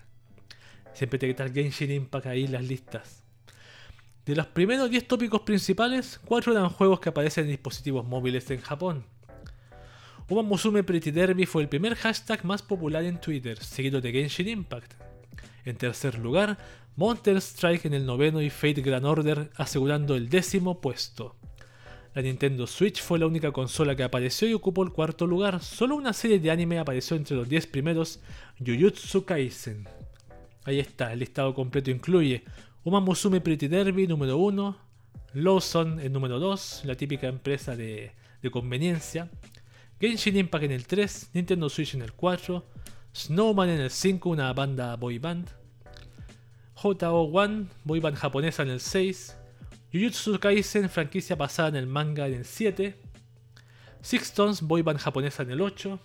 Siempre 0.95 1.19
te 1.19 1.35
que 1.35 1.53
Genshin 1.53 1.91
Impact 1.91 2.27
ahí 2.27 2.45
en 2.45 2.53
las 2.53 2.65
listas. 2.65 3.23
De 4.25 4.35
los 4.35 4.47
primeros 4.47 4.91
10 4.91 5.07
tópicos 5.07 5.43
principales, 5.43 6.19
4 6.25 6.53
eran 6.53 6.71
juegos 6.71 7.01
que 7.01 7.11
aparecen 7.11 7.45
en 7.45 7.51
dispositivos 7.51 8.07
móviles 8.07 8.51
en 8.51 8.63
Japón. 8.63 9.05
Uma 10.31 10.43
Musume 10.43 10.83
Pretty 10.83 11.11
Derby 11.11 11.45
fue 11.45 11.63
el 11.63 11.69
primer 11.69 11.95
hashtag 11.95 12.43
más 12.45 12.63
popular 12.63 13.05
en 13.05 13.21
Twitter, 13.21 13.63
seguido 13.63 14.01
de 14.01 14.13
Genshin 14.13 14.49
Impact. 14.49 14.95
En 15.67 15.77
tercer 15.77 16.19
lugar, 16.19 16.57
Monster 16.97 17.37
Strike 17.37 17.85
en 17.85 17.95
el 17.95 18.07
noveno 18.07 18.41
y 18.41 18.49
Fate 18.49 18.81
Grand 18.81 19.05
Order 19.05 19.51
asegurando 19.57 20.17
el 20.17 20.31
décimo 20.31 20.81
puesto. 20.81 21.37
La 22.13 22.23
Nintendo 22.23 22.67
Switch 22.67 23.01
fue 23.01 23.21
la 23.21 23.27
única 23.27 23.53
consola 23.53 23.95
que 23.95 24.03
apareció 24.03 24.49
y 24.49 24.55
ocupó 24.55 24.83
el 24.83 24.91
cuarto 24.91 25.29
lugar. 25.29 25.63
Solo 25.63 25.95
una 25.95 26.13
serie 26.13 26.41
de 26.41 26.51
anime 26.51 26.81
apareció 26.81 27.17
entre 27.17 27.37
los 27.37 27.49
10 27.49 27.69
primeros, 27.69 28.19
Jujutsu 28.59 29.25
Kaisen. 29.25 29.89
Ahí 30.65 30.81
está, 30.81 31.13
el 31.13 31.21
listado 31.21 31.55
completo 31.55 31.91
incluye 31.91 32.43
Uma 32.83 33.01
Musume 33.01 33.41
Pretty 33.41 33.69
Derby 33.69 34.09
número 34.09 34.39
1, 34.39 34.77
Lawson 35.35 36.01
en 36.01 36.13
número 36.13 36.41
2, 36.41 36.83
la 36.85 36.97
típica 36.97 37.29
empresa 37.29 37.77
de, 37.77 38.13
de 38.43 38.51
conveniencia, 38.51 39.31
Genshin 40.01 40.37
Impact 40.37 40.65
en 40.65 40.73
el 40.73 40.87
3, 40.87 41.31
Nintendo 41.35 41.69
Switch 41.69 41.95
en 41.95 42.03
el 42.03 42.13
4, 42.13 42.65
Snowman 43.15 43.69
en 43.69 43.81
el 43.83 43.91
5, 43.91 44.29
una 44.29 44.53
banda 44.53 44.97
boy 44.97 45.19
band, 45.19 45.49
JO1, 46.75 47.69
boy 47.85 48.01
band 48.01 48.17
japonesa 48.17 48.65
en 48.65 48.71
el 48.71 48.81
6, 48.81 49.37
Jujutsu 49.93 50.39
Kaisen, 50.39 50.89
franquicia 50.89 51.37
basada 51.37 51.71
en 51.71 51.77
el 51.77 51.87
manga 51.87 52.27
en 52.27 52.35
el 52.35 52.45
7, 52.45 52.97
Six 54.03 54.33
Tones, 54.33 54.63
boy 54.63 54.83
band 54.83 55.01
japonesa 55.01 55.43
en 55.43 55.51
el 55.51 55.61
8, 55.61 55.99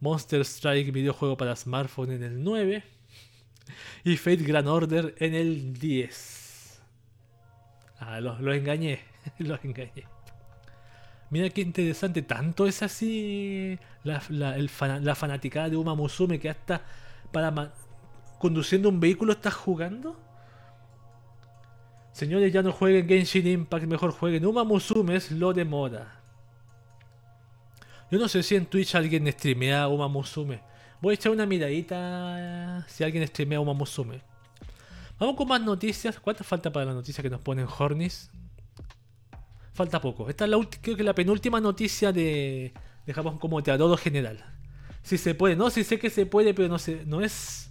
Monster 0.00 0.40
Strike, 0.40 0.92
videojuego 0.92 1.36
para 1.36 1.54
smartphone 1.54 2.12
en 2.12 2.22
el 2.24 2.42
9, 2.42 2.82
y 4.04 4.16
Fate 4.16 4.42
Grand 4.42 4.66
Order 4.66 5.14
en 5.18 5.34
el 5.34 5.74
10. 5.74 6.82
Ah, 8.00 8.20
los 8.20 8.40
lo 8.40 8.52
engañé, 8.52 9.00
los 9.38 9.64
engañé. 9.64 10.04
Mira 11.30 11.48
qué 11.48 11.62
interesante, 11.62 12.20
tanto 12.20 12.66
es 12.66 12.82
así 12.82 13.78
la, 14.04 14.20
fanaticada 15.14 15.70
de 15.70 15.76
Uma 15.76 15.94
Musume 15.94 16.38
que 16.38 16.50
hasta 16.50 16.82
para 17.30 17.72
conduciendo 18.38 18.90
un 18.90 19.00
vehículo 19.00 19.32
estás 19.32 19.54
jugando. 19.54 20.20
Señores, 22.12 22.52
ya 22.52 22.62
no 22.62 22.72
jueguen 22.72 23.08
Genshin 23.08 23.46
Impact, 23.46 23.86
mejor 23.86 24.12
jueguen 24.12 24.44
Uma 24.46 24.64
Musume, 24.64 25.16
es 25.16 25.30
lo 25.30 25.52
de 25.52 25.64
moda. 25.64 26.20
Yo 28.10 28.18
no 28.18 28.28
sé 28.28 28.42
si 28.42 28.54
en 28.54 28.66
Twitch 28.66 28.94
alguien 28.94 29.30
streamea 29.32 29.88
Uma 29.88 30.08
Musume. 30.08 30.60
Voy 31.00 31.12
a 31.12 31.14
echar 31.14 31.32
una 31.32 31.46
miradita 31.46 32.84
si 32.86 33.02
alguien 33.02 33.26
streamea 33.26 33.60
Uma 33.60 33.72
Musume. 33.72 34.20
Vamos 35.18 35.36
con 35.36 35.48
más 35.48 35.62
noticias. 35.62 36.20
¿Cuánto 36.20 36.44
falta 36.44 36.70
para 36.70 36.86
la 36.86 36.92
noticia 36.92 37.22
que 37.22 37.30
nos 37.30 37.40
ponen 37.40 37.66
Hornis? 37.66 38.30
Falta 39.72 40.00
poco. 40.00 40.28
Esta 40.28 40.44
es 40.44 40.50
la 40.50 40.58
creo 40.82 40.96
que 40.96 41.02
la 41.02 41.14
penúltima 41.14 41.60
noticia 41.60 42.12
de, 42.12 42.74
de 43.06 43.14
Japón 43.14 43.38
como 43.38 43.62
todo 43.62 43.96
general. 43.96 44.44
Si 45.02 45.16
se 45.16 45.34
puede, 45.34 45.56
no, 45.56 45.70
si 45.70 45.82
sé 45.82 45.98
que 45.98 46.10
se 46.10 46.26
puede, 46.26 46.52
pero 46.54 46.68
no 46.68 46.78
sé, 46.78 47.04
no 47.06 47.22
es. 47.22 47.70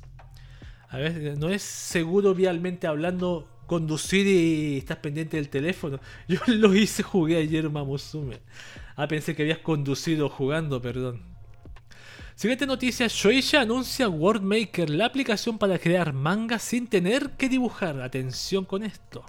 A 0.90 0.98
ver, 0.98 1.38
no 1.38 1.50
es 1.50 1.62
seguro 1.62 2.34
vialmente 2.34 2.88
hablando 2.88 3.48
conducir 3.72 4.28
y 4.28 4.80
estás 4.80 4.98
pendiente 4.98 5.38
del 5.38 5.48
teléfono. 5.48 6.02
Yo 6.28 6.40
lo 6.48 6.76
hice, 6.76 7.04
jugué 7.04 7.38
ayer 7.38 7.70
Mamusume. 7.70 8.42
Ah, 8.98 9.08
pensé 9.08 9.34
que 9.34 9.44
habías 9.44 9.60
conducido 9.60 10.28
jugando, 10.28 10.82
perdón. 10.82 11.22
Siguiente 12.36 12.68
noticia, 12.68 13.08
Shueisha 13.08 13.62
anuncia 13.62 14.10
Worldmaker, 14.10 14.90
la 14.90 15.06
aplicación 15.06 15.58
para 15.58 15.80
crear 15.80 16.12
mangas 16.12 16.64
sin 16.64 16.88
tener 16.88 17.30
que 17.38 17.48
dibujar. 17.48 18.02
Atención 18.02 18.66
con 18.66 18.84
esto. 18.84 19.24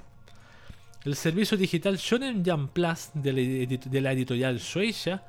El 1.04 1.14
servicio 1.14 1.56
digital 1.56 1.96
Shonen 1.96 2.44
Jump 2.44 2.72
Plus 2.72 3.10
de 3.14 4.00
la, 4.00 4.10
editorial 4.10 4.58
Shueisha 4.58 5.22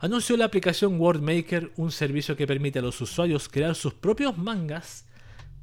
anunció 0.00 0.38
la 0.38 0.46
aplicación 0.46 0.98
Worldmaker, 0.98 1.72
un 1.76 1.92
servicio 1.92 2.34
que 2.34 2.46
permite 2.46 2.78
a 2.78 2.82
los 2.82 2.98
usuarios 3.02 3.46
crear 3.46 3.74
sus 3.74 3.92
propios 3.92 4.38
mangas 4.38 5.04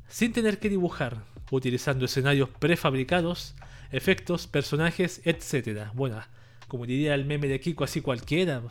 sin 0.07 0.33
tener 0.33 0.59
que 0.59 0.69
dibujar, 0.69 1.23
utilizando 1.51 2.05
escenarios 2.05 2.49
prefabricados, 2.49 3.55
efectos, 3.91 4.47
personajes, 4.47 5.21
etc. 5.25 5.89
Bueno, 5.93 6.21
como 6.67 6.85
diría 6.85 7.15
el 7.15 7.25
meme 7.25 7.47
de 7.47 7.59
Kiko, 7.59 7.83
así 7.83 8.01
cualquiera. 8.01 8.61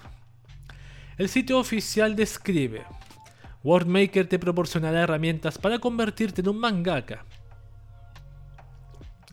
El 1.17 1.29
sitio 1.29 1.59
oficial 1.59 2.17
describe: 2.17 2.83
Worldmaker 3.63 4.29
te 4.29 4.39
proporcionará 4.39 5.03
herramientas 5.03 5.59
para 5.59 5.79
convertirte 5.79 6.41
en 6.41 6.49
un 6.49 6.59
mangaka 6.59 7.25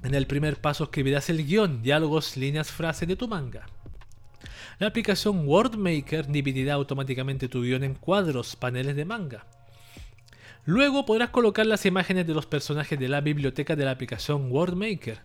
en 0.04 0.16
el 0.16 0.26
primer 0.26 0.58
paso 0.58 0.86
escribirás 0.86 1.30
el 1.30 1.46
guion, 1.46 1.84
diálogos, 1.84 2.36
líneas, 2.36 2.72
frases 2.72 3.08
de 3.08 3.16
tu 3.16 3.28
manga. 3.28 3.68
La 4.80 4.88
aplicación 4.88 5.48
WordMaker 5.48 6.26
dividirá 6.28 6.74
automáticamente 6.74 7.48
tu 7.48 7.62
guion 7.62 7.84
en 7.84 7.94
cuadros, 7.94 8.56
paneles 8.56 8.96
de 8.96 9.06
manga. 9.06 9.46
Luego 10.66 11.06
podrás 11.06 11.32
colocar 11.32 11.66
las 11.66 11.86
imágenes 11.86 12.28
de 12.28 12.36
los 12.36 12.46
personajes 12.46 13.00
de 13.00 13.10
la 13.10 13.22
biblioteca 13.22 13.76
de 13.76 13.86
la 13.86 13.92
aplicación 13.92 14.52
WordMaker. 14.52 15.20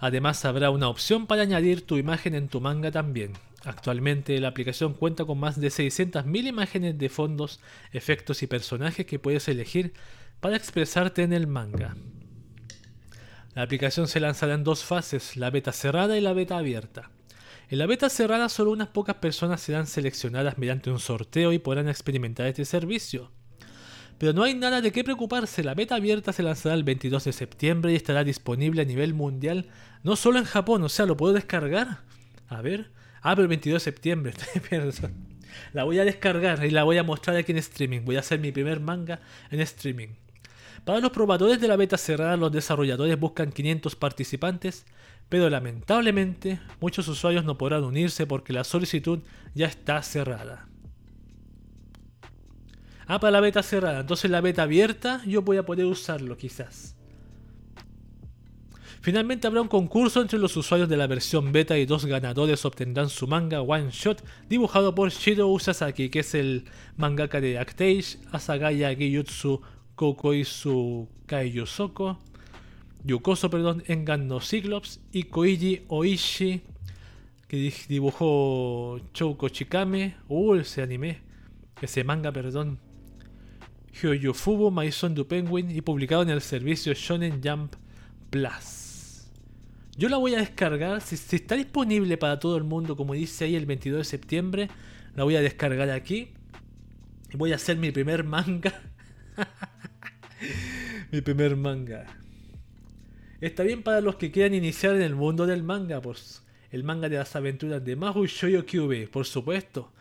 Además 0.00 0.44
habrá 0.44 0.70
una 0.70 0.88
opción 0.88 1.26
para 1.26 1.42
añadir 1.42 1.86
tu 1.86 1.98
imagen 1.98 2.34
en 2.34 2.48
tu 2.48 2.60
manga 2.60 2.90
también. 2.90 3.32
Actualmente 3.64 4.38
la 4.40 4.48
aplicación 4.48 4.94
cuenta 4.94 5.24
con 5.24 5.38
más 5.38 5.60
de 5.60 5.68
600.000 5.68 6.46
imágenes 6.46 6.98
de 6.98 7.08
fondos, 7.08 7.60
efectos 7.92 8.42
y 8.42 8.46
personajes 8.46 9.04
que 9.04 9.18
puedes 9.18 9.48
elegir 9.48 9.92
para 10.40 10.56
expresarte 10.56 11.22
en 11.22 11.32
el 11.32 11.46
manga. 11.46 11.96
La 13.54 13.62
aplicación 13.62 14.06
se 14.06 14.20
lanzará 14.20 14.54
en 14.54 14.64
dos 14.64 14.84
fases, 14.84 15.36
la 15.36 15.50
beta 15.50 15.72
cerrada 15.72 16.16
y 16.16 16.20
la 16.20 16.32
beta 16.32 16.56
abierta. 16.56 17.10
En 17.68 17.78
la 17.78 17.86
beta 17.86 18.08
cerrada 18.08 18.48
solo 18.48 18.70
unas 18.70 18.88
pocas 18.88 19.16
personas 19.16 19.60
serán 19.60 19.86
seleccionadas 19.86 20.56
mediante 20.56 20.90
un 20.90 21.00
sorteo 21.00 21.52
y 21.52 21.58
podrán 21.58 21.88
experimentar 21.88 22.46
este 22.46 22.64
servicio. 22.64 23.32
Pero 24.18 24.32
no 24.32 24.42
hay 24.44 24.54
nada 24.54 24.80
de 24.80 24.92
qué 24.92 25.04
preocuparse, 25.04 25.62
la 25.62 25.74
beta 25.74 25.96
abierta 25.96 26.32
se 26.32 26.42
lanzará 26.42 26.74
el 26.74 26.84
22 26.84 27.24
de 27.24 27.32
septiembre 27.32 27.92
y 27.92 27.96
estará 27.96 28.24
disponible 28.24 28.82
a 28.82 28.84
nivel 28.84 29.12
mundial, 29.12 29.66
no 30.02 30.16
solo 30.16 30.38
en 30.38 30.44
Japón, 30.44 30.82
o 30.82 30.88
sea, 30.88 31.06
lo 31.06 31.16
puedo 31.16 31.34
descargar. 31.34 32.00
A 32.48 32.62
ver. 32.62 32.90
Ah, 33.22 33.34
pero 33.34 33.42
el 33.42 33.48
22 33.48 33.82
de 33.82 33.84
septiembre, 33.84 34.32
La 35.72 35.84
voy 35.84 35.98
a 35.98 36.04
descargar 36.04 36.64
y 36.64 36.70
la 36.70 36.84
voy 36.84 36.98
a 36.98 37.02
mostrar 37.02 37.36
aquí 37.36 37.52
en 37.52 37.58
streaming. 37.58 38.02
Voy 38.04 38.16
a 38.16 38.20
hacer 38.20 38.38
mi 38.38 38.52
primer 38.52 38.78
manga 38.80 39.20
en 39.50 39.60
streaming. 39.60 40.08
Para 40.84 41.00
los 41.00 41.10
probadores 41.10 41.60
de 41.60 41.66
la 41.66 41.76
beta 41.76 41.96
cerrada, 41.96 42.36
los 42.36 42.52
desarrolladores 42.52 43.18
buscan 43.18 43.50
500 43.50 43.96
participantes, 43.96 44.86
pero 45.28 45.50
lamentablemente 45.50 46.60
muchos 46.80 47.08
usuarios 47.08 47.44
no 47.44 47.58
podrán 47.58 47.84
unirse 47.84 48.26
porque 48.26 48.52
la 48.52 48.64
solicitud 48.64 49.20
ya 49.54 49.66
está 49.66 50.02
cerrada. 50.02 50.68
Ah, 53.06 53.20
para 53.20 53.30
la 53.30 53.40
beta 53.40 53.62
cerrada. 53.62 54.00
Entonces 54.00 54.30
la 54.30 54.40
beta 54.40 54.62
abierta 54.62 55.22
yo 55.26 55.42
voy 55.42 55.56
a 55.58 55.64
poder 55.64 55.86
usarlo 55.86 56.36
quizás. 56.36 56.96
Finalmente 59.00 59.46
habrá 59.46 59.62
un 59.62 59.68
concurso 59.68 60.20
entre 60.20 60.38
los 60.40 60.56
usuarios 60.56 60.88
de 60.88 60.96
la 60.96 61.06
versión 61.06 61.52
beta 61.52 61.78
y 61.78 61.86
dos 61.86 62.06
ganadores 62.06 62.64
obtendrán 62.64 63.08
su 63.08 63.28
manga 63.28 63.62
One 63.62 63.90
Shot 63.92 64.24
dibujado 64.48 64.96
por 64.96 65.10
Shiro 65.10 65.46
Usasaki, 65.46 66.08
que 66.08 66.20
es 66.20 66.34
el 66.34 66.64
mangaka 66.96 67.40
de 67.40 67.56
Actage, 67.56 68.18
Asagaya 68.32 68.92
Giyutsu 68.92 69.60
Kokoisu 69.94 71.08
Kaiyusoko, 71.26 72.18
Yukoso, 73.04 73.48
perdón, 73.48 73.84
Engan 73.86 74.26
no 74.26 74.40
Cyclops 74.40 75.00
y 75.12 75.22
Koiji 75.22 75.82
Oishi, 75.86 76.62
que 77.46 77.72
dibujó 77.88 78.98
Chouko 79.12 79.48
Chikame, 79.48 80.16
uh, 80.26 80.56
ese 80.56 80.82
anime, 80.82 81.20
ese 81.80 82.02
manga, 82.02 82.32
perdón, 82.32 82.80
Hyoyufubu 84.00 84.70
Maison 84.70 85.14
du 85.14 85.26
Penguin 85.26 85.70
y 85.70 85.80
publicado 85.80 86.22
en 86.22 86.28
el 86.30 86.42
servicio 86.42 86.92
Shonen 86.92 87.40
Jump 87.42 87.74
Plus. 88.30 89.26
Yo 89.96 90.10
la 90.10 90.18
voy 90.18 90.34
a 90.34 90.38
descargar, 90.38 91.00
si, 91.00 91.14
está 91.14 91.54
disponible 91.54 92.18
para 92.18 92.38
todo 92.38 92.58
el 92.58 92.64
mundo, 92.64 92.96
como 92.96 93.14
dice 93.14 93.46
ahí 93.46 93.56
el 93.56 93.64
22 93.64 93.98
de 93.98 94.04
septiembre, 94.04 94.68
la 95.14 95.24
voy 95.24 95.36
a 95.36 95.40
descargar 95.40 95.88
aquí. 95.88 96.32
Voy 97.32 97.52
a 97.52 97.56
hacer 97.56 97.78
mi 97.78 97.90
primer 97.90 98.22
manga. 98.24 98.82
mi 101.10 101.22
primer 101.22 101.56
manga. 101.56 102.06
Está 103.40 103.62
bien 103.62 103.82
para 103.82 104.02
los 104.02 104.16
que 104.16 104.30
quieran 104.30 104.52
iniciar 104.52 104.94
en 104.96 105.02
el 105.02 105.14
mundo 105.14 105.46
del 105.46 105.62
manga, 105.62 106.02
pues 106.02 106.42
el 106.70 106.84
manga 106.84 107.08
de 107.08 107.16
las 107.16 107.34
aventuras 107.34 107.82
de 107.82 107.96
Mahu 107.96 108.26
Shoyo 108.26 108.66
Kyube, 108.66 109.08
por 109.08 109.24
supuesto. 109.24 109.92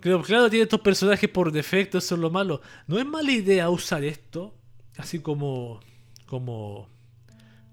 Pero 0.00 0.22
claro, 0.22 0.50
tiene 0.50 0.64
estos 0.64 0.80
personajes 0.80 1.28
por 1.30 1.52
defecto, 1.52 1.98
eso 1.98 2.14
es 2.14 2.20
lo 2.20 2.30
malo. 2.30 2.60
No 2.86 2.98
es 2.98 3.06
mala 3.06 3.32
idea 3.32 3.70
usar 3.70 4.04
esto, 4.04 4.54
así 4.96 5.20
como, 5.20 5.80
como 6.26 6.88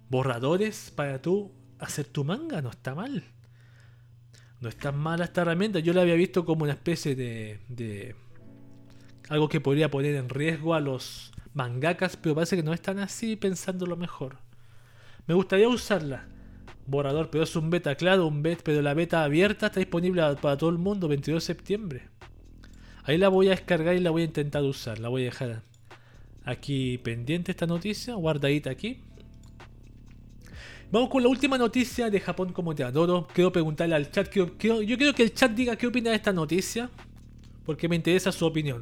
borradores 0.09 0.91
para 0.91 1.21
tú 1.21 1.51
hacer 1.79 2.05
tu 2.05 2.23
manga, 2.23 2.61
no 2.61 2.69
está 2.69 2.95
mal. 2.95 3.23
No 4.61 4.69
está 4.69 4.91
mala 4.91 5.25
esta 5.25 5.41
herramienta, 5.41 5.79
yo 5.79 5.93
la 5.93 6.01
había 6.01 6.15
visto 6.15 6.45
como 6.45 6.63
una 6.63 6.73
especie 6.73 7.15
de, 7.15 7.59
de 7.67 8.15
algo 9.29 9.49
que 9.49 9.59
podría 9.59 9.91
poner 9.91 10.15
en 10.15 10.29
riesgo 10.29 10.73
a 10.73 10.79
los 10.79 11.33
mangakas, 11.53 12.17
pero 12.17 12.35
parece 12.35 12.55
que 12.55 12.63
no 12.63 12.73
están 12.73 12.99
así 12.99 13.35
pensando 13.35 13.85
lo 13.85 13.97
mejor. 13.97 14.37
Me 15.27 15.33
gustaría 15.33 15.67
usarla. 15.67 16.27
Borrador, 16.85 17.29
pero 17.29 17.45
es 17.45 17.55
un 17.55 17.69
beta, 17.69 17.95
claro, 17.95 18.27
un 18.27 18.43
beta, 18.43 18.61
pero 18.65 18.81
la 18.81 18.93
beta 18.93 19.23
abierta 19.23 19.67
está 19.67 19.79
disponible 19.79 20.21
para 20.41 20.57
todo 20.57 20.69
el 20.69 20.77
mundo, 20.77 21.07
22 21.07 21.41
de 21.41 21.45
septiembre. 21.45 22.09
Ahí 23.03 23.17
la 23.17 23.29
voy 23.29 23.47
a 23.47 23.51
descargar 23.51 23.95
y 23.95 23.99
la 23.99 24.11
voy 24.11 24.23
a 24.23 24.25
intentar 24.25 24.63
usar. 24.63 24.99
La 24.99 25.09
voy 25.09 25.23
a 25.23 25.25
dejar 25.25 25.61
aquí 26.45 26.97
pendiente 26.97 27.51
esta 27.51 27.65
noticia, 27.65 28.15
guardadita 28.15 28.69
aquí. 28.69 29.01
Vamos 30.91 31.09
con 31.09 31.23
la 31.23 31.29
última 31.29 31.57
noticia 31.57 32.09
de 32.09 32.19
Japón 32.19 32.53
como 32.53 32.75
te 32.75 32.83
adoro. 32.83 33.27
Quiero 33.33 33.51
preguntarle 33.51 33.95
al 33.95 34.11
chat. 34.11 34.31
yo 34.33 34.55
quiero 34.57 35.13
que 35.13 35.23
el 35.23 35.33
chat 35.33 35.51
diga 35.51 35.75
qué 35.75 35.87
opina 35.87 36.11
de 36.11 36.17
esta 36.17 36.31
noticia. 36.31 36.89
Porque 37.65 37.87
me 37.87 37.95
interesa 37.95 38.31
su 38.31 38.45
opinión. 38.45 38.81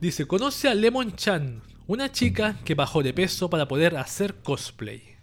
Dice, 0.00 0.26
conoce 0.26 0.68
a 0.68 0.74
Lemon 0.74 1.16
Chan, 1.16 1.62
una 1.86 2.12
chica 2.12 2.56
que 2.64 2.74
bajó 2.74 3.02
de 3.02 3.12
peso 3.12 3.48
para 3.48 3.66
poder 3.66 3.96
hacer 3.96 4.34
cosplay. 4.36 5.13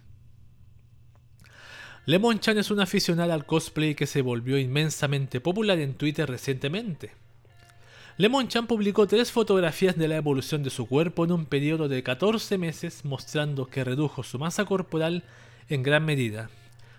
Lemon 2.04 2.40
Chan 2.40 2.58
es 2.58 2.72
una 2.72 2.82
aficionada 2.82 3.32
al 3.32 3.46
cosplay 3.46 3.94
que 3.94 4.08
se 4.08 4.22
volvió 4.22 4.58
inmensamente 4.58 5.40
popular 5.40 5.78
en 5.78 5.94
Twitter 5.94 6.28
recientemente. 6.28 7.12
Lemon 8.16 8.48
Chan 8.48 8.66
publicó 8.66 9.06
tres 9.06 9.30
fotografías 9.30 9.96
de 9.96 10.08
la 10.08 10.16
evolución 10.16 10.64
de 10.64 10.70
su 10.70 10.88
cuerpo 10.88 11.24
en 11.24 11.30
un 11.30 11.46
periodo 11.46 11.86
de 11.86 12.02
14 12.02 12.58
meses 12.58 13.04
mostrando 13.04 13.66
que 13.66 13.84
redujo 13.84 14.24
su 14.24 14.40
masa 14.40 14.64
corporal 14.64 15.22
en 15.68 15.84
gran 15.84 16.04
medida. 16.04 16.50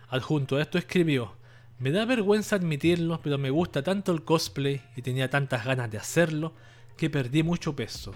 Adjunto 0.08 0.56
a 0.56 0.62
esto 0.62 0.78
escribió, 0.78 1.36
me 1.80 1.92
da 1.92 2.06
vergüenza 2.06 2.56
admitirlo, 2.56 3.20
pero 3.22 3.38
me 3.38 3.50
gusta 3.50 3.84
tanto 3.84 4.14
el 4.14 4.24
cosplay 4.24 4.82
y 4.96 5.02
tenía 5.02 5.30
tantas 5.30 5.66
ganas 5.66 5.92
de 5.92 5.98
hacerlo 5.98 6.54
que 6.96 7.10
perdí 7.10 7.44
mucho 7.44 7.76
peso. 7.76 8.14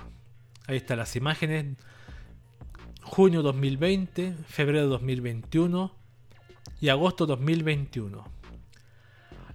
Ahí 0.67 0.77
están 0.77 0.99
las 0.99 1.17
imágenes. 1.17 1.75
Junio 3.01 3.41
2020, 3.41 4.35
febrero 4.47 4.87
2021, 4.87 6.06
y 6.79 6.89
agosto 6.89 7.25
2021. 7.25 8.23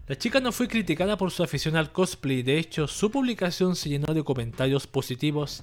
La 0.09 0.17
chica 0.17 0.41
no 0.41 0.53
fue 0.53 0.69
criticada 0.69 1.17
por 1.17 1.31
su 1.31 1.43
afición 1.43 1.77
al 1.77 1.93
cosplay, 1.93 2.43
de 2.43 2.59
hecho 2.59 2.89
su 2.89 3.11
publicación 3.11 3.77
se 3.77 3.89
llenó 3.89 4.13
de 4.13 4.25
comentarios 4.25 4.87
positivos 4.87 5.63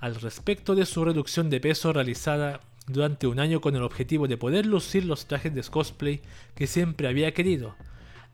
al 0.00 0.14
respecto 0.16 0.74
de 0.74 0.86
su 0.86 1.04
reducción 1.04 1.50
de 1.50 1.60
peso 1.60 1.92
realizada 1.92 2.60
durante 2.86 3.26
un 3.26 3.40
año 3.40 3.60
con 3.60 3.76
el 3.76 3.82
objetivo 3.82 4.28
de 4.28 4.36
poder 4.36 4.66
lucir 4.66 5.04
los 5.04 5.26
trajes 5.26 5.54
de 5.54 5.62
cosplay 5.62 6.20
que 6.54 6.66
siempre 6.66 7.08
había 7.08 7.34
querido. 7.34 7.74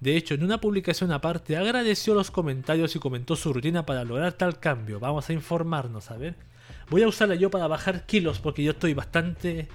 De 0.00 0.16
hecho, 0.16 0.34
en 0.34 0.42
una 0.42 0.60
publicación 0.60 1.12
aparte 1.12 1.56
agradeció 1.56 2.14
los 2.14 2.30
comentarios 2.30 2.94
y 2.96 2.98
comentó 2.98 3.36
su 3.36 3.52
rutina 3.52 3.86
para 3.86 4.04
lograr 4.04 4.32
tal 4.32 4.58
cambio. 4.58 4.98
Vamos 4.98 5.28
a 5.28 5.32
informarnos, 5.32 6.10
a 6.10 6.16
ver. 6.16 6.34
Voy 6.90 7.02
a 7.02 7.08
usarla 7.08 7.36
yo 7.36 7.50
para 7.50 7.68
bajar 7.68 8.04
kilos 8.04 8.40
porque 8.40 8.64
yo 8.64 8.72
estoy 8.72 8.94
bastante 8.94 9.68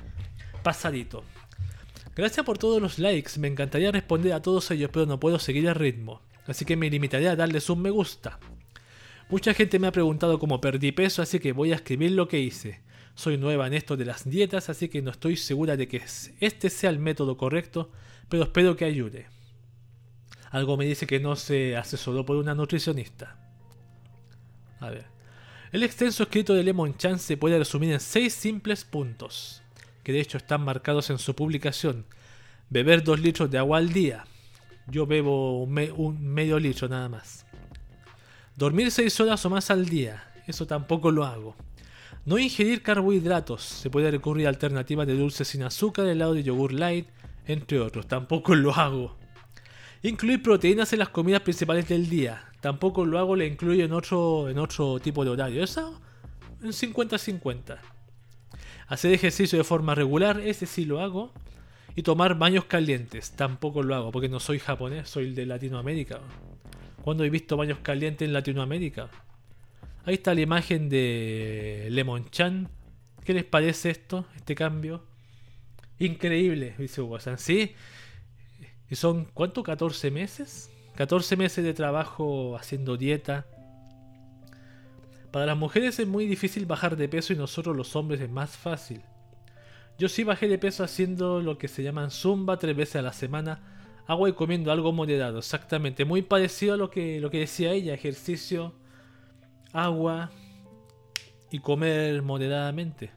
pasadito. 0.63 1.23
Gracias 2.17 2.43
por 2.43 2.57
todos 2.57 2.81
los 2.81 2.97
likes, 2.97 3.37
me 3.37 3.47
encantaría 3.47 3.91
responder 3.91 4.33
a 4.33 4.41
todos 4.41 4.71
ellos, 4.71 4.89
pero 4.91 5.05
no 5.05 5.19
puedo 5.19 5.37
seguir 5.37 5.67
el 5.67 5.75
ritmo, 5.75 6.23
así 6.47 6.65
que 6.65 6.75
me 6.75 6.89
limitaré 6.89 7.29
a 7.29 7.35
darles 7.35 7.69
un 7.69 7.83
me 7.83 7.91
gusta. 7.91 8.39
Mucha 9.29 9.53
gente 9.53 9.77
me 9.77 9.85
ha 9.85 9.91
preguntado 9.91 10.39
cómo 10.39 10.59
perdí 10.59 10.91
peso, 10.91 11.21
así 11.21 11.37
que 11.37 11.51
voy 11.51 11.73
a 11.73 11.75
escribir 11.75 12.13
lo 12.13 12.27
que 12.27 12.39
hice. 12.39 12.81
Soy 13.13 13.37
nueva 13.37 13.67
en 13.67 13.75
esto 13.75 13.95
de 13.95 14.05
las 14.05 14.27
dietas, 14.27 14.67
así 14.67 14.89
que 14.89 15.03
no 15.03 15.11
estoy 15.11 15.37
segura 15.37 15.77
de 15.77 15.87
que 15.87 16.01
este 16.39 16.71
sea 16.71 16.89
el 16.89 16.97
método 16.97 17.37
correcto, 17.37 17.91
pero 18.29 18.41
espero 18.41 18.75
que 18.75 18.85
ayude. 18.85 19.27
Algo 20.49 20.75
me 20.75 20.85
dice 20.85 21.05
que 21.05 21.19
no 21.19 21.35
se 21.35 21.77
asesoró 21.77 22.25
por 22.25 22.37
una 22.37 22.55
nutricionista. 22.55 23.37
A 24.79 24.89
ver. 24.89 25.05
El 25.71 25.83
extenso 25.83 26.23
escrito 26.23 26.55
de 26.55 26.63
Lemon 26.63 26.97
Chan 26.97 27.19
se 27.19 27.37
puede 27.37 27.59
resumir 27.59 27.91
en 27.91 27.99
seis 27.99 28.33
simples 28.33 28.85
puntos 28.85 29.61
que 30.07 30.13
de 30.13 30.21
hecho 30.21 30.37
están 30.37 30.61
marcados 30.61 31.09
en 31.09 31.17
su 31.17 31.35
publicación. 31.35 32.05
Beber 32.69 33.03
2 33.03 33.19
litros 33.19 33.51
de 33.51 33.57
agua 33.57 33.77
al 33.77 33.91
día. 33.91 34.23
Yo 34.87 35.05
bebo 35.05 35.63
un, 35.63 36.33
medio 36.33 36.59
litro 36.59 36.87
nada 36.87 37.09
más. 37.09 37.45
Dormir 38.55 38.89
6 38.89 39.19
horas 39.19 39.45
o 39.45 39.49
más 39.49 39.69
al 39.69 39.85
día. 39.89 40.23
Eso 40.47 40.65
tampoco 40.65 41.11
lo 41.11 41.25
hago. 41.25 41.57
No 42.23 42.39
ingerir 42.39 42.83
carbohidratos. 42.83 43.63
Se 43.63 43.89
puede 43.89 44.09
recurrir 44.09 44.45
a 44.45 44.49
alternativas 44.49 45.07
de 45.07 45.17
dulce 45.17 45.43
sin 45.43 45.63
azúcar, 45.63 46.07
helado 46.07 46.35
de 46.35 46.43
yogur 46.43 46.71
light, 46.71 47.09
entre 47.45 47.81
otros. 47.81 48.07
Tampoco 48.07 48.55
lo 48.55 48.73
hago. 48.73 49.17
Incluir 50.03 50.41
proteínas 50.41 50.93
en 50.93 50.99
las 50.99 51.09
comidas 51.09 51.41
principales 51.41 51.85
del 51.89 52.07
día. 52.07 52.45
Tampoco 52.61 53.03
lo 53.03 53.19
hago, 53.19 53.35
le 53.35 53.45
incluyo 53.45 53.83
en 53.83 53.91
otro, 53.91 54.47
en 54.47 54.57
otro 54.57 55.01
tipo 55.01 55.25
de 55.25 55.31
horario. 55.31 55.61
Eso 55.61 55.99
en 56.63 56.69
50-50. 56.69 57.96
Hacer 58.87 59.13
ejercicio 59.13 59.57
de 59.57 59.63
forma 59.63 59.95
regular, 59.95 60.39
ese 60.39 60.65
sí 60.65 60.85
lo 60.85 61.01
hago. 61.01 61.31
Y 61.95 62.03
tomar 62.03 62.37
baños 62.37 62.65
calientes, 62.65 63.31
tampoco 63.31 63.81
lo 63.81 63.95
hago, 63.95 64.11
porque 64.11 64.29
no 64.29 64.39
soy 64.39 64.59
japonés, 64.59 65.09
soy 65.09 65.33
de 65.33 65.45
Latinoamérica. 65.47 66.19
¿Cuándo 67.01 67.23
he 67.23 67.29
visto 67.29 67.57
baños 67.57 67.79
calientes 67.79 68.27
en 68.27 68.33
Latinoamérica? 68.33 69.09
Ahí 70.05 70.13
está 70.13 70.33
la 70.33 70.41
imagen 70.41 70.89
de 70.89 71.87
Lemon 71.89 72.29
Chan. 72.29 72.69
¿Qué 73.25 73.33
les 73.33 73.43
parece 73.43 73.89
esto, 73.89 74.25
este 74.35 74.55
cambio? 74.55 75.03
Increíble, 75.99 76.75
dice 76.77 77.01
Wasan. 77.01 77.39
¿Sí? 77.39 77.73
¿Y 78.89 78.95
son 78.95 79.25
cuánto? 79.33 79.63
¿14 79.63 80.11
meses? 80.11 80.71
14 80.95 81.35
meses 81.35 81.63
de 81.63 81.73
trabajo 81.73 82.55
haciendo 82.55 82.95
dieta. 82.95 83.47
Para 85.31 85.45
las 85.45 85.57
mujeres 85.57 85.99
es 85.99 86.07
muy 86.07 86.25
difícil 86.25 86.65
bajar 86.65 86.95
de 86.95 87.09
peso 87.09 87.33
y 87.33 87.35
nosotros 87.35 87.75
los 87.75 87.95
hombres 87.95 88.21
es 88.21 88.29
más 88.29 88.55
fácil. 88.55 89.01
Yo 89.97 90.09
sí 90.09 90.23
bajé 90.23 90.47
de 90.47 90.57
peso 90.57 90.83
haciendo 90.83 91.41
lo 91.41 91.57
que 91.57 91.67
se 91.67 91.83
llaman 91.83 92.11
zumba 92.11 92.57
tres 92.57 92.75
veces 92.75 92.97
a 92.97 93.01
la 93.01 93.13
semana, 93.13 93.59
agua 94.05 94.29
y 94.29 94.33
comiendo 94.33 94.71
algo 94.71 94.93
moderado, 94.93 95.39
exactamente, 95.39 96.05
muy 96.05 96.21
parecido 96.21 96.75
a 96.75 96.77
lo 96.77 96.89
que, 96.89 97.19
lo 97.19 97.29
que 97.29 97.39
decía 97.39 97.71
ella, 97.71 97.93
ejercicio, 97.93 98.73
agua 99.73 100.31
y 101.51 101.59
comer 101.59 102.21
moderadamente. 102.21 103.11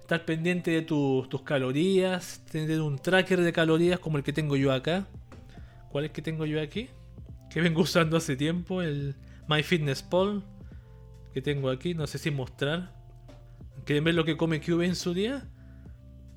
Estar 0.00 0.24
pendiente 0.24 0.70
de 0.70 0.82
tus 0.82 1.42
calorías, 1.42 2.44
tener 2.50 2.80
un 2.80 2.98
tracker 2.98 3.40
de 3.40 3.52
calorías 3.52 3.98
como 3.98 4.18
el 4.18 4.24
que 4.24 4.32
tengo 4.32 4.56
yo 4.56 4.72
acá. 4.72 5.06
¿Cuál 5.90 6.04
es 6.04 6.10
que 6.10 6.22
tengo 6.22 6.44
yo 6.44 6.60
aquí? 6.60 6.90
Que 7.50 7.60
vengo 7.60 7.80
usando 7.82 8.16
hace 8.16 8.36
tiempo, 8.36 8.82
el 8.82 9.16
MyFitnessPal 9.48 10.44
que 11.36 11.42
tengo 11.42 11.68
aquí, 11.68 11.92
no 11.92 12.06
sé 12.06 12.16
si 12.16 12.30
mostrar. 12.30 12.94
¿Quieren 13.84 14.04
ver 14.04 14.14
lo 14.14 14.24
que 14.24 14.38
come 14.38 14.58
Cube 14.58 14.86
en 14.86 14.96
su 14.96 15.12
día? 15.12 15.46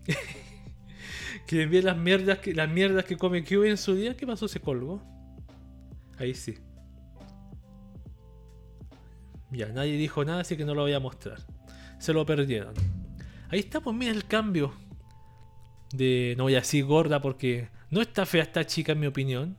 ¿Quieren 1.47 1.71
ver 1.71 1.85
las 1.85 1.95
mierdas 1.95 2.39
que, 2.39 2.53
las 2.53 2.69
mierdas 2.69 3.05
que 3.05 3.15
come 3.15 3.45
Cube 3.45 3.69
en 3.69 3.77
su 3.77 3.95
día? 3.95 4.17
¿Qué 4.17 4.27
pasó? 4.27 4.49
Se 4.49 4.59
colgó. 4.59 5.01
Ahí 6.17 6.33
sí. 6.33 6.57
Ya, 9.51 9.69
nadie 9.69 9.95
dijo 9.95 10.25
nada, 10.25 10.41
así 10.41 10.57
que 10.57 10.65
no 10.65 10.75
lo 10.75 10.81
voy 10.81 10.91
a 10.91 10.99
mostrar. 10.99 11.37
Se 11.97 12.11
lo 12.11 12.25
perdieron. 12.25 12.73
Ahí 13.47 13.59
está, 13.59 13.79
pues 13.79 13.95
mira 13.95 14.11
el 14.11 14.25
cambio. 14.25 14.73
De. 15.93 16.35
No 16.37 16.43
voy 16.43 16.55
a 16.55 16.59
decir 16.59 16.83
gorda 16.83 17.21
porque 17.21 17.69
no 17.89 18.01
está 18.01 18.25
fea 18.25 18.43
esta 18.43 18.65
chica, 18.65 18.91
en 18.91 18.99
mi 18.99 19.07
opinión. 19.07 19.57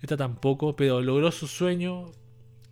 Esta 0.00 0.16
tampoco, 0.16 0.74
pero 0.74 1.02
logró 1.02 1.32
su 1.32 1.46
sueño 1.46 2.12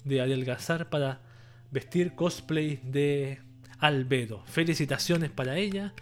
de 0.05 0.23
adelgazar 0.23 0.89
para 0.89 1.26
vestir 1.71 2.15
cosplay 2.15 2.81
de 2.83 3.41
Albedo. 3.79 4.43
Felicitaciones 4.47 5.31
para 5.31 5.59
ella. 5.59 5.93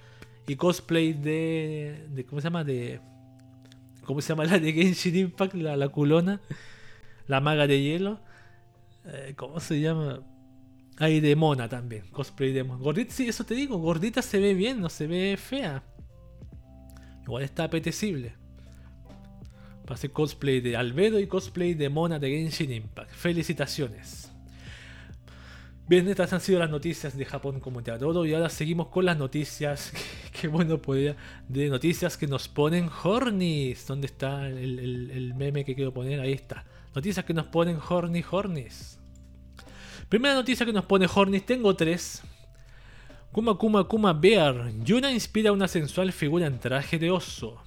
Y 0.47 0.57
cosplay 0.57 1.13
de. 1.13 2.25
¿Cómo 2.29 2.41
se 2.41 2.47
llama? 2.47 2.65
De. 2.65 3.01
¿Cómo 4.05 4.21
se 4.21 4.29
llama 4.29 4.45
la 4.45 4.59
de 4.59 4.73
Genshin 4.73 5.17
Impact? 5.17 5.55
La, 5.55 5.77
la 5.77 5.89
culona. 5.89 6.41
La 7.27 7.41
maga 7.41 7.67
de 7.67 7.81
hielo. 7.81 8.21
Eh, 9.07 9.35
¿Cómo 9.37 9.61
se 9.61 9.81
llama? 9.81 10.21
Hay 10.99 11.21
de 11.21 11.35
mona 11.35 11.69
también. 11.69 12.05
Cosplay 12.11 12.53
de 12.53 12.65
mona. 12.65 12.83
Gordita, 12.83 13.13
sí, 13.13 13.29
eso 13.29 13.45
te 13.45 13.55
digo. 13.55 13.79
Gordita 13.79 14.23
se 14.23 14.39
ve 14.39 14.55
bien, 14.55 14.81
no 14.81 14.89
se 14.89 15.07
ve 15.07 15.37
fea. 15.37 15.83
Igual 17.23 17.43
está 17.43 17.65
apetecible. 17.65 18.35
Para 19.83 19.95
hacer 19.95 20.13
cosplay 20.13 20.61
de 20.61 20.77
Albedo 20.77 21.19
y 21.19 21.27
cosplay 21.27 21.75
de 21.75 21.89
Mona 21.89 22.19
de 22.19 22.31
Genshin 22.31 22.73
Impact. 22.73 23.11
Felicitaciones. 23.11 24.34
Bien, 25.87 26.09
estas 26.09 26.33
han 26.33 26.41
sido 26.41 26.61
las 26.61 26.71
noticias 26.71 27.15
de 27.15 27.27
Japón 27.27 27.61
como 27.61 27.83
todo 27.83 28.25
y 28.25 28.33
ahora 28.33 28.49
seguimos 28.49 28.89
con 28.89 29.05
las 29.05 29.19
noticias, 29.19 29.93
que 30.33 30.49
bueno 30.49 30.81
podría, 30.81 31.15
de 31.47 31.69
noticias 31.69 32.17
que 32.17 32.27
nos 32.27 32.49
ponen 32.49 32.89
hornies. 33.03 33.87
¿Dónde 33.87 34.07
está 34.07 34.49
el, 34.49 35.35
meme 35.37 35.63
que 35.63 35.75
quiero 35.75 35.93
poner? 35.93 36.21
Ahí 36.21 36.33
está. 36.33 36.65
Noticias 36.95 37.27
que 37.27 37.35
nos 37.35 37.49
ponen 37.49 37.79
horny 37.87 38.25
hornies. 38.31 38.99
Primera 40.09 40.35
noticia 40.35 40.65
que 40.65 40.73
nos 40.73 40.87
pone 40.87 41.07
hornies, 41.13 41.45
tengo 41.45 41.77
tres. 41.77 42.23
Kuma 43.31 43.59
Kuma 43.59 43.85
Kuma 43.85 44.15
Bear. 44.15 44.73
Yuna 44.85 45.13
inspira 45.13 45.53
una 45.53 45.69
sensual 45.69 46.13
figura 46.13 46.47
en 46.47 46.59
traje 46.61 46.99
de 46.99 47.11
oso. 47.11 47.63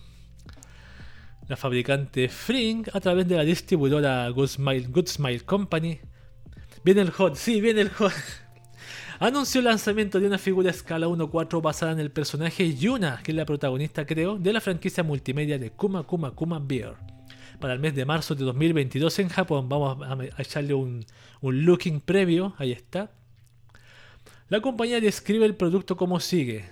La 1.48 1.56
fabricante 1.56 2.30
Fring, 2.30 2.88
a 2.94 3.00
través 3.00 3.28
de 3.28 3.36
la 3.36 3.44
distribuidora 3.44 4.28
Good 4.30 4.58
Good 4.90 5.08
Smile 5.08 5.46
Company, 5.46 6.00
Viene 6.84 7.02
el 7.02 7.12
hot, 7.12 7.36
sí, 7.36 7.62
viene 7.62 7.82
el 7.82 7.90
hot. 7.90 8.14
Anunció 9.20 9.60
el 9.60 9.66
lanzamiento 9.66 10.20
de 10.20 10.28
una 10.28 10.38
figura 10.38 10.70
escala 10.70 11.08
1-4 11.08 11.62
basada 11.62 11.92
en 11.92 12.00
el 12.00 12.12
personaje 12.12 12.76
Yuna, 12.76 13.22
que 13.24 13.32
es 13.32 13.36
la 13.36 13.46
protagonista, 13.46 14.06
creo, 14.06 14.38
de 14.38 14.54
la 14.54 14.62
franquicia 14.62 15.04
multimedia 15.04 15.58
de 15.58 15.72
Kuma 15.72 16.04
Kuma 16.04 16.32
Kuma 16.32 16.60
Bear. 16.60 16.96
Para 17.60 17.74
el 17.74 17.80
mes 17.80 17.96
de 17.96 18.06
marzo 18.06 18.36
de 18.36 18.46
2022 18.46 19.20
en 19.20 19.30
Japón, 19.30 19.68
vamos 19.68 19.98
a 20.08 20.42
echarle 20.42 20.76
un, 20.76 21.04
un 21.42 21.66
looking 21.66 22.00
previo, 22.00 22.54
ahí 22.58 22.72
está. 22.72 23.12
La 24.50 24.62
compañía 24.62 25.02
describe 25.02 25.46
el 25.46 25.56
producto 25.56 25.98
como 25.98 26.20
sigue. 26.20 26.66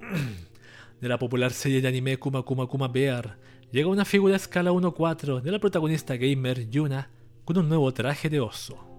De 1.00 1.08
la 1.08 1.18
popular 1.18 1.52
serie 1.52 1.82
de 1.82 1.88
anime 1.88 2.16
Kuma 2.16 2.42
Kuma 2.44 2.66
Kuma 2.66 2.88
Bear, 2.88 3.36
llega 3.70 3.88
una 3.88 4.06
figura 4.06 4.36
escala 4.36 4.72
1-4 4.72 5.42
de 5.42 5.50
la 5.50 5.58
protagonista 5.58 6.16
gamer 6.16 6.70
Yuna 6.70 7.10
con 7.44 7.58
un 7.58 7.68
nuevo 7.68 7.92
traje 7.92 8.28
de 8.30 8.40
oso 8.40 8.94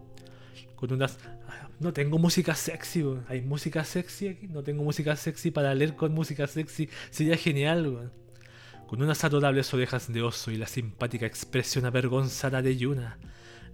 con 0.76 0.94
unas... 0.94 1.18
No 1.80 1.92
tengo 1.92 2.18
música 2.18 2.56
sexy, 2.56 3.04
¿hay 3.28 3.42
música 3.42 3.84
sexy 3.84 4.30
aquí? 4.30 4.48
No 4.48 4.64
tengo 4.64 4.84
música 4.84 5.16
sexy 5.16 5.52
para 5.52 5.76
leer 5.76 5.96
con 5.96 6.14
música 6.14 6.48
sexy, 6.48 6.90
sería 7.10 7.36
genial, 7.36 8.12
Con 8.88 9.02
unas 9.02 9.24
adorables 9.26 9.74
orejas 9.74 10.12
de 10.12 10.22
oso 10.22 10.52
y 10.52 10.58
la 10.58 10.68
simpática 10.68 11.26
expresión 11.26 11.86
avergonzada 11.86 12.62
de 12.62 12.78
Yuna, 12.78 13.18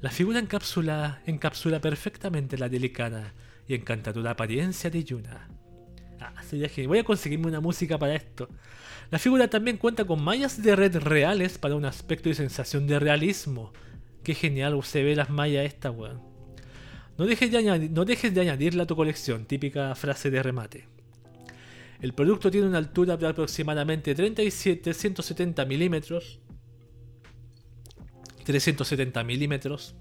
la 0.01 0.09
figura 0.09 0.39
encapsula, 0.39 1.21
encapsula 1.27 1.79
perfectamente 1.79 2.57
la 2.57 2.69
delicada 2.69 3.33
y 3.67 3.75
encantadora 3.75 4.31
apariencia 4.31 4.89
de 4.89 5.03
Yuna. 5.03 5.47
Ah, 6.19 6.33
sería 6.43 6.69
genial. 6.69 6.87
Voy 6.87 6.99
a 6.99 7.03
conseguirme 7.03 7.47
una 7.47 7.59
música 7.59 7.99
para 7.99 8.15
esto. 8.15 8.49
La 9.11 9.19
figura 9.19 9.47
también 9.47 9.77
cuenta 9.77 10.05
con 10.05 10.23
mallas 10.23 10.61
de 10.61 10.75
red 10.75 10.97
reales 10.97 11.59
para 11.59 11.75
un 11.75 11.85
aspecto 11.85 12.29
y 12.29 12.33
sensación 12.33 12.87
de 12.87 12.99
realismo. 12.99 13.73
Qué 14.23 14.35
genial 14.35 14.81
se 14.83 15.03
ve 15.03 15.15
las 15.15 15.29
mallas 15.29 15.65
esta, 15.65 15.91
weón. 15.91 16.21
No 17.17 17.25
dejes, 17.25 17.51
de 17.51 17.57
añadir, 17.57 17.91
no 17.91 18.05
dejes 18.05 18.33
de 18.33 18.41
añadirla 18.41 18.83
a 18.83 18.87
tu 18.87 18.95
colección, 18.95 19.45
típica 19.45 19.93
frase 19.95 20.31
de 20.31 20.41
remate. 20.41 20.87
El 22.01 22.13
producto 22.13 22.49
tiene 22.49 22.67
una 22.67 22.79
altura 22.79 23.15
de 23.15 23.27
aproximadamente 23.27 24.15
37, 24.15 24.81
370 24.81 25.65
milímetros. 25.65 26.39
370 28.43 29.23
milímetros. 29.23 29.95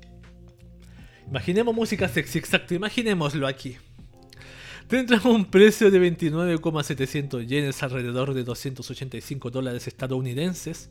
Imaginemos 1.26 1.74
música 1.74 2.08
sexy, 2.08 2.38
exacto, 2.38 2.74
imaginémoslo 2.74 3.46
aquí. 3.46 3.76
Tendrá 4.88 5.20
un 5.24 5.44
precio 5.44 5.90
de 5.90 5.98
29,700 6.00 7.46
yenes, 7.46 7.82
alrededor 7.82 8.34
de 8.34 8.42
285 8.42 9.50
dólares 9.50 9.86
estadounidenses, 9.86 10.90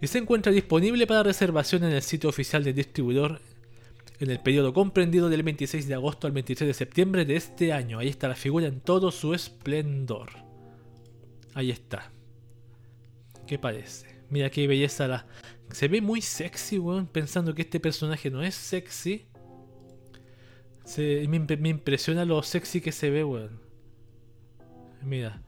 y 0.00 0.06
se 0.06 0.18
encuentra 0.18 0.52
disponible 0.52 1.06
para 1.06 1.22
reservación 1.22 1.84
en 1.84 1.92
el 1.92 2.02
sitio 2.02 2.28
oficial 2.28 2.64
del 2.64 2.74
distribuidor 2.74 3.40
en 4.18 4.30
el 4.30 4.40
periodo 4.40 4.72
comprendido 4.72 5.28
del 5.28 5.42
26 5.42 5.88
de 5.88 5.94
agosto 5.94 6.26
al 6.26 6.32
23 6.32 6.68
de 6.68 6.74
septiembre 6.74 7.24
de 7.24 7.36
este 7.36 7.72
año. 7.72 7.98
Ahí 7.98 8.08
está 8.08 8.28
la 8.28 8.34
figura 8.34 8.66
en 8.66 8.80
todo 8.80 9.10
su 9.10 9.34
esplendor. 9.34 10.30
Ahí 11.54 11.70
está. 11.70 12.10
¿Qué 13.46 13.58
parece? 13.58 14.06
Mira 14.30 14.50
qué 14.50 14.66
belleza 14.66 15.06
la... 15.06 15.26
Se 15.70 15.88
ve 15.88 16.00
muy 16.00 16.22
sexy, 16.22 16.78
weón, 16.78 17.06
pensando 17.06 17.54
que 17.54 17.62
este 17.62 17.80
personaje 17.80 18.30
no 18.30 18.42
es 18.42 18.54
sexy. 18.54 19.26
Se... 20.84 21.26
Me, 21.28 21.68
impresiona 21.68 22.24
lo 22.24 22.42
sexy 22.42 22.80
que 22.80 22.92
se 22.92 23.10
ve, 23.10 23.24
weón. 23.24 23.60
Mira. 25.02 25.42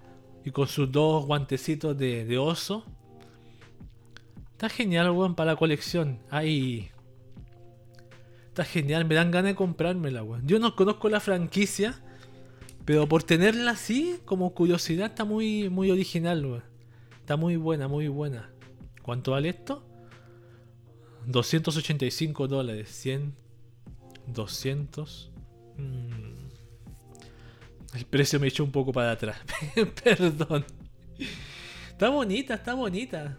Y 0.45 0.51
con 0.51 0.69
sus 0.69 0.91
dos 0.91 1.27
guantecitos 1.27 1.97
de, 1.97 2.25
de 2.25 2.39
oso. 2.39 2.85
Está 4.59 4.69
genial, 4.69 5.13
weón, 5.13 5.37
para 5.37 5.53
la 5.53 5.57
colección. 5.57 6.19
Ahí 6.31 6.91
está 8.49 8.65
genial, 8.65 9.05
me 9.05 9.15
dan 9.15 9.31
ganas 9.31 9.53
de 9.53 9.55
comprármela, 9.55 10.25
weón. 10.25 10.49
Yo 10.49 10.59
no 10.59 10.75
conozco 10.75 11.09
la 11.09 11.21
franquicia, 11.21 11.95
pero 12.85 13.09
por 13.09 13.23
tenerla 13.23 13.71
así, 13.71 14.19
como 14.25 14.53
curiosidad, 14.55 15.07
está 15.11 15.25
muy, 15.25 15.69
muy 15.69 15.93
original, 15.93 16.45
weón. 16.45 16.65
Está 17.21 17.37
muy 17.37 17.55
buena, 17.55 17.87
muy 17.87 18.09
buena. 18.09 18.51
¿Cuánto 19.01 19.31
vale 19.31 19.51
esto? 19.51 19.87
285 21.27 22.49
dólares, 22.49 22.89
100, 22.91 23.37
200. 24.27 25.31
Mm. 25.77 26.49
El 27.97 28.05
precio 28.07 28.41
me 28.41 28.49
echó 28.49 28.65
un 28.65 28.73
poco 28.73 28.91
para 28.91 29.13
atrás. 29.13 29.39
Perdón. 30.03 30.65
Está 31.93 32.09
bonita, 32.09 32.55
está 32.55 32.75
bonita. 32.75 33.39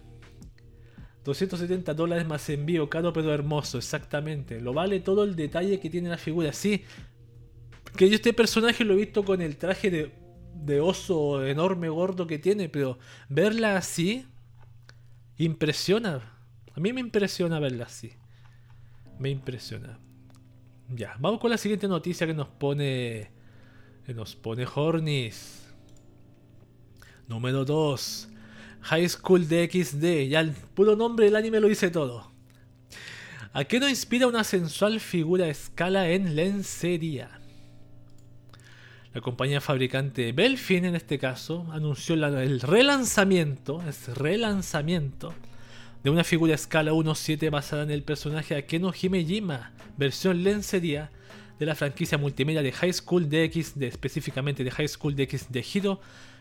270 1.23 1.93
dólares 1.93 2.25
más 2.25 2.49
envío, 2.49 2.89
caro 2.89 3.13
pero 3.13 3.33
hermoso, 3.33 3.77
exactamente. 3.77 4.61
Lo 4.61 4.73
vale 4.73 4.99
todo 4.99 5.23
el 5.23 5.35
detalle 5.35 5.79
que 5.79 5.89
tiene 5.89 6.09
la 6.09 6.17
figura. 6.17 6.53
Sí, 6.53 6.83
que 7.95 8.09
yo 8.09 8.15
este 8.15 8.33
personaje 8.33 8.85
lo 8.85 8.93
he 8.93 8.97
visto 8.97 9.23
con 9.23 9.41
el 9.41 9.57
traje 9.57 9.89
de, 9.91 10.81
oso 10.81 11.45
enorme, 11.45 11.89
gordo 11.89 12.27
que 12.27 12.39
tiene, 12.39 12.69
pero 12.69 12.99
verla 13.27 13.75
así 13.75 14.25
impresiona. 15.37 16.37
A 16.75 16.79
mí 16.79 16.93
me 16.93 17.01
impresiona 17.01 17.59
verla 17.59 17.85
así. 17.85 18.13
Me 19.17 19.29
impresiona. 19.29 19.99
Ya, 20.89 21.15
vamos 21.19 21.39
con 21.39 21.49
la 21.49 21.57
siguiente 21.57 21.87
noticia 21.87 22.25
que 22.25 22.33
nos 22.33 22.47
pone. 22.47 23.31
Que 24.05 24.13
nos 24.13 24.35
pone 24.35 24.65
Hornis. 24.73 25.67
Número 27.27 27.65
2. 27.65 28.29
High 28.81 29.09
School 29.09 29.47
DxD, 29.47 30.29
ya 30.29 30.39
el 30.39 30.51
puro 30.51 30.95
nombre 30.95 31.25
del 31.25 31.35
anime 31.35 31.59
lo 31.59 31.67
dice 31.67 31.89
todo. 31.89 32.31
¿A 33.51 33.63
qué 33.63 33.79
nos 33.79 33.89
inspira 33.89 34.27
una 34.27 34.43
sensual 34.43 34.99
figura 34.99 35.47
escala 35.47 36.09
en 36.09 36.35
lencería? 36.35 37.39
La 39.13 39.21
compañía 39.21 39.59
fabricante 39.59 40.31
Belfin, 40.33 40.85
en 40.85 40.95
este 40.95 41.17
caso, 41.17 41.65
anunció 41.71 42.13
el 42.13 42.61
relanzamiento, 42.61 43.81
relanzamiento, 44.15 45.33
de 46.03 46.09
una 46.11 46.23
figura 46.23 46.53
a 46.53 46.55
escala 46.55 46.93
1.7 46.93 47.49
basada 47.49 47.83
en 47.83 47.91
el 47.91 48.03
personaje 48.03 48.55
Akeno 48.55 48.93
Himejima, 48.93 49.73
versión 49.97 50.43
lencería 50.43 51.09
de 51.59 51.65
la 51.65 51.75
franquicia 51.75 52.17
multimedia 52.17 52.61
de 52.63 52.71
High 52.71 52.93
School 52.93 53.29
DX, 53.29 53.77
de, 53.77 53.87
específicamente 53.87 54.63
de 54.63 54.71
High 54.71 54.87
School 54.87 55.15
DX 55.15 55.51
de 55.51 55.65
Hero, 55.73 55.99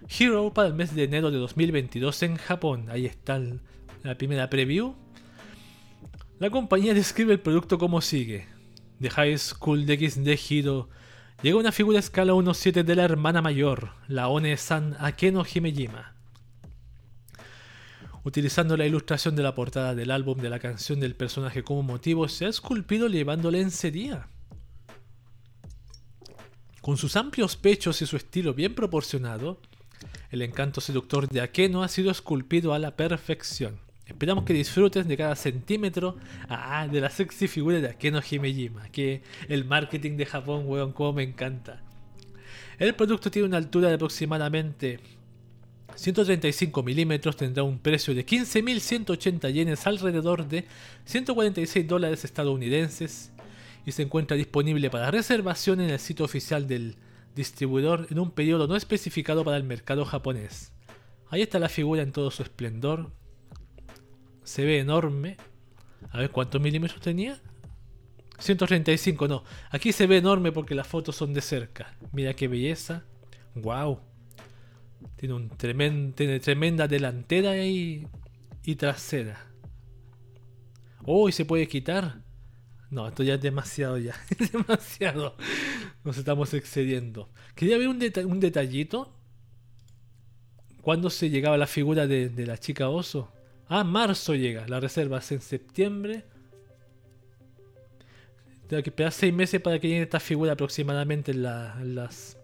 Hero 0.09 0.53
para 0.55 0.69
el 0.69 0.74
mes 0.74 0.95
de 0.95 1.05
enero 1.05 1.31
de 1.32 1.39
2022 1.39 2.23
en 2.23 2.36
Japón. 2.36 2.86
Ahí 2.89 3.05
está 3.05 3.40
la 4.05 4.16
primera 4.16 4.49
preview. 4.49 4.95
La 6.39 6.51
compañía 6.51 6.95
describe 6.95 7.32
el 7.32 7.40
producto 7.40 7.78
como 7.78 8.01
sigue. 8.01 8.47
De 9.01 9.11
High 9.11 9.39
School 9.39 9.86
DX 9.86 10.23
de 10.23 10.39
Hero 10.49 10.89
llega 11.43 11.59
una 11.59 11.73
figura 11.73 11.99
a 11.99 12.01
escala 12.01 12.32
1.7 12.32 12.85
de 12.85 12.95
la 12.95 13.05
hermana 13.05 13.43
mayor, 13.43 13.90
la 14.07 14.28
One-san 14.28 14.97
Akeno 15.01 15.45
Himejima. 15.53 16.15
Utilizando 18.23 18.77
la 18.77 18.86
ilustración 18.86 19.35
de 19.35 19.43
la 19.43 19.55
portada 19.55 19.97
del 19.97 20.12
álbum 20.12 20.39
de 20.39 20.51
la 20.51 20.59
canción 20.61 21.01
del 21.01 21.16
personaje 21.16 21.65
como 21.65 21.82
motivo, 21.82 22.28
se 22.28 22.47
ha 22.47 22.49
esculpido 22.49 23.09
llevándole 23.09 23.61
en 23.61 23.70
sería. 23.73 24.28
Con 26.89 26.97
sus 26.97 27.16
amplios 27.16 27.55
pechos 27.55 28.01
y 28.01 28.06
su 28.06 28.16
estilo 28.16 28.55
bien 28.55 28.74
proporcionado, 28.74 29.60
el 30.31 30.40
encanto 30.40 30.81
seductor 30.81 31.28
de 31.28 31.43
Akeno 31.43 31.82
ha 31.82 31.89
sido 31.89 32.10
esculpido 32.10 32.73
a 32.73 32.78
la 32.78 32.97
perfección. 32.97 33.78
Esperamos 34.06 34.44
que 34.44 34.55
disfrutes 34.55 35.06
de 35.06 35.15
cada 35.19 35.36
centímetro 35.36 36.16
ah, 36.48 36.89
de 36.90 37.02
la 37.02 37.10
sexy 37.10 37.47
figura 37.47 37.78
de 37.82 37.89
Akeno 37.89 38.23
Himejima, 38.31 38.89
que 38.89 39.20
el 39.51 39.66
marketing 39.66 40.16
de 40.16 40.24
Japón, 40.24 40.62
weón, 40.65 40.93
como 40.93 41.12
me 41.12 41.24
encanta. 41.24 41.82
El 42.78 42.94
producto 42.94 43.31
tiene 43.31 43.48
una 43.48 43.59
altura 43.59 43.89
de 43.89 43.97
aproximadamente 43.97 44.98
135 45.94 46.82
milímetros, 46.82 47.36
tendrá 47.36 47.65
un 47.65 47.81
precio 47.81 48.15
de 48.15 48.24
15.180 48.24 49.52
yenes, 49.52 49.86
alrededor 49.86 50.48
de 50.48 50.65
146 51.05 51.86
dólares 51.86 52.24
estadounidenses, 52.24 53.31
y 53.89 53.93
se 53.93 54.02
encuentra 54.02 54.36
disponible 54.36 54.90
para 54.90 55.10
reservación 55.10 55.81
en 55.81 55.89
el 55.89 55.98
sitio 55.98 56.27
oficial 56.27 56.69
del 56.69 56.98
distribuidor 57.35 58.06
en 58.10 58.19
un 58.19 58.31
periodo 58.32 58.66
no 58.66 58.77
especificado 58.77 59.44
para 59.44 59.56
el 59.56 59.65
mercado 59.65 60.05
japonés. 60.05 60.73
Ahí 61.31 61.40
está 61.40 61.59
la 61.59 61.70
figura 61.70 62.02
en 62.02 62.12
todo 62.12 62.31
su 62.31 62.43
esplendor. 62.43 63.10
Se 64.44 64.62
ve 64.66 64.78
enorme. 64.78 65.39
A 66.10 66.19
ver 66.19 66.31
cuántos 66.31 66.60
milímetros 66.60 67.01
tenía. 67.01 67.40
135, 68.39 69.27
no. 69.27 69.44
Aquí 69.70 69.93
se 69.93 70.06
ve 70.06 70.19
enorme 70.19 70.52
porque 70.52 70.74
las 70.74 70.86
fotos 70.86 71.16
son 71.16 71.32
de 71.32 71.40
cerca. 71.40 71.97
Mira 72.12 72.35
qué 72.35 72.47
belleza. 72.47 73.05
Wow. 73.55 74.01
Tiene, 75.16 75.35
un 75.35 75.48
tiene 76.15 76.40
tremenda 76.40 76.86
delantera 76.86 77.56
y, 77.56 78.06
y 78.65 78.77
trasera. 78.77 79.47
Oh, 81.06 81.31
y 81.31 81.32
se 81.32 81.47
puede 81.47 81.66
quitar. 81.66 82.27
No, 82.90 83.06
esto 83.06 83.23
ya 83.23 83.35
es 83.35 83.40
demasiado 83.40 83.98
ya. 83.98 84.15
demasiado. 84.52 85.36
Nos 86.05 86.16
estamos 86.16 86.55
excediendo. 86.55 87.28
Quería 87.55 87.77
ver 87.77 87.89
un, 87.89 88.01
un 88.27 88.40
detallito. 88.40 89.15
¿Cuándo 90.81 91.10
se 91.10 91.28
llegaba 91.28 91.59
la 91.59 91.66
figura 91.66 92.06
de, 92.06 92.31
la 92.47 92.56
chica 92.56 92.89
oso? 92.89 93.31
Ah, 93.69 93.85
marzo 93.85 94.35
llega. 94.35 94.66
La 94.69 94.81
reserva 94.81 95.19
es 95.19 95.31
en 95.32 95.43
septiembre. 95.43 96.24
Tengo 98.69 98.82
que 98.82 98.90
esperar 98.90 99.12
seis 99.12 99.35
meses 99.35 99.60
para 99.60 99.78
que 99.78 99.89
llegue 99.89 100.02
esta 100.02 100.20
figura 100.20 100.52
aproximadamente 100.52 101.32
en, 101.32 101.43
las, 101.43 102.39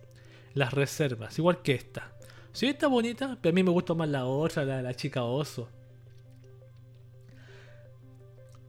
las 0.53 0.75
reservas. 0.75 1.39
Igual 1.39 1.62
que 1.62 1.73
esta. 1.73 2.12
Sí, 2.53 2.66
está 2.66 2.87
bonita, 2.87 3.39
pero 3.41 3.53
a 3.53 3.55
mí 3.55 3.62
me 3.62 3.71
gusta 3.71 3.95
más 3.95 4.09
la 4.09 4.27
otra, 4.27 4.65
la, 4.65 4.83
la 4.83 4.95
chica 4.95 5.25
oso. 5.25 5.71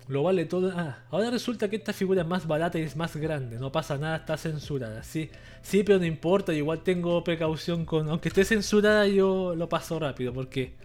Lo 0.08 0.22
vale 0.22 0.46
todo. 0.46 0.72
Ah, 0.76 1.00
ahora 1.10 1.32
resulta 1.32 1.68
que 1.70 1.78
esta 1.78 1.92
figura 1.92 2.22
es 2.22 2.28
más 2.28 2.46
barata 2.46 2.78
y 2.78 2.84
es 2.84 2.96
más 2.96 3.16
grande. 3.16 3.58
No 3.58 3.72
pasa 3.72 3.98
nada, 3.98 4.18
está 4.18 4.38
censurada. 4.38 5.04
Sí, 5.04 5.30
sí, 5.62 5.84
pero 5.84 5.98
no 5.98 6.06
importa. 6.06 6.54
Igual 6.54 6.84
tengo 6.84 7.24
precaución 7.24 7.86
con. 7.86 8.10
Aunque 8.10 8.30
esté 8.30 8.46
censurada, 8.46 9.08
yo 9.08 9.56
lo 9.56 9.68
paso 9.68 9.98
rápido. 9.98 10.32
Porque 10.32 10.76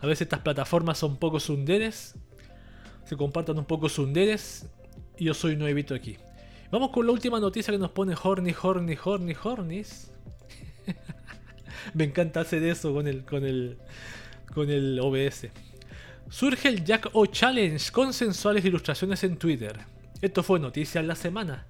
a 0.00 0.06
veces 0.06 0.22
estas 0.22 0.40
plataformas 0.40 0.98
son 0.98 1.16
poco 1.18 1.38
sunderes. 1.38 2.14
Se 3.04 3.16
compartan 3.16 3.58
un 3.58 3.64
poco 3.64 3.88
sunderes. 3.88 4.66
Y 5.16 5.26
yo 5.26 5.34
soy 5.34 5.54
nuevito 5.54 5.94
aquí. 5.94 6.16
Vamos 6.72 6.90
con 6.90 7.06
la 7.06 7.12
última 7.12 7.38
noticia 7.38 7.72
que 7.72 7.78
nos 7.78 7.92
pone 7.92 8.16
Horny, 8.20 8.52
Horny, 8.60 8.96
Horny, 9.04 9.36
Hornis. 9.40 10.10
Me 11.94 12.02
encanta 12.02 12.40
hacer 12.40 12.64
eso 12.64 12.92
con 12.92 13.06
el, 13.06 13.24
con 13.24 13.44
el, 13.44 13.78
con 14.52 14.68
el 14.68 14.98
OBS. 14.98 15.50
Surge 16.30 16.68
el 16.68 16.84
Jack 16.84 17.10
O 17.12 17.26
Challenge 17.26 17.90
con 17.92 18.12
sensuales 18.12 18.64
ilustraciones 18.64 19.22
en 19.24 19.36
Twitter. 19.36 19.78
Esto 20.20 20.42
fue 20.42 20.58
noticia 20.58 21.00
en 21.00 21.06
la 21.06 21.14
semana. 21.14 21.66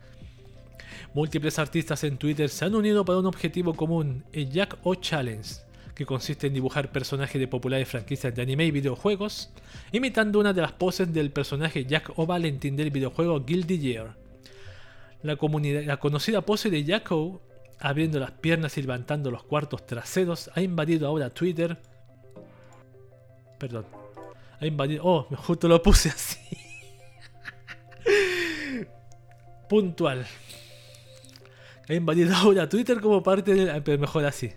Múltiples 1.12 1.58
artistas 1.58 2.02
en 2.04 2.16
Twitter 2.16 2.48
se 2.48 2.64
han 2.64 2.74
unido 2.74 3.04
para 3.04 3.18
un 3.18 3.26
objetivo 3.26 3.74
común, 3.74 4.24
el 4.32 4.50
Jack 4.50 4.78
O 4.82 4.94
Challenge, 4.94 5.48
que 5.94 6.06
consiste 6.06 6.46
en 6.46 6.54
dibujar 6.54 6.90
personajes 6.90 7.38
de 7.40 7.48
populares 7.48 7.88
franquicias 7.88 8.34
de 8.34 8.42
anime 8.42 8.66
y 8.66 8.70
videojuegos, 8.70 9.50
imitando 9.92 10.40
una 10.40 10.52
de 10.52 10.62
las 10.62 10.72
poses 10.72 11.12
del 11.12 11.30
personaje 11.30 11.84
Jack 11.84 12.12
O 12.16 12.26
Valentine 12.26 12.76
del 12.76 12.90
videojuego 12.90 13.44
Guilty 13.44 13.78
Gear. 13.78 14.16
La, 15.22 15.36
la 15.84 15.96
conocida 15.98 16.40
pose 16.42 16.70
de 16.70 16.84
Jack 16.84 17.12
O, 17.12 17.42
abriendo 17.80 18.18
las 18.18 18.32
piernas 18.32 18.78
y 18.78 18.82
levantando 18.82 19.30
los 19.30 19.44
cuartos 19.44 19.86
traseros, 19.86 20.50
ha 20.54 20.62
invadido 20.62 21.06
ahora 21.06 21.30
Twitter. 21.30 21.76
Perdón, 23.58 23.86
ha 24.64 24.66
invadido. 24.66 25.02
Oh, 25.04 25.26
justo 25.36 25.68
lo 25.68 25.82
puse 25.82 26.08
así. 26.08 26.38
Puntual. 29.68 30.26
Ha 31.88 31.94
invadido 31.94 32.34
ahora 32.34 32.68
Twitter 32.68 33.00
como 33.00 33.22
parte 33.22 33.54
del. 33.54 33.82
Pero 33.82 33.98
mejor 33.98 34.24
así. 34.24 34.52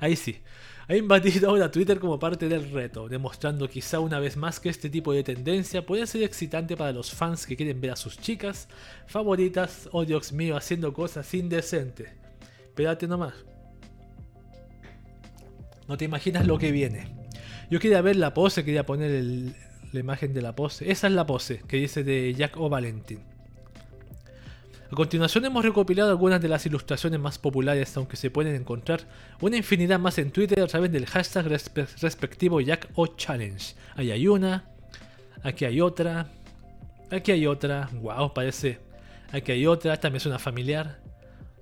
Ahí 0.00 0.16
sí. 0.16 0.40
Ha 0.86 0.96
invadido 0.96 1.50
ahora 1.50 1.70
Twitter 1.70 1.98
como 2.00 2.18
parte 2.18 2.48
del 2.48 2.70
reto, 2.70 3.08
demostrando 3.08 3.68
quizá 3.68 4.00
una 4.00 4.20
vez 4.20 4.38
más 4.38 4.58
que 4.58 4.70
este 4.70 4.88
tipo 4.88 5.12
de 5.12 5.22
tendencia 5.22 5.84
puede 5.84 6.06
ser 6.06 6.22
excitante 6.22 6.78
para 6.78 6.92
los 6.92 7.12
fans 7.12 7.44
que 7.44 7.56
quieren 7.56 7.78
ver 7.78 7.90
a 7.90 7.96
sus 7.96 8.16
chicas 8.16 8.68
favoritas, 9.06 9.90
oh 9.92 10.06
Dios 10.06 10.32
mío, 10.32 10.56
haciendo 10.56 10.94
cosas 10.94 11.34
indecentes. 11.34 12.08
Espérate 12.64 13.06
nomás. 13.06 13.34
No 15.88 15.98
te 15.98 16.06
imaginas 16.06 16.46
lo 16.46 16.58
que 16.58 16.72
viene. 16.72 17.17
Yo 17.70 17.80
quería 17.80 18.00
ver 18.00 18.16
la 18.16 18.34
pose, 18.34 18.64
quería 18.64 18.86
poner 18.86 19.24
la 19.92 20.00
imagen 20.00 20.32
de 20.32 20.42
la 20.42 20.54
pose. 20.54 20.90
Esa 20.90 21.06
es 21.06 21.12
la 21.12 21.26
pose 21.26 21.62
que 21.68 21.76
dice 21.76 22.04
de 22.04 22.34
Jack 22.34 22.56
O 22.56 22.68
Valentin. 22.68 23.20
A 24.90 24.94
continuación 24.94 25.44
hemos 25.44 25.62
recopilado 25.62 26.08
algunas 26.08 26.40
de 26.40 26.48
las 26.48 26.64
ilustraciones 26.64 27.20
más 27.20 27.38
populares, 27.38 27.94
aunque 27.98 28.16
se 28.16 28.30
pueden 28.30 28.54
encontrar 28.54 29.02
una 29.40 29.58
infinidad 29.58 29.98
más 29.98 30.16
en 30.16 30.30
Twitter 30.30 30.60
a 30.62 30.66
través 30.66 30.90
del 30.90 31.04
hashtag 31.04 31.46
respectivo 31.46 32.62
Jack 32.62 32.88
O 32.94 33.06
Challenge. 33.06 33.74
Ahí 33.96 34.10
hay 34.10 34.26
una, 34.28 34.64
aquí 35.42 35.66
hay 35.66 35.82
otra, 35.82 36.30
aquí 37.10 37.32
hay 37.32 37.46
otra, 37.46 37.90
wow, 38.00 38.32
parece. 38.32 38.78
Aquí 39.30 39.52
hay 39.52 39.66
otra, 39.66 39.92
esta 39.92 40.08
me 40.08 40.20
suena 40.20 40.38
familiar. 40.38 41.00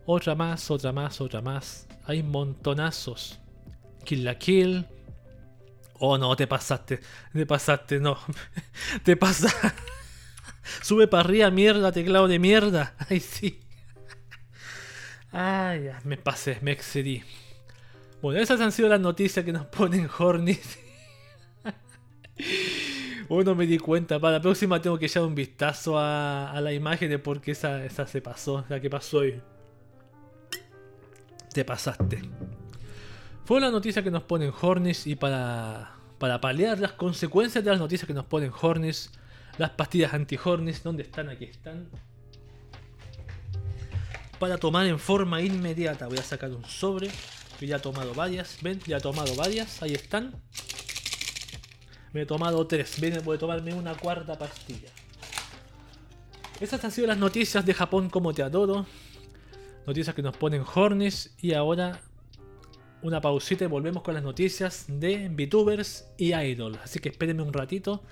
Otra 0.04 0.36
más, 0.36 0.70
otra 0.70 0.92
más, 0.92 1.20
otra 1.20 1.40
más. 1.40 1.88
Hay 2.04 2.22
montonazos. 2.22 3.40
Kill 4.04 4.22
la 4.22 4.38
Kill, 4.38 4.86
Oh, 5.98 6.18
no, 6.18 6.36
te 6.36 6.46
pasaste. 6.46 7.00
Te 7.32 7.46
pasaste, 7.46 8.00
no. 8.00 8.18
te 9.02 9.16
pasaste. 9.16 9.72
Sube 10.82 11.06
para 11.08 11.22
arriba, 11.22 11.50
mierda, 11.50 11.92
teclado 11.92 12.28
de 12.28 12.38
mierda. 12.38 12.94
Ay, 13.08 13.20
sí. 13.20 13.60
Ay, 15.32 15.84
ya, 15.84 16.00
me 16.04 16.16
pasé, 16.16 16.58
me 16.62 16.72
excedí. 16.72 17.22
Bueno, 18.22 18.40
esas 18.40 18.60
han 18.60 18.72
sido 18.72 18.88
las 18.88 19.00
noticias 19.00 19.44
que 19.44 19.52
nos 19.52 19.66
ponen 19.66 20.08
Horny. 20.18 20.58
Bueno, 23.28 23.54
me 23.54 23.66
di 23.66 23.78
cuenta. 23.78 24.20
Para 24.20 24.36
la 24.36 24.42
próxima 24.42 24.80
tengo 24.80 24.98
que 24.98 25.06
echar 25.06 25.22
un 25.24 25.34
vistazo 25.34 25.98
a, 25.98 26.50
a 26.50 26.60
la 26.60 26.72
imagen 26.72 27.10
de 27.10 27.18
por 27.18 27.40
qué 27.40 27.52
esa, 27.52 27.84
esa 27.84 28.06
se 28.06 28.20
pasó. 28.22 28.64
La 28.68 28.80
que 28.80 28.88
pasó 28.88 29.18
hoy. 29.18 29.40
Te 31.52 31.64
pasaste. 31.64 32.22
Fue 33.46 33.60
la 33.60 33.70
noticia 33.70 34.02
que 34.02 34.10
nos 34.10 34.24
ponen 34.24 34.52
Hornis 34.60 35.06
y 35.06 35.14
para, 35.14 35.92
para 36.18 36.40
paliar 36.40 36.80
las 36.80 36.94
consecuencias 36.94 37.62
de 37.62 37.70
las 37.70 37.78
noticias 37.78 38.04
que 38.04 38.12
nos 38.12 38.24
ponen 38.24 38.50
Hornis, 38.60 39.12
las 39.56 39.70
pastillas 39.70 40.12
anti-Hornis, 40.14 40.82
¿dónde 40.82 41.04
están? 41.04 41.28
Aquí 41.28 41.44
están. 41.44 41.88
Para 44.40 44.58
tomar 44.58 44.86
en 44.86 44.98
forma 44.98 45.42
inmediata, 45.42 46.08
voy 46.08 46.18
a 46.18 46.24
sacar 46.24 46.50
un 46.50 46.64
sobre. 46.64 47.08
Que 47.60 47.68
ya 47.68 47.76
he 47.76 47.78
tomado 47.78 48.14
varias, 48.14 48.58
ven, 48.62 48.80
ya 48.84 48.96
he 48.96 49.00
tomado 49.00 49.36
varias, 49.36 49.80
ahí 49.80 49.94
están. 49.94 50.34
Me 52.12 52.22
he 52.22 52.26
tomado 52.26 52.66
tres, 52.66 53.00
ven, 53.00 53.22
voy 53.24 53.36
a 53.36 53.38
tomarme 53.38 53.72
una 53.74 53.94
cuarta 53.94 54.36
pastilla. 54.36 54.88
Estas 56.58 56.84
han 56.84 56.90
sido 56.90 57.06
las 57.06 57.18
noticias 57.18 57.64
de 57.64 57.72
Japón 57.74 58.10
como 58.10 58.34
te 58.34 58.42
adoro. 58.42 58.86
Noticias 59.86 60.16
que 60.16 60.22
nos 60.22 60.36
ponen 60.36 60.64
hornies. 60.74 61.32
Y 61.40 61.54
ahora 61.54 62.00
una 63.06 63.20
pausita 63.20 63.64
y 63.64 63.68
volvemos 63.68 64.02
con 64.02 64.14
las 64.14 64.22
noticias 64.22 64.86
de 64.88 65.28
VTubers 65.28 66.06
y 66.18 66.34
Idol. 66.34 66.78
Así 66.82 66.98
que 66.98 67.08
espérenme 67.08 67.42
un 67.42 67.52
ratito. 67.52 68.02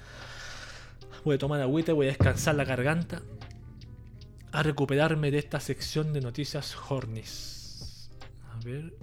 Voy 1.25 1.37
a 1.37 1.39
tomar 1.39 1.61
agüita, 1.61 1.93
voy 1.93 2.07
a 2.07 2.11
descansar 2.11 2.55
la 2.55 2.65
garganta. 2.65 3.23
A 4.53 4.63
recuperarme 4.63 5.31
de 5.31 5.39
esta 5.39 5.59
sección 5.59 6.13
de 6.13 6.21
noticias 6.21 6.77
hornies. 6.89 8.11
A 8.53 8.65
ver. 8.65 8.95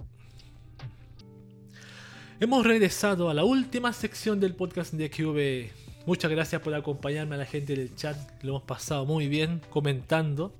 Hemos 2.40 2.64
regresado 2.66 3.28
a 3.28 3.34
la 3.34 3.44
última 3.44 3.92
sección 3.92 4.40
del 4.40 4.54
podcast 4.54 4.94
de 4.94 5.10
QV. 5.10 6.06
Muchas 6.06 6.30
gracias 6.30 6.62
por 6.62 6.74
acompañarme 6.74 7.34
a 7.34 7.38
la 7.38 7.46
gente 7.46 7.76
del 7.76 7.94
chat. 7.94 8.16
Lo 8.42 8.50
hemos 8.50 8.62
pasado 8.62 9.04
muy 9.04 9.28
bien 9.28 9.60
comentando. 9.68 10.54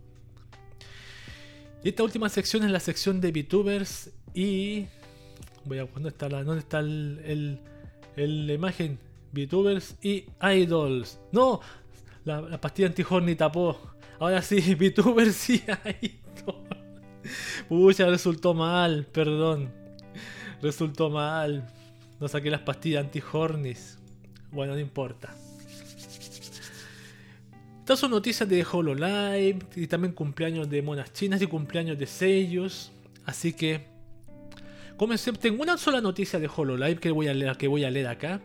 Y 1.82 1.88
esta 1.88 2.02
última 2.02 2.28
sección 2.28 2.64
es 2.64 2.70
la 2.70 2.80
sección 2.80 3.20
de 3.20 3.32
VTubers 3.32 4.10
y. 4.34 4.86
Voy 5.64 5.78
a. 5.78 5.86
¿Dónde 5.86 6.08
está 6.08 6.28
la, 6.28 6.44
dónde 6.44 6.60
está 6.60 6.80
el, 6.80 7.60
la 8.16 8.52
imagen? 8.52 8.98
VTubers 9.32 9.96
y 10.02 10.26
Idols. 10.42 11.18
¡No! 11.32 11.60
La, 12.24 12.40
la 12.40 12.60
pastilla 12.60 12.88
anti 12.88 13.34
tapó. 13.34 13.78
Ahora 14.18 14.42
sí, 14.42 14.74
VTubers 14.74 15.50
y 15.50 15.62
Idols. 16.00 16.82
Pucha, 17.68 18.06
resultó 18.06 18.54
mal, 18.54 19.06
perdón. 19.06 19.70
Resultó 20.60 21.10
mal. 21.10 21.66
No 22.20 22.28
saqué 22.28 22.50
las 22.50 22.60
pastillas 22.60 23.04
anti-hornis. 23.04 23.98
Bueno, 24.50 24.74
no 24.74 24.78
importa. 24.78 25.34
Estas 27.80 27.98
son 27.98 28.12
noticias 28.12 28.48
de 28.48 28.64
HoloLive 28.64 29.58
y 29.74 29.86
también 29.88 30.12
cumpleaños 30.12 30.70
de 30.70 30.82
monas 30.82 31.12
chinas 31.12 31.42
y 31.42 31.46
cumpleaños 31.46 31.98
de 31.98 32.06
sellos. 32.06 32.92
Así 33.24 33.52
que 33.52 33.91
comencé. 35.02 35.32
Tengo 35.32 35.64
una 35.64 35.76
sola 35.78 36.00
noticia 36.00 36.38
de 36.38 36.48
HoloLive 36.54 37.00
que 37.00 37.10
voy 37.10 37.26
a 37.26 37.34
leer, 37.34 37.56
que 37.56 37.66
voy 37.66 37.82
a 37.82 37.90
leer 37.90 38.06
acá. 38.06 38.40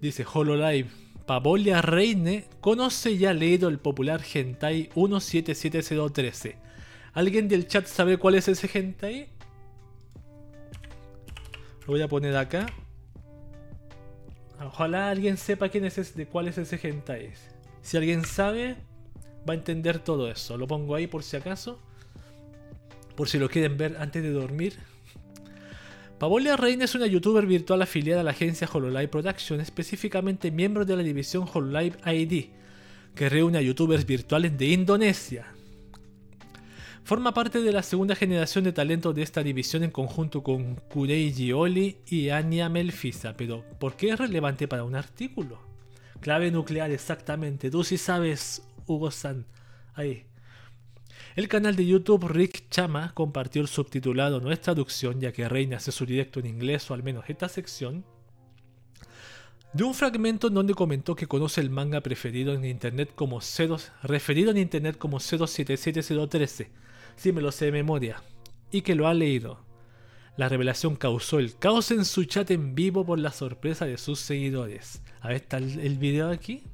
Dice 0.00 0.24
HoloLive. 0.24 0.88
Pavolia 1.26 1.82
Reine 1.82 2.44
conoce 2.60 3.10
y 3.10 3.26
ha 3.26 3.32
leído 3.32 3.68
el 3.68 3.78
popular 3.78 4.20
hentai 4.22 4.88
177013. 4.94 6.56
¿Alguien 7.12 7.48
del 7.48 7.66
chat 7.66 7.86
sabe 7.86 8.18
cuál 8.18 8.36
es 8.36 8.46
ese 8.46 8.70
hentai? 8.72 9.30
Lo 11.80 11.86
voy 11.88 12.02
a 12.02 12.08
poner 12.08 12.36
acá. 12.36 12.66
Ojalá 14.64 15.10
alguien 15.10 15.36
sepa 15.38 15.70
quién 15.70 15.84
es 15.84 16.14
de 16.14 16.26
cuál 16.26 16.46
es 16.46 16.58
ese 16.58 16.78
hentai. 16.80 17.32
Si 17.82 17.96
alguien 17.96 18.24
sabe, 18.24 18.76
va 19.48 19.54
a 19.54 19.56
entender 19.56 19.98
todo 19.98 20.30
eso. 20.30 20.56
Lo 20.56 20.68
pongo 20.68 20.94
ahí 20.94 21.08
por 21.08 21.24
si 21.24 21.36
acaso. 21.36 21.80
Por 23.16 23.28
si 23.28 23.40
lo 23.40 23.48
quieren 23.48 23.76
ver 23.76 23.96
antes 23.98 24.22
de 24.22 24.30
dormir. 24.30 24.78
Pavolia 26.20 26.54
Reina 26.54 26.84
es 26.84 26.94
una 26.94 27.06
youtuber 27.06 27.46
virtual 27.46 27.80
afiliada 27.80 28.20
a 28.20 28.24
la 28.24 28.32
agencia 28.32 28.68
Hololive 28.70 29.08
Production, 29.08 29.58
específicamente 29.58 30.50
miembro 30.50 30.84
de 30.84 30.94
la 30.94 31.02
división 31.02 31.48
Hololive 31.50 31.96
ID, 32.04 32.50
que 33.14 33.30
reúne 33.30 33.56
a 33.56 33.62
youtubers 33.62 34.04
virtuales 34.04 34.58
de 34.58 34.66
Indonesia, 34.66 35.46
Forma 37.04 37.32
parte 37.32 37.62
de 37.62 37.72
la 37.72 37.82
segunda 37.82 38.14
generación 38.14 38.64
de 38.64 38.72
talentos 38.72 39.14
de 39.14 39.22
esta 39.22 39.42
división 39.42 39.82
en 39.82 39.90
conjunto 39.90 40.42
con 40.42 40.76
Kurei 40.90 41.32
Gioli 41.32 41.96
y 42.06 42.28
Anya 42.28 42.68
Melfisa. 42.68 43.34
Pero, 43.36 43.64
¿por 43.80 43.96
qué 43.96 44.10
es 44.10 44.18
relevante 44.18 44.68
para 44.68 44.84
un 44.84 44.94
artículo? 44.94 45.58
Clave 46.20 46.50
nuclear, 46.50 46.90
exactamente. 46.90 47.70
Tú 47.70 47.82
sí 47.82 47.96
sabes, 47.96 48.62
Hugo 48.86 49.10
San. 49.10 49.46
Ahí. 49.94 50.29
El 51.40 51.48
canal 51.48 51.74
de 51.74 51.86
YouTube 51.86 52.28
Rick 52.28 52.68
Chama 52.68 53.14
compartió 53.14 53.62
el 53.62 53.68
subtitulado 53.68 54.42
No 54.42 54.52
es 54.52 54.60
traducción, 54.60 55.22
ya 55.22 55.32
que 55.32 55.48
Reina 55.48 55.78
hace 55.78 55.90
su 55.90 56.04
directo 56.04 56.38
en 56.38 56.44
inglés 56.44 56.90
o 56.90 56.92
al 56.92 57.02
menos 57.02 57.24
esta 57.28 57.48
sección. 57.48 58.04
De 59.72 59.82
un 59.82 59.94
fragmento 59.94 60.48
en 60.48 60.52
donde 60.52 60.74
comentó 60.74 61.16
que 61.16 61.26
conoce 61.26 61.62
el 61.62 61.70
manga 61.70 62.02
preferido 62.02 62.52
en 62.52 62.66
internet 62.66 63.12
como 63.14 63.40
0, 63.40 63.78
referido 64.02 64.50
en 64.50 64.58
internet 64.58 64.98
como 64.98 65.18
077013 65.18 66.72
sí 67.16 67.32
me 67.32 67.40
lo 67.40 67.52
sé 67.52 67.64
de 67.64 67.72
memoria, 67.72 68.22
y 68.70 68.82
que 68.82 68.94
lo 68.94 69.08
ha 69.08 69.14
leído. 69.14 69.64
La 70.36 70.50
revelación 70.50 70.94
causó 70.94 71.38
el 71.38 71.56
caos 71.56 71.90
en 71.90 72.04
su 72.04 72.24
chat 72.24 72.50
en 72.50 72.74
vivo 72.74 73.06
por 73.06 73.18
la 73.18 73.32
sorpresa 73.32 73.86
de 73.86 73.96
sus 73.96 74.20
seguidores. 74.20 75.00
A 75.22 75.28
ver, 75.28 75.36
¿está 75.38 75.56
el, 75.56 75.96
video 75.96 76.28
aquí? 76.28 76.64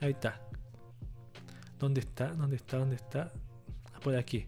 Ahí 0.00 0.12
está. 0.12 0.40
¿Dónde 1.80 2.00
está? 2.00 2.28
¿Dónde 2.34 2.56
está? 2.56 2.76
¿Dónde 2.76 2.96
está? 2.96 3.32
Ah, 3.94 4.00
por 4.00 4.14
aquí. 4.14 4.46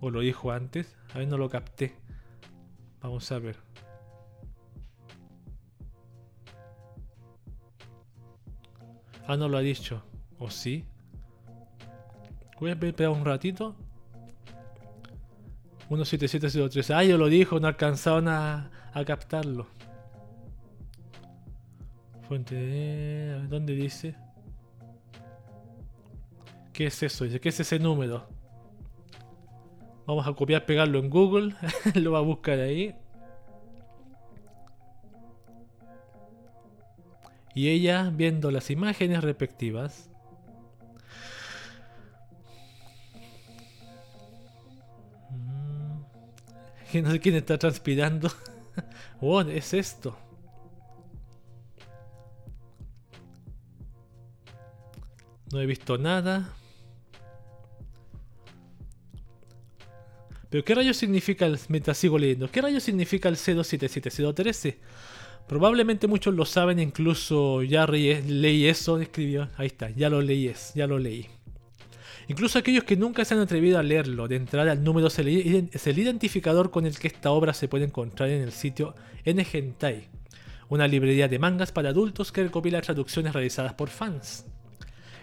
¿O 0.00 0.08
lo 0.08 0.20
dijo 0.20 0.50
antes? 0.50 0.96
A 1.12 1.18
ver, 1.18 1.28
no 1.28 1.36
lo 1.36 1.50
capté. 1.50 1.94
Vamos 3.02 3.30
a 3.30 3.38
ver. 3.38 3.56
Ah, 9.26 9.36
no 9.36 9.46
lo 9.50 9.58
ha 9.58 9.60
dicho. 9.60 10.02
¿O 10.38 10.48
sí? 10.48 10.86
Voy 12.58 12.70
a 12.70 12.72
esperar 12.72 13.10
un 13.10 13.26
ratito. 13.26 13.76
17703. 15.90 16.90
Ah, 16.90 17.04
yo 17.04 17.18
lo 17.18 17.28
dijo, 17.28 17.60
no 17.60 17.68
alcanzaron 17.68 18.28
a, 18.28 18.70
a 18.94 19.04
captarlo. 19.04 19.73
Fuente. 22.28 23.38
¿Dónde 23.48 23.74
dice? 23.74 24.14
¿Qué 26.72 26.86
es 26.86 27.02
eso? 27.02 27.24
¿Qué 27.40 27.48
es 27.48 27.60
ese 27.60 27.78
número? 27.78 28.26
Vamos 30.06 30.26
a 30.26 30.32
copiar, 30.32 30.66
pegarlo 30.66 30.98
en 30.98 31.10
Google. 31.10 31.54
lo 31.94 32.12
va 32.12 32.18
a 32.18 32.22
buscar 32.22 32.58
ahí. 32.60 32.94
y 37.54 37.68
ella 37.68 38.10
viendo 38.12 38.50
las 38.50 38.70
imágenes 38.70 39.22
respectivas. 39.22 40.10
Que 46.90 47.00
mm. 47.00 47.04
no 47.04 47.10
sé 47.12 47.20
quién 47.20 47.36
está 47.36 47.56
transpirando. 47.56 48.30
oh, 49.20 49.40
es 49.42 49.72
esto. 49.72 50.18
No 55.54 55.60
he 55.60 55.66
visto 55.66 55.96
nada. 55.98 56.52
Pero 60.50 60.64
¿qué 60.64 60.74
rayos 60.74 60.96
significa 60.96 61.46
el... 61.46 61.60
Mientras 61.68 61.96
sigo 61.96 62.18
leyendo. 62.18 62.50
¿Qué 62.50 62.60
rayos 62.60 62.82
significa 62.82 63.28
el 63.28 63.36
C27713? 63.36 64.74
Probablemente 65.46 66.08
muchos 66.08 66.34
lo 66.34 66.44
saben, 66.44 66.80
incluso 66.80 67.62
ya 67.62 67.86
leí 67.86 68.66
eso, 68.66 68.98
escribió, 68.98 69.48
ahí 69.56 69.68
está, 69.68 69.90
ya 69.90 70.10
lo 70.10 70.22
leí, 70.22 70.52
ya 70.74 70.88
lo 70.88 70.98
leí. 70.98 71.28
Incluso 72.26 72.58
aquellos 72.58 72.82
que 72.82 72.96
nunca 72.96 73.24
se 73.24 73.34
han 73.34 73.40
atrevido 73.40 73.78
a 73.78 73.84
leerlo, 73.84 74.26
de 74.26 74.34
entrada 74.34 74.72
al 74.72 74.82
número 74.82 75.06
es 75.06 75.18
el, 75.20 75.98
identificador 75.98 76.72
con 76.72 76.84
el 76.84 76.98
que 76.98 77.06
esta 77.06 77.30
obra 77.30 77.54
se 77.54 77.68
puede 77.68 77.84
encontrar 77.84 78.28
en 78.30 78.42
el 78.42 78.50
sitio 78.50 78.96
Ngentai, 79.24 80.08
una 80.68 80.88
librería 80.88 81.28
de 81.28 81.38
mangas 81.38 81.70
para 81.70 81.90
adultos 81.90 82.32
que 82.32 82.42
recopila 82.42 82.80
traducciones 82.80 83.32
realizadas 83.32 83.74
por 83.74 83.88
fans. 83.88 84.46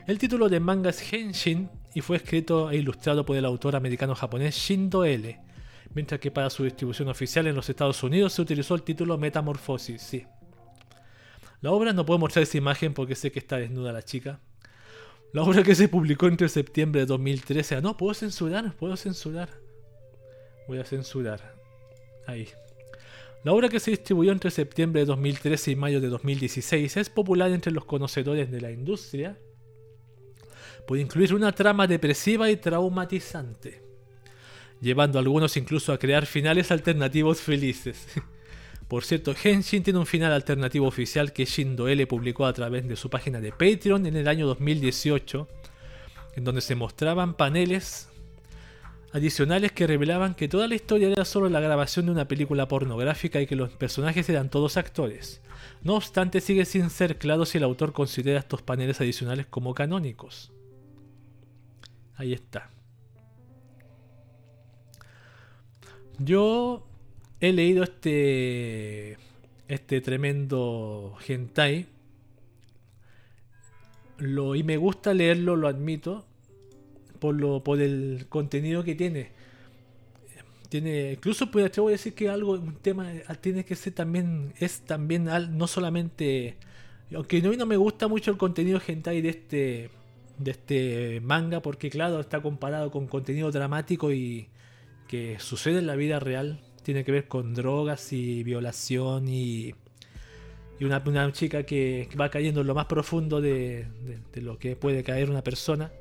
El 0.08 0.18
título 0.18 0.50
de 0.50 0.60
manga 0.60 0.90
es 0.90 1.14
Henshin 1.14 1.70
y 1.94 2.02
fue 2.02 2.18
escrito 2.18 2.72
e 2.72 2.78
ilustrado 2.78 3.26
por 3.26 3.38
el 3.38 3.46
autor 3.46 3.76
americano-japonés 3.76 4.56
Shindo 4.56 5.06
L 5.06 5.52
mientras 5.94 6.20
que 6.20 6.32
para 6.32 6.50
su 6.50 6.64
distribución 6.64 7.10
oficial 7.10 7.48
en 7.48 7.56
los 7.56 7.70
Estados 7.70 8.02
Unidos 8.04 8.34
se 8.34 8.42
utilizó 8.42 8.76
el 8.76 8.84
título 8.84 9.18
Metamorfosis, 9.18 10.02
sí. 10.02 10.26
La 11.62 11.72
obra 11.72 11.94
no 11.94 12.06
puedo 12.06 12.20
mostrar 12.20 12.44
esa 12.44 12.58
imagen 12.58 12.94
porque 12.94 13.16
sé 13.16 13.32
que 13.32 13.40
está 13.40 13.58
desnuda 13.58 13.92
la 13.92 14.02
chica. 14.02 14.40
La 15.34 15.44
obra 15.44 15.64
que 15.64 15.76
se 15.76 15.88
publicó 15.88 16.28
entre 16.28 16.50
septiembre 16.50 17.02
de 17.02 17.06
2013. 17.06 17.76
Ah, 17.76 17.82
no, 17.82 17.96
puedo 17.96 18.14
censurar, 18.14 18.76
puedo 18.76 18.98
censurar. 18.98 19.50
Voy 20.68 20.80
a 20.80 20.84
censurar. 20.84 21.56
Ahí. 22.26 22.48
La 23.44 23.54
obra 23.54 23.70
que 23.70 23.80
se 23.80 23.92
distribuyó 23.92 24.32
entre 24.32 24.52
septiembre 24.52 25.02
de 25.02 25.06
2013 25.06 25.72
y 25.72 25.76
mayo 25.76 26.02
de 26.02 26.10
2016 26.10 26.98
es 26.98 27.10
popular 27.10 27.52
entre 27.52 27.72
los 27.72 27.86
conocedores 27.86 28.52
de 28.52 28.62
la 28.62 28.72
industria. 28.72 29.38
Puede 30.88 31.02
incluir 31.02 31.34
una 31.34 31.52
trama 31.52 31.88
depresiva 31.88 32.50
y 32.50 32.58
traumatizante 32.58 33.92
llevando 34.82 35.20
a 35.20 35.22
algunos 35.22 35.56
incluso 35.56 35.94
a 35.94 36.00
crear 36.00 36.26
finales 36.26 36.72
alternativos 36.72 37.40
felices. 37.40 38.08
Por 38.88 39.06
cierto, 39.06 39.34
Henshin 39.42 39.84
tiene 39.84 40.00
un 40.00 40.06
final 40.06 40.34
alternativo 40.34 40.86
oficial 40.86 41.32
que 41.32 41.46
Shindo 41.46 41.88
L 41.88 42.06
publicó 42.08 42.46
a 42.46 42.52
través 42.52 42.86
de 42.90 42.98
su 42.98 43.10
página 43.10 43.40
de 43.40 43.52
Patreon 43.52 44.06
en 44.06 44.18
el 44.18 44.28
año 44.28 44.46
2018, 44.48 45.48
en 46.36 46.44
donde 46.44 46.60
se 46.60 46.76
mostraban 46.76 47.36
paneles 47.36 48.10
adicionales 49.14 49.72
que 49.72 49.88
revelaban 49.88 50.36
que 50.36 50.48
toda 50.48 50.68
la 50.68 50.76
historia 50.76 51.10
era 51.10 51.26
solo 51.26 51.48
la 51.48 51.60
grabación 51.60 52.06
de 52.06 52.14
una 52.14 52.28
película 52.28 52.68
pornográfica 52.68 53.40
y 53.40 53.48
que 53.48 53.56
los 53.56 53.70
personajes 53.72 54.28
eran 54.30 54.50
todos 54.50 54.76
actores. 54.76 55.42
No 55.84 55.96
obstante, 55.96 56.42
sigue 56.42 56.66
sin 56.66 56.90
ser 56.90 57.18
claro 57.18 57.46
si 57.46 57.60
el 57.60 57.64
autor 57.64 57.94
considera 57.94 58.40
estos 58.40 58.62
paneles 58.62 59.00
adicionales 59.00 59.46
como 59.46 59.74
canónicos. 59.74 60.52
Ahí 62.22 62.34
está. 62.34 62.70
Yo 66.20 66.86
he 67.40 67.52
leído 67.52 67.82
este 67.82 69.18
este 69.68 70.02
tremendo 70.02 71.18
hentai 71.28 71.88
lo, 74.20 74.54
y 74.54 74.62
me 74.62 74.78
gusta 74.78 75.16
leerlo, 75.16 75.56
lo 75.56 75.68
admito, 75.68 76.24
por 77.18 77.34
lo 77.34 77.64
por 77.64 77.82
el 77.82 78.28
contenido 78.30 78.84
que 78.84 78.94
tiene. 78.94 79.32
Tiene 80.70 81.14
incluso 81.14 81.50
pues 81.50 81.72
te 81.72 81.82
a 81.82 81.86
decir 81.86 82.14
que 82.14 82.30
algo 82.30 82.52
un 82.52 82.76
tema 82.76 83.12
tiene 83.42 83.66
que 83.66 83.76
ser 83.76 83.94
también 83.94 84.54
es 84.60 84.82
también 84.82 85.28
no 85.58 85.66
solamente 85.66 86.56
aunque 87.16 87.42
no, 87.42 87.52
no 87.52 87.66
me 87.66 87.78
gusta 87.78 88.08
mucho 88.08 88.30
el 88.30 88.38
contenido 88.38 88.80
hentai 88.86 89.22
de 89.22 89.30
este 89.30 90.01
de 90.44 90.52
este 90.52 91.22
manga 91.22 91.62
porque 91.62 91.90
claro, 91.90 92.20
está 92.20 92.42
comparado 92.42 92.92
con 92.92 93.08
contenido 93.08 93.52
dramático 93.52 94.12
y 94.12 94.48
que 95.08 95.40
sucede 95.40 95.80
en 95.80 95.88
la 95.88 95.96
vida 95.96 96.20
real 96.20 96.60
tiene 96.84 97.04
que 97.04 97.12
ver 97.12 97.28
con 97.28 97.54
drogas 97.54 98.12
y 98.14 98.44
violación 98.44 99.28
y, 99.28 99.74
y 100.80 100.86
una, 100.86 101.32
chica 101.32 101.64
que 101.64 102.10
va 102.20 102.30
cayendo 102.30 102.62
en 102.62 102.68
lo 102.68 102.76
más 102.76 102.86
profundo 102.88 103.40
de, 103.42 103.88
lo 104.36 104.58
que 104.58 104.76
puede 104.76 105.04
caer 105.04 105.30
una 105.30 105.44
persona. 105.44 105.92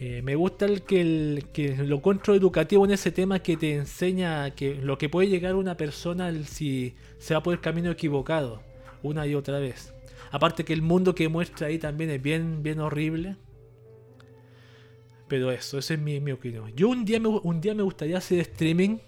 Eh, 0.00 0.22
me 0.22 0.34
gusta 0.34 0.66
el 0.66 0.82
que, 0.82 1.00
el 1.00 1.46
que 1.52 1.76
lo 1.76 1.96
encuentro 1.96 2.34
educativo 2.34 2.84
en 2.84 2.90
ese 2.90 3.12
tema 3.12 3.38
que 3.38 3.56
te 3.56 3.74
enseña 3.74 4.50
que 4.50 4.74
lo 4.74 4.98
que 4.98 5.08
puede 5.08 5.28
llegar 5.28 5.54
una 5.54 5.76
persona 5.76 6.32
si 6.44 6.94
se 7.18 7.32
va 7.32 7.42
por 7.42 7.54
el 7.54 7.60
camino 7.60 7.90
equivocado 7.92 8.60
una 9.02 9.26
y 9.26 9.34
otra 9.34 9.58
vez. 9.60 9.93
Aparte 10.34 10.64
que 10.64 10.72
el 10.72 10.82
mundo 10.82 11.14
que 11.14 11.28
muestra 11.28 11.68
ahí 11.68 11.78
también 11.78 12.10
es 12.10 12.20
bien, 12.20 12.60
bien 12.60 12.80
horrible. 12.80 13.36
Pero 15.28 15.52
eso, 15.52 15.78
esa 15.78 15.94
es 15.94 16.00
mi, 16.00 16.18
opinión. 16.32 16.72
Yo 16.74 16.88
un 16.88 17.04
día, 17.04 17.20
me, 17.20 17.28
un 17.28 17.60
día 17.60 17.72
me 17.72 17.84
gustaría 17.84 18.18
hacer 18.18 18.40
streaming 18.40 18.98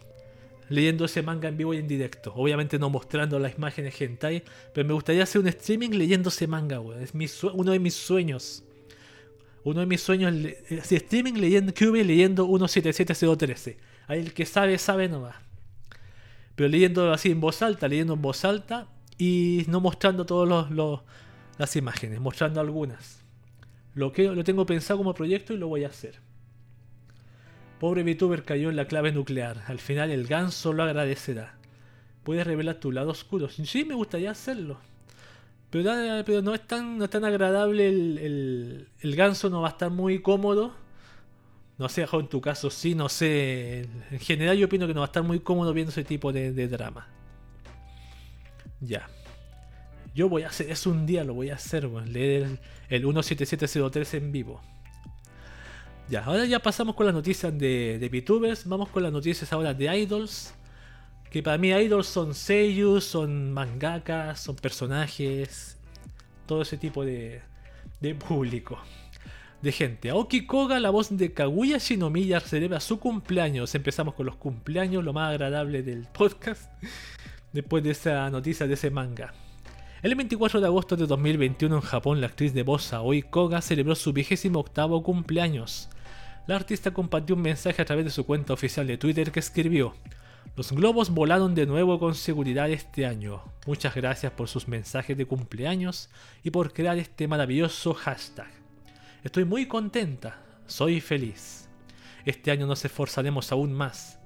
leyendo 0.68 1.04
ese 1.04 1.22
manga 1.22 1.48
en 1.48 1.56
vivo 1.56 1.74
y 1.74 1.78
en 1.78 1.88
directo. 1.88 2.32
Obviamente 2.36 2.78
no 2.78 2.90
mostrando 2.90 3.40
las 3.40 3.56
imágenes 3.56 4.00
hentai, 4.00 4.44
pero 4.72 4.86
me 4.86 4.94
gustaría 4.94 5.24
hacer 5.24 5.40
un 5.40 5.48
streaming 5.48 5.90
leyendo 5.90 6.28
ese 6.28 6.46
manga. 6.46 6.80
Es 7.00 7.12
mi 7.12 7.26
uno 7.54 7.72
de 7.72 7.80
mis 7.80 7.94
sueños. 7.94 8.62
Uno 9.64 9.80
de 9.80 9.86
mis 9.86 10.02
sueños 10.02 10.32
es 10.68 10.92
streaming 10.92 11.40
leyendo 11.40 11.74
QB 11.74 12.04
leyendo 12.06 12.46
177013. 12.46 13.78
Ahí 14.06 14.20
el 14.20 14.32
que 14.32 14.46
sabe, 14.46 14.78
sabe 14.78 15.08
nomás. 15.08 15.34
Pero 16.54 16.68
leyendo 16.68 17.12
así 17.12 17.32
en 17.32 17.40
voz 17.40 17.62
alta, 17.62 17.88
leyendo 17.88 18.14
en 18.14 18.22
voz 18.22 18.44
alta 18.44 18.86
y 19.18 19.64
no 19.68 19.80
mostrando 19.80 20.26
todas 20.26 20.68
las 21.58 21.76
imágenes, 21.76 22.20
mostrando 22.20 22.60
algunas. 22.60 23.24
Lo, 23.94 24.12
que, 24.12 24.24
lo 24.24 24.44
tengo 24.44 24.66
pensado 24.66 24.98
como 24.98 25.14
proyecto 25.14 25.54
y 25.54 25.56
lo 25.56 25.68
voy 25.68 25.84
a 25.84 25.88
hacer. 25.88 26.20
Pobre 27.80 28.02
VTuber 28.02 28.44
cayó 28.44 28.70
en 28.70 28.76
la 28.76 28.86
clave 28.86 29.12
nuclear. 29.12 29.62
Al 29.66 29.78
final 29.78 30.10
el 30.10 30.26
ganso 30.26 30.72
lo 30.72 30.82
agradecerá. 30.82 31.54
Puedes 32.22 32.46
revelar 32.46 32.76
tu 32.76 32.92
lado 32.92 33.10
oscuro. 33.10 33.48
Sí, 33.48 33.84
me 33.84 33.94
gustaría 33.94 34.30
hacerlo. 34.30 34.78
Pero, 35.70 35.90
pero 36.24 36.42
no, 36.42 36.54
es 36.54 36.66
tan, 36.66 36.98
no 36.98 37.08
tan 37.08 37.24
agradable. 37.24 37.88
El, 37.88 38.88
el, 39.00 39.16
ganso 39.16 39.48
no 39.50 39.62
va 39.62 39.68
a 39.68 39.70
estar 39.72 39.90
muy 39.90 40.20
cómodo. 40.20 40.74
No 41.78 41.88
sé, 41.88 42.06
en 42.10 42.28
tu 42.28 42.40
caso 42.40 42.70
sí, 42.70 42.94
no 42.94 43.08
sé. 43.08 43.88
En 44.10 44.20
general 44.20 44.56
yo 44.56 44.66
opino 44.66 44.86
que 44.86 44.94
no 44.94 45.00
va 45.00 45.06
a 45.06 45.08
estar 45.08 45.22
muy 45.22 45.40
cómodo 45.40 45.72
viendo 45.72 45.90
ese 45.90 46.04
tipo 46.04 46.32
de 46.32 46.68
drama. 46.68 47.15
Ya. 48.80 49.08
Yo 50.14 50.28
voy 50.28 50.42
a 50.42 50.48
hacer 50.48 50.70
eso 50.70 50.90
un 50.90 51.06
día, 51.06 51.24
lo 51.24 51.34
voy 51.34 51.50
a 51.50 51.56
hacer, 51.56 51.84
leer 51.84 52.44
el, 52.44 52.58
el 52.88 53.04
17703 53.04 54.14
en 54.14 54.32
vivo. 54.32 54.60
Ya, 56.08 56.24
ahora 56.24 56.44
ya 56.44 56.60
pasamos 56.60 56.94
con 56.94 57.06
las 57.06 57.14
noticias 57.14 57.56
de, 57.58 57.98
de 57.98 58.08
VTubers, 58.08 58.68
vamos 58.68 58.88
con 58.90 59.02
las 59.02 59.12
noticias 59.12 59.52
ahora 59.52 59.74
de 59.74 59.94
Idols. 59.98 60.54
Que 61.30 61.42
para 61.42 61.58
mí 61.58 61.68
Idols 61.70 62.06
son 62.06 62.34
seiyus, 62.34 63.04
son 63.04 63.52
mangakas, 63.52 64.40
son 64.40 64.54
personajes, 64.56 65.76
todo 66.46 66.62
ese 66.62 66.78
tipo 66.78 67.04
de, 67.04 67.42
de 68.00 68.14
público, 68.14 68.78
de 69.60 69.72
gente. 69.72 70.10
Aoki 70.10 70.46
Koga, 70.46 70.78
la 70.78 70.90
voz 70.90 71.14
de 71.16 71.32
Kaguya 71.32 71.78
Shinomiya, 71.78 72.38
celebra 72.38 72.78
su 72.78 73.00
cumpleaños. 73.00 73.74
Empezamos 73.74 74.14
con 74.14 74.26
los 74.26 74.36
cumpleaños, 74.36 75.02
lo 75.04 75.12
más 75.12 75.30
agradable 75.30 75.82
del 75.82 76.06
podcast, 76.06 76.70
después 77.56 77.82
de 77.82 77.90
esa 77.90 78.30
noticia 78.30 78.66
de 78.66 78.74
ese 78.74 78.90
manga. 78.90 79.32
El 80.02 80.14
24 80.14 80.60
de 80.60 80.66
agosto 80.66 80.94
de 80.94 81.06
2021 81.06 81.74
en 81.74 81.80
Japón, 81.80 82.20
la 82.20 82.28
actriz 82.28 82.52
de 82.52 82.62
voz 82.62 82.92
Aoi 82.92 83.22
Koga 83.22 83.62
celebró 83.62 83.94
su 83.94 84.12
vigésimo 84.12 84.60
octavo 84.60 85.02
cumpleaños. 85.02 85.88
La 86.46 86.54
artista 86.54 86.92
compartió 86.92 87.34
un 87.34 87.42
mensaje 87.42 87.80
a 87.82 87.84
través 87.84 88.04
de 88.04 88.10
su 88.10 88.24
cuenta 88.24 88.52
oficial 88.52 88.86
de 88.86 88.98
Twitter 88.98 89.32
que 89.32 89.40
escribió: 89.40 89.94
Los 90.54 90.70
globos 90.70 91.10
volaron 91.10 91.54
de 91.54 91.66
nuevo 91.66 91.98
con 91.98 92.14
seguridad 92.14 92.70
este 92.70 93.06
año. 93.06 93.42
Muchas 93.66 93.94
gracias 93.94 94.32
por 94.32 94.48
sus 94.48 94.68
mensajes 94.68 95.16
de 95.16 95.26
cumpleaños 95.26 96.10
y 96.44 96.50
por 96.50 96.72
crear 96.72 96.98
este 96.98 97.26
maravilloso 97.26 97.94
hashtag. 97.94 98.50
Estoy 99.24 99.46
muy 99.46 99.66
contenta, 99.66 100.38
soy 100.66 101.00
feliz. 101.00 101.68
Este 102.26 102.50
año 102.50 102.66
nos 102.66 102.84
esforzaremos 102.84 103.50
aún 103.50 103.72
más. 103.72 104.18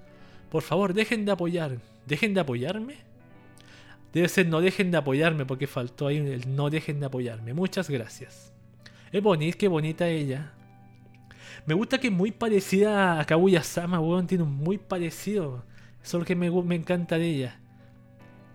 Por 0.51 0.63
favor, 0.63 0.95
dejen 0.95 1.25
de 1.25 1.33
apoyar. 1.33 1.79
¿Dejen 2.07 2.35
de 2.35 2.41
apoyarme? 2.41 3.10
Debe 4.13 4.29
ser 4.29 4.49
no 4.49 4.61
dejen 4.61 4.91
de 4.91 4.99
apoyarme 4.99 5.47
porque 5.47 5.67
faltó 5.67 6.09
ahí 6.09 6.19
el 6.19 6.55
no 6.57 6.71
dejen 6.71 7.01
de 7.01 7.07
apoyarme. 7.07 7.55
Muchas 7.55 7.89
gracias. 7.89 8.53
Es 9.13 9.23
bonita, 9.23 9.59
qué 9.59 9.69
bonita 9.69 10.09
ella. 10.09 10.53
Me 11.67 11.75
gusta 11.75 11.99
que 11.99 12.09
es 12.09 12.13
muy 12.13 12.33
parecida 12.33 13.21
a 13.21 13.25
Kaguya-sama, 13.25 14.01
weón. 14.01 14.27
Tiene 14.27 14.45
un 14.45 14.55
muy 14.55 14.79
parecido. 14.79 15.65
Eso 16.03 16.17
es 16.17 16.21
lo 16.21 16.25
que 16.25 16.35
me, 16.35 16.51
me, 16.51 16.75
encanta 16.75 17.19
de 17.19 17.27
ella. 17.29 17.61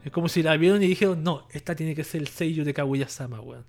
Es 0.04 0.12
como 0.12 0.28
si 0.28 0.44
la 0.44 0.58
vieron 0.58 0.82
y 0.84 0.88
dijeron, 0.88 1.24
no, 1.24 1.48
esta 1.52 1.76
tiene 1.76 1.96
que 1.96 2.04
ser 2.04 2.22
el 2.22 2.28
sello 2.28 2.66
de 2.66 2.74
Kaguya-sama, 2.74 3.40
weón. 3.42 3.66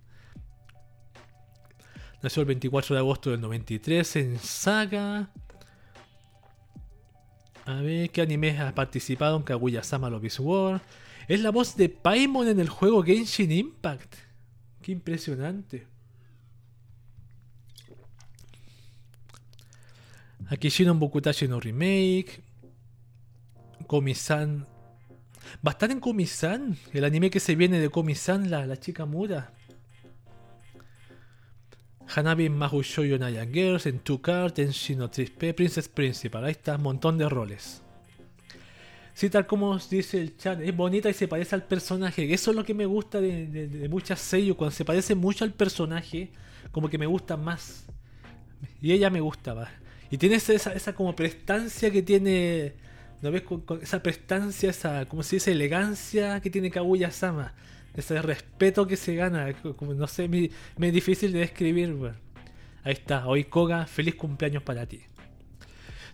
Nació 2.23 2.41
el 2.41 2.47
24 2.47 2.95
de 2.95 3.01
agosto 3.01 3.31
del 3.31 3.41
93 3.41 4.17
en 4.17 4.39
Saga. 4.39 5.29
A 7.67 7.75
ver, 7.81 8.11
¿qué 8.11 8.23
animes 8.23 8.59
ha 8.61 8.75
participado 8.75 9.37
en 9.37 9.43
Kaguya-sama 9.43 10.09
Lobby's 10.09 10.41
War? 10.41 10.81
Es 11.29 11.41
la 11.41 11.51
voz 11.51 11.77
de 11.77 11.89
Paimon 11.89 12.49
en 12.49 12.61
el 12.61 12.69
juego 12.69 13.03
Genshin 13.03 13.51
Impact. 13.51 14.15
Qué 14.81 14.93
impresionante. 14.93 15.87
Akishinon 20.49 21.01
Bokutashi 21.01 21.49
no 21.49 21.59
Remake. 21.59 22.41
Komi-san. 23.89 24.67
Va 25.67 25.71
a 25.71 25.71
estar 25.71 25.91
en 25.91 25.99
Komi-san. 25.99 26.77
El 26.93 27.05
anime 27.05 27.31
que 27.31 27.41
se 27.41 27.57
viene 27.57 27.81
de 27.81 27.91
Komi-san, 27.91 28.49
la, 28.49 28.65
la 28.65 28.77
chica 28.77 29.05
muda. 29.05 29.53
Hanabi 32.15 32.49
Mahu 32.49 32.83
Shoujo 32.83 33.19
Naya 33.19 33.45
Girls, 33.47 33.87
en 33.87 33.99
Two 33.99 34.23
Card, 34.23 34.59
en 34.61 34.71
Shino 34.71 35.11
Trispe, 35.11 35.53
Princess 35.55 35.89
Principal. 35.89 36.45
Ahí 36.45 36.53
está, 36.53 36.77
un 36.77 36.83
montón 36.83 37.19
de 37.19 37.29
roles. 37.29 37.83
Sí, 39.17 39.31
tal 39.31 39.47
como 39.47 39.79
dice 39.79 40.21
el 40.21 40.37
chat, 40.37 40.61
es 40.61 40.77
bonita 40.77 41.09
y 41.09 41.15
se 41.15 41.27
parece 41.27 41.55
al 41.55 41.63
personaje. 41.63 42.31
Eso 42.35 42.51
es 42.51 42.57
lo 42.57 42.63
que 42.65 42.75
me 42.75 42.85
gusta 42.85 43.19
de, 43.19 43.89
muchas 43.89 44.21
sellos. 44.21 44.59
Cuando 44.59 44.77
se 44.77 44.85
parece 44.85 45.15
mucho 45.15 45.43
al 45.43 45.55
personaje, 45.55 46.33
como 46.71 46.91
que 46.91 46.99
me 46.99 47.07
gusta 47.07 47.35
más. 47.39 47.87
Y 48.83 48.93
ella 48.93 49.09
me 49.09 49.21
gustaba. 49.21 49.71
Y 50.11 50.19
tiene 50.19 50.35
esa, 50.35 50.53
esa 50.53 50.95
como 50.95 51.17
prestancia 51.17 51.91
que 51.91 52.03
tiene. 52.03 52.75
¿No 53.23 53.31
ves? 53.31 53.41
Con, 53.41 53.65
esa 53.81 54.03
prestancia, 54.03 54.69
esa, 54.69 55.07
como 55.07 55.23
se 55.23 55.37
dice, 55.37 55.53
elegancia 55.53 56.39
que 56.43 56.51
tiene 56.51 56.71
Kaguya 56.71 57.11
Sama. 57.11 57.55
Ese 57.95 58.21
respeto 58.21 58.87
que 58.87 58.99
se 58.99 59.15
gana. 59.15 59.49
No 59.81 60.07
sé, 60.09 60.29
me, 60.29 60.51
es 60.79 60.93
difícil 60.93 61.33
de 61.33 61.39
describir. 61.39 61.97
Ahí 62.85 62.93
está, 62.93 63.27
hoy 63.27 63.45
Koga, 63.45 63.87
feliz 63.87 64.15
cumpleaños 64.15 64.63
para 64.63 64.85
ti. 64.85 65.01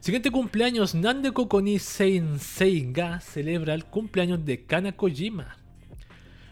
Siguiente 0.03 0.33
cumpleaños, 0.33 0.97
Nande 0.97 1.31
Kokoni 1.31 1.79
Sensei 1.79 2.91
Ga 2.91 3.21
celebra 3.21 3.73
el 3.73 3.85
cumpleaños 3.85 4.45
de 4.45 4.65
Kana 4.65 4.91
Kojima. 4.91 5.57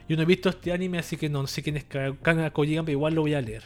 Yo 0.09 0.17
no 0.17 0.23
he 0.23 0.25
visto 0.25 0.49
este 0.49 0.71
anime, 0.71 1.01
así 1.01 1.17
que 1.17 1.29
no 1.29 1.45
sé 1.49 1.61
quién 1.61 1.77
es 1.77 1.85
Kana 1.85 2.53
Kojima, 2.53 2.85
pero 2.85 2.93
igual 2.93 3.15
lo 3.17 3.23
voy 3.23 3.35
a 3.35 3.41
leer. 3.41 3.65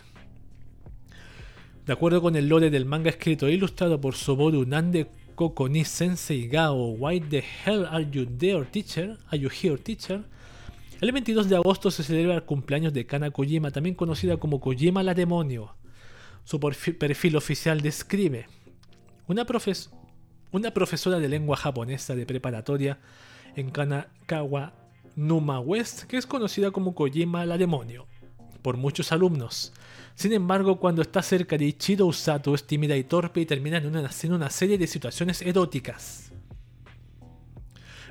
De 1.85 1.93
acuerdo 1.93 2.23
con 2.23 2.35
el 2.35 2.49
lore 2.49 2.71
del 2.71 2.87
manga 2.87 3.11
escrito 3.11 3.47
e 3.47 3.53
ilustrado 3.53 4.01
por 4.01 4.15
Soboru 4.15 4.65
Nande 4.65 5.07
Kokoni 5.35 5.85
Sensei 5.85 6.49
Ga 6.49 6.73
o 6.73 6.93
Why 6.93 7.21
the 7.21 7.45
Hell 7.67 7.85
Are 7.85 8.09
You 8.11 8.25
There 8.25 8.65
Teacher? 8.65 9.19
Are 9.27 9.39
You 9.39 9.51
Here 9.51 9.77
Teacher? 9.77 10.23
El 11.03 11.13
22 11.13 11.51
de 11.51 11.57
agosto 11.57 11.91
se 11.91 12.05
celebra 12.05 12.37
el 12.37 12.45
cumpleaños 12.45 12.95
de 12.95 13.05
Kana 13.05 13.31
Kojima, 13.31 13.71
también 13.71 13.97
conocida 13.97 14.39
como 14.39 14.61
Kojima 14.61 15.03
la 15.03 15.13
Demonio. 15.13 15.75
Su 16.45 16.59
perfil 16.59 17.37
oficial 17.37 17.83
describe 17.83 18.47
una, 19.27 19.45
profesora 20.75 21.19
de 21.19 21.29
lengua 21.29 21.57
japonesa 21.57 22.15
de 22.15 22.27
preparatoria 22.27 22.99
en 23.57 23.71
Kanakawa 23.71 24.73
Numa 25.17 25.61
West, 25.61 26.05
que 26.05 26.17
es 26.17 26.27
conocida 26.27 26.71
como 26.71 26.95
Kojima 26.95 27.47
la 27.47 27.59
Demonio 27.59 28.07
por 28.65 28.79
muchos 28.79 29.13
alumnos. 29.13 29.75
Sin 30.15 30.33
embargo, 30.33 30.81
cuando 30.81 31.03
está 31.03 31.21
cerca 31.21 31.59
de 31.59 31.67
Ichido 31.67 32.07
Usato 32.07 32.55
es 32.55 32.67
tímida 32.67 32.97
y 32.97 33.05
torpe 33.05 33.43
y 33.43 33.47
termina 33.47 33.77
en 33.77 33.87
una, 33.87 34.11
una 34.31 34.51
serie 34.51 34.79
de 34.79 34.87
situaciones 34.87 35.43
eróticas. 35.43 36.33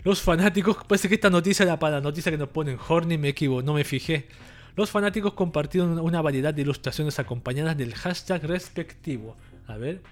Los 0.04 0.22
fanáticos, 0.22 0.78
parece 0.88 1.10
que 1.10 1.16
esta 1.16 1.32
noticia 1.32 1.64
era 1.64 1.80
para 1.80 1.96
la 1.96 2.02
noticia 2.02 2.32
que 2.32 2.38
nos 2.38 2.50
ponen 2.50 2.78
Horny, 2.88 3.18
me 3.18 3.30
equivoco, 3.30 3.64
no 3.64 3.74
me 3.74 3.84
fijé. 3.84 4.28
Los 4.76 4.92
fanáticos 4.92 5.34
compartieron 5.34 5.98
una 6.00 6.22
variedad 6.22 6.54
de 6.54 6.62
ilustraciones 6.62 7.18
acompañadas 7.18 7.76
del 7.76 7.96
hashtag 7.96 8.44
respectivo. 8.44 9.36
A 9.66 9.78
ver, 9.78 10.04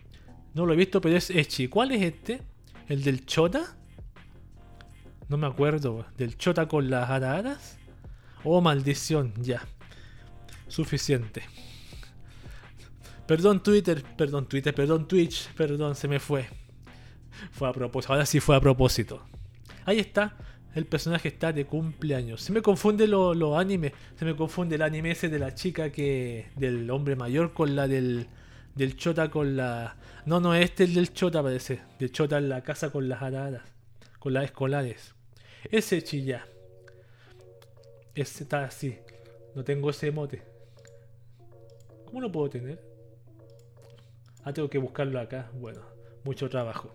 no 0.54 0.66
lo 0.66 0.74
he 0.74 0.76
visto, 0.76 1.02
pero 1.02 1.16
es 1.16 1.30
Echi. 1.30 1.68
¿Cuál 1.68 1.92
es 1.92 2.02
este? 2.02 2.42
¿El 2.88 3.04
del 3.04 3.26
Chota? 3.26 3.76
No 5.30 5.38
me 5.38 5.48
acuerdo. 5.48 6.06
¿Del 6.18 6.38
Chota 6.38 6.68
con 6.68 6.90
las 6.90 7.10
araras? 7.10 7.78
Oh, 8.44 8.62
maldición, 8.62 9.34
ya. 9.42 9.66
Suficiente. 10.68 11.44
Perdón 13.28 13.64
Twitter, 13.64 14.04
perdón 14.18 14.48
Twitter, 14.48 14.76
perdón 14.76 15.08
Twitch, 15.08 15.54
perdón, 15.54 15.96
se 15.96 16.08
me 16.10 16.20
fue. 16.20 16.50
Fue 17.52 17.70
a 17.70 17.72
propósito, 17.72 18.12
ahora 18.12 18.26
sí 18.26 18.42
fue 18.42 18.58
a 18.58 18.60
propósito. 18.60 19.24
Ahí 19.86 20.00
está, 20.00 20.36
el 20.76 20.86
personaje 20.86 21.30
está 21.30 21.54
de 21.54 21.66
cumpleaños. 21.66 22.42
Se 22.42 22.52
me 22.52 22.62
confunde 22.62 23.08
los 23.08 23.36
lo 23.38 23.58
animes, 23.58 23.94
se 24.16 24.26
me 24.26 24.36
confunde 24.36 24.76
el 24.76 24.82
anime 24.82 25.12
ese 25.12 25.30
de 25.30 25.40
la 25.40 25.56
chica 25.56 25.92
que. 25.92 26.50
del 26.56 26.90
hombre 26.90 27.16
mayor 27.16 27.54
con 27.54 27.76
la 27.76 27.88
del. 27.88 28.28
Del 28.76 28.96
chota 28.96 29.30
con 29.30 29.56
la. 29.56 29.96
No, 30.26 30.40
no, 30.40 30.54
este 30.56 30.84
es 30.84 30.90
el 30.90 30.96
del 30.96 31.14
chota 31.14 31.42
parece. 31.44 31.82
Del 32.00 32.12
chota 32.12 32.38
en 32.38 32.50
la 32.50 32.62
casa 32.62 32.90
con 32.90 33.08
las 33.10 33.22
aradas. 33.22 33.64
Con 34.20 34.34
las 34.34 34.46
escolares. 34.46 35.14
Ese 35.70 36.04
chilla. 36.04 36.46
Ese 38.16 38.44
está 38.44 38.64
así. 38.64 38.98
No 39.56 39.64
tengo 39.64 39.90
ese 39.90 40.08
emote. 40.08 40.44
¿Cómo 42.06 42.22
lo 42.22 42.32
puedo 42.32 42.50
tener? 42.50 42.82
Ah, 44.44 44.54
tengo 44.54 44.70
que 44.70 44.78
buscarlo 44.78 45.20
acá. 45.20 45.50
Bueno, 45.54 45.82
mucho 46.24 46.50
trabajo. 46.50 46.94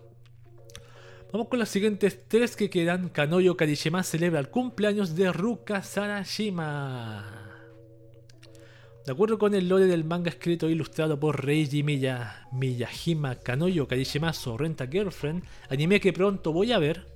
Vamos 1.31 1.49
con 1.49 1.59
las 1.59 1.69
siguientes 1.69 2.27
tres 2.27 2.55
que 2.55 2.69
quedan. 2.69 3.09
Kanoyo 3.09 3.57
Karishima 3.57 4.03
celebra 4.03 4.39
el 4.39 4.49
cumpleaños 4.49 5.15
de 5.15 5.31
Ruka 5.31 5.83
Sarashima. 5.83 7.46
De 9.07 9.13
acuerdo 9.13 9.39
con 9.39 9.55
el 9.55 9.69
lore 9.69 9.85
del 9.85 10.03
manga 10.03 10.29
escrito 10.29 10.67
e 10.67 10.73
ilustrado 10.73 11.17
por 11.17 11.45
Reiji 11.45 11.81
Miya, 11.81 12.45
Miyajima 12.51 13.35
Kanoyo 13.35 13.87
Karishimasu 13.87 14.57
Renta 14.57 14.85
Girlfriend, 14.85 15.45
anime 15.69 16.01
que 16.01 16.11
pronto 16.11 16.51
voy 16.51 16.73
a 16.73 16.77
ver, 16.77 17.07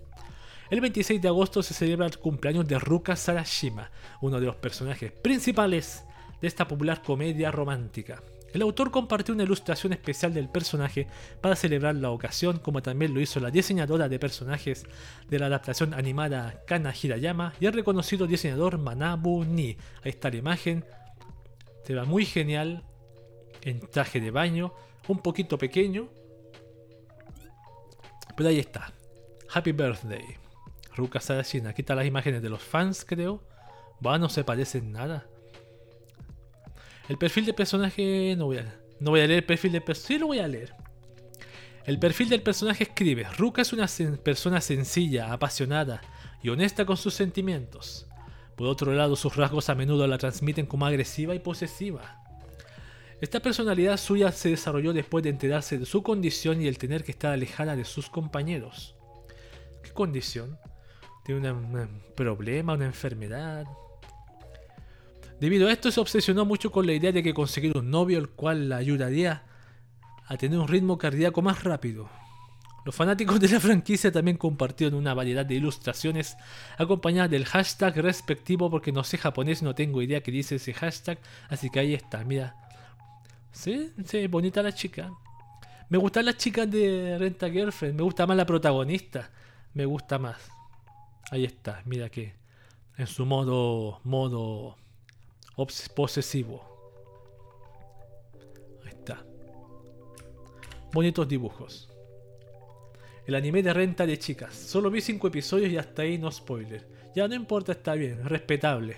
el 0.69 0.79
26 0.79 1.21
de 1.21 1.27
agosto 1.27 1.61
se 1.61 1.73
celebra 1.73 2.05
el 2.05 2.17
cumpleaños 2.17 2.65
de 2.65 2.79
Ruka 2.79 3.17
Sarashima, 3.17 3.91
uno 4.21 4.39
de 4.39 4.45
los 4.45 4.55
personajes 4.55 5.11
principales 5.11 6.05
de 6.39 6.47
esta 6.47 6.65
popular 6.65 7.01
comedia 7.01 7.51
romántica. 7.51 8.23
El 8.53 8.61
autor 8.61 8.89
compartió 8.89 9.33
una 9.33 9.43
ilustración 9.43 9.91
especial 9.91 10.33
del 10.33 10.47
personaje 10.47 11.07
para 11.41 11.57
celebrar 11.57 11.95
la 11.95 12.11
ocasión, 12.11 12.59
como 12.59 12.81
también 12.81 13.13
lo 13.13 13.19
hizo 13.19 13.41
la 13.41 13.51
diseñadora 13.51 14.07
de 14.07 14.17
personajes 14.17 14.85
de 15.29 15.39
la 15.39 15.47
adaptación 15.47 15.93
animada 15.93 16.63
Kana 16.65 16.93
Hirayama 16.93 17.53
y 17.59 17.65
el 17.65 17.73
reconocido 17.73 18.27
diseñador 18.27 18.77
Manabu 18.77 19.43
Ni. 19.43 19.75
Ahí 20.03 20.11
está 20.11 20.29
la 20.29 20.37
imagen, 20.37 20.85
se 21.83 21.95
va 21.95 22.05
muy 22.05 22.25
genial, 22.25 22.85
en 23.61 23.79
traje 23.79 24.19
de 24.19 24.31
baño, 24.31 24.73
un 25.07 25.19
poquito 25.19 25.57
pequeño, 25.57 26.09
pero 28.35 28.49
ahí 28.49 28.59
está. 28.59 28.93
Happy 29.53 29.71
Birthday. 29.71 30.23
Ruka 30.95 31.19
Sarashina. 31.19 31.69
Aquí 31.69 31.81
están 31.81 31.97
las 31.97 32.05
imágenes 32.05 32.41
de 32.41 32.49
los 32.49 32.61
fans, 32.61 33.05
creo. 33.05 33.43
Va, 34.05 34.17
no 34.17 34.29
se 34.29 34.43
parecen 34.43 34.91
nada. 34.91 35.27
El 37.07 37.17
perfil 37.17 37.45
del 37.45 37.55
personaje. 37.55 38.35
No 38.37 38.45
voy 38.45 38.57
a, 38.57 38.81
no 38.99 39.11
voy 39.11 39.21
a 39.21 39.27
leer 39.27 39.39
el 39.39 39.45
perfil 39.45 39.73
del 39.73 39.83
personaje. 39.83 40.13
Sí, 40.13 40.19
lo 40.19 40.27
voy 40.27 40.39
a 40.39 40.47
leer. 40.47 40.73
El 41.85 41.99
perfil 41.99 42.29
del 42.29 42.41
personaje 42.41 42.83
escribe: 42.85 43.25
Ruka 43.37 43.61
es 43.61 43.73
una 43.73 43.87
persona 44.23 44.61
sencilla, 44.61 45.33
apasionada 45.33 46.01
y 46.41 46.49
honesta 46.49 46.85
con 46.85 46.97
sus 46.97 47.13
sentimientos. 47.13 48.07
Por 48.61 48.69
otro 48.69 48.93
lado, 48.93 49.15
sus 49.15 49.35
rasgos 49.35 49.69
a 49.69 49.73
menudo 49.73 50.05
la 50.05 50.19
transmiten 50.19 50.67
como 50.67 50.85
agresiva 50.85 51.33
y 51.33 51.39
posesiva. 51.39 52.21
Esta 53.19 53.39
personalidad 53.39 53.97
suya 53.97 54.31
se 54.31 54.49
desarrolló 54.49 54.93
después 54.93 55.23
de 55.23 55.31
enterarse 55.31 55.79
de 55.79 55.87
su 55.87 56.03
condición 56.03 56.61
y 56.61 56.67
el 56.67 56.77
tener 56.77 57.03
que 57.03 57.09
estar 57.09 57.33
alejada 57.33 57.75
de 57.75 57.85
sus 57.85 58.07
compañeros. 58.07 58.93
¿Qué 59.81 59.89
condición? 59.93 60.59
¿Tiene 61.25 61.51
un 61.51 62.03
problema, 62.15 62.73
una 62.75 62.85
enfermedad? 62.85 63.65
Debido 65.39 65.67
a 65.67 65.71
esto 65.71 65.89
se 65.89 65.99
obsesionó 65.99 66.45
mucho 66.45 66.71
con 66.71 66.85
la 66.85 66.93
idea 66.93 67.11
de 67.11 67.23
que 67.23 67.33
conseguir 67.33 67.75
un 67.75 67.89
novio 67.89 68.19
el 68.19 68.29
cual 68.29 68.69
la 68.69 68.77
ayudaría 68.77 69.43
a 70.27 70.37
tener 70.37 70.59
un 70.59 70.67
ritmo 70.67 70.99
cardíaco 70.99 71.41
más 71.41 71.63
rápido. 71.63 72.11
Los 72.83 72.95
fanáticos 72.95 73.39
de 73.39 73.47
la 73.47 73.59
franquicia 73.59 74.11
también 74.11 74.37
compartieron 74.37 74.97
una 74.97 75.13
variedad 75.13 75.45
de 75.45 75.55
ilustraciones 75.55 76.35
acompañadas 76.77 77.29
del 77.29 77.45
hashtag 77.45 77.97
respectivo 77.97 78.71
porque 78.71 78.91
no 78.91 79.03
sé 79.03 79.17
japonés, 79.19 79.61
no 79.61 79.75
tengo 79.75 80.01
idea 80.01 80.21
qué 80.21 80.31
dice 80.31 80.55
ese 80.55 80.73
hashtag, 80.73 81.19
así 81.49 81.69
que 81.69 81.79
ahí 81.79 81.93
está, 81.93 82.23
mira. 82.23 82.55
Sí, 83.51 83.91
sí, 84.05 84.25
bonita 84.27 84.63
la 84.63 84.73
chica. 84.73 85.11
Me 85.89 85.97
gustan 85.97 86.25
las 86.25 86.37
chicas 86.37 86.71
de 86.71 87.17
Renta 87.19 87.49
Girlfriend, 87.49 87.97
me 87.97 88.03
gusta 88.03 88.25
más 88.25 88.37
la 88.37 88.45
protagonista, 88.45 89.29
me 89.73 89.85
gusta 89.85 90.17
más. 90.17 90.37
Ahí 91.29 91.45
está, 91.45 91.83
mira 91.85 92.09
que 92.09 92.33
en 92.97 93.07
su 93.07 93.25
modo 93.25 93.99
modo 94.03 94.75
posesivo. 95.95 96.65
Ahí 98.83 98.89
está. 98.89 99.23
Bonitos 100.91 101.27
dibujos. 101.27 101.90
El 103.31 103.35
anime 103.35 103.63
de 103.63 103.71
renta 103.71 104.05
de 104.05 104.19
chicas. 104.19 104.53
Solo 104.53 104.91
vi 104.91 104.99
5 104.99 105.29
episodios 105.29 105.71
y 105.71 105.77
hasta 105.77 106.01
ahí 106.01 106.17
no 106.17 106.29
spoiler. 106.29 106.85
Ya 107.15 107.29
no 107.29 107.33
importa, 107.33 107.71
está 107.71 107.93
bien, 107.93 108.25
respetable. 108.25 108.97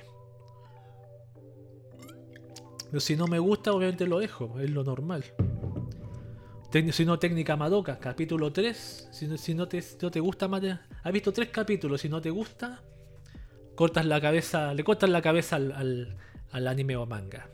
Pero 2.90 3.00
si 3.00 3.16
no 3.16 3.28
me 3.28 3.38
gusta, 3.38 3.72
obviamente 3.72 4.08
lo 4.08 4.18
dejo, 4.18 4.60
es 4.60 4.72
lo 4.72 4.84
normal. 4.84 5.24
Si 6.92 7.06
no, 7.06 7.20
técnica 7.20 7.56
Madoka, 7.56 8.00
capítulo 8.00 8.52
3. 8.52 9.10
Si, 9.12 9.54
no, 9.54 9.68
te, 9.68 9.84
no 10.02 10.10
te 10.10 10.20
gusta, 10.20 10.50
has 11.04 11.14
visto 11.14 11.32
tres 11.32 11.50
capítulos. 11.50 12.02
Si 12.02 12.10
no 12.10 12.20
te 12.20 12.32
gusta, 12.32 12.82
cortas 13.76 14.08
la 14.08 14.20
cabeza, 14.20 14.74
le 14.74 14.84
cortas 14.84 15.12
la 15.12 15.22
cabeza 15.22 15.58
al, 15.58 16.18
al 16.52 16.68
anime 16.68 16.96
o 16.96 17.06
manga. 17.06 17.48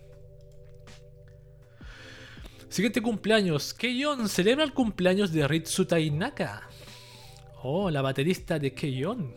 Siguiente 2.70 3.02
cumpleaños. 3.02 3.74
Keion 3.74 4.30
celebra 4.30 4.64
el 4.64 4.74
cumpleaños 4.74 5.34
de 5.34 5.46
Ritsu 5.46 5.84
Tainaka. 5.84 6.69
Oh, 7.62 7.90
la 7.90 8.02
baterista 8.02 8.58
de 8.58 8.74
Keion. 8.74 9.34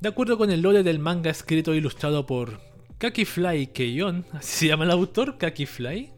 De 0.00 0.08
acuerdo 0.08 0.36
con 0.36 0.50
el 0.50 0.60
lore 0.60 0.82
del 0.82 0.98
manga 0.98 1.30
escrito 1.30 1.72
e 1.72 1.78
ilustrado 1.78 2.26
por 2.26 2.60
Kakifly 2.98 3.68
Keion, 3.68 4.26
así 4.32 4.58
se 4.58 4.66
llama 4.68 4.84
el 4.84 4.90
autor, 4.90 5.38
Kakifly. 5.38 6.10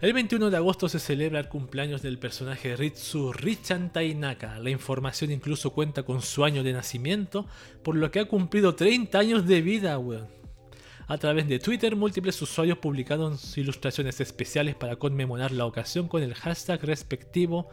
El 0.00 0.12
21 0.12 0.50
de 0.50 0.56
agosto 0.56 0.88
se 0.88 0.98
celebra 0.98 1.38
el 1.38 1.48
cumpleaños 1.48 2.02
del 2.02 2.18
personaje 2.18 2.74
Ritsu 2.74 3.32
Richan 3.32 3.92
Tainaka. 3.92 4.58
La 4.58 4.70
información 4.70 5.30
incluso 5.30 5.70
cuenta 5.70 6.02
con 6.02 6.20
su 6.20 6.44
año 6.44 6.64
de 6.64 6.72
nacimiento, 6.72 7.46
por 7.84 7.94
lo 7.94 8.10
que 8.10 8.18
ha 8.18 8.24
cumplido 8.24 8.74
30 8.74 9.16
años 9.16 9.46
de 9.46 9.62
vida, 9.62 9.96
weón. 10.00 10.26
A 11.06 11.18
través 11.18 11.46
de 11.46 11.60
Twitter, 11.60 11.94
múltiples 11.94 12.42
usuarios 12.42 12.78
publicaron 12.78 13.38
ilustraciones 13.54 14.20
especiales 14.20 14.74
para 14.74 14.96
conmemorar 14.96 15.52
la 15.52 15.66
ocasión 15.66 16.08
con 16.08 16.24
el 16.24 16.34
hashtag 16.34 16.82
respectivo. 16.82 17.68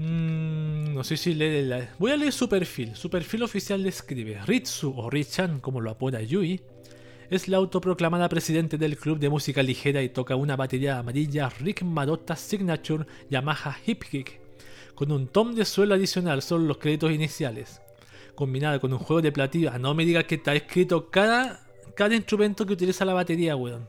Mm, 0.00 0.94
no 0.94 1.04
sé 1.04 1.18
si 1.18 1.34
lee 1.34 1.60
la... 1.62 1.90
Voy 1.98 2.10
a 2.10 2.16
leer 2.16 2.32
su 2.32 2.48
perfil. 2.48 2.96
Su 2.96 3.10
perfil 3.10 3.42
oficial 3.42 3.82
describe 3.82 4.40
Ritsu 4.46 4.94
o 4.96 5.10
Richan, 5.10 5.60
como 5.60 5.82
lo 5.82 5.90
apoda 5.90 6.22
Yui, 6.22 6.62
es 7.28 7.48
la 7.48 7.58
autoproclamada 7.58 8.30
presidente 8.30 8.78
del 8.78 8.96
club 8.96 9.18
de 9.18 9.28
música 9.28 9.62
ligera 9.62 10.02
y 10.02 10.08
toca 10.08 10.36
una 10.36 10.56
batería 10.56 10.98
amarilla 10.98 11.50
Rick 11.50 11.82
Marotta 11.82 12.34
Signature 12.34 13.04
Yamaha 13.28 13.76
Hip 13.84 14.04
Kick, 14.04 14.40
con 14.94 15.12
un 15.12 15.28
tom 15.28 15.54
de 15.54 15.66
suelo 15.66 15.94
adicional, 15.94 16.40
son 16.40 16.66
los 16.66 16.78
créditos 16.78 17.12
iniciales, 17.12 17.82
combinada 18.34 18.78
con 18.78 18.94
un 18.94 19.00
juego 19.00 19.20
de 19.20 19.32
platillos. 19.32 19.74
Ah, 19.74 19.78
no 19.78 19.94
me 19.94 20.06
digas 20.06 20.24
que 20.24 20.36
está 20.36 20.54
escrito 20.54 21.10
cada 21.10 21.60
cada 21.94 22.14
instrumento 22.14 22.64
que 22.64 22.72
utiliza 22.72 23.04
la 23.04 23.12
batería, 23.12 23.54
weón. 23.54 23.86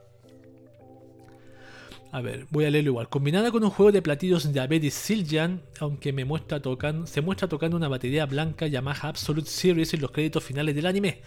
A 2.14 2.20
ver, 2.20 2.46
voy 2.50 2.66
a 2.66 2.70
leerlo 2.70 2.90
igual. 2.92 3.08
Combinada 3.08 3.52
con 3.52 3.64
un 3.64 3.70
juego 3.70 3.94
de 3.94 4.02
platillos 4.02 4.52
de 4.52 4.60
Abedi 4.60 4.92
Siljan, 4.92 5.62
aunque 5.80 6.12
me 6.12 6.26
muestra 6.26 6.62
tocando, 6.62 7.08
se 7.08 7.22
muestra 7.22 7.48
tocando 7.48 7.78
una 7.78 7.88
batería 7.88 8.26
blanca 8.26 8.68
Yamaha 8.68 9.08
Absolute 9.08 9.50
Series 9.50 9.94
en 9.94 10.02
los 10.02 10.12
créditos 10.12 10.44
finales 10.44 10.76
del 10.76 10.88
anime. 10.88 11.22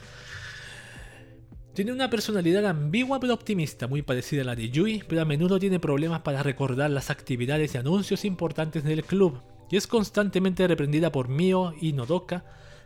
Tiene 1.73 1.90
una 1.90 2.11
personalidad 2.11 2.66
ambigua 2.66 3.19
pero 3.19 3.32
optimista, 3.32 3.89
muy 3.89 4.02
parecida 4.02 4.43
a 4.43 4.44
la 4.44 4.55
de 4.55 4.69
Yui, 4.69 5.02
pero 5.09 5.23
a 5.23 5.24
menudo 5.24 5.59
tiene 5.59 5.81
problemas 5.81 6.20
para 6.20 6.43
recordar 6.43 6.90
las 6.90 7.09
actividades 7.09 7.74
y 7.74 7.78
anuncios 7.78 8.27
importantes 8.27 8.85
del 8.85 9.05
club, 9.05 9.40
y 9.70 9.77
es 9.78 9.86
constantemente 9.86 10.69
reprendida 10.69 11.11
por 11.11 11.28
Mio 11.28 11.73
y 11.81 11.94
Nodoka 11.94 12.44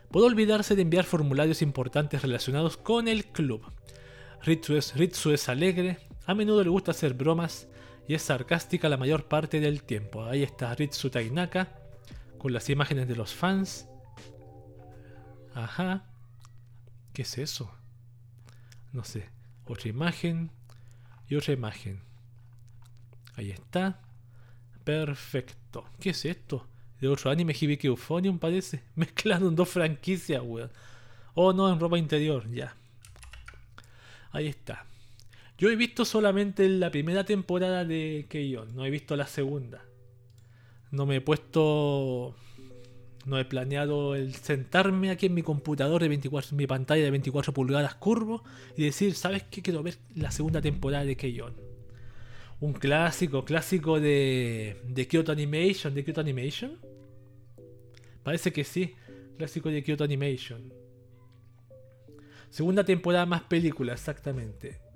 por 0.09 0.23
olvidarse 0.23 0.75
de 0.77 0.83
enviar 0.83 1.03
formularios 1.03 1.61
importantes 1.61 2.21
relacionados 2.21 2.77
con 2.77 3.09
el 3.09 3.25
club. 3.25 3.61
Ritsu 4.41 5.31
es 5.31 5.49
alegre, 5.49 5.97
a 6.25 6.33
menudo 6.33 6.63
le 6.63 6.69
gusta 6.69 6.91
hacer 6.91 7.13
bromas 7.13 7.67
y 8.09 8.15
es 8.15 8.23
sarcástica 8.23 8.89
la 8.89 8.97
mayor 8.97 9.27
parte 9.27 9.59
del 9.59 9.83
tiempo. 9.83 10.25
Ahí 10.25 10.41
está 10.41 10.73
Ritsu 10.73 11.11
Tainaka 11.11 11.75
con 12.39 12.51
las 12.51 12.67
imágenes 12.71 13.07
de 13.07 13.15
los 13.15 13.35
fans. 13.35 13.87
Ajá. 15.53 16.05
¿Qué 17.13 17.21
es 17.21 17.37
eso? 17.37 17.71
No 18.93 19.03
sé. 19.03 19.29
Otra 19.63 19.89
imagen 19.89 20.49
y 21.27 21.35
otra 21.35 21.53
imagen. 21.53 22.01
Ahí 23.35 23.51
está. 23.51 24.01
Perfecto. 24.83 25.85
¿Qué 25.99 26.09
es 26.09 26.25
esto? 26.25 26.67
De 26.99 27.07
otro 27.07 27.29
anime 27.29 27.53
Hibiki 27.53 27.85
Euphonium 27.85 28.39
parece. 28.39 28.85
Mezclando 28.95 29.51
dos 29.51 29.69
franquicias, 29.69 30.41
weón. 30.43 30.71
Oh 31.35 31.53
no, 31.53 31.71
en 31.71 31.79
ropa 31.79 31.99
interior, 31.99 32.49
ya. 32.49 32.75
Ahí 34.31 34.47
está. 34.47 34.88
Yo 35.59 35.69
he 35.69 35.75
visto 35.75 36.05
solamente 36.05 36.69
la 36.69 36.89
primera 36.89 37.25
temporada 37.25 37.83
de 37.83 38.27
Keion, 38.29 38.73
no 38.77 38.85
he 38.85 38.89
visto 38.89 39.17
la 39.17 39.27
segunda. 39.27 39.83
No 40.89 41.05
me 41.05 41.17
he 41.17 41.21
puesto. 41.21 42.33
No 43.25 43.37
he 43.37 43.43
planeado 43.43 44.15
el 44.15 44.33
sentarme 44.35 45.11
aquí 45.11 45.25
en 45.25 45.33
mi 45.33 45.43
computador 45.43 46.01
de 46.01 46.07
24, 46.07 46.55
mi 46.55 46.65
pantalla 46.65 47.03
de 47.03 47.11
24 47.11 47.53
pulgadas 47.53 47.93
curvo 47.95 48.41
y 48.77 48.85
decir, 48.85 49.13
¿sabes 49.13 49.43
qué? 49.51 49.61
Quiero 49.61 49.83
ver 49.83 49.97
la 50.15 50.31
segunda 50.31 50.61
temporada 50.61 51.03
de 51.03 51.17
Keion. 51.17 51.53
Un 52.61 52.71
clásico, 52.71 53.43
clásico 53.43 53.99
de, 53.99 54.77
de 54.87 55.07
Kyoto 55.09 55.33
Animation, 55.33 55.93
de 55.93 56.05
Kyoto 56.05 56.21
Animation. 56.21 56.77
Parece 58.23 58.53
que 58.53 58.63
sí, 58.63 58.95
clásico 59.37 59.67
de 59.67 59.83
Kyoto 59.83 60.05
Animation. 60.05 60.73
Segunda 62.49 62.85
temporada 62.85 63.25
más 63.25 63.43
película, 63.43 63.91
exactamente. 63.91 64.88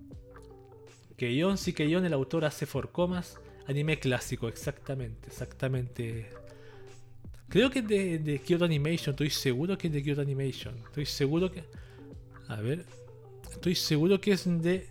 Keion, 1.24 1.58
sí 1.58 1.72
Keion, 1.72 2.04
el 2.04 2.12
autor 2.12 2.44
hace 2.44 2.66
Forcomas. 2.66 3.40
Anime 3.66 3.98
clásico, 3.98 4.50
exactamente, 4.50 5.30
exactamente. 5.30 6.30
Creo 7.48 7.70
que 7.70 7.80
es 7.80 7.88
de, 7.88 8.20
de, 8.20 8.40
Kyoto 8.40 8.66
Animation, 8.66 9.14
estoy 9.14 9.30
seguro 9.30 9.78
que 9.78 9.88
es 9.88 9.94
de 9.94 10.04
Kyoto 10.04 10.20
Animation. 10.20 10.76
Estoy 10.86 11.06
seguro 11.06 11.50
que... 11.50 11.64
A 12.50 12.58
ver. 12.60 12.86
Estoy 13.50 13.74
seguro 13.76 14.20
que 14.20 14.34
es 14.34 14.44
de... 14.62 14.90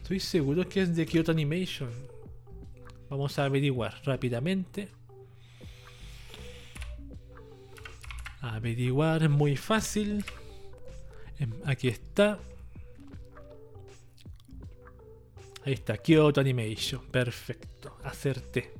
Estoy 0.00 0.20
seguro 0.20 0.66
que 0.66 0.80
es 0.80 0.96
de 0.96 1.04
Kyoto 1.04 1.32
Animation. 1.32 1.90
Vamos 3.10 3.38
a 3.38 3.44
averiguar 3.44 4.00
rápidamente. 4.04 4.88
Averiguar 8.40 9.22
es 9.22 9.30
muy 9.30 9.54
fácil. 9.54 10.24
Em, 11.38 11.52
aquí 11.66 11.88
está. 11.88 12.38
Ahí 15.64 15.72
está, 15.72 15.96
Kyoto 15.96 16.40
Animation. 16.40 17.06
Perfecto, 17.10 17.96
acerté. 18.04 18.72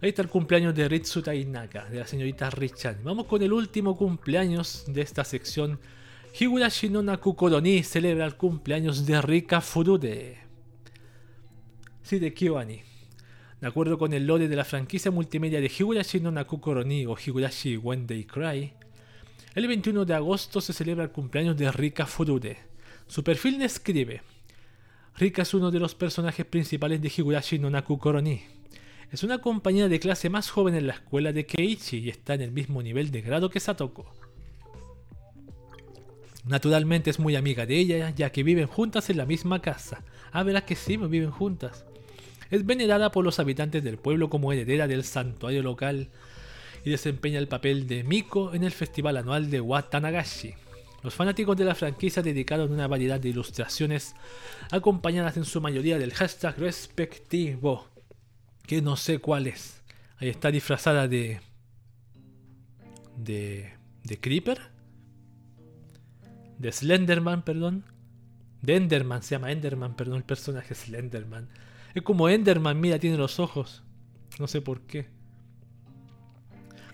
Ahí 0.00 0.08
está 0.08 0.22
el 0.22 0.28
cumpleaños 0.28 0.74
de 0.74 0.88
Ritsu 0.88 1.20
Tainaka, 1.20 1.84
de 1.90 1.98
la 1.98 2.06
señorita 2.06 2.48
Richan. 2.48 3.00
Vamos 3.04 3.26
con 3.26 3.42
el 3.42 3.52
último 3.52 3.94
cumpleaños 3.98 4.84
de 4.88 5.02
esta 5.02 5.24
sección. 5.24 5.78
Higurashi 6.38 6.88
no 6.88 7.02
Nakukoroni 7.02 7.82
celebra 7.82 8.24
el 8.24 8.36
cumpleaños 8.36 9.04
de 9.04 9.20
Rika 9.20 9.60
Furude. 9.60 10.38
Sí, 12.02 12.18
de 12.18 12.32
Kyoani. 12.32 12.80
De 13.60 13.66
acuerdo 13.66 13.98
con 13.98 14.14
el 14.14 14.26
lore 14.26 14.48
de 14.48 14.56
la 14.56 14.64
franquicia 14.64 15.10
multimedia 15.10 15.60
de 15.60 15.66
Higurashi 15.66 16.20
no 16.20 16.30
Nakukoroni 16.30 17.04
o 17.04 17.14
Higurashi 17.14 17.76
When 17.76 18.06
They 18.06 18.24
Cry, 18.24 18.72
el 19.54 19.68
21 19.68 20.06
de 20.06 20.14
agosto 20.14 20.62
se 20.62 20.72
celebra 20.72 21.04
el 21.04 21.10
cumpleaños 21.10 21.58
de 21.58 21.70
Rika 21.70 22.06
Furude. 22.06 22.56
Su 23.06 23.22
perfil 23.22 23.58
describe 23.58 24.22
Rika 25.20 25.42
es 25.42 25.52
uno 25.52 25.70
de 25.70 25.78
los 25.78 25.94
personajes 25.94 26.46
principales 26.46 27.02
de 27.02 27.12
Higurashi 27.14 27.58
no 27.58 27.68
Nakukoroni. 27.68 28.40
Es 29.12 29.22
una 29.22 29.36
compañera 29.36 29.86
de 29.86 30.00
clase 30.00 30.30
más 30.30 30.48
joven 30.48 30.74
en 30.74 30.86
la 30.86 30.94
escuela 30.94 31.30
de 31.30 31.44
Keiichi 31.44 31.98
y 31.98 32.08
está 32.08 32.32
en 32.32 32.40
el 32.40 32.52
mismo 32.52 32.82
nivel 32.82 33.10
de 33.10 33.20
grado 33.20 33.50
que 33.50 33.60
Satoko. 33.60 34.10
Naturalmente 36.46 37.10
es 37.10 37.18
muy 37.18 37.36
amiga 37.36 37.66
de 37.66 37.76
ella, 37.76 38.14
ya 38.16 38.32
que 38.32 38.42
viven 38.42 38.66
juntas 38.66 39.10
en 39.10 39.18
la 39.18 39.26
misma 39.26 39.60
casa. 39.60 40.02
Ah, 40.32 40.42
verás 40.42 40.62
que 40.62 40.74
sí, 40.74 40.96
viven 40.96 41.32
juntas. 41.32 41.84
Es 42.50 42.64
venerada 42.64 43.12
por 43.12 43.22
los 43.22 43.38
habitantes 43.38 43.84
del 43.84 43.98
pueblo 43.98 44.30
como 44.30 44.54
heredera 44.54 44.88
del 44.88 45.04
santuario 45.04 45.62
local 45.62 46.08
y 46.82 46.88
desempeña 46.88 47.38
el 47.38 47.46
papel 47.46 47.86
de 47.86 48.04
Miko 48.04 48.54
en 48.54 48.64
el 48.64 48.72
festival 48.72 49.18
anual 49.18 49.50
de 49.50 49.60
Watanagashi. 49.60 50.54
Los 51.02 51.14
fanáticos 51.14 51.56
de 51.56 51.64
la 51.64 51.74
franquicia 51.74 52.22
dedicaron 52.22 52.72
una 52.72 52.86
variedad 52.86 53.18
de 53.18 53.30
ilustraciones 53.30 54.14
acompañadas 54.70 55.36
en 55.36 55.44
su 55.44 55.60
mayoría 55.60 55.98
del 55.98 56.12
hashtag 56.12 56.58
respectivo, 56.58 57.88
que 58.66 58.82
no 58.82 58.96
sé 58.96 59.18
cuál 59.18 59.46
es. 59.46 59.82
Ahí 60.18 60.28
está 60.28 60.50
disfrazada 60.50 61.08
de... 61.08 61.40
de... 63.16 63.72
de 64.04 64.20
Creeper. 64.20 64.60
De 66.58 66.70
Slenderman, 66.70 67.42
perdón. 67.42 67.84
De 68.60 68.76
Enderman, 68.76 69.22
se 69.22 69.34
llama 69.34 69.52
Enderman, 69.52 69.96
perdón, 69.96 70.18
el 70.18 70.24
personaje 70.24 70.74
Slenderman. 70.74 71.48
Es 71.94 72.02
como 72.02 72.28
Enderman, 72.28 72.78
mira, 72.78 72.98
tiene 72.98 73.16
los 73.16 73.40
ojos. 73.40 73.82
No 74.38 74.46
sé 74.46 74.60
por 74.60 74.82
qué. 74.82 75.08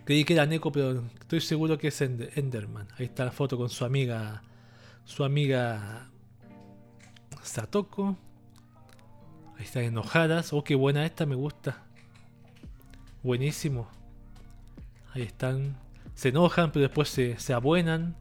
Creí 0.06 0.24
que 0.24 0.34
era 0.34 0.46
Neko, 0.46 0.70
pero 0.70 1.02
estoy 1.20 1.40
seguro 1.40 1.78
que 1.78 1.88
es 1.88 2.00
Enderman. 2.00 2.86
Ahí 2.96 3.06
está 3.06 3.24
la 3.24 3.32
foto 3.32 3.58
con 3.58 3.68
su 3.68 3.84
amiga. 3.84 4.40
Su 5.04 5.24
amiga. 5.24 6.08
Satoko. 7.42 8.16
Ahí 9.58 9.64
están 9.64 9.82
enojadas. 9.82 10.52
Oh, 10.52 10.62
qué 10.62 10.76
buena 10.76 11.04
esta, 11.04 11.26
me 11.26 11.34
gusta. 11.34 11.82
Buenísimo. 13.24 13.88
Ahí 15.12 15.22
están. 15.22 15.76
Se 16.14 16.28
enojan, 16.28 16.70
pero 16.70 16.84
después 16.84 17.08
se, 17.08 17.36
se 17.40 17.52
abuenan. 17.52 18.14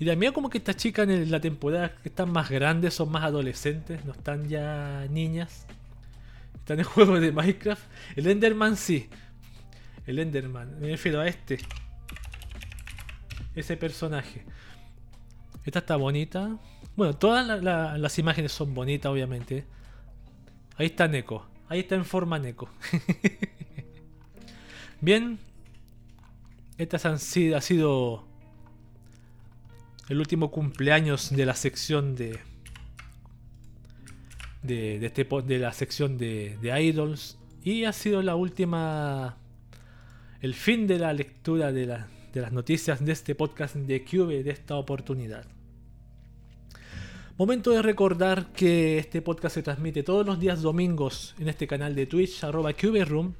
Y 0.00 0.06
también 0.06 0.32
como 0.32 0.50
que 0.50 0.58
estas 0.58 0.74
chicas 0.74 1.08
en 1.08 1.30
la 1.30 1.40
temporada 1.40 1.94
que 2.02 2.08
están 2.08 2.32
más 2.32 2.50
grandes, 2.50 2.94
son 2.94 3.12
más 3.12 3.22
adolescentes, 3.22 4.04
no 4.04 4.10
están 4.10 4.48
ya 4.48 5.06
niñas. 5.08 5.66
Están 6.56 6.80
en 6.80 6.84
juegos 6.84 7.20
de 7.20 7.30
Minecraft. 7.30 7.84
El 8.16 8.26
Enderman 8.26 8.76
sí, 8.76 9.08
el 10.06 10.18
Enderman. 10.18 10.78
Me 10.80 10.88
refiero 10.88 11.20
a 11.20 11.26
este. 11.26 11.58
Ese 13.54 13.76
personaje. 13.76 14.44
Esta 15.64 15.80
está 15.80 15.96
bonita. 15.96 16.58
Bueno, 16.94 17.16
todas 17.16 17.62
las 17.62 18.18
imágenes 18.18 18.52
son 18.52 18.74
bonitas, 18.74 19.10
obviamente. 19.10 19.64
Ahí 20.76 20.86
está 20.86 21.08
Neko. 21.08 21.46
Ahí 21.68 21.80
está 21.80 21.94
en 21.94 22.04
forma 22.04 22.38
Neko. 22.38 22.68
Bien. 25.00 25.38
Estas 26.78 27.06
han 27.06 27.18
sido, 27.18 27.56
ha 27.56 27.60
sido 27.60 28.26
el 30.08 30.18
último 30.18 30.50
cumpleaños 30.50 31.30
de 31.30 31.46
la 31.46 31.54
sección 31.54 32.14
de 32.14 32.38
de, 34.66 34.98
de, 34.98 35.06
este, 35.06 35.24
de 35.24 35.58
la 35.58 35.72
sección 35.72 36.18
de, 36.18 36.58
de 36.60 36.82
idols 36.82 37.38
y 37.62 37.84
ha 37.84 37.92
sido 37.92 38.22
la 38.22 38.36
última 38.36 39.36
el 40.40 40.54
fin 40.54 40.86
de 40.86 40.98
la 40.98 41.12
lectura 41.12 41.72
de, 41.72 41.86
las 41.86 42.52
noticias 42.52 43.04
de 43.04 43.12
este 43.12 43.34
podcast 43.34 43.74
de 43.76 44.04
Cube 44.04 44.42
de 44.42 44.50
esta 44.50 44.76
oportunidad. 44.76 45.46
Momento 47.38 47.70
de 47.70 47.82
recordar 47.82 48.52
que 48.52 48.98
este 48.98 49.22
podcast 49.22 49.54
se 49.54 49.62
transmite 49.62 50.02
todos 50.02 50.26
los 50.26 50.38
días 50.38 50.62
domingos 50.62 51.34
en 51.38 51.48
este 51.48 51.66
canal 51.66 51.94
de 51.94 52.06
Twitch, 52.06 52.44
arroba 52.44 52.72
CubeRoom, 52.72 53.34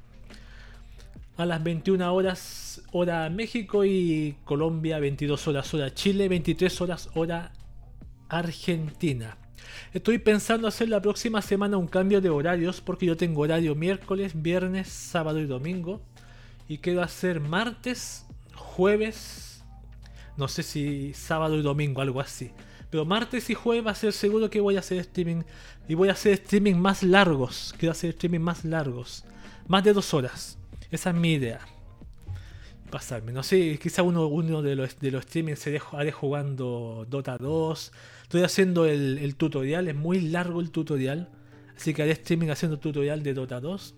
a 1.37 1.45
las 1.45 1.63
21 1.63 2.13
horas 2.13 2.81
hora 2.91 3.29
México 3.29 3.85
y 3.85 4.35
Colombia, 4.43 4.99
22 4.99 5.47
horas 5.47 5.73
hora 5.73 5.93
Chile, 5.93 6.27
23 6.27 6.81
horas 6.81 7.09
hora 7.13 7.51
Argentina. 8.29 9.37
Estoy 9.93 10.17
pensando 10.17 10.67
hacer 10.67 10.89
la 10.89 11.01
próxima 11.01 11.41
semana 11.41 11.77
un 11.77 11.87
cambio 11.87 12.21
de 12.21 12.29
horarios 12.29 12.81
porque 12.81 13.05
yo 13.05 13.17
tengo 13.17 13.41
horario 13.41 13.75
miércoles, 13.75 14.41
viernes, 14.41 14.87
sábado 14.87 15.39
y 15.39 15.45
domingo. 15.45 16.01
Y 16.67 16.79
quiero 16.79 17.01
hacer 17.01 17.39
martes, 17.39 18.25
jueves, 18.55 19.63
no 20.37 20.47
sé 20.47 20.63
si 20.63 21.13
sábado 21.13 21.57
y 21.57 21.61
domingo, 21.61 22.01
algo 22.01 22.21
así. 22.21 22.51
Pero 22.89 23.05
martes 23.05 23.49
y 23.49 23.53
jueves 23.53 23.85
va 23.85 23.91
a 23.91 23.95
ser 23.95 24.13
seguro 24.13 24.49
que 24.49 24.61
voy 24.61 24.77
a 24.77 24.79
hacer 24.79 24.99
streaming. 24.99 25.43
Y 25.87 25.95
voy 25.95 26.09
a 26.09 26.13
hacer 26.13 26.33
streaming 26.33 26.75
más 26.75 27.03
largos. 27.03 27.73
Quiero 27.77 27.91
hacer 27.91 28.11
streaming 28.11 28.39
más 28.39 28.63
largos. 28.63 29.25
Más 29.67 29.83
de 29.83 29.93
dos 29.93 30.13
horas. 30.13 30.57
Esa 30.91 31.09
es 31.09 31.15
mi 31.15 31.33
idea. 31.33 31.59
pasarme. 32.89 33.33
No 33.33 33.43
sé, 33.43 33.77
quizá 33.81 34.03
uno, 34.03 34.61
de 34.61 34.75
los, 34.75 34.99
de 34.99 35.11
los 35.11 35.23
streamings 35.23 35.59
se 35.59 35.81
haré 35.91 36.11
jugando 36.11 37.05
Dota 37.09 37.37
2. 37.37 37.91
Estoy 38.23 38.43
haciendo 38.43 38.85
el, 38.85 39.35
tutorial, 39.35 39.87
es 39.87 39.95
muy 39.95 40.21
largo 40.21 40.61
el 40.61 40.71
tutorial. 40.71 41.29
Así 41.75 41.93
que 41.93 42.03
haré 42.03 42.11
streaming 42.11 42.49
haciendo 42.49 42.79
tutorial 42.79 43.23
de 43.23 43.33
Dota 43.33 43.59
2. 43.59 43.95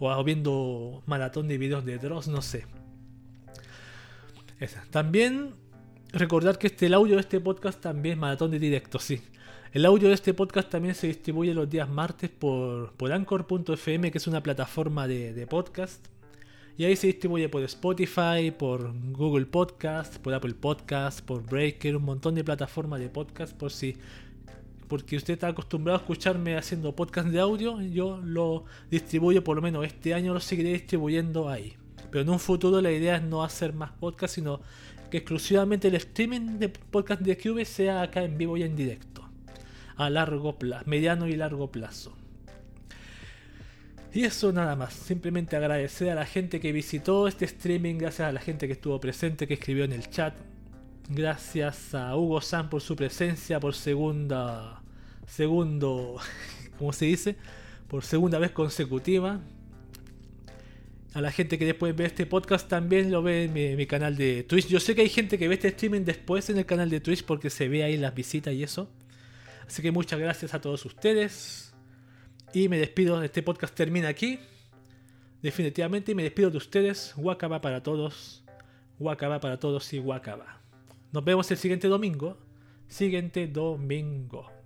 O 0.00 0.24
viendo 0.24 1.02
maratón 1.06 1.46
de 1.46 1.58
videos 1.58 1.84
de 1.84 1.98
Dross, 1.98 2.26
no 2.26 2.40
sé. 2.40 2.64
También 4.90 5.54
recordar 6.12 6.58
que 6.58 6.68
este, 6.68 6.86
el 6.86 6.94
audio 6.94 7.14
de 7.16 7.20
este 7.20 7.38
podcast 7.38 7.80
también 7.80 8.14
es 8.14 8.18
maratón 8.18 8.50
de 8.50 8.58
directo, 8.58 8.98
sí. 8.98 9.20
El 9.72 9.84
audio 9.84 10.08
de 10.08 10.14
este 10.14 10.34
podcast 10.34 10.70
también 10.70 10.94
se 10.94 11.06
distribuye 11.06 11.54
los 11.54 11.68
días 11.68 11.88
martes 11.88 12.30
por, 12.30 12.92
por 12.94 13.12
Anchor.fm, 13.12 14.10
que 14.10 14.18
es 14.18 14.26
una 14.26 14.42
plataforma 14.42 15.06
de, 15.06 15.32
de, 15.32 15.46
podcast. 15.46 16.04
Y 16.76 16.84
ahí 16.84 16.96
se 16.96 17.06
distribuye 17.06 17.48
por 17.50 17.62
Spotify, 17.62 18.50
por 18.58 18.92
Google 19.12 19.46
Podcast, 19.46 20.16
por 20.16 20.32
Apple 20.32 20.54
Podcast, 20.54 21.20
por 21.20 21.44
Breaker, 21.44 21.96
un 21.96 22.04
montón 22.04 22.34
de 22.34 22.42
plataformas 22.42 23.00
de 23.00 23.10
podcast 23.10 23.54
por 23.54 23.70
si... 23.70 23.96
Porque 24.90 25.16
usted 25.16 25.34
está 25.34 25.46
acostumbrado 25.46 26.00
a 26.00 26.02
escucharme 26.02 26.56
haciendo 26.56 26.96
podcast 26.96 27.28
de 27.28 27.38
audio, 27.38 27.80
yo 27.80 28.20
lo 28.24 28.64
distribuyo, 28.90 29.44
por 29.44 29.54
lo 29.54 29.62
menos 29.62 29.86
este 29.86 30.14
año 30.14 30.34
lo 30.34 30.40
seguiré 30.40 30.72
distribuyendo 30.72 31.48
ahí. 31.48 31.76
Pero 32.10 32.22
en 32.22 32.30
un 32.30 32.40
futuro 32.40 32.80
la 32.80 32.90
idea 32.90 33.14
es 33.14 33.22
no 33.22 33.44
hacer 33.44 33.72
más 33.72 33.92
podcast, 33.92 34.34
sino 34.34 34.60
que 35.08 35.18
exclusivamente 35.18 35.86
el 35.86 35.94
streaming 35.94 36.58
de 36.58 36.70
podcast 36.70 37.20
de 37.20 37.38
Cube 37.38 37.64
sea 37.64 38.02
acá 38.02 38.24
en 38.24 38.36
vivo 38.36 38.56
y 38.56 38.64
en 38.64 38.74
directo. 38.74 39.28
A 39.94 40.10
largo 40.10 40.58
plazo, 40.58 40.82
mediano 40.86 41.28
y 41.28 41.36
largo 41.36 41.70
plazo. 41.70 42.12
Y 44.12 44.24
eso 44.24 44.50
nada 44.52 44.74
más. 44.74 44.92
Simplemente 44.92 45.54
agradecer 45.54 46.10
a 46.10 46.16
la 46.16 46.26
gente 46.26 46.58
que 46.58 46.72
visitó 46.72 47.28
este 47.28 47.44
streaming, 47.44 47.96
gracias 47.96 48.28
a 48.28 48.32
la 48.32 48.40
gente 48.40 48.66
que 48.66 48.72
estuvo 48.72 48.98
presente, 49.00 49.46
que 49.46 49.54
escribió 49.54 49.84
en 49.84 49.92
el 49.92 50.10
chat. 50.10 50.34
Gracias 51.08 51.94
a 51.94 52.16
Hugo 52.16 52.40
San 52.40 52.68
por 52.68 52.80
su 52.80 52.96
presencia, 52.96 53.60
por 53.60 53.74
segunda. 53.74 54.79
Segundo. 55.30 56.16
¿Cómo 56.78 56.92
se 56.92 57.06
dice? 57.06 57.36
Por 57.88 58.04
segunda 58.04 58.38
vez 58.38 58.50
consecutiva. 58.50 59.40
A 61.12 61.20
la 61.20 61.32
gente 61.32 61.58
que 61.58 61.66
después 61.66 61.94
ve 61.96 62.06
este 62.06 62.26
podcast 62.26 62.68
también 62.68 63.10
lo 63.10 63.22
ve 63.22 63.44
en 63.44 63.52
mi, 63.52 63.74
mi, 63.74 63.86
canal 63.86 64.16
de 64.16 64.44
Twitch. 64.44 64.68
Yo 64.68 64.78
sé 64.78 64.94
que 64.94 65.02
hay 65.02 65.08
gente 65.08 65.38
que 65.38 65.48
ve 65.48 65.54
este 65.54 65.68
streaming 65.68 66.02
después 66.02 66.50
en 66.50 66.58
el 66.58 66.66
canal 66.66 66.88
de 66.88 67.00
Twitch 67.00 67.24
porque 67.24 67.50
se 67.50 67.68
ve 67.68 67.82
ahí 67.82 67.96
las 67.96 68.14
visitas 68.14 68.54
y 68.54 68.62
eso. 68.62 68.88
Así 69.66 69.82
que 69.82 69.90
muchas 69.90 70.20
gracias 70.20 70.54
a 70.54 70.60
todos 70.60 70.84
ustedes. 70.84 71.72
Y 72.52 72.68
me 72.68 72.78
despido, 72.78 73.22
este 73.22 73.42
podcast 73.42 73.74
termina 73.74 74.08
aquí. 74.08 74.38
Definitivamente, 75.42 76.12
y 76.12 76.14
me 76.14 76.22
despido 76.22 76.50
de 76.50 76.58
ustedes. 76.58 77.14
Wakaba 77.16 77.60
para 77.60 77.82
todos. 77.82 78.44
Wakaba 78.98 79.40
para 79.40 79.58
todos 79.58 79.92
y 79.92 79.98
Wakaba. 80.00 80.60
Nos 81.12 81.24
vemos 81.24 81.50
el 81.50 81.56
siguiente 81.56 81.88
domingo. 81.88 82.36
Siguiente 82.88 83.46
domingo. 83.46 84.59